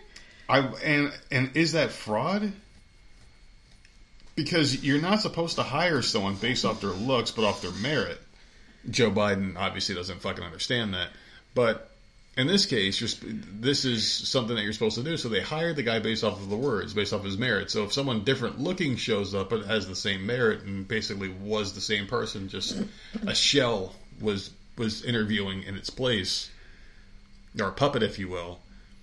I 0.49 0.59
and 0.83 1.13
and 1.31 1.55
is 1.55 1.73
that 1.73 1.91
fraud? 1.91 2.51
Because 4.35 4.83
you're 4.83 5.01
not 5.01 5.21
supposed 5.21 5.55
to 5.57 5.63
hire 5.63 6.01
someone 6.01 6.35
based 6.35 6.65
off 6.65 6.81
their 6.81 6.89
looks, 6.89 7.31
but 7.31 7.45
off 7.45 7.61
their 7.61 7.71
merit. 7.71 8.19
Joe 8.89 9.11
Biden 9.11 9.55
obviously 9.55 9.95
doesn't 9.95 10.21
fucking 10.21 10.43
understand 10.43 10.93
that, 10.93 11.09
but 11.55 11.89
in 12.35 12.47
this 12.47 12.65
case, 12.65 12.99
this 13.23 13.85
is 13.85 14.11
something 14.11 14.55
that 14.55 14.63
you're 14.63 14.73
supposed 14.73 14.97
to 14.97 15.03
do. 15.03 15.17
So 15.17 15.29
they 15.29 15.41
hired 15.41 15.75
the 15.75 15.83
guy 15.83 15.99
based 15.99 16.23
off 16.23 16.41
of 16.41 16.49
the 16.49 16.57
words, 16.57 16.93
based 16.93 17.13
off 17.13 17.23
his 17.23 17.37
merit. 17.37 17.69
So 17.69 17.83
if 17.83 17.93
someone 17.93 18.23
different 18.23 18.59
looking 18.59 18.95
shows 18.95 19.35
up 19.35 19.51
but 19.51 19.65
has 19.65 19.87
the 19.87 19.95
same 19.95 20.25
merit 20.25 20.63
and 20.63 20.87
basically 20.87 21.29
was 21.29 21.73
the 21.73 21.81
same 21.81 22.07
person, 22.07 22.49
just 22.49 22.81
a 23.27 23.35
shell 23.35 23.93
was 24.19 24.49
was 24.75 25.03
interviewing 25.05 25.63
in 25.63 25.75
its 25.75 25.91
place, 25.91 26.49
or 27.59 27.67
a 27.67 27.71
puppet, 27.71 28.01
if 28.01 28.17
you 28.17 28.27
will. 28.27 28.59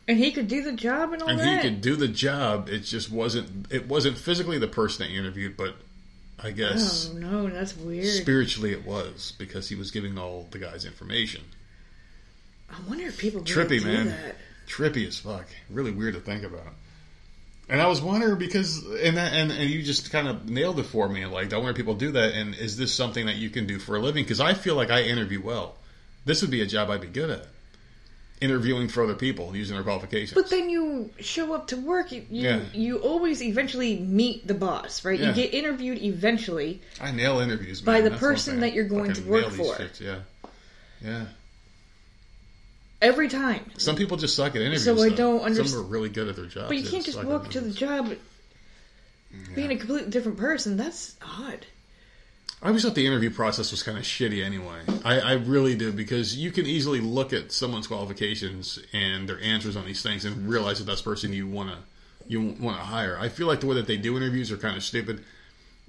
And 0.08 0.18
he 0.18 0.32
could 0.32 0.48
do 0.48 0.62
the 0.62 0.72
job 0.72 1.12
and 1.12 1.22
all 1.22 1.28
and 1.28 1.38
that. 1.38 1.46
And 1.46 1.60
he 1.60 1.68
could 1.68 1.80
do 1.80 1.96
the 1.96 2.08
job. 2.08 2.68
It 2.68 2.80
just 2.80 3.10
wasn't. 3.10 3.70
It 3.70 3.88
wasn't 3.88 4.18
physically 4.18 4.58
the 4.58 4.68
person 4.68 5.04
that 5.04 5.12
you 5.12 5.20
interviewed, 5.20 5.56
but 5.56 5.76
I 6.42 6.50
guess. 6.50 7.10
Oh 7.12 7.18
no, 7.18 7.48
that's 7.48 7.76
weird. 7.76 8.06
Spiritually, 8.06 8.72
it 8.72 8.84
was 8.84 9.34
because 9.38 9.68
he 9.68 9.76
was 9.76 9.90
giving 9.90 10.18
all 10.18 10.48
the 10.50 10.58
guys 10.58 10.84
information. 10.84 11.42
I 12.70 12.76
wonder 12.88 13.06
if 13.06 13.18
people 13.18 13.42
trippy 13.42 13.84
man, 13.84 14.08
that. 14.08 14.36
trippy 14.66 15.06
as 15.06 15.18
fuck. 15.18 15.46
Really 15.68 15.90
weird 15.90 16.14
to 16.14 16.20
think 16.20 16.44
about. 16.44 16.74
And 17.68 17.80
I 17.80 17.86
was 17.86 18.02
wondering 18.02 18.38
because 18.38 18.84
and 18.84 19.16
that 19.16 19.32
and, 19.32 19.52
and 19.52 19.70
you 19.70 19.82
just 19.82 20.10
kind 20.10 20.26
of 20.26 20.48
nailed 20.48 20.80
it 20.80 20.84
for 20.84 21.08
me. 21.08 21.24
Like 21.26 21.52
I 21.52 21.56
wonder 21.56 21.70
if 21.70 21.76
people 21.76 21.94
do 21.94 22.12
that. 22.12 22.34
And 22.34 22.54
is 22.54 22.76
this 22.76 22.92
something 22.92 23.26
that 23.26 23.36
you 23.36 23.50
can 23.50 23.66
do 23.66 23.78
for 23.78 23.96
a 23.96 24.00
living? 24.00 24.24
Because 24.24 24.40
I 24.40 24.54
feel 24.54 24.74
like 24.74 24.90
I 24.90 25.02
interview 25.02 25.40
well. 25.40 25.76
This 26.24 26.42
would 26.42 26.50
be 26.50 26.62
a 26.62 26.66
job 26.66 26.90
I'd 26.90 27.00
be 27.00 27.06
good 27.06 27.30
at. 27.30 27.46
Interviewing 28.40 28.88
for 28.88 29.04
other 29.04 29.14
people 29.14 29.54
using 29.54 29.76
their 29.76 29.84
qualifications. 29.84 30.32
But 30.32 30.48
then 30.48 30.70
you 30.70 31.10
show 31.20 31.52
up 31.52 31.66
to 31.68 31.76
work. 31.76 32.10
You 32.10 32.24
you, 32.30 32.48
Yeah. 32.48 32.60
you 32.72 32.96
always 32.98 33.42
eventually 33.42 33.98
meet 33.98 34.46
the 34.46 34.54
boss, 34.54 35.04
right? 35.04 35.20
Yeah. 35.20 35.28
You 35.28 35.34
get 35.34 35.52
interviewed 35.52 35.98
eventually. 36.02 36.80
I 37.02 37.10
nail 37.10 37.40
interviews 37.40 37.84
man. 37.84 37.96
By 37.96 38.00
the 38.00 38.10
That's 38.10 38.20
person 38.20 38.60
that 38.60 38.72
you're 38.72 38.88
going 38.88 39.12
to 39.12 39.22
work 39.24 39.50
for. 39.50 39.76
Yeah, 40.00 40.20
yeah. 41.04 41.26
Every 43.02 43.28
time. 43.28 43.70
Some 43.76 43.96
people 43.96 44.16
just 44.16 44.36
suck 44.36 44.56
at 44.56 44.62
interviews. 44.62 44.84
So 44.84 44.92
I 45.02 45.10
though. 45.10 45.16
don't 45.16 45.40
understand. 45.42 45.68
Some 45.70 45.80
are 45.80 45.82
really 45.82 46.08
good 46.08 46.28
at 46.28 46.36
their 46.36 46.46
jobs. 46.46 46.68
But 46.68 46.78
you 46.78 46.88
can't 46.88 47.04
just 47.04 47.22
walk 47.22 47.50
to 47.50 47.60
the 47.60 47.70
job 47.72 48.14
being 49.54 49.70
a 49.70 49.76
completely 49.76 50.10
different 50.10 50.38
person. 50.38 50.76
That's 50.78 51.14
odd. 51.22 51.66
I 52.62 52.68
always 52.68 52.84
thought 52.84 52.94
the 52.94 53.06
interview 53.06 53.30
process 53.30 53.70
was 53.70 53.82
kind 53.82 53.96
of 53.96 54.04
shitty 54.04 54.44
anyway. 54.44 54.80
I, 55.02 55.20
I 55.20 55.32
really 55.32 55.74
do 55.74 55.92
because 55.92 56.36
you 56.36 56.52
can 56.52 56.66
easily 56.66 57.00
look 57.00 57.32
at 57.32 57.52
someone's 57.52 57.86
qualifications 57.86 58.78
and 58.92 59.26
their 59.26 59.40
answers 59.40 59.76
on 59.76 59.86
these 59.86 60.02
things 60.02 60.26
and 60.26 60.46
realize 60.48 60.78
that 60.78 60.84
that's 60.84 61.00
the 61.00 61.10
person 61.10 61.32
you 61.32 61.46
want 61.46 61.70
to 61.70 61.78
you 62.28 62.54
want 62.60 62.76
to 62.76 62.84
hire. 62.84 63.18
I 63.18 63.28
feel 63.28 63.46
like 63.46 63.60
the 63.60 63.66
way 63.66 63.74
that 63.76 63.86
they 63.86 63.96
do 63.96 64.16
interviews 64.16 64.52
are 64.52 64.56
kind 64.56 64.76
of 64.76 64.84
stupid. 64.84 65.24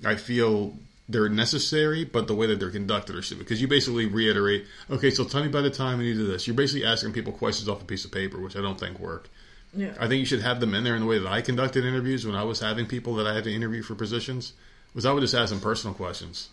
I 0.04 0.16
feel 0.16 0.74
they're 1.08 1.30
necessary, 1.30 2.04
but 2.04 2.28
the 2.28 2.34
way 2.34 2.48
that 2.48 2.60
they're 2.60 2.72
conducted 2.72 3.16
are 3.16 3.22
stupid. 3.22 3.44
Because 3.44 3.62
you 3.62 3.68
basically 3.68 4.08
reiterate, 4.08 4.66
okay, 4.90 5.12
so 5.12 5.24
tell 5.24 5.44
me 5.44 5.50
by 5.50 5.62
the 5.62 5.70
time 5.70 6.00
need 6.00 6.14
do 6.14 6.26
this. 6.26 6.48
You're 6.48 6.56
basically 6.56 6.86
asking 6.86 7.14
people 7.14 7.34
questions 7.34 7.70
off 7.70 7.82
a 7.82 7.86
piece 7.86 8.06
of 8.06 8.12
paper, 8.12 8.40
which 8.40 8.56
I 8.56 8.62
don't 8.62 8.80
think 8.80 9.00
work. 9.00 9.30
Yeah. 9.74 9.94
I 10.00 10.08
think 10.08 10.20
you 10.20 10.26
should 10.26 10.42
have 10.42 10.60
them 10.60 10.74
in 10.74 10.84
there 10.84 10.96
in 10.96 11.02
the 11.02 11.08
way 11.08 11.20
that 11.20 11.28
I 11.28 11.42
conducted 11.42 11.86
interviews 11.86 12.26
when 12.26 12.36
I 12.36 12.44
was 12.44 12.60
having 12.60 12.86
people 12.86 13.16
that 13.16 13.28
I 13.28 13.34
had 13.34 13.44
to 13.44 13.54
interview 13.54 13.84
for 13.84 13.96
positions. 13.96 14.54
Was 14.94 15.06
I 15.06 15.12
would 15.12 15.22
just 15.22 15.34
ask 15.34 15.52
them 15.52 15.62
personal 15.62 15.94
questions, 15.94 16.50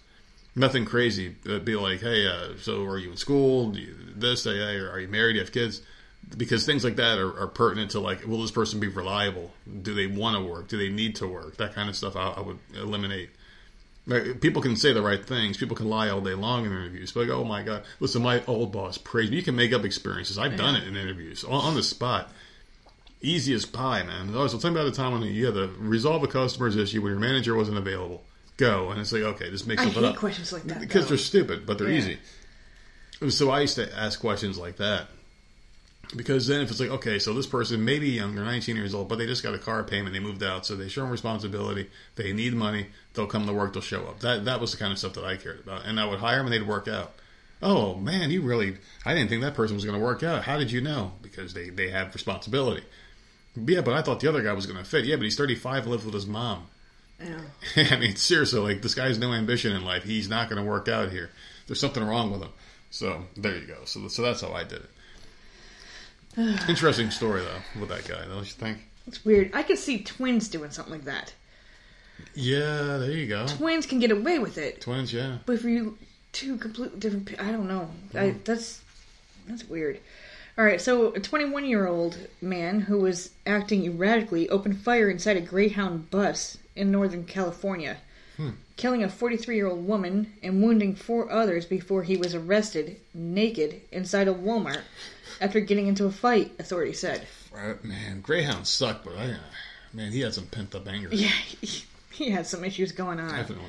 nothing 0.59 0.85
crazy. 0.85 1.35
It'd 1.45 1.65
be 1.65 1.77
like, 1.77 2.01
hey, 2.01 2.27
uh, 2.27 2.57
so 2.61 2.85
are 2.85 2.99
you 2.99 3.11
in 3.11 3.17
school? 3.17 3.71
Do 3.71 3.81
you 3.81 3.95
this? 4.15 4.45
Hey, 4.45 4.57
hey, 4.57 4.79
are 4.79 5.01
you 5.01 5.09
married? 5.09 5.35
Do 5.35 5.39
you 5.39 5.45
have 5.45 5.53
kids? 5.53 5.83
Because 6.37 6.67
things 6.67 6.85
like 6.85 6.97
that 6.97 7.19
are, 7.19 7.41
are 7.41 7.47
pertinent 7.47 7.93
to 7.93 8.01
like, 8.01 8.27
will 8.27 8.43
this 8.43 8.51
person 8.51 8.81
be 8.81 8.89
reliable? 8.89 9.51
Do 9.83 9.95
they 9.95 10.07
want 10.07 10.37
to 10.37 10.43
work? 10.43 10.69
Do 10.69 10.77
they 10.77 10.91
need 10.91 11.17
to 11.17 11.27
work? 11.27 11.57
That 11.57 11.75
kind 11.75 11.89
of 11.89 11.97
stuff 11.97 12.17
I, 12.17 12.29
I 12.29 12.41
would 12.41 12.59
eliminate. 12.75 13.31
Like, 14.07 14.41
people 14.41 14.63
can 14.63 14.75
say 14.77 14.93
the 14.93 15.03
right 15.03 15.25
things. 15.25 15.59
People 15.59 15.77
can 15.77 15.89
lie 15.89 16.09
all 16.09 16.21
day 16.21 16.35
long 16.35 16.65
in 16.65 16.73
interviews. 16.73 17.13
But 17.13 17.29
like, 17.29 17.31
oh 17.31 17.45
my 17.45 17.63
god, 17.63 17.85
listen, 18.01 18.23
my 18.23 18.43
old 18.47 18.73
boss 18.73 18.99
praised 18.99 19.31
me. 19.31 19.37
You 19.37 19.43
can 19.43 19.57
make 19.57 19.73
up 19.73 19.85
experiences. 19.85 20.39
I've 20.39 20.57
done 20.57 20.77
it 20.77 20.87
in 20.87 20.97
interviews 20.97 21.45
on, 21.45 21.53
on 21.65 21.75
the 21.75 21.83
spot. 21.83 22.33
Easy 23.21 23.53
as 23.53 23.67
pie, 23.67 24.03
man. 24.03 24.31
Oh, 24.35 24.47
so 24.47 24.59
tell 24.59 24.71
me 24.71 24.81
about 24.81 24.91
the 24.91 24.97
time 24.97 25.13
when 25.13 25.23
you 25.23 25.47
had 25.47 25.55
to 25.55 25.69
resolve 25.79 26.23
a 26.23 26.29
customer's 26.29 26.77
issue 26.77 27.03
when 27.03 27.11
your 27.11 27.21
manager 27.21 27.55
wasn't 27.55 27.77
available. 27.77 28.23
Go 28.59 28.91
and 28.91 29.01
it's 29.01 29.13
like, 29.13 29.23
okay, 29.23 29.51
just 29.51 29.67
make 29.67 29.79
something 29.81 30.05
I 30.05 30.09
hate 30.09 30.15
up 30.15 30.21
questions 30.21 30.53
like 30.53 30.65
that. 30.65 30.81
because 30.81 31.05
though. 31.05 31.09
they're 31.11 31.19
stupid, 31.19 31.65
but 31.65 31.79
they're 31.79 31.89
Yeah. 31.91 31.99
easy. 31.99 32.19
So 33.31 33.51
I 33.51 33.61
used 33.61 33.77
to 33.77 33.93
ask 33.99 34.21
questions 34.21 34.59
like 34.59 34.77
that 34.77 35.09
because 36.17 36.47
then 36.47 36.61
if 36.61 36.71
it's 36.71 36.81
like, 36.81 36.91
okay, 36.91 37.19
so 37.19 37.33
this 37.35 37.47
person 37.47 37.85
may 37.85 37.99
be 37.99 38.11
younger, 38.11 38.43
19 38.45 38.77
years 38.77 38.95
old, 38.95 39.09
but 39.09 39.19
they 39.19 39.27
just 39.27 39.43
got 39.43 39.55
a 39.55 39.59
car 39.59 39.83
payment, 39.85 40.13
they 40.15 40.21
moved 40.21 40.43
out, 40.43 40.65
so 40.67 40.75
they 40.77 40.89
show 40.89 41.03
them 41.03 41.11
responsibility, 41.11 41.89
they 42.17 42.33
need 42.33 42.55
money, 42.55 42.87
they'll 43.15 43.27
come 43.27 43.47
to 43.47 43.53
work, 43.53 43.73
they'll 43.73 43.83
show 43.83 44.05
up. 44.07 44.21
That 44.21 44.45
that 44.45 44.61
was 44.61 44.73
the 44.73 44.79
kind 44.79 44.93
of 44.93 44.99
stuff 44.99 45.15
that 45.15 45.25
I 45.25 45.37
cared 45.37 45.61
about, 45.61 45.85
and 45.85 45.99
I 46.01 46.05
would 46.05 46.19
hire 46.21 46.39
them 46.39 46.47
and 46.47 46.53
they'd 46.53 46.67
work 46.67 46.89
out. 46.89 47.13
Oh 47.63 47.95
man, 47.97 48.31
you 48.31 48.41
really? 48.43 48.77
I 49.05 49.15
didn't 49.15 49.31
think 49.31 49.43
that 49.43 49.55
person 49.55 49.75
was 49.77 49.85
going 49.85 49.99
to 49.99 50.05
work 50.05 50.23
out. 50.23 50.45
How 50.45 50.59
did 50.59 50.71
you 50.71 50.81
know? 50.81 51.13
Because 51.23 51.55
they 51.55 51.71
they 51.71 51.91
have 51.91 52.15
responsibility. 52.15 52.85
Yeah, 53.57 53.81
but 53.81 53.95
I 53.95 54.03
thought 54.03 54.21
the 54.21 54.29
other 54.29 54.43
guy 54.43 54.53
was 54.53 54.67
going 54.67 54.79
to 54.79 54.85
fit. 54.85 55.05
Yeah, 55.05 55.17
but 55.17 55.23
he's 55.25 55.37
35, 55.37 55.87
lives 55.89 56.05
with 56.05 56.15
his 56.15 56.27
mom. 56.27 56.69
Yeah. 57.23 57.41
I 57.91 57.97
mean, 57.97 58.17
seriously, 58.17 58.61
like 58.61 58.83
this 58.83 58.95
guy 58.95 59.09
has 59.09 59.19
no 59.19 59.33
ambition 59.33 59.75
in 59.75 59.85
life. 59.85 60.05
He's 60.05 60.29
not 60.29 60.49
going 60.49 60.63
to 60.63 60.69
work 60.69 60.89
out 60.89 61.11
here. 61.11 61.31
There's 61.67 61.81
something 61.81 62.03
wrong 62.03 62.31
with 62.31 62.43
him. 62.43 62.51
So 62.91 63.25
there 63.37 63.57
you 63.57 63.67
go. 63.67 63.85
So 63.85 64.09
so 64.09 64.23
that's 64.23 64.41
how 64.41 64.53
I 64.53 64.65
did 64.65 64.83
it. 66.37 66.69
Interesting 66.69 67.11
story 67.11 67.43
though 67.43 67.81
with 67.81 67.91
that 67.91 68.07
guy. 68.07 68.25
Don't 68.27 68.39
you 68.39 68.45
think? 68.45 68.79
It's 69.07 69.25
weird. 69.25 69.51
I 69.55 69.63
could 69.63 69.79
see 69.79 70.03
twins 70.03 70.49
doing 70.49 70.71
something 70.71 70.93
like 70.93 71.05
that. 71.05 71.35
Yeah, 72.35 72.99
there 72.99 73.11
you 73.11 73.27
go. 73.27 73.47
Twins 73.47 73.87
can 73.87 74.01
get 74.01 74.11
away 74.11 74.39
with 74.39 74.59
it, 74.59 74.81
Twins, 74.81 75.13
yeah. 75.13 75.39
but 75.47 75.61
for 75.61 75.69
you 75.69 75.97
two 76.33 76.57
completely 76.57 76.99
different, 76.99 77.41
I 77.41 77.53
don't 77.53 77.69
know. 77.69 77.89
I, 78.13 78.17
mm-hmm. 78.17 78.39
that's 78.45 78.83
that's 79.47 79.65
weird. 79.65 80.01
All 80.57 80.65
right, 80.65 80.81
so 80.81 81.15
a 81.15 81.21
21 81.21 81.65
year 81.67 81.87
old 81.87 82.19
man 82.41 82.81
who 82.81 82.99
was 82.99 83.31
acting 83.47 83.85
erratically 83.85 84.49
opened 84.49 84.79
fire 84.81 85.09
inside 85.09 85.37
a 85.37 85.41
Greyhound 85.41 86.11
bus 86.11 86.59
in 86.79 86.91
Northern 86.91 87.25
California, 87.25 87.99
killing 88.77 89.03
a 89.03 89.09
43 89.09 89.57
year 89.57 89.67
old 89.67 89.87
woman 89.87 90.33
and 90.43 90.63
wounding 90.63 90.95
four 90.95 91.31
others 91.31 91.67
before 91.67 92.05
he 92.05 92.17
was 92.17 92.35
arrested 92.35 93.01
naked 93.13 93.83
inside 93.91 94.29
a 94.29 94.35
Walmart 94.35 94.83
after 95.41 95.61
getting 95.61 95.89
into 95.89 96.07
a 96.07 96.13
fight. 96.13 96.53
Authorities 96.59 97.01
said. 97.01 97.27
Uh, 97.55 97.75
man, 97.83 98.21
Greyhounds 98.21 98.71
suck, 98.71 99.05
but 99.05 99.17
I, 99.17 99.33
uh, 99.33 99.37
man, 99.93 100.13
he 100.13 100.21
had 100.21 100.35
some 100.35 100.47
pent 100.47 100.75
up 100.75 100.87
anger. 100.87 101.09
Yeah, 101.11 101.29
he, 101.29 101.85
he 102.13 102.31
had 102.31 102.47
some 102.47 102.65
issues 102.65 102.93
going 102.93 103.19
on. 103.19 103.31
Definitely. 103.31 103.65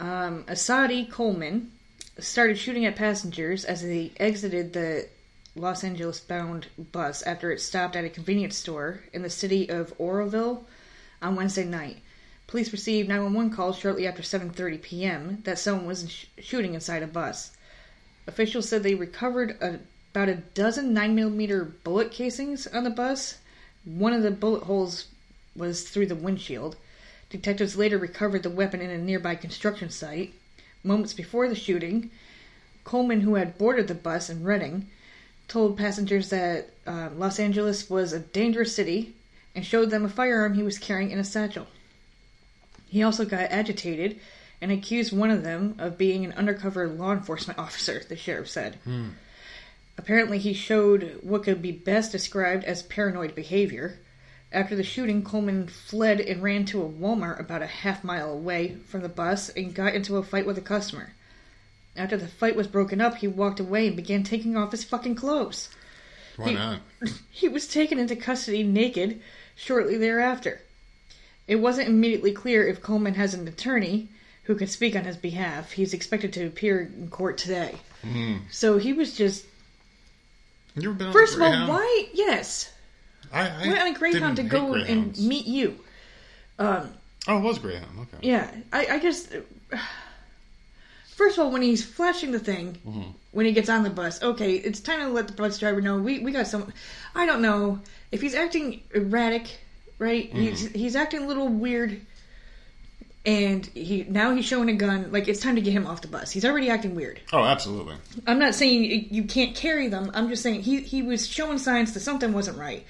Um, 0.00 0.44
Asadi 0.44 1.10
Coleman 1.10 1.70
started 2.18 2.58
shooting 2.58 2.86
at 2.86 2.96
passengers 2.96 3.64
as 3.64 3.82
they 3.82 4.12
exited 4.18 4.72
the 4.72 5.06
Los 5.54 5.84
Angeles 5.84 6.20
bound 6.20 6.66
bus 6.92 7.22
after 7.22 7.50
it 7.50 7.60
stopped 7.60 7.96
at 7.96 8.04
a 8.04 8.08
convenience 8.08 8.56
store 8.56 9.00
in 9.12 9.22
the 9.22 9.30
city 9.30 9.68
of 9.68 9.92
Oroville 9.98 10.64
on 11.22 11.36
Wednesday 11.36 11.64
night. 11.64 11.98
Police 12.46 12.72
received 12.72 13.08
911 13.08 13.54
calls 13.54 13.78
shortly 13.78 14.06
after 14.06 14.22
7:30 14.22 14.82
p.m. 14.82 15.38
that 15.44 15.58
someone 15.58 15.86
was 15.86 16.10
sh- 16.10 16.26
shooting 16.38 16.74
inside 16.74 17.02
a 17.02 17.06
bus. 17.06 17.52
Officials 18.26 18.68
said 18.68 18.82
they 18.82 18.94
recovered 18.94 19.56
a, 19.60 19.78
about 20.12 20.28
a 20.28 20.42
dozen 20.54 20.94
9mm 20.94 21.72
bullet 21.84 22.10
casings 22.10 22.66
on 22.66 22.84
the 22.84 22.90
bus. 22.90 23.38
One 23.84 24.12
of 24.12 24.22
the 24.22 24.30
bullet 24.30 24.64
holes 24.64 25.06
was 25.54 25.88
through 25.88 26.06
the 26.06 26.16
windshield. 26.16 26.76
Detectives 27.28 27.76
later 27.76 27.98
recovered 27.98 28.42
the 28.42 28.50
weapon 28.50 28.80
in 28.80 28.90
a 28.90 28.98
nearby 28.98 29.36
construction 29.36 29.88
site. 29.88 30.34
Moments 30.82 31.12
before 31.12 31.48
the 31.48 31.54
shooting, 31.54 32.10
Coleman, 32.82 33.20
who 33.20 33.34
had 33.34 33.58
boarded 33.58 33.86
the 33.86 33.94
bus 33.94 34.28
in 34.28 34.42
Redding, 34.42 34.88
told 35.46 35.78
passengers 35.78 36.30
that 36.30 36.70
uh, 36.86 37.10
Los 37.14 37.38
Angeles 37.38 37.88
was 37.88 38.12
a 38.12 38.18
dangerous 38.18 38.74
city 38.74 39.14
and 39.54 39.64
showed 39.64 39.90
them 39.90 40.04
a 40.04 40.08
firearm 40.08 40.54
he 40.54 40.62
was 40.62 40.78
carrying 40.78 41.10
in 41.10 41.18
a 41.18 41.24
satchel. 41.24 41.66
He 42.88 43.02
also 43.02 43.24
got 43.24 43.50
agitated 43.50 44.18
and 44.60 44.70
accused 44.70 45.12
one 45.12 45.30
of 45.30 45.42
them 45.42 45.76
of 45.78 45.96
being 45.98 46.24
an 46.24 46.32
undercover 46.32 46.88
law 46.88 47.12
enforcement 47.12 47.58
officer, 47.58 48.02
the 48.08 48.16
sheriff 48.16 48.48
said. 48.48 48.76
Hmm. 48.84 49.10
Apparently, 49.96 50.38
he 50.38 50.54
showed 50.54 51.18
what 51.22 51.44
could 51.44 51.60
be 51.60 51.72
best 51.72 52.12
described 52.12 52.64
as 52.64 52.82
paranoid 52.82 53.34
behavior. 53.34 53.98
After 54.52 54.74
the 54.74 54.82
shooting, 54.82 55.22
Coleman 55.22 55.68
fled 55.68 56.20
and 56.20 56.42
ran 56.42 56.64
to 56.66 56.82
a 56.82 56.88
Walmart 56.88 57.38
about 57.38 57.62
a 57.62 57.66
half 57.66 58.02
mile 58.02 58.32
away 58.32 58.76
from 58.86 59.02
the 59.02 59.08
bus 59.08 59.48
and 59.50 59.74
got 59.74 59.94
into 59.94 60.16
a 60.16 60.22
fight 60.22 60.46
with 60.46 60.58
a 60.58 60.62
customer. 60.62 61.12
After 61.96 62.16
the 62.16 62.28
fight 62.28 62.56
was 62.56 62.66
broken 62.66 63.00
up, 63.00 63.16
he 63.16 63.28
walked 63.28 63.60
away 63.60 63.86
and 63.86 63.96
began 63.96 64.22
taking 64.22 64.56
off 64.56 64.72
his 64.72 64.84
fucking 64.84 65.14
clothes. 65.16 65.68
Why 66.36 66.48
He- 66.48 66.54
not? 66.54 66.80
He 67.30 67.48
was 67.48 67.66
taken 67.66 67.98
into 67.98 68.16
custody 68.16 68.62
naked 68.62 69.20
shortly 69.60 69.96
thereafter. 69.98 70.60
It 71.46 71.56
wasn't 71.56 71.88
immediately 71.88 72.32
clear 72.32 72.66
if 72.66 72.80
Coleman 72.82 73.14
has 73.14 73.34
an 73.34 73.46
attorney 73.46 74.08
who 74.44 74.54
can 74.54 74.66
speak 74.66 74.96
on 74.96 75.04
his 75.04 75.16
behalf. 75.16 75.72
He's 75.72 75.92
expected 75.92 76.32
to 76.34 76.46
appear 76.46 76.80
in 76.80 77.08
court 77.10 77.36
today. 77.38 77.74
So 78.50 78.78
he 78.78 78.92
was 78.94 79.16
just. 79.16 79.44
You 80.74 80.90
ever 80.90 80.98
been 80.98 81.12
First 81.12 81.34
of 81.36 81.42
all, 81.42 81.68
why? 81.68 82.08
Yes. 82.14 82.72
I, 83.32 83.48
I 83.48 83.66
went 83.66 83.80
on 83.80 83.86
a 83.88 83.94
Greyhound 83.94 84.36
to 84.36 84.42
go 84.42 84.72
hate 84.74 84.88
and 84.88 85.18
meet 85.18 85.46
you. 85.46 85.78
Um, 86.58 86.90
Oh, 87.28 87.36
it 87.38 87.42
was 87.42 87.58
Greyhound. 87.58 87.98
Okay. 88.00 88.26
yeah, 88.28 88.50
I, 88.72 88.86
I 88.92 88.98
just. 88.98 89.30
First 91.20 91.36
of 91.36 91.44
all, 91.44 91.50
when 91.50 91.60
he's 91.60 91.84
flashing 91.84 92.32
the 92.32 92.38
thing, 92.38 92.78
mm-hmm. 92.78 93.10
when 93.32 93.44
he 93.44 93.52
gets 93.52 93.68
on 93.68 93.82
the 93.82 93.90
bus, 93.90 94.22
okay, 94.22 94.54
it's 94.54 94.80
time 94.80 95.00
to 95.00 95.08
let 95.08 95.26
the 95.26 95.34
bus 95.34 95.58
driver 95.58 95.82
know 95.82 95.98
we, 95.98 96.20
we 96.20 96.32
got 96.32 96.46
some. 96.46 96.72
I 97.14 97.26
don't 97.26 97.42
know 97.42 97.78
if 98.10 98.22
he's 98.22 98.34
acting 98.34 98.82
erratic, 98.94 99.60
right? 99.98 100.30
Mm-hmm. 100.30 100.40
He's 100.40 100.72
he's 100.72 100.96
acting 100.96 101.24
a 101.24 101.26
little 101.26 101.48
weird, 101.48 102.00
and 103.26 103.66
he 103.66 104.06
now 104.08 104.34
he's 104.34 104.46
showing 104.46 104.70
a 104.70 104.72
gun. 104.72 105.12
Like 105.12 105.28
it's 105.28 105.40
time 105.40 105.56
to 105.56 105.60
get 105.60 105.74
him 105.74 105.86
off 105.86 106.00
the 106.00 106.08
bus. 106.08 106.30
He's 106.30 106.46
already 106.46 106.70
acting 106.70 106.94
weird. 106.94 107.20
Oh, 107.34 107.44
absolutely. 107.44 107.96
I'm 108.26 108.38
not 108.38 108.54
saying 108.54 109.08
you, 109.10 109.24
can't 109.24 109.54
carry 109.54 109.88
them. 109.88 110.10
I'm 110.14 110.30
just 110.30 110.42
saying 110.42 110.62
he 110.62 110.80
he 110.80 111.02
was 111.02 111.26
showing 111.26 111.58
signs 111.58 111.92
that 111.92 112.00
something 112.00 112.32
wasn't 112.32 112.56
right. 112.56 112.86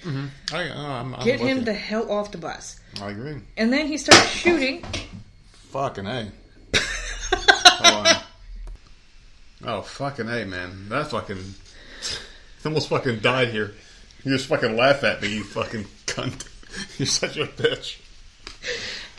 I, 0.52 0.68
oh, 0.68 0.78
I'm, 0.78 1.16
I'm 1.16 1.24
Get 1.24 1.40
him 1.40 1.58
you. 1.58 1.64
the 1.64 1.74
hell 1.74 2.08
off 2.12 2.30
the 2.30 2.38
bus. 2.38 2.78
I 3.02 3.10
agree. 3.10 3.38
And 3.56 3.72
then 3.72 3.88
he 3.88 3.98
starts 3.98 4.28
shooting. 4.28 4.84
Fucking 5.72 6.06
A. 6.06 6.30
On. 7.84 8.06
Oh, 9.64 9.82
fucking 9.82 10.28
A, 10.28 10.44
man. 10.46 10.88
That 10.88 11.10
fucking. 11.10 11.54
almost 12.64 12.88
fucking 12.88 13.20
died 13.20 13.48
here. 13.48 13.74
You 14.24 14.32
just 14.32 14.46
fucking 14.46 14.76
laugh 14.76 15.02
at 15.04 15.22
me, 15.22 15.28
you 15.36 15.44
fucking 15.44 15.84
cunt. 16.06 16.46
You're 16.98 17.06
such 17.06 17.36
a 17.36 17.46
bitch. 17.46 17.98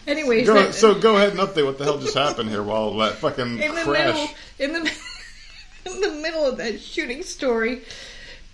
Anyways, 0.07 0.47
Go, 0.47 0.53
that- 0.55 0.73
so 0.73 0.95
go 0.99 1.15
ahead 1.17 1.29
and 1.31 1.39
update 1.39 1.65
what 1.65 1.77
the 1.77 1.83
hell 1.83 1.99
just 1.99 2.15
happened 2.15 2.49
here 2.49 2.63
while 2.63 2.95
that 2.97 3.15
fucking 3.15 3.59
in 3.61 3.75
the 3.75 3.81
crash. 3.83 4.15
middle 4.15 4.29
in 4.59 4.73
the 4.73 4.79
in 5.85 6.01
the 6.01 6.21
middle 6.21 6.45
of 6.45 6.57
that 6.57 6.79
shooting 6.79 7.23
story, 7.23 7.81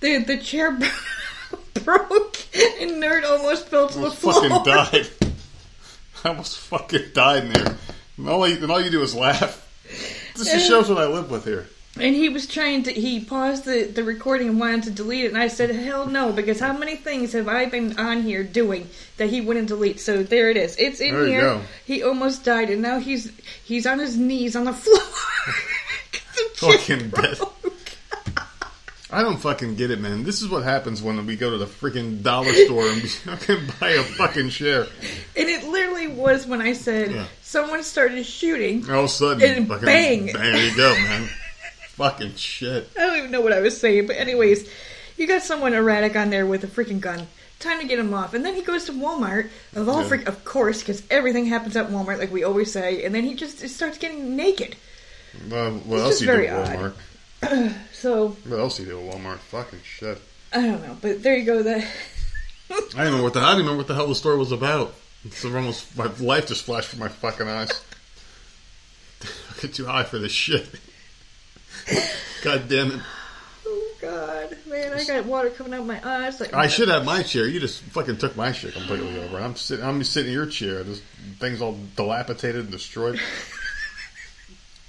the 0.02 0.18
the 0.24 0.38
chair 0.38 0.72
broke 1.74 2.38
and 2.82 3.02
nerd 3.02 3.24
almost 3.24 3.68
fell 3.68 3.88
to 3.88 3.94
the 3.94 4.04
almost 4.06 4.20
floor. 4.20 4.34
fucking 4.50 4.64
died. 4.64 5.08
I 6.24 6.30
almost 6.30 6.58
fucking 6.58 7.12
died 7.14 7.44
in 7.46 7.54
there. 7.54 7.78
And 8.18 8.28
all, 8.30 8.48
you, 8.48 8.56
and 8.56 8.72
all 8.72 8.82
you 8.82 8.90
do 8.90 9.04
is 9.04 9.14
laugh. 9.14 9.64
This 10.36 10.52
just 10.52 10.68
shows 10.68 10.90
what 10.90 10.98
I 11.00 11.08
live 11.08 11.30
with 11.32 11.46
here. 11.46 11.68
And 12.00 12.14
he 12.14 12.30
was 12.30 12.46
trying 12.46 12.84
to 12.84 12.92
he 12.94 13.20
paused 13.20 13.66
the, 13.66 13.86
the 13.86 14.04
recording 14.04 14.50
and 14.50 14.60
wanted 14.60 14.84
to 14.84 14.92
delete 14.92 15.26
it 15.26 15.30
and 15.30 15.38
I 15.38 15.48
said, 15.48 15.72
Hell 15.72 16.06
no, 16.06 16.32
because 16.32 16.60
how 16.60 16.72
many 16.78 16.96
things 16.96 17.34
have 17.34 17.48
I 17.48 17.66
been 17.66 17.98
on 17.98 18.22
here 18.22 18.44
doing 18.44 18.88
that 19.18 19.30
he 19.32 19.42
wouldn't 19.42 19.68
delete? 19.70 20.00
So 20.00 20.22
there 20.22 20.52
it 20.52 20.58
is. 20.58 20.76
It's 20.78 21.00
in 21.00 21.14
There 21.16 21.24
you 21.26 21.32
here. 21.32 21.42
go. 21.42 21.62
He 21.86 22.04
almost 22.04 22.44
died 22.46 22.70
and 22.70 22.84
now 22.84 23.00
he's 23.00 23.32
he's 23.66 23.88
on 23.88 23.98
his 23.98 24.16
knees 24.16 24.56
on 24.56 24.66
the 24.66 24.74
floor. 24.74 25.00
'Cause 25.00 26.22
the 26.36 26.50
chair 26.56 26.78
Fucking 26.78 27.10
dead. 27.10 27.38
broke. 27.40 27.54
I 29.10 29.22
don't 29.24 29.38
fucking 29.38 29.76
get 29.76 29.90
it, 29.90 30.02
man. 30.02 30.24
This 30.24 30.42
is 30.42 30.50
what 30.50 30.64
happens 30.64 31.02
when 31.02 31.26
we 31.26 31.38
go 31.38 31.50
to 31.50 31.58
the 31.58 31.66
freaking 31.66 32.22
dollar 32.24 32.52
store 32.54 32.88
and 32.90 33.02
we 33.02 33.08
fucking 33.08 33.68
buy 33.80 33.92
a 33.92 34.04
fucking 34.04 34.50
share. 34.50 34.82
And 35.36 35.48
it 35.50 35.64
literally 35.64 36.08
was 36.08 36.46
when 36.46 36.62
I 36.62 36.74
said 36.74 37.12
Yeah. 37.12 37.26
Someone 37.48 37.82
started 37.84 38.26
shooting. 38.26 38.84
All 38.90 39.00
of 39.00 39.06
a 39.06 39.08
sudden, 39.08 39.42
And 39.58 39.68
fucking, 39.68 39.86
bang. 39.86 40.26
There 40.28 40.58
you 40.58 40.76
go, 40.76 40.94
man. 40.94 41.30
fucking 41.96 42.36
shit. 42.36 42.90
I 42.98 43.00
don't 43.00 43.18
even 43.18 43.32
know 43.32 43.42
what 43.42 43.54
I 43.54 43.62
was 43.62 43.80
saying, 43.80 44.08
but 44.08 44.18
anyways, 44.18 44.70
you 45.18 45.28
got 45.28 45.42
someone 45.44 45.74
erratic 45.74 46.16
on 46.16 46.30
there 46.30 46.46
with 46.46 46.64
a 46.64 46.68
freaking 46.68 47.00
gun. 47.00 47.28
Time 47.60 47.80
to 47.80 47.88
get 47.88 47.98
him 47.98 48.14
off, 48.14 48.36
and 48.36 48.46
then 48.46 48.54
he 48.54 48.62
goes 48.62 48.86
to 48.86 48.92
Walmart 48.92 49.50
of 49.76 49.90
all 49.90 50.02
Yeah. 50.04 50.08
freak, 50.10 50.28
of 50.28 50.46
course, 50.46 50.80
because 50.80 51.02
everything 51.10 51.46
happens 51.48 51.76
at 51.76 51.90
Walmart, 51.90 52.20
like 52.20 52.32
we 52.32 52.44
always 52.44 52.72
say. 52.72 53.04
And 53.04 53.16
then 53.16 53.24
he 53.24 53.34
just 53.34 53.68
starts 53.70 53.98
getting 53.98 54.36
naked. 54.36 54.76
Well, 55.50 55.72
what 55.72 55.96
It's 55.98 56.04
else 56.06 56.22
you 56.22 56.28
do 56.28 56.34
very 56.34 56.48
at 56.50 56.70
odd. 56.78 56.94
Walmart? 57.42 57.74
So 57.94 58.36
What 58.48 58.60
else 58.60 58.80
you 58.80 58.86
do 58.86 59.00
at 59.00 59.12
Walmart? 59.16 59.38
Fucking 59.40 59.80
shit. 59.84 60.20
I 60.54 60.62
don't 60.62 60.86
know, 60.86 60.98
but 61.02 61.24
there 61.24 61.36
you 61.36 61.46
go. 61.46 61.64
That 61.64 61.84
I 62.96 63.04
don't 63.06 63.18
know 63.18 63.24
what 63.24 63.34
the. 63.34 63.40
I 63.40 63.50
don't 63.52 63.58
remember 63.60 63.78
what 63.78 63.88
the 63.88 63.96
hell 63.96 64.08
the 64.08 64.14
story 64.16 64.38
was 64.38 64.52
about. 64.52 64.94
It's 65.26 65.44
almost 65.44 65.98
my 65.98 66.06
life 66.20 66.48
just 66.48 66.64
flashed 66.64 66.90
from 66.90 67.00
my 67.00 67.08
fucking 67.08 67.48
eyes. 67.48 67.84
I 69.24 69.62
get 69.62 69.74
too 69.74 69.86
high 69.86 70.04
for 70.04 70.20
this 70.20 70.32
shit. 70.32 70.68
God 72.44 72.70
damn 72.70 72.92
it! 72.92 73.02
oh 73.66 73.92
god, 74.02 74.58
man, 74.68 74.94
I 74.94 75.04
got 75.04 75.26
water 75.26 75.50
coming 75.50 75.74
out 75.74 75.82
of 75.82 75.86
my 75.86 76.00
eyes. 76.08 76.40
Like 76.40 76.54
I 76.54 76.68
should 76.68 76.90
have 76.90 77.06
my 77.06 77.24
chair. 77.24 77.48
You 77.48 77.60
just 77.60 77.82
fucking 77.82 78.18
took 78.18 78.36
my 78.36 78.52
shit 78.52 78.74
completely 78.74 79.20
over. 79.20 79.38
I'm 79.38 79.56
sitting. 79.56 79.86
I'm 79.86 80.04
sitting 80.04 80.32
in 80.32 80.38
your 80.38 80.46
chair. 80.46 80.84
This 80.84 81.02
thing's 81.40 81.62
all 81.62 81.78
dilapidated 81.96 82.62
and 82.62 82.72
destroyed. 82.72 83.20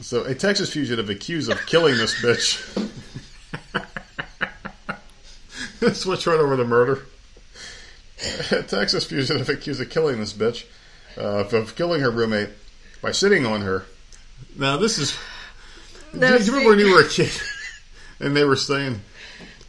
So, 0.00 0.24
a 0.24 0.34
Texas 0.34 0.72
fugitive 0.72 1.10
accused 1.10 1.50
of 1.50 1.58
killing 1.66 1.96
this 1.96 2.14
bitch. 2.22 2.62
Switch 5.94 6.26
right 6.26 6.38
over 6.38 6.56
to 6.56 6.64
murder. 6.64 7.06
A 8.50 8.62
Texas 8.66 9.04
fugitive 9.04 9.48
accused 9.48 9.80
of 9.80 9.90
killing 9.90 10.18
this 10.18 10.32
bitch, 10.32 10.64
uh, 11.16 11.44
of 11.56 11.76
killing 11.76 12.00
her 12.00 12.10
roommate 12.10 12.50
by 13.00 13.12
sitting 13.12 13.46
on 13.46 13.62
her. 13.62 13.84
Now, 14.56 14.76
this 14.76 14.98
is. 14.98 15.16
No, 16.12 16.38
do 16.38 16.44
you 16.44 16.52
remember 16.52 16.70
when 16.70 16.78
you 16.78 16.92
were 16.92 17.02
a 17.02 17.08
kid 17.08 17.30
and 18.20 18.34
they 18.34 18.44
were 18.44 18.56
saying, 18.56 19.00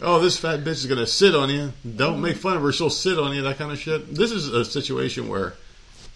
"Oh, 0.02 0.20
this 0.20 0.38
fat 0.38 0.62
bitch 0.62 0.68
is 0.68 0.86
gonna 0.88 1.06
sit 1.06 1.36
on 1.36 1.50
you. 1.50 1.74
Don't 1.96 2.22
make 2.22 2.38
fun 2.38 2.58
of 2.58 2.64
her. 2.64 2.72
She'll 2.72 2.90
sit 2.90 3.20
on 3.20 3.36
you." 3.36 3.44
That 3.44 3.58
kind 3.58 3.72
of 3.72 3.80
shit. 3.80 4.14
This 4.14 4.32
is 4.32 4.48
a 4.48 4.66
situation 4.66 5.28
where 5.28 5.54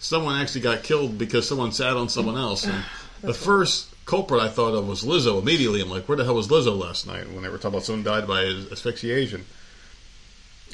someone 0.00 0.40
actually 0.40 0.62
got 0.62 0.82
killed 0.82 1.18
because 1.18 1.46
someone 1.46 1.72
sat 1.72 1.96
on 1.96 2.08
someone 2.08 2.36
else. 2.36 2.64
And 2.64 2.84
the 3.22 3.34
first 3.34 3.88
culprit 4.06 4.42
I 4.42 4.48
thought 4.48 4.74
of 4.74 4.88
was 4.88 5.04
Lizzo. 5.04 5.40
Immediately, 5.40 5.82
I'm 5.82 5.90
like, 5.90 6.08
"Where 6.08 6.16
the 6.16 6.24
hell 6.24 6.34
was 6.34 6.48
Lizzo 6.48 6.76
last 6.76 7.06
night?" 7.06 7.30
When 7.30 7.42
they 7.42 7.48
were 7.48 7.58
talking 7.58 7.74
about 7.74 7.84
someone 7.84 8.04
died 8.04 8.26
by 8.26 8.44
asphyxiation. 8.72 9.44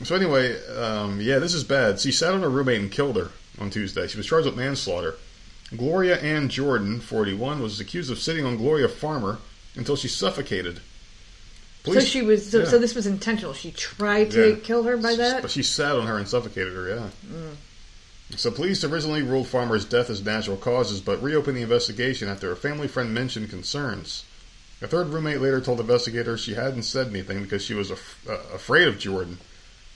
So 0.05 0.15
anyway, 0.17 0.57
um, 0.77 1.21
yeah, 1.21 1.39
this 1.39 1.53
is 1.55 1.65
bad. 1.65 2.01
She 2.01 2.13
sat 2.13 2.33
on 2.35 2.41
her 2.43 2.49
roommate 2.51 2.81
and 2.81 2.91
killed 2.91 3.17
her 3.17 3.31
on 3.59 3.71
Tuesday. 3.71 4.07
She 4.07 4.17
was 4.17 4.27
charged 4.27 4.47
with 4.47 4.57
manslaughter. 4.57 5.17
Gloria 5.77 6.17
Ann 6.19 6.49
Jordan, 6.49 7.01
41, 7.01 7.61
was 7.63 7.79
accused 7.81 8.11
of 8.11 8.19
sitting 8.19 8.45
on 8.45 8.57
Gloria 8.57 8.89
Farmer 8.89 9.39
until 9.77 9.97
she 9.97 10.09
suffocated. 10.09 10.81
so 11.85 12.01
she 12.01 12.23
was. 12.23 12.51
So, 12.51 12.61
yeah. 12.61 12.65
so 12.65 12.79
this 12.79 12.95
was 12.95 13.07
intentional. 13.07 13.53
She 13.53 13.71
tried 13.71 14.31
to 14.33 14.51
Yeah. 14.51 14.57
kill 14.57 14.83
her 14.85 14.97
by 14.97 15.15
that. 15.17 15.43
But 15.43 15.51
she 15.51 15.63
sat 15.63 15.95
on 15.97 16.07
her 16.07 16.17
and 16.19 16.27
suffocated 16.27 16.73
her, 16.75 16.89
yeah. 16.89 17.09
So 18.37 18.51
police 18.51 18.83
originally 18.85 19.23
ruled 19.23 19.49
Farmer's 19.49 19.85
death 19.85 20.09
as 20.09 20.25
natural 20.25 20.57
causes, 20.57 21.01
but 21.01 21.23
reopened 21.23 21.57
the 21.57 21.63
investigation 21.63 22.29
after 22.29 22.51
a 22.53 22.57
family 22.57 22.89
friend 22.89 23.13
mentioned 23.13 23.51
concerns. 23.51 24.25
A 24.83 24.87
third 24.87 25.09
roommate 25.09 25.41
later 25.41 25.61
told 25.61 25.79
investigators 25.81 26.41
she 26.41 26.55
hadn't 26.55 26.85
said 26.85 27.09
anything 27.09 27.43
because 27.43 27.65
she 27.65 27.75
was 27.75 27.91
af- 27.91 28.19
uh, 28.29 28.39
afraid 28.55 28.89
of 28.89 28.99
Jordan. 28.99 29.39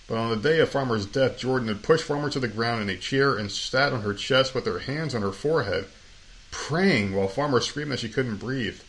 But 0.07 0.19
on 0.19 0.31
the 0.31 0.49
day 0.49 0.61
of 0.61 0.69
Farmer's 0.69 1.07
death, 1.07 1.39
Jordan 1.39 1.69
had 1.69 1.83
pushed 1.83 2.05
Farmer 2.05 2.29
to 2.31 2.41
the 2.41 2.49
ground 2.49 2.83
in 2.83 2.91
a 2.91 2.99
chair 2.99 3.37
and 3.37 3.51
sat 3.51 3.93
on 3.93 4.03
her 4.03 4.13
chest 4.13 4.55
with 4.55 4.67
her 4.67 4.81
hands 4.81 5.15
on 5.15 5.23
her 5.23 5.33
forehead, 5.33 5.87
praying 6.51 7.15
while 7.15 7.29
Farmer 7.29 7.61
screamed 7.61 7.93
that 7.93 8.01
she 8.01 8.09
couldn't 8.09 8.37
breathe. 8.37 8.81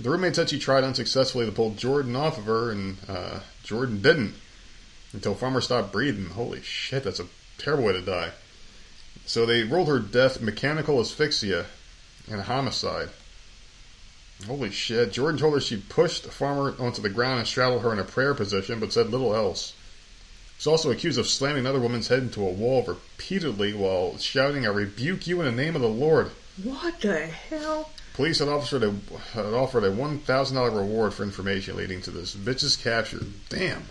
The 0.00 0.10
roommate 0.10 0.34
said 0.34 0.50
she 0.50 0.58
tried 0.58 0.82
unsuccessfully 0.82 1.46
to 1.46 1.52
pull 1.52 1.74
Jordan 1.74 2.16
off 2.16 2.38
of 2.38 2.46
her, 2.46 2.70
and 2.70 2.96
uh, 3.08 3.40
Jordan 3.62 4.02
didn't 4.02 4.34
until 5.12 5.34
Farmer 5.34 5.60
stopped 5.60 5.92
breathing. 5.92 6.26
Holy 6.26 6.62
shit, 6.62 7.04
that's 7.04 7.20
a 7.20 7.26
terrible 7.58 7.84
way 7.84 7.92
to 7.92 8.00
die. 8.00 8.30
So 9.26 9.46
they 9.46 9.62
ruled 9.62 9.88
her 9.88 9.98
death 9.98 10.40
mechanical 10.40 10.98
asphyxia 11.00 11.66
and 12.30 12.42
homicide. 12.42 13.10
Holy 14.46 14.70
shit. 14.70 15.12
Jordan 15.12 15.38
told 15.38 15.54
her 15.54 15.60
she 15.60 15.76
pushed 15.76 16.26
Farmer 16.26 16.74
onto 16.78 17.02
the 17.02 17.08
ground 17.10 17.40
and 17.40 17.46
straddled 17.46 17.82
her 17.82 17.92
in 17.92 17.98
a 17.98 18.04
prayer 18.04 18.34
position, 18.34 18.80
but 18.80 18.92
said 18.92 19.10
little 19.10 19.34
else. 19.34 19.74
She's 20.60 20.66
also 20.66 20.90
accused 20.90 21.18
of 21.18 21.26
slamming 21.26 21.60
another 21.60 21.80
woman's 21.80 22.08
head 22.08 22.18
into 22.18 22.46
a 22.46 22.52
wall 22.52 22.84
repeatedly 22.86 23.72
while 23.72 24.18
shouting, 24.18 24.66
I 24.66 24.68
rebuke 24.68 25.26
you 25.26 25.40
in 25.40 25.46
the 25.46 25.62
name 25.62 25.74
of 25.74 25.80
the 25.80 25.88
Lord. 25.88 26.32
What 26.62 27.00
the 27.00 27.28
hell? 27.28 27.88
Police 28.12 28.40
had 28.40 28.48
offered 28.48 28.82
a, 28.82 28.94
had 29.32 29.46
offered 29.46 29.84
a 29.84 29.90
$1,000 29.90 30.76
reward 30.76 31.14
for 31.14 31.22
information 31.22 31.76
leading 31.76 32.02
to 32.02 32.10
this 32.10 32.34
bitch's 32.36 32.76
capture. 32.76 33.22
Damn. 33.48 33.84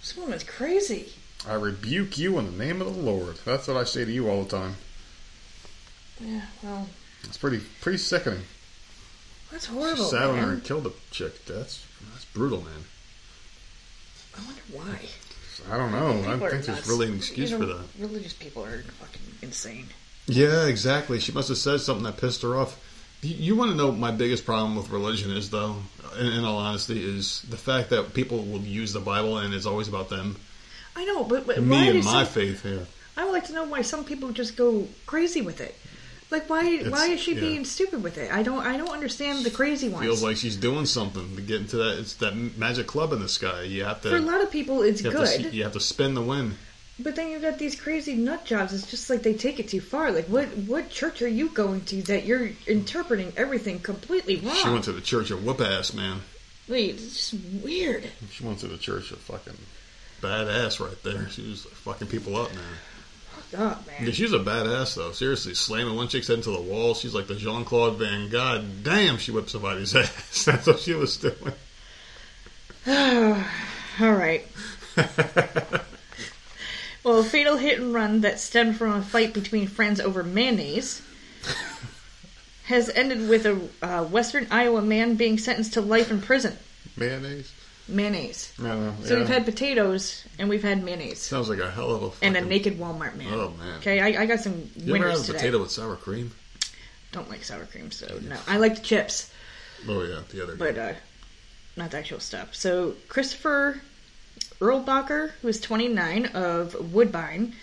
This 0.00 0.16
woman's 0.16 0.42
crazy. 0.42 1.12
I 1.48 1.54
rebuke 1.54 2.18
you 2.18 2.36
in 2.40 2.46
the 2.46 2.64
name 2.64 2.80
of 2.80 2.92
the 2.92 3.00
Lord. 3.00 3.36
That's 3.44 3.68
what 3.68 3.76
I 3.76 3.84
say 3.84 4.04
to 4.04 4.10
you 4.10 4.28
all 4.28 4.42
the 4.42 4.50
time. 4.50 4.74
Yeah, 6.20 6.40
well, 6.60 6.88
It's 7.22 7.38
pretty 7.38 7.60
pretty 7.80 7.98
sickening. 7.98 8.42
that's 9.52 9.66
horrible. 9.66 10.06
She 10.06 10.10
sat 10.10 10.24
on 10.24 10.38
her 10.38 10.52
and 10.54 10.64
killed 10.64 10.82
the 10.82 10.92
chick. 11.12 11.44
That's 11.46 11.86
that's 12.10 12.24
brutal, 12.24 12.62
man. 12.62 12.86
I 14.38 14.46
wonder 14.46 14.62
why. 14.72 14.98
I 15.72 15.76
don't 15.76 15.92
know. 15.92 16.30
I 16.30 16.36
don't 16.36 16.40
think 16.40 16.50
there's 16.50 16.68
nuts. 16.68 16.88
really 16.88 17.08
an 17.08 17.16
excuse 17.16 17.50
You 17.50 17.58
know, 17.58 17.66
for 17.66 17.74
that. 17.74 17.84
Religious 17.98 18.32
people 18.32 18.64
are 18.64 18.82
fucking 18.82 19.22
insane. 19.42 19.86
Yeah, 20.26 20.66
exactly. 20.66 21.18
She 21.20 21.32
must 21.32 21.48
have 21.48 21.58
said 21.58 21.80
something 21.80 22.04
that 22.04 22.16
pissed 22.18 22.42
her 22.42 22.54
off. 22.56 22.80
You, 23.22 23.34
you 23.34 23.56
want 23.56 23.72
to 23.72 23.76
know 23.76 23.88
what 23.88 23.98
my 23.98 24.10
biggest 24.10 24.44
problem 24.44 24.76
with 24.76 24.90
religion 24.90 25.30
is, 25.30 25.50
though, 25.50 25.76
in, 26.18 26.26
in 26.26 26.44
all 26.44 26.58
honesty, 26.58 27.02
is 27.02 27.42
the 27.42 27.56
fact 27.56 27.90
that 27.90 28.14
people 28.14 28.38
will 28.44 28.60
use 28.60 28.92
the 28.92 29.00
Bible 29.00 29.38
and 29.38 29.52
it's 29.52 29.66
always 29.66 29.88
about 29.88 30.08
them. 30.08 30.36
I 30.94 31.04
know, 31.04 31.24
but, 31.24 31.46
but 31.46 31.56
why 31.58 31.64
Me 31.64 31.88
and 31.88 32.04
my 32.04 32.24
some, 32.24 32.26
faith 32.26 32.62
here. 32.62 32.86
I 33.16 33.24
would 33.24 33.32
like 33.32 33.46
to 33.46 33.52
know 33.52 33.64
why 33.64 33.82
some 33.82 34.04
people 34.04 34.30
just 34.30 34.56
go 34.56 34.86
crazy 35.06 35.42
with 35.42 35.60
it. 35.60 35.74
Like 36.30 36.50
why 36.50 36.78
why 36.84 37.06
is 37.08 37.20
she 37.20 37.34
yeah. 37.34 37.40
being 37.40 37.64
stupid 37.64 38.02
with 38.02 38.18
it? 38.18 38.30
I 38.30 38.42
don't 38.42 38.60
I 38.60 38.76
don't 38.76 38.90
understand 38.90 39.44
the 39.44 39.50
crazy 39.50 39.88
ones. 39.88 40.04
Feels 40.04 40.22
like 40.22 40.36
she's 40.36 40.56
doing 40.56 40.84
something 40.84 41.36
to 41.36 41.42
get 41.42 41.62
into 41.62 41.76
that. 41.76 41.98
It's 41.98 42.14
that 42.14 42.34
magic 42.58 42.86
club 42.86 43.12
in 43.12 43.20
the 43.20 43.28
sky. 43.28 43.62
You 43.62 43.84
have 43.84 44.02
to. 44.02 44.10
For 44.10 44.16
a 44.16 44.20
lot 44.20 44.42
of 44.42 44.50
people, 44.50 44.82
it's 44.82 45.02
you 45.02 45.10
good, 45.10 45.42
to, 45.42 45.56
you 45.56 45.62
have 45.62 45.72
to 45.72 45.80
spin 45.80 46.14
the 46.14 46.20
win. 46.20 46.56
but 46.98 47.16
then 47.16 47.30
you've 47.30 47.42
got 47.42 47.58
these 47.58 47.80
crazy 47.80 48.14
nut 48.14 48.44
jobs. 48.44 48.74
It's 48.74 48.90
just 48.90 49.08
like 49.08 49.22
they 49.22 49.34
take 49.34 49.58
it 49.58 49.68
too 49.68 49.80
far. 49.80 50.12
Like, 50.12 50.26
what 50.26 50.48
what 50.66 50.90
church 50.90 51.22
are 51.22 51.28
you 51.28 51.48
going 51.50 51.82
to 51.86 52.02
that 52.02 52.26
you're 52.26 52.50
interpreting 52.66 53.32
everything 53.36 53.78
completely 53.78 54.36
wrong? 54.36 54.56
She 54.56 54.68
went 54.68 54.84
to 54.84 54.92
the 54.92 55.00
church 55.00 55.30
of 55.30 55.44
whoop 55.44 55.60
ass, 55.62 55.94
man. 55.94 56.20
Wait, 56.68 56.96
it's 56.96 57.30
just 57.30 57.64
weird. 57.64 58.04
She 58.30 58.44
went 58.44 58.58
to 58.58 58.66
the 58.68 58.76
church 58.76 59.12
of 59.12 59.18
fucking 59.20 59.56
badass 60.20 60.78
right 60.84 61.02
there. 61.02 61.28
She 61.30 61.48
was 61.48 61.64
fucking 61.64 62.08
people 62.08 62.36
up, 62.36 62.52
man. 62.54 62.64
Oh 63.56 63.82
man. 63.86 64.06
Yeah, 64.06 64.12
she's 64.12 64.32
a 64.32 64.38
badass 64.38 64.94
though. 64.96 65.12
Seriously, 65.12 65.54
slamming 65.54 65.96
one 65.96 66.08
chick's 66.08 66.28
head 66.28 66.36
into 66.36 66.50
the 66.50 66.60
wall. 66.60 66.94
She's 66.94 67.14
like 67.14 67.26
the 67.26 67.34
Jean 67.34 67.64
Claude 67.64 67.96
Van. 67.96 68.28
God 68.28 68.84
damn, 68.84 69.16
she 69.18 69.32
whipped 69.32 69.50
somebody's 69.50 69.94
ass. 69.96 70.44
That's 70.44 70.66
what 70.66 70.80
she 70.80 70.94
was 70.94 71.16
doing. 71.16 71.52
All 74.00 74.12
right. 74.12 74.46
Well, 77.08 77.20
a 77.20 77.24
fatal 77.24 77.56
hit 77.56 77.78
and 77.78 77.94
run 77.94 78.20
that 78.20 78.38
stemmed 78.38 78.76
from 78.76 78.92
a 78.92 79.00
fight 79.00 79.32
between 79.32 79.66
friends 79.66 79.98
over 79.98 80.22
mayonnaise 80.22 81.00
has 82.64 82.90
ended 82.90 83.30
with 83.30 83.46
a 83.46 83.58
uh, 83.80 84.04
Western 84.04 84.46
Iowa 84.50 84.82
man 84.82 85.14
being 85.14 85.38
sentenced 85.38 85.72
to 85.72 85.80
life 85.80 86.10
in 86.10 86.20
prison. 86.20 86.58
Mayonnaise. 86.98 87.50
Mayonnaise. 87.88 88.52
Know. 88.58 88.94
So 89.02 89.14
yeah. 89.14 89.20
we've 89.20 89.28
had 89.28 89.44
potatoes 89.44 90.24
and 90.38 90.48
we've 90.48 90.62
had 90.62 90.84
mayonnaise 90.84 91.20
Sounds 91.20 91.48
like 91.48 91.58
a 91.58 91.70
hell 91.70 91.90
of 91.90 92.02
a. 92.02 92.24
and 92.24 92.36
a 92.36 92.40
naked 92.42 92.78
Walmart 92.78 93.16
man. 93.16 93.32
Oh, 93.32 93.50
man. 93.58 93.78
Okay, 93.78 94.00
I, 94.00 94.22
I 94.22 94.26
got 94.26 94.40
some 94.40 94.70
You 94.76 94.94
ever 94.96 95.08
have 95.08 95.20
a 95.20 95.22
today. 95.22 95.38
potato 95.38 95.60
with 95.60 95.70
sour 95.70 95.96
cream? 95.96 96.32
Don't 97.12 97.30
like 97.30 97.42
sour 97.42 97.64
cream, 97.66 97.90
so 97.90 98.18
no. 98.22 98.36
I 98.46 98.58
like 98.58 98.76
the 98.76 98.82
chips. 98.82 99.32
Oh 99.88 100.02
yeah, 100.02 100.20
the 100.30 100.42
other. 100.42 100.56
but 100.56 100.76
uh, 100.76 100.92
not 101.76 101.90
the 101.92 101.98
actual 101.98 102.20
stuff. 102.20 102.54
So 102.54 102.94
Christopher 103.08 103.80
Erlbacher, 104.60 105.30
who 105.40 105.48
is 105.48 105.60
29 105.60 106.26
of 106.26 106.92
Woodbine, 106.92 107.54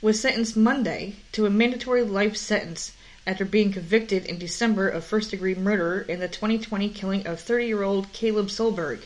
was 0.00 0.20
sentenced 0.20 0.56
Monday 0.56 1.16
to 1.32 1.44
a 1.44 1.50
mandatory 1.50 2.02
life 2.02 2.36
sentence 2.36 2.92
after 3.26 3.44
being 3.44 3.72
convicted 3.72 4.24
in 4.26 4.38
December 4.38 4.88
of 4.88 5.04
first-degree 5.04 5.56
murder 5.56 6.00
in 6.08 6.20
the 6.20 6.28
2020 6.28 6.88
killing 6.90 7.26
of 7.26 7.38
30-year-old 7.40 8.12
Caleb 8.12 8.46
Solberg. 8.46 9.00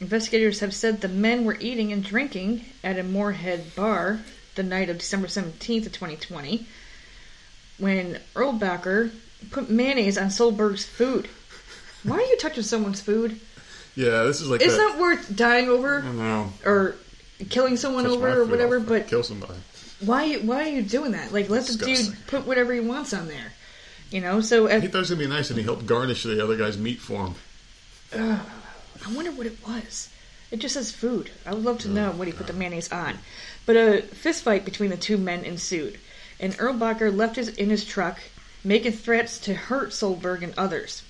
Investigators 0.00 0.60
have 0.60 0.74
said 0.74 1.00
the 1.00 1.08
men 1.08 1.44
were 1.44 1.56
eating 1.58 1.92
and 1.92 2.04
drinking 2.04 2.64
at 2.84 2.98
a 2.98 3.02
Moorhead 3.02 3.74
bar 3.74 4.20
the 4.54 4.62
night 4.62 4.90
of 4.90 4.98
December 4.98 5.26
17th 5.26 5.86
of 5.86 5.92
2020 5.92 6.66
when 7.78 8.20
Erlbacher 8.34 9.10
put 9.50 9.70
mayonnaise 9.70 10.18
on 10.18 10.26
Solberg's 10.28 10.84
food. 10.84 11.28
Why 12.02 12.16
are 12.16 12.20
you 12.26 12.36
touching 12.38 12.62
someone's 12.62 13.00
food? 13.00 13.40
yeah, 13.94 14.24
this 14.24 14.40
is 14.40 14.48
like. 14.48 14.60
It's 14.60 14.76
that, 14.76 14.82
not 14.90 14.98
worth 14.98 15.34
dying 15.34 15.68
over 15.68 16.00
I 16.02 16.12
know. 16.12 16.52
or 16.64 16.94
killing 17.48 17.76
someone 17.76 18.04
Touch 18.04 18.12
over 18.12 18.28
or 18.28 18.44
food, 18.44 18.50
whatever. 18.50 18.80
But 18.80 19.08
kill 19.08 19.22
somebody. 19.22 19.54
why 20.00 20.34
why 20.36 20.64
are 20.64 20.72
you 20.72 20.82
doing 20.82 21.12
that? 21.12 21.32
Like 21.32 21.48
let 21.48 21.62
the 21.66 21.72
Disgusting. 21.72 22.12
dude 22.12 22.26
put 22.26 22.46
whatever 22.46 22.72
he 22.74 22.80
wants 22.80 23.12
on 23.14 23.28
there. 23.28 23.52
You 24.10 24.20
know, 24.20 24.40
so 24.40 24.66
He 24.66 24.86
thought 24.88 24.94
it 24.94 24.98
was 25.00 25.10
gonna 25.10 25.18
be 25.20 25.26
nice, 25.26 25.48
and 25.50 25.58
he 25.58 25.64
helped 25.64 25.86
garnish 25.86 26.22
the 26.22 26.42
other 26.42 26.56
guy's 26.56 26.76
meat 26.78 27.00
for 27.00 27.26
him. 28.12 28.44
I 29.06 29.12
wonder 29.12 29.30
what 29.30 29.46
it 29.46 29.58
was. 29.66 30.08
It 30.50 30.58
just 30.58 30.74
says 30.74 30.90
food. 30.92 31.30
I 31.44 31.54
would 31.54 31.64
love 31.64 31.78
to 31.80 31.88
know 31.88 32.10
what 32.12 32.26
he 32.26 32.32
put 32.32 32.46
the 32.48 32.52
mayonnaise 32.52 32.90
on. 32.90 33.18
But 33.64 33.76
a 33.76 34.02
fist 34.02 34.42
fight 34.42 34.64
between 34.64 34.90
the 34.90 34.96
two 34.96 35.16
men 35.16 35.44
ensued, 35.44 35.98
and 36.40 36.54
Erlbacher 36.58 37.14
left 37.14 37.36
his 37.36 37.48
in 37.48 37.70
his 37.70 37.84
truck, 37.84 38.18
making 38.64 38.92
threats 38.92 39.38
to 39.40 39.54
hurt 39.54 39.90
Solberg 39.90 40.42
and 40.42 40.54
others. 40.56 41.02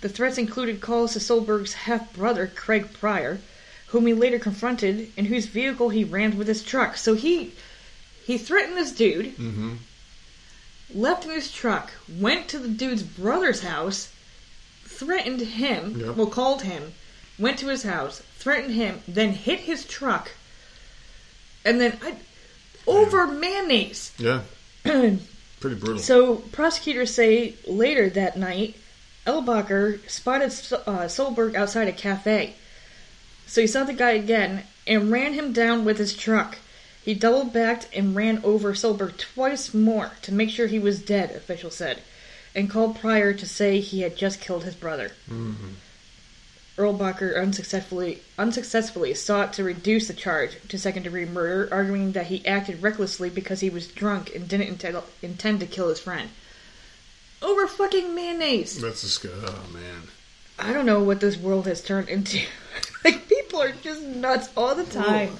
The 0.00 0.08
threats 0.08 0.38
included 0.38 0.80
calls 0.80 1.12
to 1.12 1.18
Solberg's 1.18 1.74
half 1.74 2.12
brother, 2.14 2.46
Craig 2.54 2.92
Pryor, 2.92 3.40
whom 3.88 4.06
he 4.06 4.14
later 4.14 4.38
confronted, 4.38 5.12
and 5.16 5.26
whose 5.26 5.46
vehicle 5.46 5.90
he 5.90 6.04
rammed 6.04 6.34
with 6.34 6.48
his 6.48 6.62
truck. 6.62 6.96
So 6.96 7.14
he 7.14 7.52
he 8.24 8.38
threatened 8.38 8.76
this 8.76 8.92
dude, 8.92 9.36
Mm-hmm. 9.36 9.74
left 10.94 11.24
in 11.24 11.30
his 11.30 11.50
truck, 11.52 11.92
went 12.08 12.48
to 12.48 12.58
the 12.58 12.68
dude's 12.68 13.02
brother's 13.02 13.62
house, 13.62 14.10
threatened 14.84 15.40
him, 15.40 15.98
Yep. 15.98 16.16
well, 16.16 16.26
called 16.26 16.62
him, 16.62 16.92
went 17.42 17.58
to 17.58 17.68
his 17.68 17.82
house, 17.82 18.22
threatened 18.38 18.74
him, 18.74 19.00
then 19.06 19.32
hit 19.32 19.60
his 19.60 19.84
truck, 19.84 20.30
and 21.64 21.80
then 21.80 21.98
I, 22.02 22.14
over 22.86 23.26
mayonnaise. 23.26 24.12
Yeah, 24.16 24.42
pretty 24.84 25.76
brutal. 25.76 25.98
so 25.98 26.36
prosecutors 26.36 27.12
say 27.12 27.54
later 27.66 28.08
that 28.10 28.38
night, 28.38 28.76
Erlbacher 29.26 30.08
spotted 30.08 30.46
uh, 30.46 31.06
Solberg 31.08 31.54
outside 31.54 31.88
a 31.88 31.92
cafe. 31.92 32.54
So 33.46 33.60
he 33.60 33.66
saw 33.66 33.84
the 33.84 33.92
guy 33.92 34.12
again 34.12 34.64
and 34.86 35.10
ran 35.10 35.34
him 35.34 35.52
down 35.52 35.84
with 35.84 35.98
his 35.98 36.16
truck. 36.16 36.58
He 37.04 37.14
doubled 37.14 37.52
backed 37.52 37.88
and 37.92 38.14
ran 38.14 38.40
over 38.44 38.72
Solberg 38.72 39.18
twice 39.18 39.74
more 39.74 40.12
to 40.22 40.32
make 40.32 40.50
sure 40.50 40.68
he 40.68 40.78
was 40.78 41.02
dead, 41.02 41.32
officials 41.32 41.76
said, 41.76 42.00
and 42.54 42.70
called 42.70 42.98
Pryor 42.98 43.34
to 43.34 43.46
say 43.46 43.80
he 43.80 44.02
had 44.02 44.16
just 44.16 44.40
killed 44.40 44.64
his 44.64 44.76
brother. 44.76 45.10
Erlbacher 46.78 47.36
unsuccessfully 47.36 48.22
unsuccessfully 48.38 49.12
sought 49.12 49.52
to 49.52 49.64
reduce 49.64 50.08
the 50.08 50.14
charge 50.14 50.56
to 50.68 50.78
second 50.78 51.02
degree 51.02 51.26
murder, 51.26 51.68
arguing 51.70 52.12
that 52.12 52.26
he 52.26 52.46
acted 52.46 52.82
recklessly 52.82 53.28
because 53.28 53.60
he 53.60 53.68
was 53.68 53.86
drunk 53.86 54.34
and 54.34 54.48
didn't 54.48 54.68
intend, 54.68 54.96
intend 55.20 55.60
to 55.60 55.66
kill 55.66 55.88
his 55.88 56.00
friend. 56.00 56.30
Over 57.42 57.66
fucking 57.66 58.14
mayonnaise. 58.14 58.80
That's 58.80 59.02
disgusting. 59.02 59.42
Oh 59.44 59.72
man. 59.72 60.02
I 60.58 60.72
don't 60.72 60.86
know 60.86 61.02
what 61.02 61.20
this 61.20 61.36
world 61.36 61.66
has 61.66 61.82
turned 61.82 62.08
into. 62.08 62.40
like 63.04 63.28
people 63.28 63.60
are 63.60 63.72
just 63.72 64.02
nuts 64.02 64.48
all 64.56 64.74
the 64.74 64.84
time. 64.84 65.36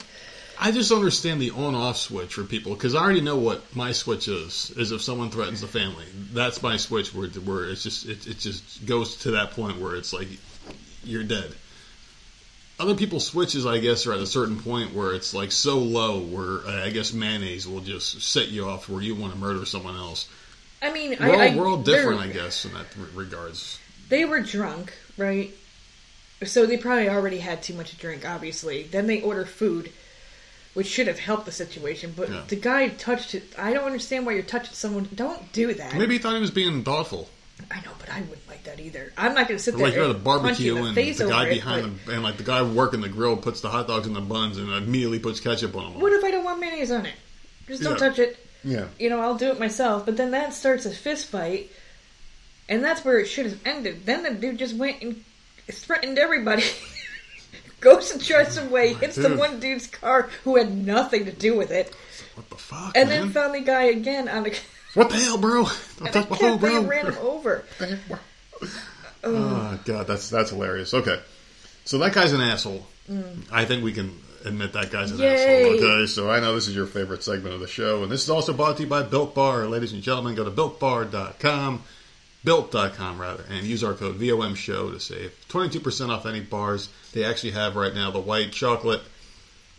I 0.60 0.70
just 0.70 0.92
understand 0.92 1.40
the 1.40 1.50
on-off 1.50 1.96
switch 1.96 2.34
for 2.34 2.44
people 2.44 2.74
because 2.74 2.94
I 2.94 3.02
already 3.02 3.20
know 3.20 3.36
what 3.36 3.74
my 3.74 3.92
switch 3.92 4.28
is. 4.28 4.70
Is 4.76 4.92
if 4.92 5.00
someone 5.02 5.30
threatens 5.30 5.60
the 5.60 5.66
family, 5.66 6.04
that's 6.32 6.62
my 6.62 6.76
switch. 6.76 7.14
Where 7.14 7.28
where 7.28 7.70
it's 7.70 7.82
just 7.82 8.06
it, 8.06 8.26
it 8.26 8.38
just 8.38 8.84
goes 8.84 9.16
to 9.18 9.32
that 9.32 9.52
point 9.52 9.80
where 9.80 9.96
it's 9.96 10.12
like 10.12 10.28
you're 11.04 11.24
dead. 11.24 11.54
Other 12.80 12.94
people's 12.94 13.26
switches, 13.26 13.64
I 13.66 13.78
guess, 13.78 14.06
are 14.06 14.12
at 14.12 14.20
a 14.20 14.26
certain 14.26 14.58
point 14.58 14.92
where 14.94 15.12
it's 15.14 15.34
like 15.34 15.52
so 15.52 15.78
low 15.78 16.20
where 16.20 16.66
uh, 16.66 16.84
I 16.86 16.90
guess 16.90 17.12
mayonnaise 17.12 17.68
will 17.68 17.80
just 17.80 18.22
set 18.22 18.48
you 18.48 18.68
off 18.68 18.88
where 18.88 19.02
you 19.02 19.14
want 19.14 19.32
to 19.32 19.38
murder 19.38 19.64
someone 19.66 19.96
else. 19.96 20.28
I 20.80 20.92
mean, 20.92 21.16
We're 21.20 21.32
all, 21.32 21.40
I, 21.40 21.46
I, 21.46 21.56
we're 21.56 21.68
all 21.68 21.82
different, 21.82 22.20
I 22.20 22.26
guess, 22.28 22.64
in 22.64 22.72
that 22.72 22.86
regards. 23.14 23.78
They 24.08 24.24
were 24.24 24.40
drunk, 24.40 24.92
right? 25.16 25.52
So 26.44 26.66
they 26.66 26.76
probably 26.76 27.08
already 27.08 27.38
had 27.38 27.62
too 27.62 27.74
much 27.74 27.90
to 27.90 27.96
drink, 27.96 28.28
obviously. 28.28 28.82
Then 28.82 29.06
they 29.06 29.20
order 29.22 29.44
food, 29.44 29.92
which 30.74 30.88
should 30.88 31.06
have 31.06 31.20
helped 31.20 31.46
the 31.46 31.52
situation. 31.52 32.14
But 32.16 32.30
Yeah. 32.30 32.42
the 32.48 32.56
guy 32.56 32.88
touched 32.88 33.36
it. 33.36 33.44
I 33.56 33.72
don't 33.72 33.84
understand 33.84 34.26
why 34.26 34.32
you're 34.32 34.42
touching 34.42 34.74
someone. 34.74 35.08
Don't 35.14 35.52
do 35.52 35.72
that. 35.72 35.94
Maybe 35.94 36.14
he 36.14 36.18
thought 36.18 36.34
he 36.34 36.40
was 36.40 36.50
being 36.50 36.82
thoughtful. 36.82 37.28
I 37.70 37.76
know, 37.82 37.92
but 37.98 38.10
I 38.10 38.20
wouldn't 38.22 38.48
like 38.48 38.64
that 38.64 38.80
either. 38.80 39.12
I'm 39.16 39.34
not 39.34 39.48
going 39.48 39.58
to 39.58 39.62
sit 39.62 39.76
there 39.76 39.86
like 39.86 39.94
you're 39.94 40.04
at 40.04 40.10
a 40.10 40.14
and 40.14 40.24
barbecue 40.24 40.76
in 40.76 40.82
the 40.82 40.88
and 40.88 40.94
face 40.94 41.18
the 41.18 41.28
guy 41.28 41.48
behind 41.48 41.98
but 42.04 42.06
the 42.06 42.12
and 42.14 42.22
like 42.22 42.36
the 42.36 42.42
guy 42.44 42.62
working 42.62 43.00
the 43.00 43.08
grill 43.08 43.36
puts 43.36 43.60
the 43.60 43.68
hot 43.70 43.86
dogs 43.88 44.06
in 44.06 44.12
the 44.14 44.20
buns 44.20 44.58
and 44.58 44.70
immediately 44.72 45.18
puts 45.18 45.40
ketchup 45.40 45.74
on 45.76 45.92
them. 45.92 46.00
What 46.00 46.12
if 46.12 46.24
I 46.24 46.30
don't 46.30 46.44
want 46.44 46.60
mayonnaise 46.60 46.90
on 46.90 47.06
it? 47.06 47.14
Just 47.68 47.82
don't 47.82 47.92
Yeah. 48.00 48.08
touch 48.08 48.18
it. 48.18 48.46
Yeah. 48.64 48.86
You 48.98 49.10
know, 49.10 49.20
I'll 49.20 49.36
do 49.36 49.50
it 49.50 49.58
myself. 49.58 50.04
But 50.06 50.16
then 50.16 50.30
that 50.32 50.52
starts 50.54 50.86
a 50.86 50.90
fist 50.90 51.26
fight, 51.28 51.70
and 52.68 52.84
that's 52.84 53.04
where 53.04 53.18
it 53.18 53.26
should 53.26 53.46
have 53.46 53.58
ended. 53.66 54.06
Then 54.06 54.22
the 54.22 54.30
dude 54.30 54.58
just 54.58 54.76
went 54.76 55.02
and 55.02 55.24
threatened 55.70 56.18
everybody. 56.18 56.64
Goes 57.80 58.12
and 58.12 58.24
drives 58.24 58.56
away, 58.58 58.92
oh, 58.94 58.98
hits 58.98 59.16
the 59.16 59.34
one 59.36 59.58
dude's 59.58 59.88
car 59.88 60.30
who 60.44 60.56
had 60.56 60.72
nothing 60.72 61.24
to 61.24 61.32
do 61.32 61.56
with 61.56 61.72
it, 61.72 61.92
What 62.36 62.48
the 62.48 62.56
fuck, 62.56 62.96
and 62.96 63.08
man? 63.08 63.20
then 63.22 63.30
found 63.30 63.54
the 63.56 63.60
guy 63.60 63.84
again 63.84 64.28
on 64.28 64.44
the, 64.44 64.56
what 64.94 65.10
the 65.10 65.16
hell, 65.16 65.38
bro? 65.38 65.64
The 65.98 66.08
touch 66.10 66.30
my 66.30 66.36
phone, 66.36 66.58
bro. 66.58 66.78
and 66.80 66.88
ran 66.88 67.06
him 67.06 67.16
over. 67.20 67.64
Oh 69.24 69.78
god, 69.84 70.06
that's 70.06 70.28
that's 70.30 70.50
hilarious. 70.50 70.92
Okay, 70.94 71.20
so 71.84 71.98
that 71.98 72.12
guy's 72.12 72.32
an 72.32 72.40
asshole. 72.40 72.86
I 73.52 73.64
think 73.64 73.84
we 73.84 73.92
can 73.92 74.18
admit 74.44 74.72
that 74.72 74.90
guy's 74.90 75.10
an 75.12 75.18
Mm. 75.18 75.20
Yay. 75.20 75.62
asshole. 75.76 75.84
Okay, 75.84 76.06
so 76.06 76.30
I 76.30 76.40
know 76.40 76.54
this 76.54 76.66
is 76.66 76.74
your 76.74 76.86
favorite 76.86 77.22
segment 77.22 77.54
of 77.54 77.60
the 77.60 77.68
show, 77.68 78.02
and 78.02 78.10
this 78.10 78.22
is 78.24 78.30
also 78.30 78.52
brought 78.52 78.76
to 78.78 78.82
you 78.82 78.88
by 78.88 79.02
Built 79.02 79.34
Bar, 79.34 79.66
ladies 79.66 79.92
and 79.92 80.02
gentlemen. 80.02 80.34
Go 80.34 80.44
to 80.44 80.50
builtbar.com, 80.50 81.82
built.com 82.44 83.20
rather, 83.20 83.44
and 83.48 83.64
use 83.64 83.84
our 83.84 83.94
code 83.94 84.16
VOM 84.16 84.54
Show 84.56 84.90
to 84.90 84.98
save 84.98 85.32
twenty 85.48 85.68
two 85.70 85.80
percent 85.80 86.10
off 86.10 86.26
any 86.26 86.40
bars. 86.40 86.88
They 87.12 87.24
actually 87.24 87.52
have 87.52 87.76
right 87.76 87.94
now 87.94 88.10
the 88.10 88.20
white 88.20 88.50
chocolate 88.52 89.02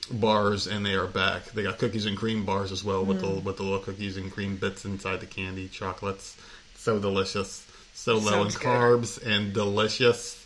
bars, 0.05 0.67
and 0.67 0.85
they 0.85 0.93
are 0.93 1.07
back. 1.07 1.45
They 1.51 1.63
got 1.63 1.77
cookies 1.77 2.05
and 2.05 2.17
cream 2.17 2.45
bars 2.45 2.71
as 2.71 2.83
well 2.83 3.03
with 3.03 3.21
the 3.21 3.27
mm. 3.27 3.43
with 3.43 3.57
the 3.57 3.63
little 3.63 3.79
cookies 3.79 4.17
and 4.17 4.31
cream 4.31 4.57
bits 4.57 4.85
inside 4.85 5.19
the 5.19 5.25
candy 5.25 5.67
chocolates. 5.67 6.37
So 6.75 6.99
delicious, 6.99 7.65
so 7.93 8.13
low 8.13 8.43
in 8.43 8.51
Sounds 8.51 8.57
good. 8.57 8.67
carbs 8.67 9.25
and 9.25 9.53
delicious. 9.53 10.39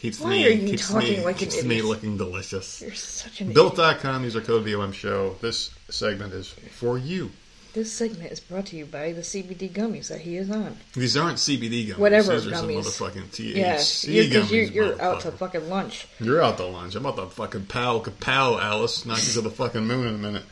Keeps 0.00 0.20
Why 0.20 0.30
me 0.30 0.46
are 0.46 0.50
you 0.50 0.68
keeps 0.68 0.90
talking 0.90 1.18
me 1.18 1.24
like 1.24 1.38
keeps 1.38 1.64
me 1.64 1.82
looking 1.82 2.16
delicious. 2.16 2.80
You're 2.80 2.94
such 2.94 3.40
an 3.40 3.50
idiot. 3.50 3.76
Built.com, 3.76 4.24
use 4.24 4.36
our 4.36 4.42
code 4.42 4.64
VOM 4.64 4.92
Show. 4.92 5.36
This 5.40 5.70
segment 5.88 6.32
is 6.34 6.48
for 6.48 6.98
you. 6.98 7.30
This 7.78 7.92
segment 7.92 8.32
is 8.32 8.40
brought 8.40 8.66
to 8.66 8.76
you 8.76 8.86
by 8.86 9.12
the 9.12 9.20
CBD 9.20 9.70
gummies 9.70 10.08
that 10.08 10.20
he 10.20 10.36
is 10.36 10.50
on. 10.50 10.76
These 10.94 11.16
aren't 11.16 11.38
CBD 11.38 11.86
gummies. 11.86 11.98
Whatever 11.98 12.32
These 12.32 12.48
are 12.48 12.56
some 12.56 12.68
gummies. 12.68 12.78
motherfucking 12.82 13.26
THC 13.26 13.54
Yeah, 13.54 13.76
gummies. 13.76 14.28
because 14.28 14.50
you're, 14.50 14.64
you're 14.64 15.00
out 15.00 15.20
to 15.20 15.30
fucking 15.30 15.70
lunch. 15.70 16.08
You're 16.18 16.42
out 16.42 16.56
to 16.56 16.64
lunch. 16.64 16.96
I'm 16.96 17.06
out 17.06 17.14
to 17.18 17.26
fucking 17.26 17.66
pow 17.66 18.00
kapow, 18.00 18.60
Alice. 18.60 19.06
Knock 19.06 19.18
you 19.24 19.32
to 19.34 19.42
the 19.42 19.50
fucking 19.50 19.86
moon 19.86 20.08
in 20.08 20.14
a 20.16 20.18
minute. 20.18 20.42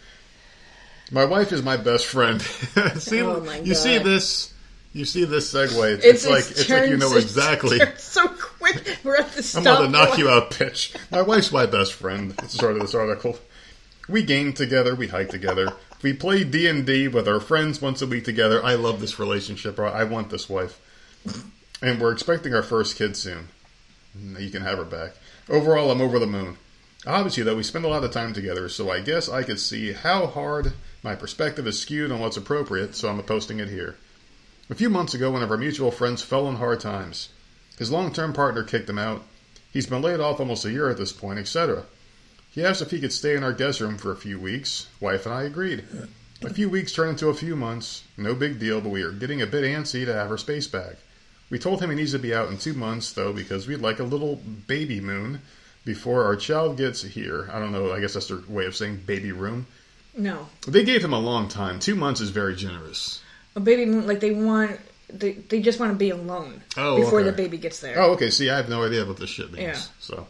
My 1.10 1.24
wife 1.24 1.50
is 1.50 1.64
my 1.64 1.76
best 1.76 2.06
friend. 2.06 2.40
see, 2.94 3.22
Oh 3.22 3.40
my 3.40 3.58
you 3.58 3.74
see 3.74 3.98
this? 3.98 4.54
You 4.92 5.04
see 5.04 5.24
this 5.24 5.52
segue? 5.52 5.94
It's, 5.96 6.04
it's 6.04 6.28
like 6.28 6.48
it's 6.48 6.70
like 6.70 6.88
you 6.88 6.96
know 6.96 7.16
exactly. 7.16 7.78
it's 7.78 8.04
so 8.04 8.28
quick. 8.28 8.98
We're 9.02 9.16
at 9.16 9.32
the 9.32 9.42
stop. 9.42 9.80
I'm 9.80 9.86
to 9.86 9.90
knock 9.90 10.16
you 10.16 10.28
out, 10.28 10.52
bitch. 10.52 10.96
My 11.10 11.22
wife's 11.22 11.50
my 11.50 11.66
best 11.66 11.94
friend. 11.94 12.30
It's 12.38 12.52
the 12.52 12.58
start 12.58 12.76
of 12.76 12.82
this 12.82 12.94
article. 12.94 13.36
We 14.08 14.22
game 14.22 14.52
together. 14.52 14.94
We 14.94 15.08
hike 15.08 15.30
together. 15.30 15.72
We 16.02 16.12
play 16.12 16.44
D 16.44 16.68
and 16.68 16.86
D 16.86 17.08
with 17.08 17.26
our 17.26 17.40
friends 17.40 17.80
once 17.80 18.02
a 18.02 18.06
week 18.06 18.24
together. 18.24 18.62
I 18.64 18.74
love 18.74 19.00
this 19.00 19.18
relationship. 19.18 19.78
I 19.78 20.04
want 20.04 20.30
this 20.30 20.48
wife, 20.48 20.78
and 21.80 22.00
we're 22.00 22.12
expecting 22.12 22.54
our 22.54 22.62
first 22.62 22.96
kid 22.96 23.16
soon. 23.16 23.48
You 24.38 24.50
can 24.50 24.62
have 24.62 24.78
her 24.78 24.84
back. 24.84 25.14
Overall, 25.48 25.90
I'm 25.90 26.00
over 26.00 26.18
the 26.18 26.26
moon. 26.26 26.58
Obviously, 27.06 27.44
though, 27.44 27.56
we 27.56 27.62
spend 27.62 27.84
a 27.84 27.88
lot 27.88 28.04
of 28.04 28.10
time 28.10 28.32
together, 28.32 28.68
so 28.68 28.90
I 28.90 29.00
guess 29.00 29.28
I 29.28 29.42
could 29.42 29.60
see 29.60 29.92
how 29.92 30.26
hard 30.26 30.72
my 31.02 31.14
perspective 31.14 31.66
is 31.66 31.80
skewed 31.80 32.10
on 32.10 32.20
what's 32.20 32.36
appropriate, 32.36 32.94
so 32.94 33.08
I'm 33.08 33.22
posting 33.22 33.60
it 33.60 33.68
here. 33.68 33.96
A 34.68 34.74
few 34.74 34.90
months 34.90 35.14
ago, 35.14 35.30
one 35.30 35.42
of 35.42 35.50
our 35.50 35.56
mutual 35.56 35.92
friends 35.92 36.22
fell 36.22 36.46
on 36.46 36.56
hard 36.56 36.80
times. 36.80 37.28
His 37.78 37.90
long 37.90 38.12
term 38.12 38.32
partner 38.32 38.64
kicked 38.64 38.90
him 38.90 38.98
out. 38.98 39.22
He's 39.72 39.86
been 39.86 40.02
laid 40.02 40.20
off 40.20 40.40
almost 40.40 40.64
a 40.64 40.72
year 40.72 40.90
at 40.90 40.96
this 40.96 41.12
point, 41.12 41.38
etc. 41.38 41.84
He 42.56 42.64
asked 42.64 42.82
if 42.82 42.90
he 42.90 42.98
could 43.00 43.12
stay 43.12 43.36
in 43.36 43.44
our 43.44 43.52
guest 43.52 43.80
room 43.80 43.98
for 43.98 44.10
a 44.10 44.16
few 44.16 44.40
weeks. 44.40 44.88
Wife 44.98 45.26
and 45.26 45.34
I 45.34 45.42
agreed. 45.44 45.84
A 46.42 46.50
few 46.52 46.68
weeks 46.68 46.92
turned 46.92 47.10
into 47.10 47.28
a 47.28 47.34
few 47.34 47.54
months. 47.54 48.02
No 48.16 48.34
big 48.34 48.58
deal, 48.58 48.80
but 48.80 48.88
we 48.88 49.02
are 49.02 49.12
getting 49.12 49.42
a 49.42 49.46
bit 49.46 49.62
antsy 49.62 50.04
to 50.06 50.12
have 50.14 50.30
our 50.30 50.38
space 50.38 50.66
back. 50.66 50.96
We 51.50 51.58
told 51.60 51.80
him 51.80 51.90
he 51.90 51.96
needs 51.96 52.12
to 52.12 52.18
be 52.18 52.34
out 52.34 52.48
in 52.50 52.58
two 52.58 52.72
months, 52.74 53.12
though, 53.12 53.32
because 53.32 53.68
we'd 53.68 53.80
like 53.80 54.00
a 54.00 54.04
little 54.04 54.36
baby 54.66 55.00
moon 55.00 55.40
before 55.84 56.24
our 56.24 56.34
child 56.34 56.76
gets 56.78 57.02
here. 57.02 57.48
I 57.52 57.58
don't 57.60 57.72
know, 57.72 57.92
I 57.92 58.00
guess 58.00 58.14
that's 58.14 58.26
their 58.28 58.40
way 58.48 58.64
of 58.64 58.74
saying 58.74 59.02
baby 59.06 59.30
room. 59.32 59.66
No, 60.16 60.48
They 60.66 60.82
gave 60.82 61.04
him 61.04 61.12
a 61.12 61.20
long 61.20 61.48
time. 61.48 61.78
Two 61.78 61.94
months 61.94 62.22
is 62.22 62.30
very 62.30 62.56
generous. 62.56 63.20
a 63.54 63.60
baby 63.60 63.84
moon. 63.84 64.06
Like 64.06 64.20
they 64.20 64.30
want, 64.32 64.80
they, 65.12 65.32
they 65.32 65.60
just 65.60 65.78
want 65.78 65.92
to 65.92 65.96
be 65.98 66.08
alone 66.08 66.62
Oh, 66.78 66.96
before 66.96 67.20
okay. 67.20 67.30
the 67.30 67.36
baby 67.36 67.58
gets 67.58 67.80
there. 67.80 68.00
Oh, 68.00 68.12
okay. 68.12 68.30
See, 68.30 68.48
I 68.48 68.56
have 68.56 68.70
no 68.70 68.82
idea 68.82 69.04
what 69.04 69.18
this 69.18 69.28
shit 69.28 69.52
means. 69.52 69.62
Yeah. 69.62 69.80
So, 70.00 70.26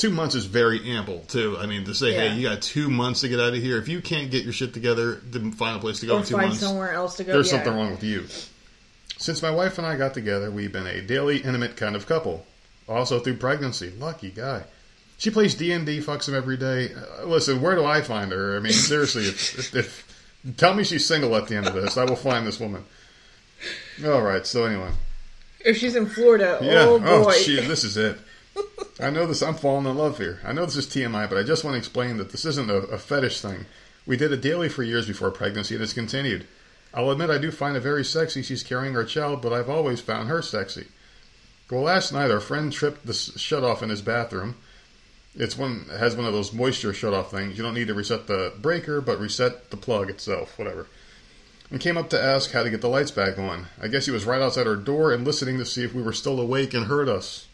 two 0.00 0.10
months 0.10 0.34
is 0.34 0.46
very 0.46 0.90
ample, 0.90 1.20
too. 1.28 1.56
I 1.58 1.66
mean, 1.66 1.84
to 1.84 1.94
say, 1.94 2.12
Yeah. 2.14 2.28
hey, 2.30 2.34
you 2.36 2.48
got 2.48 2.62
two 2.62 2.88
months 2.90 3.20
to 3.20 3.28
get 3.28 3.38
out 3.38 3.54
of 3.54 3.62
here. 3.62 3.76
If 3.78 3.86
you 3.88 4.00
can't 4.00 4.30
get 4.30 4.44
your 4.44 4.52
shit 4.52 4.72
together, 4.74 5.20
then 5.24 5.52
find 5.52 5.76
a 5.76 5.80
place 5.80 6.00
to 6.00 6.06
go 6.06 6.16
or 6.16 6.20
in 6.20 6.24
two 6.24 6.34
find 6.34 6.48
months. 6.48 6.60
somewhere 6.60 6.92
else 6.92 7.16
to 7.16 7.24
go. 7.24 7.32
There's 7.32 7.52
yeah. 7.52 7.58
something 7.58 7.74
wrong 7.74 7.90
with 7.90 8.02
you. 8.02 8.26
Since 9.18 9.42
my 9.42 9.50
wife 9.50 9.76
and 9.78 9.86
I 9.86 9.96
got 9.96 10.14
together, 10.14 10.50
we've 10.50 10.72
been 10.72 10.86
a 10.86 11.02
daily 11.02 11.38
intimate 11.38 11.76
kind 11.76 11.94
of 11.94 12.06
couple. 12.06 12.46
Also 12.88 13.20
through 13.20 13.36
pregnancy. 13.36 13.90
Lucky 13.98 14.30
guy. 14.30 14.64
She 15.18 15.30
plays 15.30 15.54
D 15.54 15.70
and 15.72 15.84
D, 15.84 15.98
fucks 16.00 16.26
him 16.28 16.34
every 16.34 16.56
day. 16.56 16.88
Uh, 16.94 17.26
listen, 17.26 17.60
where 17.60 17.74
do 17.76 17.84
I 17.84 18.00
find 18.00 18.32
her? 18.32 18.56
I 18.56 18.60
mean, 18.60 18.72
seriously, 18.72 19.24
if, 19.24 19.58
if, 19.58 19.76
if 19.76 20.54
tell 20.56 20.72
me 20.72 20.82
she's 20.82 21.04
single 21.04 21.36
at 21.36 21.46
the 21.46 21.56
end 21.56 21.66
of 21.66 21.74
this, 21.74 21.98
I 21.98 22.04
will 22.04 22.16
find 22.16 22.46
this 22.46 22.58
woman. 22.58 22.84
All 24.04 24.22
right. 24.22 24.46
So 24.46 24.64
anyway, 24.64 24.88
If 25.62 25.76
she's 25.76 25.94
in 25.94 26.06
Florida, 26.06 26.58
yeah. 26.62 26.84
oh 26.86 26.98
boy. 27.24 27.32
shit, 27.32 27.68
this 27.68 27.84
is 27.84 27.98
it. 27.98 28.18
I 29.00 29.08
know 29.08 29.26
this. 29.26 29.42
I'm 29.42 29.54
falling 29.54 29.86
in 29.86 29.96
love 29.96 30.18
here. 30.18 30.40
I 30.44 30.52
know 30.52 30.66
this 30.66 30.76
is 30.76 30.86
TMI, 30.86 31.28
but 31.28 31.38
I 31.38 31.42
just 31.42 31.64
want 31.64 31.74
to 31.74 31.78
explain 31.78 32.18
that 32.18 32.30
this 32.30 32.44
isn't 32.44 32.70
a, 32.70 32.76
a 32.76 32.98
fetish 32.98 33.40
thing. 33.40 33.64
We 34.06 34.16
did 34.16 34.32
it 34.32 34.42
daily 34.42 34.68
for 34.68 34.82
years 34.82 35.06
before 35.06 35.30
pregnancy, 35.30 35.74
and 35.74 35.82
it's 35.82 35.92
continued. 35.94 36.46
I'll 36.92 37.10
admit 37.10 37.30
I 37.30 37.38
do 37.38 37.50
find 37.50 37.76
it 37.76 37.80
very 37.80 38.04
sexy 38.04 38.42
she's 38.42 38.62
carrying 38.62 38.96
our 38.96 39.04
child, 39.04 39.40
but 39.40 39.52
I've 39.52 39.70
always 39.70 40.00
found 40.00 40.28
her 40.28 40.42
sexy. 40.42 40.88
Well, 41.70 41.82
last 41.82 42.12
night 42.12 42.30
our 42.30 42.40
friend 42.40 42.72
tripped 42.72 43.06
the 43.06 43.14
shut 43.14 43.62
off 43.62 43.82
in 43.82 43.90
his 43.90 44.02
bathroom. 44.02 44.56
It's 45.34 45.56
one 45.56 45.86
has 45.96 46.16
one 46.16 46.26
of 46.26 46.32
those 46.32 46.52
moisture 46.52 46.92
shut 46.92 47.14
off 47.14 47.30
things. 47.30 47.56
You 47.56 47.62
don't 47.62 47.74
need 47.74 47.86
to 47.86 47.94
reset 47.94 48.26
the 48.26 48.52
breaker, 48.60 49.00
but 49.00 49.20
reset 49.20 49.70
the 49.70 49.76
plug 49.76 50.10
itself, 50.10 50.58
whatever. 50.58 50.88
And 51.70 51.80
came 51.80 51.96
up 51.96 52.10
to 52.10 52.20
ask 52.20 52.50
how 52.50 52.64
to 52.64 52.70
get 52.70 52.80
the 52.80 52.88
lights 52.88 53.12
back 53.12 53.38
on. 53.38 53.68
I 53.80 53.86
guess 53.86 54.06
he 54.06 54.12
was 54.12 54.24
right 54.24 54.42
outside 54.42 54.66
our 54.66 54.74
door 54.74 55.12
and 55.12 55.24
listening 55.24 55.58
to 55.58 55.64
see 55.64 55.84
if 55.84 55.94
we 55.94 56.02
were 56.02 56.12
still 56.12 56.40
awake 56.40 56.74
and 56.74 56.86
heard 56.86 57.08
us. 57.08 57.46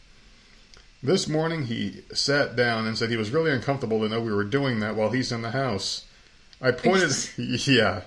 This 1.07 1.28
morning 1.28 1.66
he 1.66 2.03
sat 2.12 2.57
down 2.57 2.85
and 2.85 2.99
said 2.99 3.11
he 3.11 3.16
was 3.16 3.31
really 3.31 3.53
uncomfortable 3.53 4.01
to 4.01 4.09
know 4.09 4.20
we 4.20 4.35
were 4.35 4.43
doing 4.43 4.81
that 4.81 4.97
while 4.97 5.11
he's 5.11 5.31
in 5.31 5.41
the 5.41 5.53
house. 5.53 6.05
I 6.61 6.73
pointed, 6.73 7.12
yeah, 7.39 8.01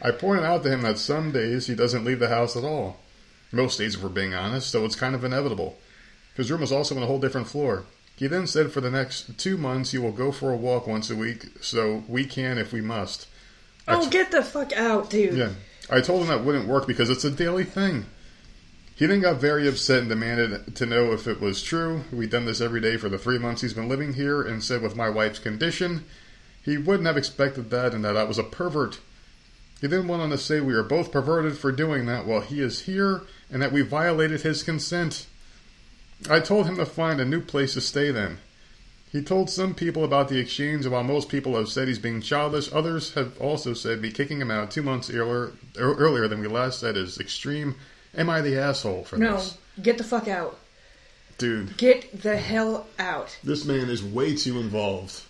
I 0.00 0.12
pointed 0.12 0.44
out 0.44 0.62
to 0.62 0.70
him 0.70 0.82
that 0.82 1.00
some 1.00 1.32
days 1.32 1.66
he 1.66 1.74
doesn't 1.74 2.04
leave 2.04 2.20
the 2.20 2.28
house 2.28 2.56
at 2.56 2.62
all. 2.62 3.00
Most 3.50 3.78
days, 3.78 3.96
if 3.96 4.02
we're 4.04 4.08
being 4.08 4.34
honest, 4.34 4.70
so 4.70 4.84
it's 4.84 4.94
kind 4.94 5.16
of 5.16 5.24
inevitable. 5.24 5.78
His 6.36 6.48
room 6.48 6.62
is 6.62 6.70
also 6.70 6.96
on 6.96 7.02
a 7.02 7.06
whole 7.06 7.18
different 7.18 7.48
floor. 7.48 7.86
He 8.14 8.28
then 8.28 8.46
said 8.46 8.70
for 8.70 8.80
the 8.80 8.90
next 8.90 9.36
two 9.36 9.56
months 9.56 9.90
he 9.90 9.98
will 9.98 10.12
go 10.12 10.30
for 10.30 10.52
a 10.52 10.56
walk 10.56 10.86
once 10.86 11.10
a 11.10 11.16
week, 11.16 11.44
so 11.60 12.04
we 12.06 12.24
can 12.24 12.56
if 12.56 12.72
we 12.72 12.80
must. 12.80 13.26
Oh, 13.88 14.04
t- 14.04 14.10
get 14.10 14.30
the 14.30 14.44
fuck 14.44 14.72
out, 14.74 15.10
dude. 15.10 15.36
yeah. 15.36 15.50
I 15.90 16.00
told 16.00 16.22
him 16.22 16.28
that 16.28 16.44
wouldn't 16.44 16.68
work 16.68 16.86
because 16.86 17.10
it's 17.10 17.24
a 17.24 17.32
daily 17.32 17.64
thing. 17.64 18.06
He 18.98 19.06
then 19.06 19.20
got 19.20 19.40
very 19.40 19.68
upset 19.68 20.00
and 20.00 20.08
demanded 20.08 20.74
to 20.74 20.84
know 20.84 21.12
if 21.12 21.28
it 21.28 21.40
was 21.40 21.62
true. 21.62 22.02
We'd 22.12 22.30
done 22.30 22.46
this 22.46 22.60
every 22.60 22.80
day 22.80 22.96
for 22.96 23.08
the 23.08 23.16
three 23.16 23.38
months 23.38 23.62
he's 23.62 23.72
been 23.72 23.88
living 23.88 24.14
here 24.14 24.42
and 24.42 24.60
said 24.62 24.82
with 24.82 24.96
my 24.96 25.08
wife's 25.08 25.38
condition, 25.38 26.04
he 26.60 26.76
wouldn't 26.76 27.06
have 27.06 27.16
expected 27.16 27.70
that 27.70 27.94
and 27.94 28.04
that 28.04 28.16
I 28.16 28.24
was 28.24 28.38
a 28.38 28.42
pervert. 28.42 28.98
He 29.80 29.86
then 29.86 30.08
went 30.08 30.22
on 30.22 30.30
to 30.30 30.36
say 30.36 30.60
we 30.60 30.74
are 30.74 30.82
both 30.82 31.12
perverted 31.12 31.56
for 31.56 31.70
doing 31.70 32.06
that 32.06 32.26
while 32.26 32.40
he 32.40 32.60
is 32.60 32.86
here 32.86 33.22
and 33.52 33.62
that 33.62 33.70
we 33.70 33.82
violated 33.82 34.40
his 34.40 34.64
consent. 34.64 35.28
I 36.28 36.40
told 36.40 36.66
him 36.66 36.74
to 36.74 36.84
find 36.84 37.20
a 37.20 37.24
new 37.24 37.40
place 37.40 37.74
to 37.74 37.80
stay 37.80 38.10
then. 38.10 38.38
He 39.12 39.22
told 39.22 39.48
some 39.48 39.76
people 39.76 40.02
about 40.02 40.28
the 40.28 40.40
exchange, 40.40 40.84
and 40.84 40.92
while 40.92 41.04
most 41.04 41.28
people 41.28 41.54
have 41.56 41.68
said 41.68 41.86
he's 41.86 42.00
being 42.00 42.20
childish, 42.20 42.68
others 42.72 43.14
have 43.14 43.40
also 43.40 43.74
said 43.74 44.02
me 44.02 44.10
kicking 44.10 44.40
him 44.40 44.50
out 44.50 44.72
two 44.72 44.82
months 44.82 45.08
earlier, 45.08 45.52
earlier 45.78 46.26
than 46.26 46.40
we 46.40 46.48
last 46.48 46.80
said 46.80 46.96
is 46.96 47.20
extreme. 47.20 47.76
Am 48.16 48.30
I 48.30 48.40
the 48.40 48.58
asshole 48.58 49.04
for 49.04 49.16
No, 49.16 49.36
this? 49.36 49.58
No, 49.76 49.82
get 49.84 49.98
the 49.98 50.04
fuck 50.04 50.28
out. 50.28 50.58
Dude, 51.38 51.76
Get 51.76 52.22
the 52.22 52.36
hell 52.36 52.86
out. 52.98 53.36
this 53.44 53.64
man 53.64 53.88
is 53.90 54.02
way 54.02 54.34
too 54.34 54.58
involved. 54.58 55.22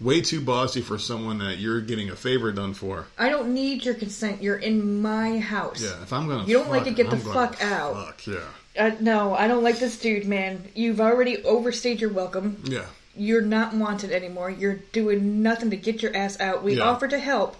Way 0.00 0.20
too 0.20 0.40
bossy 0.40 0.80
for 0.80 0.98
someone 0.98 1.38
that 1.38 1.58
you're 1.58 1.80
getting 1.80 2.10
a 2.10 2.16
favor 2.16 2.50
done 2.52 2.74
for. 2.74 3.06
I 3.18 3.28
don't 3.28 3.54
need 3.54 3.84
your 3.84 3.94
consent. 3.94 4.42
You're 4.42 4.56
in 4.56 5.00
my 5.02 5.38
house. 5.38 5.82
Yeah, 5.82 6.00
if 6.02 6.12
I'm 6.12 6.28
gonna 6.28 6.44
You 6.44 6.54
don't 6.58 6.70
like 6.70 6.86
it, 6.86 6.96
get 6.96 7.10
the 7.10 7.16
I'm 7.16 7.22
fuck 7.22 7.62
out. 7.62 7.94
Fuck, 8.06 8.26
yeah. 8.26 8.40
Uh, 8.76 8.90
no, 9.00 9.34
I 9.34 9.46
don't 9.46 9.62
like 9.62 9.78
this 9.78 9.98
dude, 9.98 10.26
man. 10.26 10.64
You've 10.74 11.00
already 11.00 11.42
overstayed 11.44 12.00
your 12.00 12.12
welcome. 12.12 12.60
Yeah. 12.64 12.86
You're 13.16 13.42
not 13.42 13.74
wanted 13.74 14.10
anymore. 14.10 14.50
You're 14.50 14.80
doing 14.92 15.42
nothing 15.42 15.70
to 15.70 15.76
get 15.76 16.02
your 16.02 16.16
ass 16.16 16.38
out. 16.40 16.64
We 16.64 16.76
Yeah. 16.78 16.82
offer 16.84 17.06
to 17.06 17.18
help, 17.18 17.56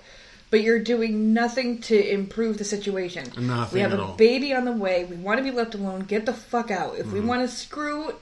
but 0.55 0.63
you're 0.63 0.79
doing 0.79 1.33
nothing 1.35 1.81
to 1.81 2.13
improve 2.13 2.59
the 2.59 2.65
situation. 2.65 3.25
Nothing 3.37 3.75
we 3.75 3.81
have 3.81 3.93
at 3.93 3.99
a 3.99 4.03
all. 4.05 4.15
baby 4.15 4.55
on 4.55 4.65
the 4.65 4.71
way. 4.71 5.05
We 5.05 5.17
want 5.17 5.39
to 5.39 5.43
be 5.43 5.51
left 5.51 5.75
alone. 5.75 6.03
Get 6.03 6.27
the 6.27 6.33
fuck 6.33 6.71
out. 6.71 6.97
If 6.97 7.11
we 7.11 7.19
want 7.19 7.43
to 7.43 7.49
screw 7.53 8.15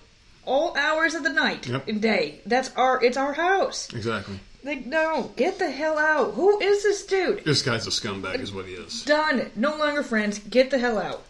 all 0.47 0.75
hours 0.75 1.15
of 1.15 1.25
the 1.25 1.29
night 1.29 1.61
Mm-hmm. 1.65 1.73
Yep. 1.75 1.89
and 1.89 2.01
day, 2.01 2.41
that's 2.47 2.75
our. 2.75 3.05
It's 3.05 3.19
our 3.19 3.35
house. 3.35 3.93
Exactly. 3.93 4.41
Like, 4.65 4.87
no, 4.87 5.31
get 5.37 5.59
the 5.59 5.71
hell 5.71 5.99
out. 5.99 6.33
Who 6.33 6.59
is 6.59 6.83
this 6.83 7.05
dude? 7.05 7.45
This 7.45 7.61
guy's 7.61 7.87
a 7.87 7.91
scumbag, 7.91 8.41
is 8.41 8.51
what 8.51 8.65
he 8.65 8.73
is. 8.73 9.05
Done. 9.05 9.51
No 9.55 9.77
longer 9.77 10.03
friends. 10.03 10.39
Get 10.39 10.71
the 10.71 10.79
hell 10.79 10.99
out. 10.99 11.23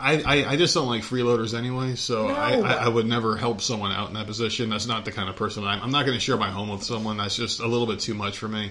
I, 0.00 0.22
I, 0.24 0.44
I 0.52 0.56
just 0.56 0.72
don't 0.72 0.86
like 0.88 1.02
freeloaders 1.02 1.52
anyway, 1.52 1.96
so 1.96 2.28
No. 2.28 2.34
I, 2.34 2.52
I, 2.60 2.72
I 2.84 2.88
would 2.88 3.04
never 3.04 3.36
help 3.36 3.60
someone 3.60 3.92
out 3.92 4.08
in 4.08 4.14
that 4.14 4.26
position. 4.26 4.70
That's 4.70 4.86
not 4.86 5.04
the 5.04 5.12
kind 5.12 5.28
of 5.28 5.36
person 5.36 5.64
I'm. 5.64 5.82
I'm 5.82 5.90
not 5.90 6.06
going 6.06 6.16
to 6.16 6.20
share 6.20 6.38
my 6.38 6.50
home 6.50 6.70
with 6.70 6.82
someone. 6.82 7.18
That's 7.18 7.36
just 7.36 7.60
a 7.60 7.66
little 7.66 7.86
bit 7.86 8.00
too 8.00 8.14
much 8.14 8.38
for 8.38 8.48
me. 8.48 8.70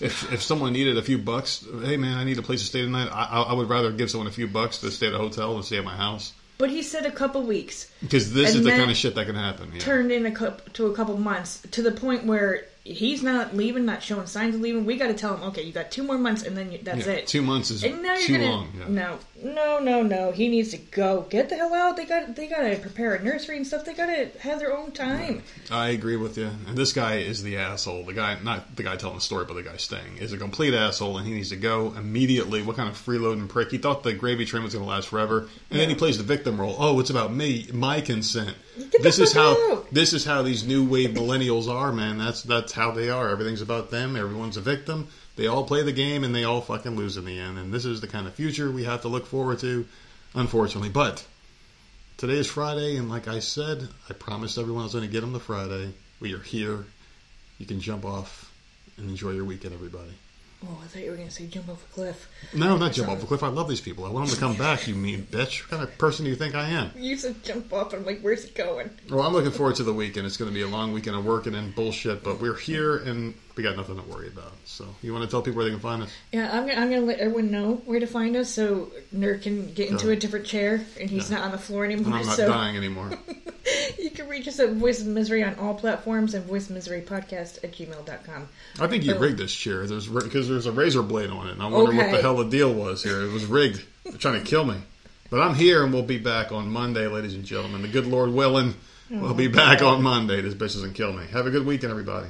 If 0.00 0.32
if 0.32 0.42
someone 0.42 0.72
needed 0.72 0.98
a 0.98 1.02
few 1.02 1.18
bucks, 1.18 1.64
hey 1.84 1.96
man, 1.96 2.18
I 2.18 2.24
need 2.24 2.38
a 2.38 2.42
place 2.42 2.60
to 2.60 2.66
stay 2.66 2.82
tonight. 2.82 3.08
I, 3.12 3.42
I 3.42 3.52
would 3.52 3.68
rather 3.68 3.92
give 3.92 4.10
someone 4.10 4.26
a 4.26 4.32
few 4.32 4.48
bucks 4.48 4.78
to 4.78 4.90
stay 4.90 5.06
at 5.06 5.14
a 5.14 5.18
hotel 5.18 5.54
than 5.54 5.62
stay 5.62 5.78
at 5.78 5.84
my 5.84 5.96
house 5.96 6.32
But 6.58 6.70
he 6.70 6.82
said 6.82 7.06
a 7.06 7.10
couple 7.12 7.42
weeks. 7.42 7.90
because 8.00 8.32
this 8.32 8.50
And 8.50 8.58
is 8.60 8.64
the 8.64 8.70
kind 8.72 8.90
of 8.90 8.96
shit 8.96 9.14
that 9.14 9.26
can 9.26 9.36
happen. 9.36 9.70
Yeah. 9.72 9.80
turned 9.80 10.10
in 10.12 10.26
a 10.26 10.30
couple, 10.32 10.72
to 10.72 10.86
a 10.86 10.94
couple 10.94 11.16
months 11.18 11.62
to 11.72 11.82
the 11.82 11.92
point 11.92 12.24
where 12.26 12.64
he's 12.82 13.22
not 13.22 13.56
leaving, 13.56 13.84
not 13.86 14.02
showing 14.02 14.26
signs 14.26 14.54
of 14.56 14.60
leaving. 14.60 14.84
We 14.84 14.96
got 14.96 15.06
to 15.08 15.14
tell 15.14 15.36
him, 15.36 15.42
okay, 15.50 15.62
you 15.62 15.72
got 15.72 15.90
two 15.90 16.02
more 16.02 16.18
months, 16.18 16.42
and 16.42 16.54
then 16.56 16.70
you, 16.72 16.78
that's 16.82 17.06
Yeah, 17.06 17.14
it. 17.14 17.26
Two 17.26 17.40
months 17.42 17.70
is 17.70 17.82
and 17.84 18.02
now 18.02 18.14
you're 18.14 18.26
too 18.26 18.32
gonna 18.38 18.50
long. 18.50 18.72
Yeah. 18.78 18.88
no, 18.88 19.18
no, 19.42 19.78
no, 19.80 20.02
no. 20.02 20.30
He 20.32 20.48
needs 20.48 20.70
to 20.70 20.76
go. 20.78 21.26
Get 21.28 21.48
the 21.48 21.56
hell 21.56 21.74
out. 21.74 21.96
They 21.96 22.04
got 22.04 22.36
they 22.36 22.46
got 22.46 22.60
to 22.60 22.76
prepare 22.76 23.14
a 23.14 23.22
nursery 23.22 23.56
and 23.56 23.66
stuff. 23.66 23.84
They 23.84 23.92
got 23.94 24.06
to 24.06 24.30
have 24.40 24.60
their 24.60 24.76
own 24.76 24.92
time. 24.92 25.42
I 25.70 25.88
agree 25.88 26.16
with 26.16 26.38
you. 26.38 26.50
And 26.68 26.78
this 26.78 26.92
guy 26.92 27.16
is 27.16 27.42
the 27.42 27.56
asshole. 27.56 28.04
The 28.04 28.12
guy, 28.12 28.38
not 28.42 28.76
the 28.76 28.84
guy 28.84 28.96
telling 28.96 29.16
the 29.16 29.20
story, 29.22 29.44
but 29.44 29.54
the 29.54 29.62
guy 29.62 29.76
staying, 29.76 30.18
is 30.18 30.32
a 30.32 30.38
complete 30.38 30.72
asshole, 30.72 31.18
and 31.18 31.26
he 31.26 31.34
needs 31.34 31.50
to 31.50 31.56
go 31.56 31.92
immediately. 31.96 32.62
What 32.62 32.76
kind 32.76 32.88
of 32.88 32.94
freeloading 32.96 33.48
prick? 33.48 33.70
He 33.70 33.78
thought 33.78 34.02
the 34.02 34.12
gravy 34.14 34.44
train 34.44 34.62
was 34.62 34.72
going 34.74 34.84
to 34.84 34.90
last 34.90 35.08
forever, 35.08 35.48
and 35.70 35.80
then 35.80 35.88
he 35.88 35.94
plays 35.94 36.16
the 36.16 36.24
victim 36.24 36.60
role. 36.60 36.76
Oh, 36.78 37.00
it's 37.00 37.10
about 37.10 37.32
me, 37.32 37.68
my 37.72 38.00
consent. 38.00 38.54
the 38.76 38.98
This 39.02 39.18
is 39.18 39.32
how 39.32 39.52
out. 39.72 39.90
this 39.92 40.12
is 40.12 40.24
how 40.24 40.42
these 40.42 40.64
new 40.64 40.84
wave 40.88 41.10
millennials 41.10 41.68
are, 41.68 41.92
man. 41.92 42.18
That's 42.18 42.42
that's 42.42 42.72
how 42.72 42.92
they 42.92 43.10
are. 43.10 43.28
Everything's 43.28 43.62
about 43.62 43.90
them. 43.90 44.16
Everyone's 44.16 44.56
a 44.56 44.60
victim. 44.60 45.08
They 45.36 45.46
all 45.46 45.64
play 45.64 45.82
the 45.82 45.92
game, 45.92 46.24
and 46.24 46.34
they 46.34 46.44
all 46.44 46.60
fucking 46.60 46.96
lose 46.96 47.16
in 47.16 47.24
the 47.24 47.38
end. 47.38 47.58
And 47.58 47.72
this 47.72 47.84
is 47.84 48.00
the 48.00 48.06
kind 48.06 48.26
of 48.26 48.34
future 48.34 48.70
we 48.70 48.84
have 48.84 49.02
to 49.02 49.08
look 49.08 49.26
forward 49.26 49.58
to, 49.60 49.86
unfortunately. 50.34 50.90
But 50.90 51.24
Today 52.16 52.34
is 52.34 52.46
Friday, 52.46 52.96
and 52.96 53.10
like 53.10 53.26
I 53.26 53.40
said, 53.40 53.88
I 54.08 54.12
promised 54.12 54.56
everyone 54.56 54.82
I 54.82 54.84
was 54.84 54.92
going 54.94 55.04
to 55.04 55.10
get 55.10 55.22
them 55.22 55.32
the 55.32 55.40
Friday. 55.40 55.92
We 56.20 56.32
are 56.34 56.38
here. 56.38 56.84
You 57.58 57.66
can 57.66 57.80
jump 57.80 58.04
off 58.04 58.52
and 58.96 59.10
enjoy 59.10 59.30
your 59.30 59.44
weekend, 59.44 59.74
everybody. 59.74 60.12
Oh, 60.64 60.80
I 60.82 60.86
thought 60.86 61.02
you 61.02 61.10
were 61.10 61.16
gonna 61.16 61.30
say 61.30 61.46
jump 61.46 61.68
off 61.68 61.84
a 61.84 61.92
cliff. 61.92 62.28
No, 62.54 62.78
not 62.78 62.92
jump 62.92 63.10
off 63.10 63.22
a 63.22 63.26
cliff. 63.26 63.42
I 63.42 63.48
love 63.48 63.68
these 63.68 63.82
people. 63.82 64.06
I 64.06 64.08
want 64.08 64.28
them 64.28 64.34
to 64.34 64.40
come 64.40 64.56
back, 64.56 64.86
you 64.86 64.94
mean 64.94 65.26
bitch. 65.30 65.62
What 65.62 65.70
kind 65.70 65.82
of 65.82 65.98
person 65.98 66.24
do 66.24 66.30
you 66.30 66.36
think 66.36 66.54
I 66.54 66.70
am? 66.70 66.90
You 66.96 67.18
said 67.18 67.42
jump 67.44 67.70
off, 67.72 67.92
and 67.92 68.00
I'm 68.00 68.06
like, 68.06 68.20
where's 68.20 68.44
it 68.44 68.54
going? 68.54 68.88
Well, 69.10 69.20
I'm 69.20 69.34
looking 69.34 69.50
forward 69.50 69.76
to 69.76 69.82
the 69.82 69.92
weekend. 69.92 70.24
It's 70.24 70.38
going 70.38 70.50
to 70.50 70.54
be 70.54 70.62
a 70.62 70.68
long 70.68 70.92
weekend 70.92 71.16
of 71.16 71.26
working 71.26 71.54
and 71.54 71.74
bullshit, 71.74 72.22
but 72.22 72.40
we're 72.40 72.54
here 72.54 72.96
and 72.96 73.34
we 73.56 73.62
got 73.62 73.76
nothing 73.76 73.96
to 73.96 74.02
worry 74.02 74.28
about. 74.28 74.52
So, 74.64 74.86
you 75.02 75.12
want 75.12 75.24
to 75.24 75.30
tell 75.30 75.42
people 75.42 75.56
where 75.58 75.64
they 75.64 75.70
can 75.70 75.80
find 75.80 76.02
us? 76.02 76.10
Yeah, 76.32 76.50
I'm 76.52 76.66
gonna, 76.66 76.80
I'm 76.80 76.90
gonna 76.90 77.02
let 77.02 77.18
everyone 77.18 77.50
know 77.50 77.74
where 77.86 78.00
to 78.00 78.06
find 78.06 78.36
us 78.36 78.50
so 78.50 78.90
Nerd 79.14 79.42
can 79.42 79.72
get 79.74 79.90
into 79.90 80.10
a 80.10 80.16
different 80.16 80.46
chair 80.46 80.84
and 81.00 81.08
he's 81.08 81.30
not 81.30 81.42
on 81.42 81.52
the 81.52 81.58
floor 81.58 81.84
And 81.84 81.92
anymore. 81.94 82.18
I'm 82.18 82.26
not 82.26 82.36
so 82.36 82.48
dying 82.48 82.76
anymore. 82.76 83.10
you 83.98 84.10
can 84.10 84.28
reach 84.28 84.48
us 84.48 84.58
at 84.60 84.70
Voice 84.70 85.00
of 85.00 85.06
Misery 85.06 85.44
on 85.44 85.54
all 85.56 85.74
platforms 85.74 86.34
and 86.34 86.44
Voice 86.46 86.68
of 86.68 86.74
Misery 86.74 87.00
Podcast 87.02 87.62
at 87.62 87.72
gmail.com. 87.72 88.48
I 88.80 88.86
think 88.86 89.04
you 89.04 89.14
Oh. 89.14 89.18
rigged 89.18 89.38
this 89.38 89.54
chair. 89.54 89.86
There's 89.86 90.08
because 90.08 90.48
there's 90.48 90.66
a 90.66 90.72
razor 90.72 91.02
blade 91.02 91.30
on 91.30 91.48
it. 91.48 91.52
And 91.52 91.62
I 91.62 91.66
wonder 91.66 91.94
what 91.94 92.10
the 92.10 92.20
hell 92.20 92.36
the 92.36 92.44
deal 92.50 92.72
was 92.72 93.02
here. 93.02 93.22
It 93.22 93.32
was 93.32 93.46
rigged. 93.46 93.84
They're 94.04 94.14
trying 94.14 94.42
to 94.42 94.46
kill 94.46 94.64
me. 94.64 94.76
But 95.30 95.40
I'm 95.40 95.54
here 95.54 95.82
and 95.84 95.92
we'll 95.92 96.02
be 96.02 96.18
back 96.18 96.52
on 96.52 96.70
Monday, 96.70 97.06
ladies 97.06 97.34
and 97.34 97.44
gentlemen. 97.44 97.82
The 97.82 97.88
good 97.88 98.06
Lord 98.06 98.30
willing, 98.30 98.74
we'll 99.10 99.34
be 99.34 99.48
oh, 99.48 99.52
back 99.52 99.82
on 99.82 100.02
Monday. 100.02 100.40
This 100.42 100.54
bitch 100.54 100.74
doesn't 100.74 100.92
kill 100.94 101.12
me. 101.12 101.24
Have 101.32 101.46
a 101.46 101.50
good 101.50 101.66
weekend, 101.66 101.90
everybody. 101.90 102.28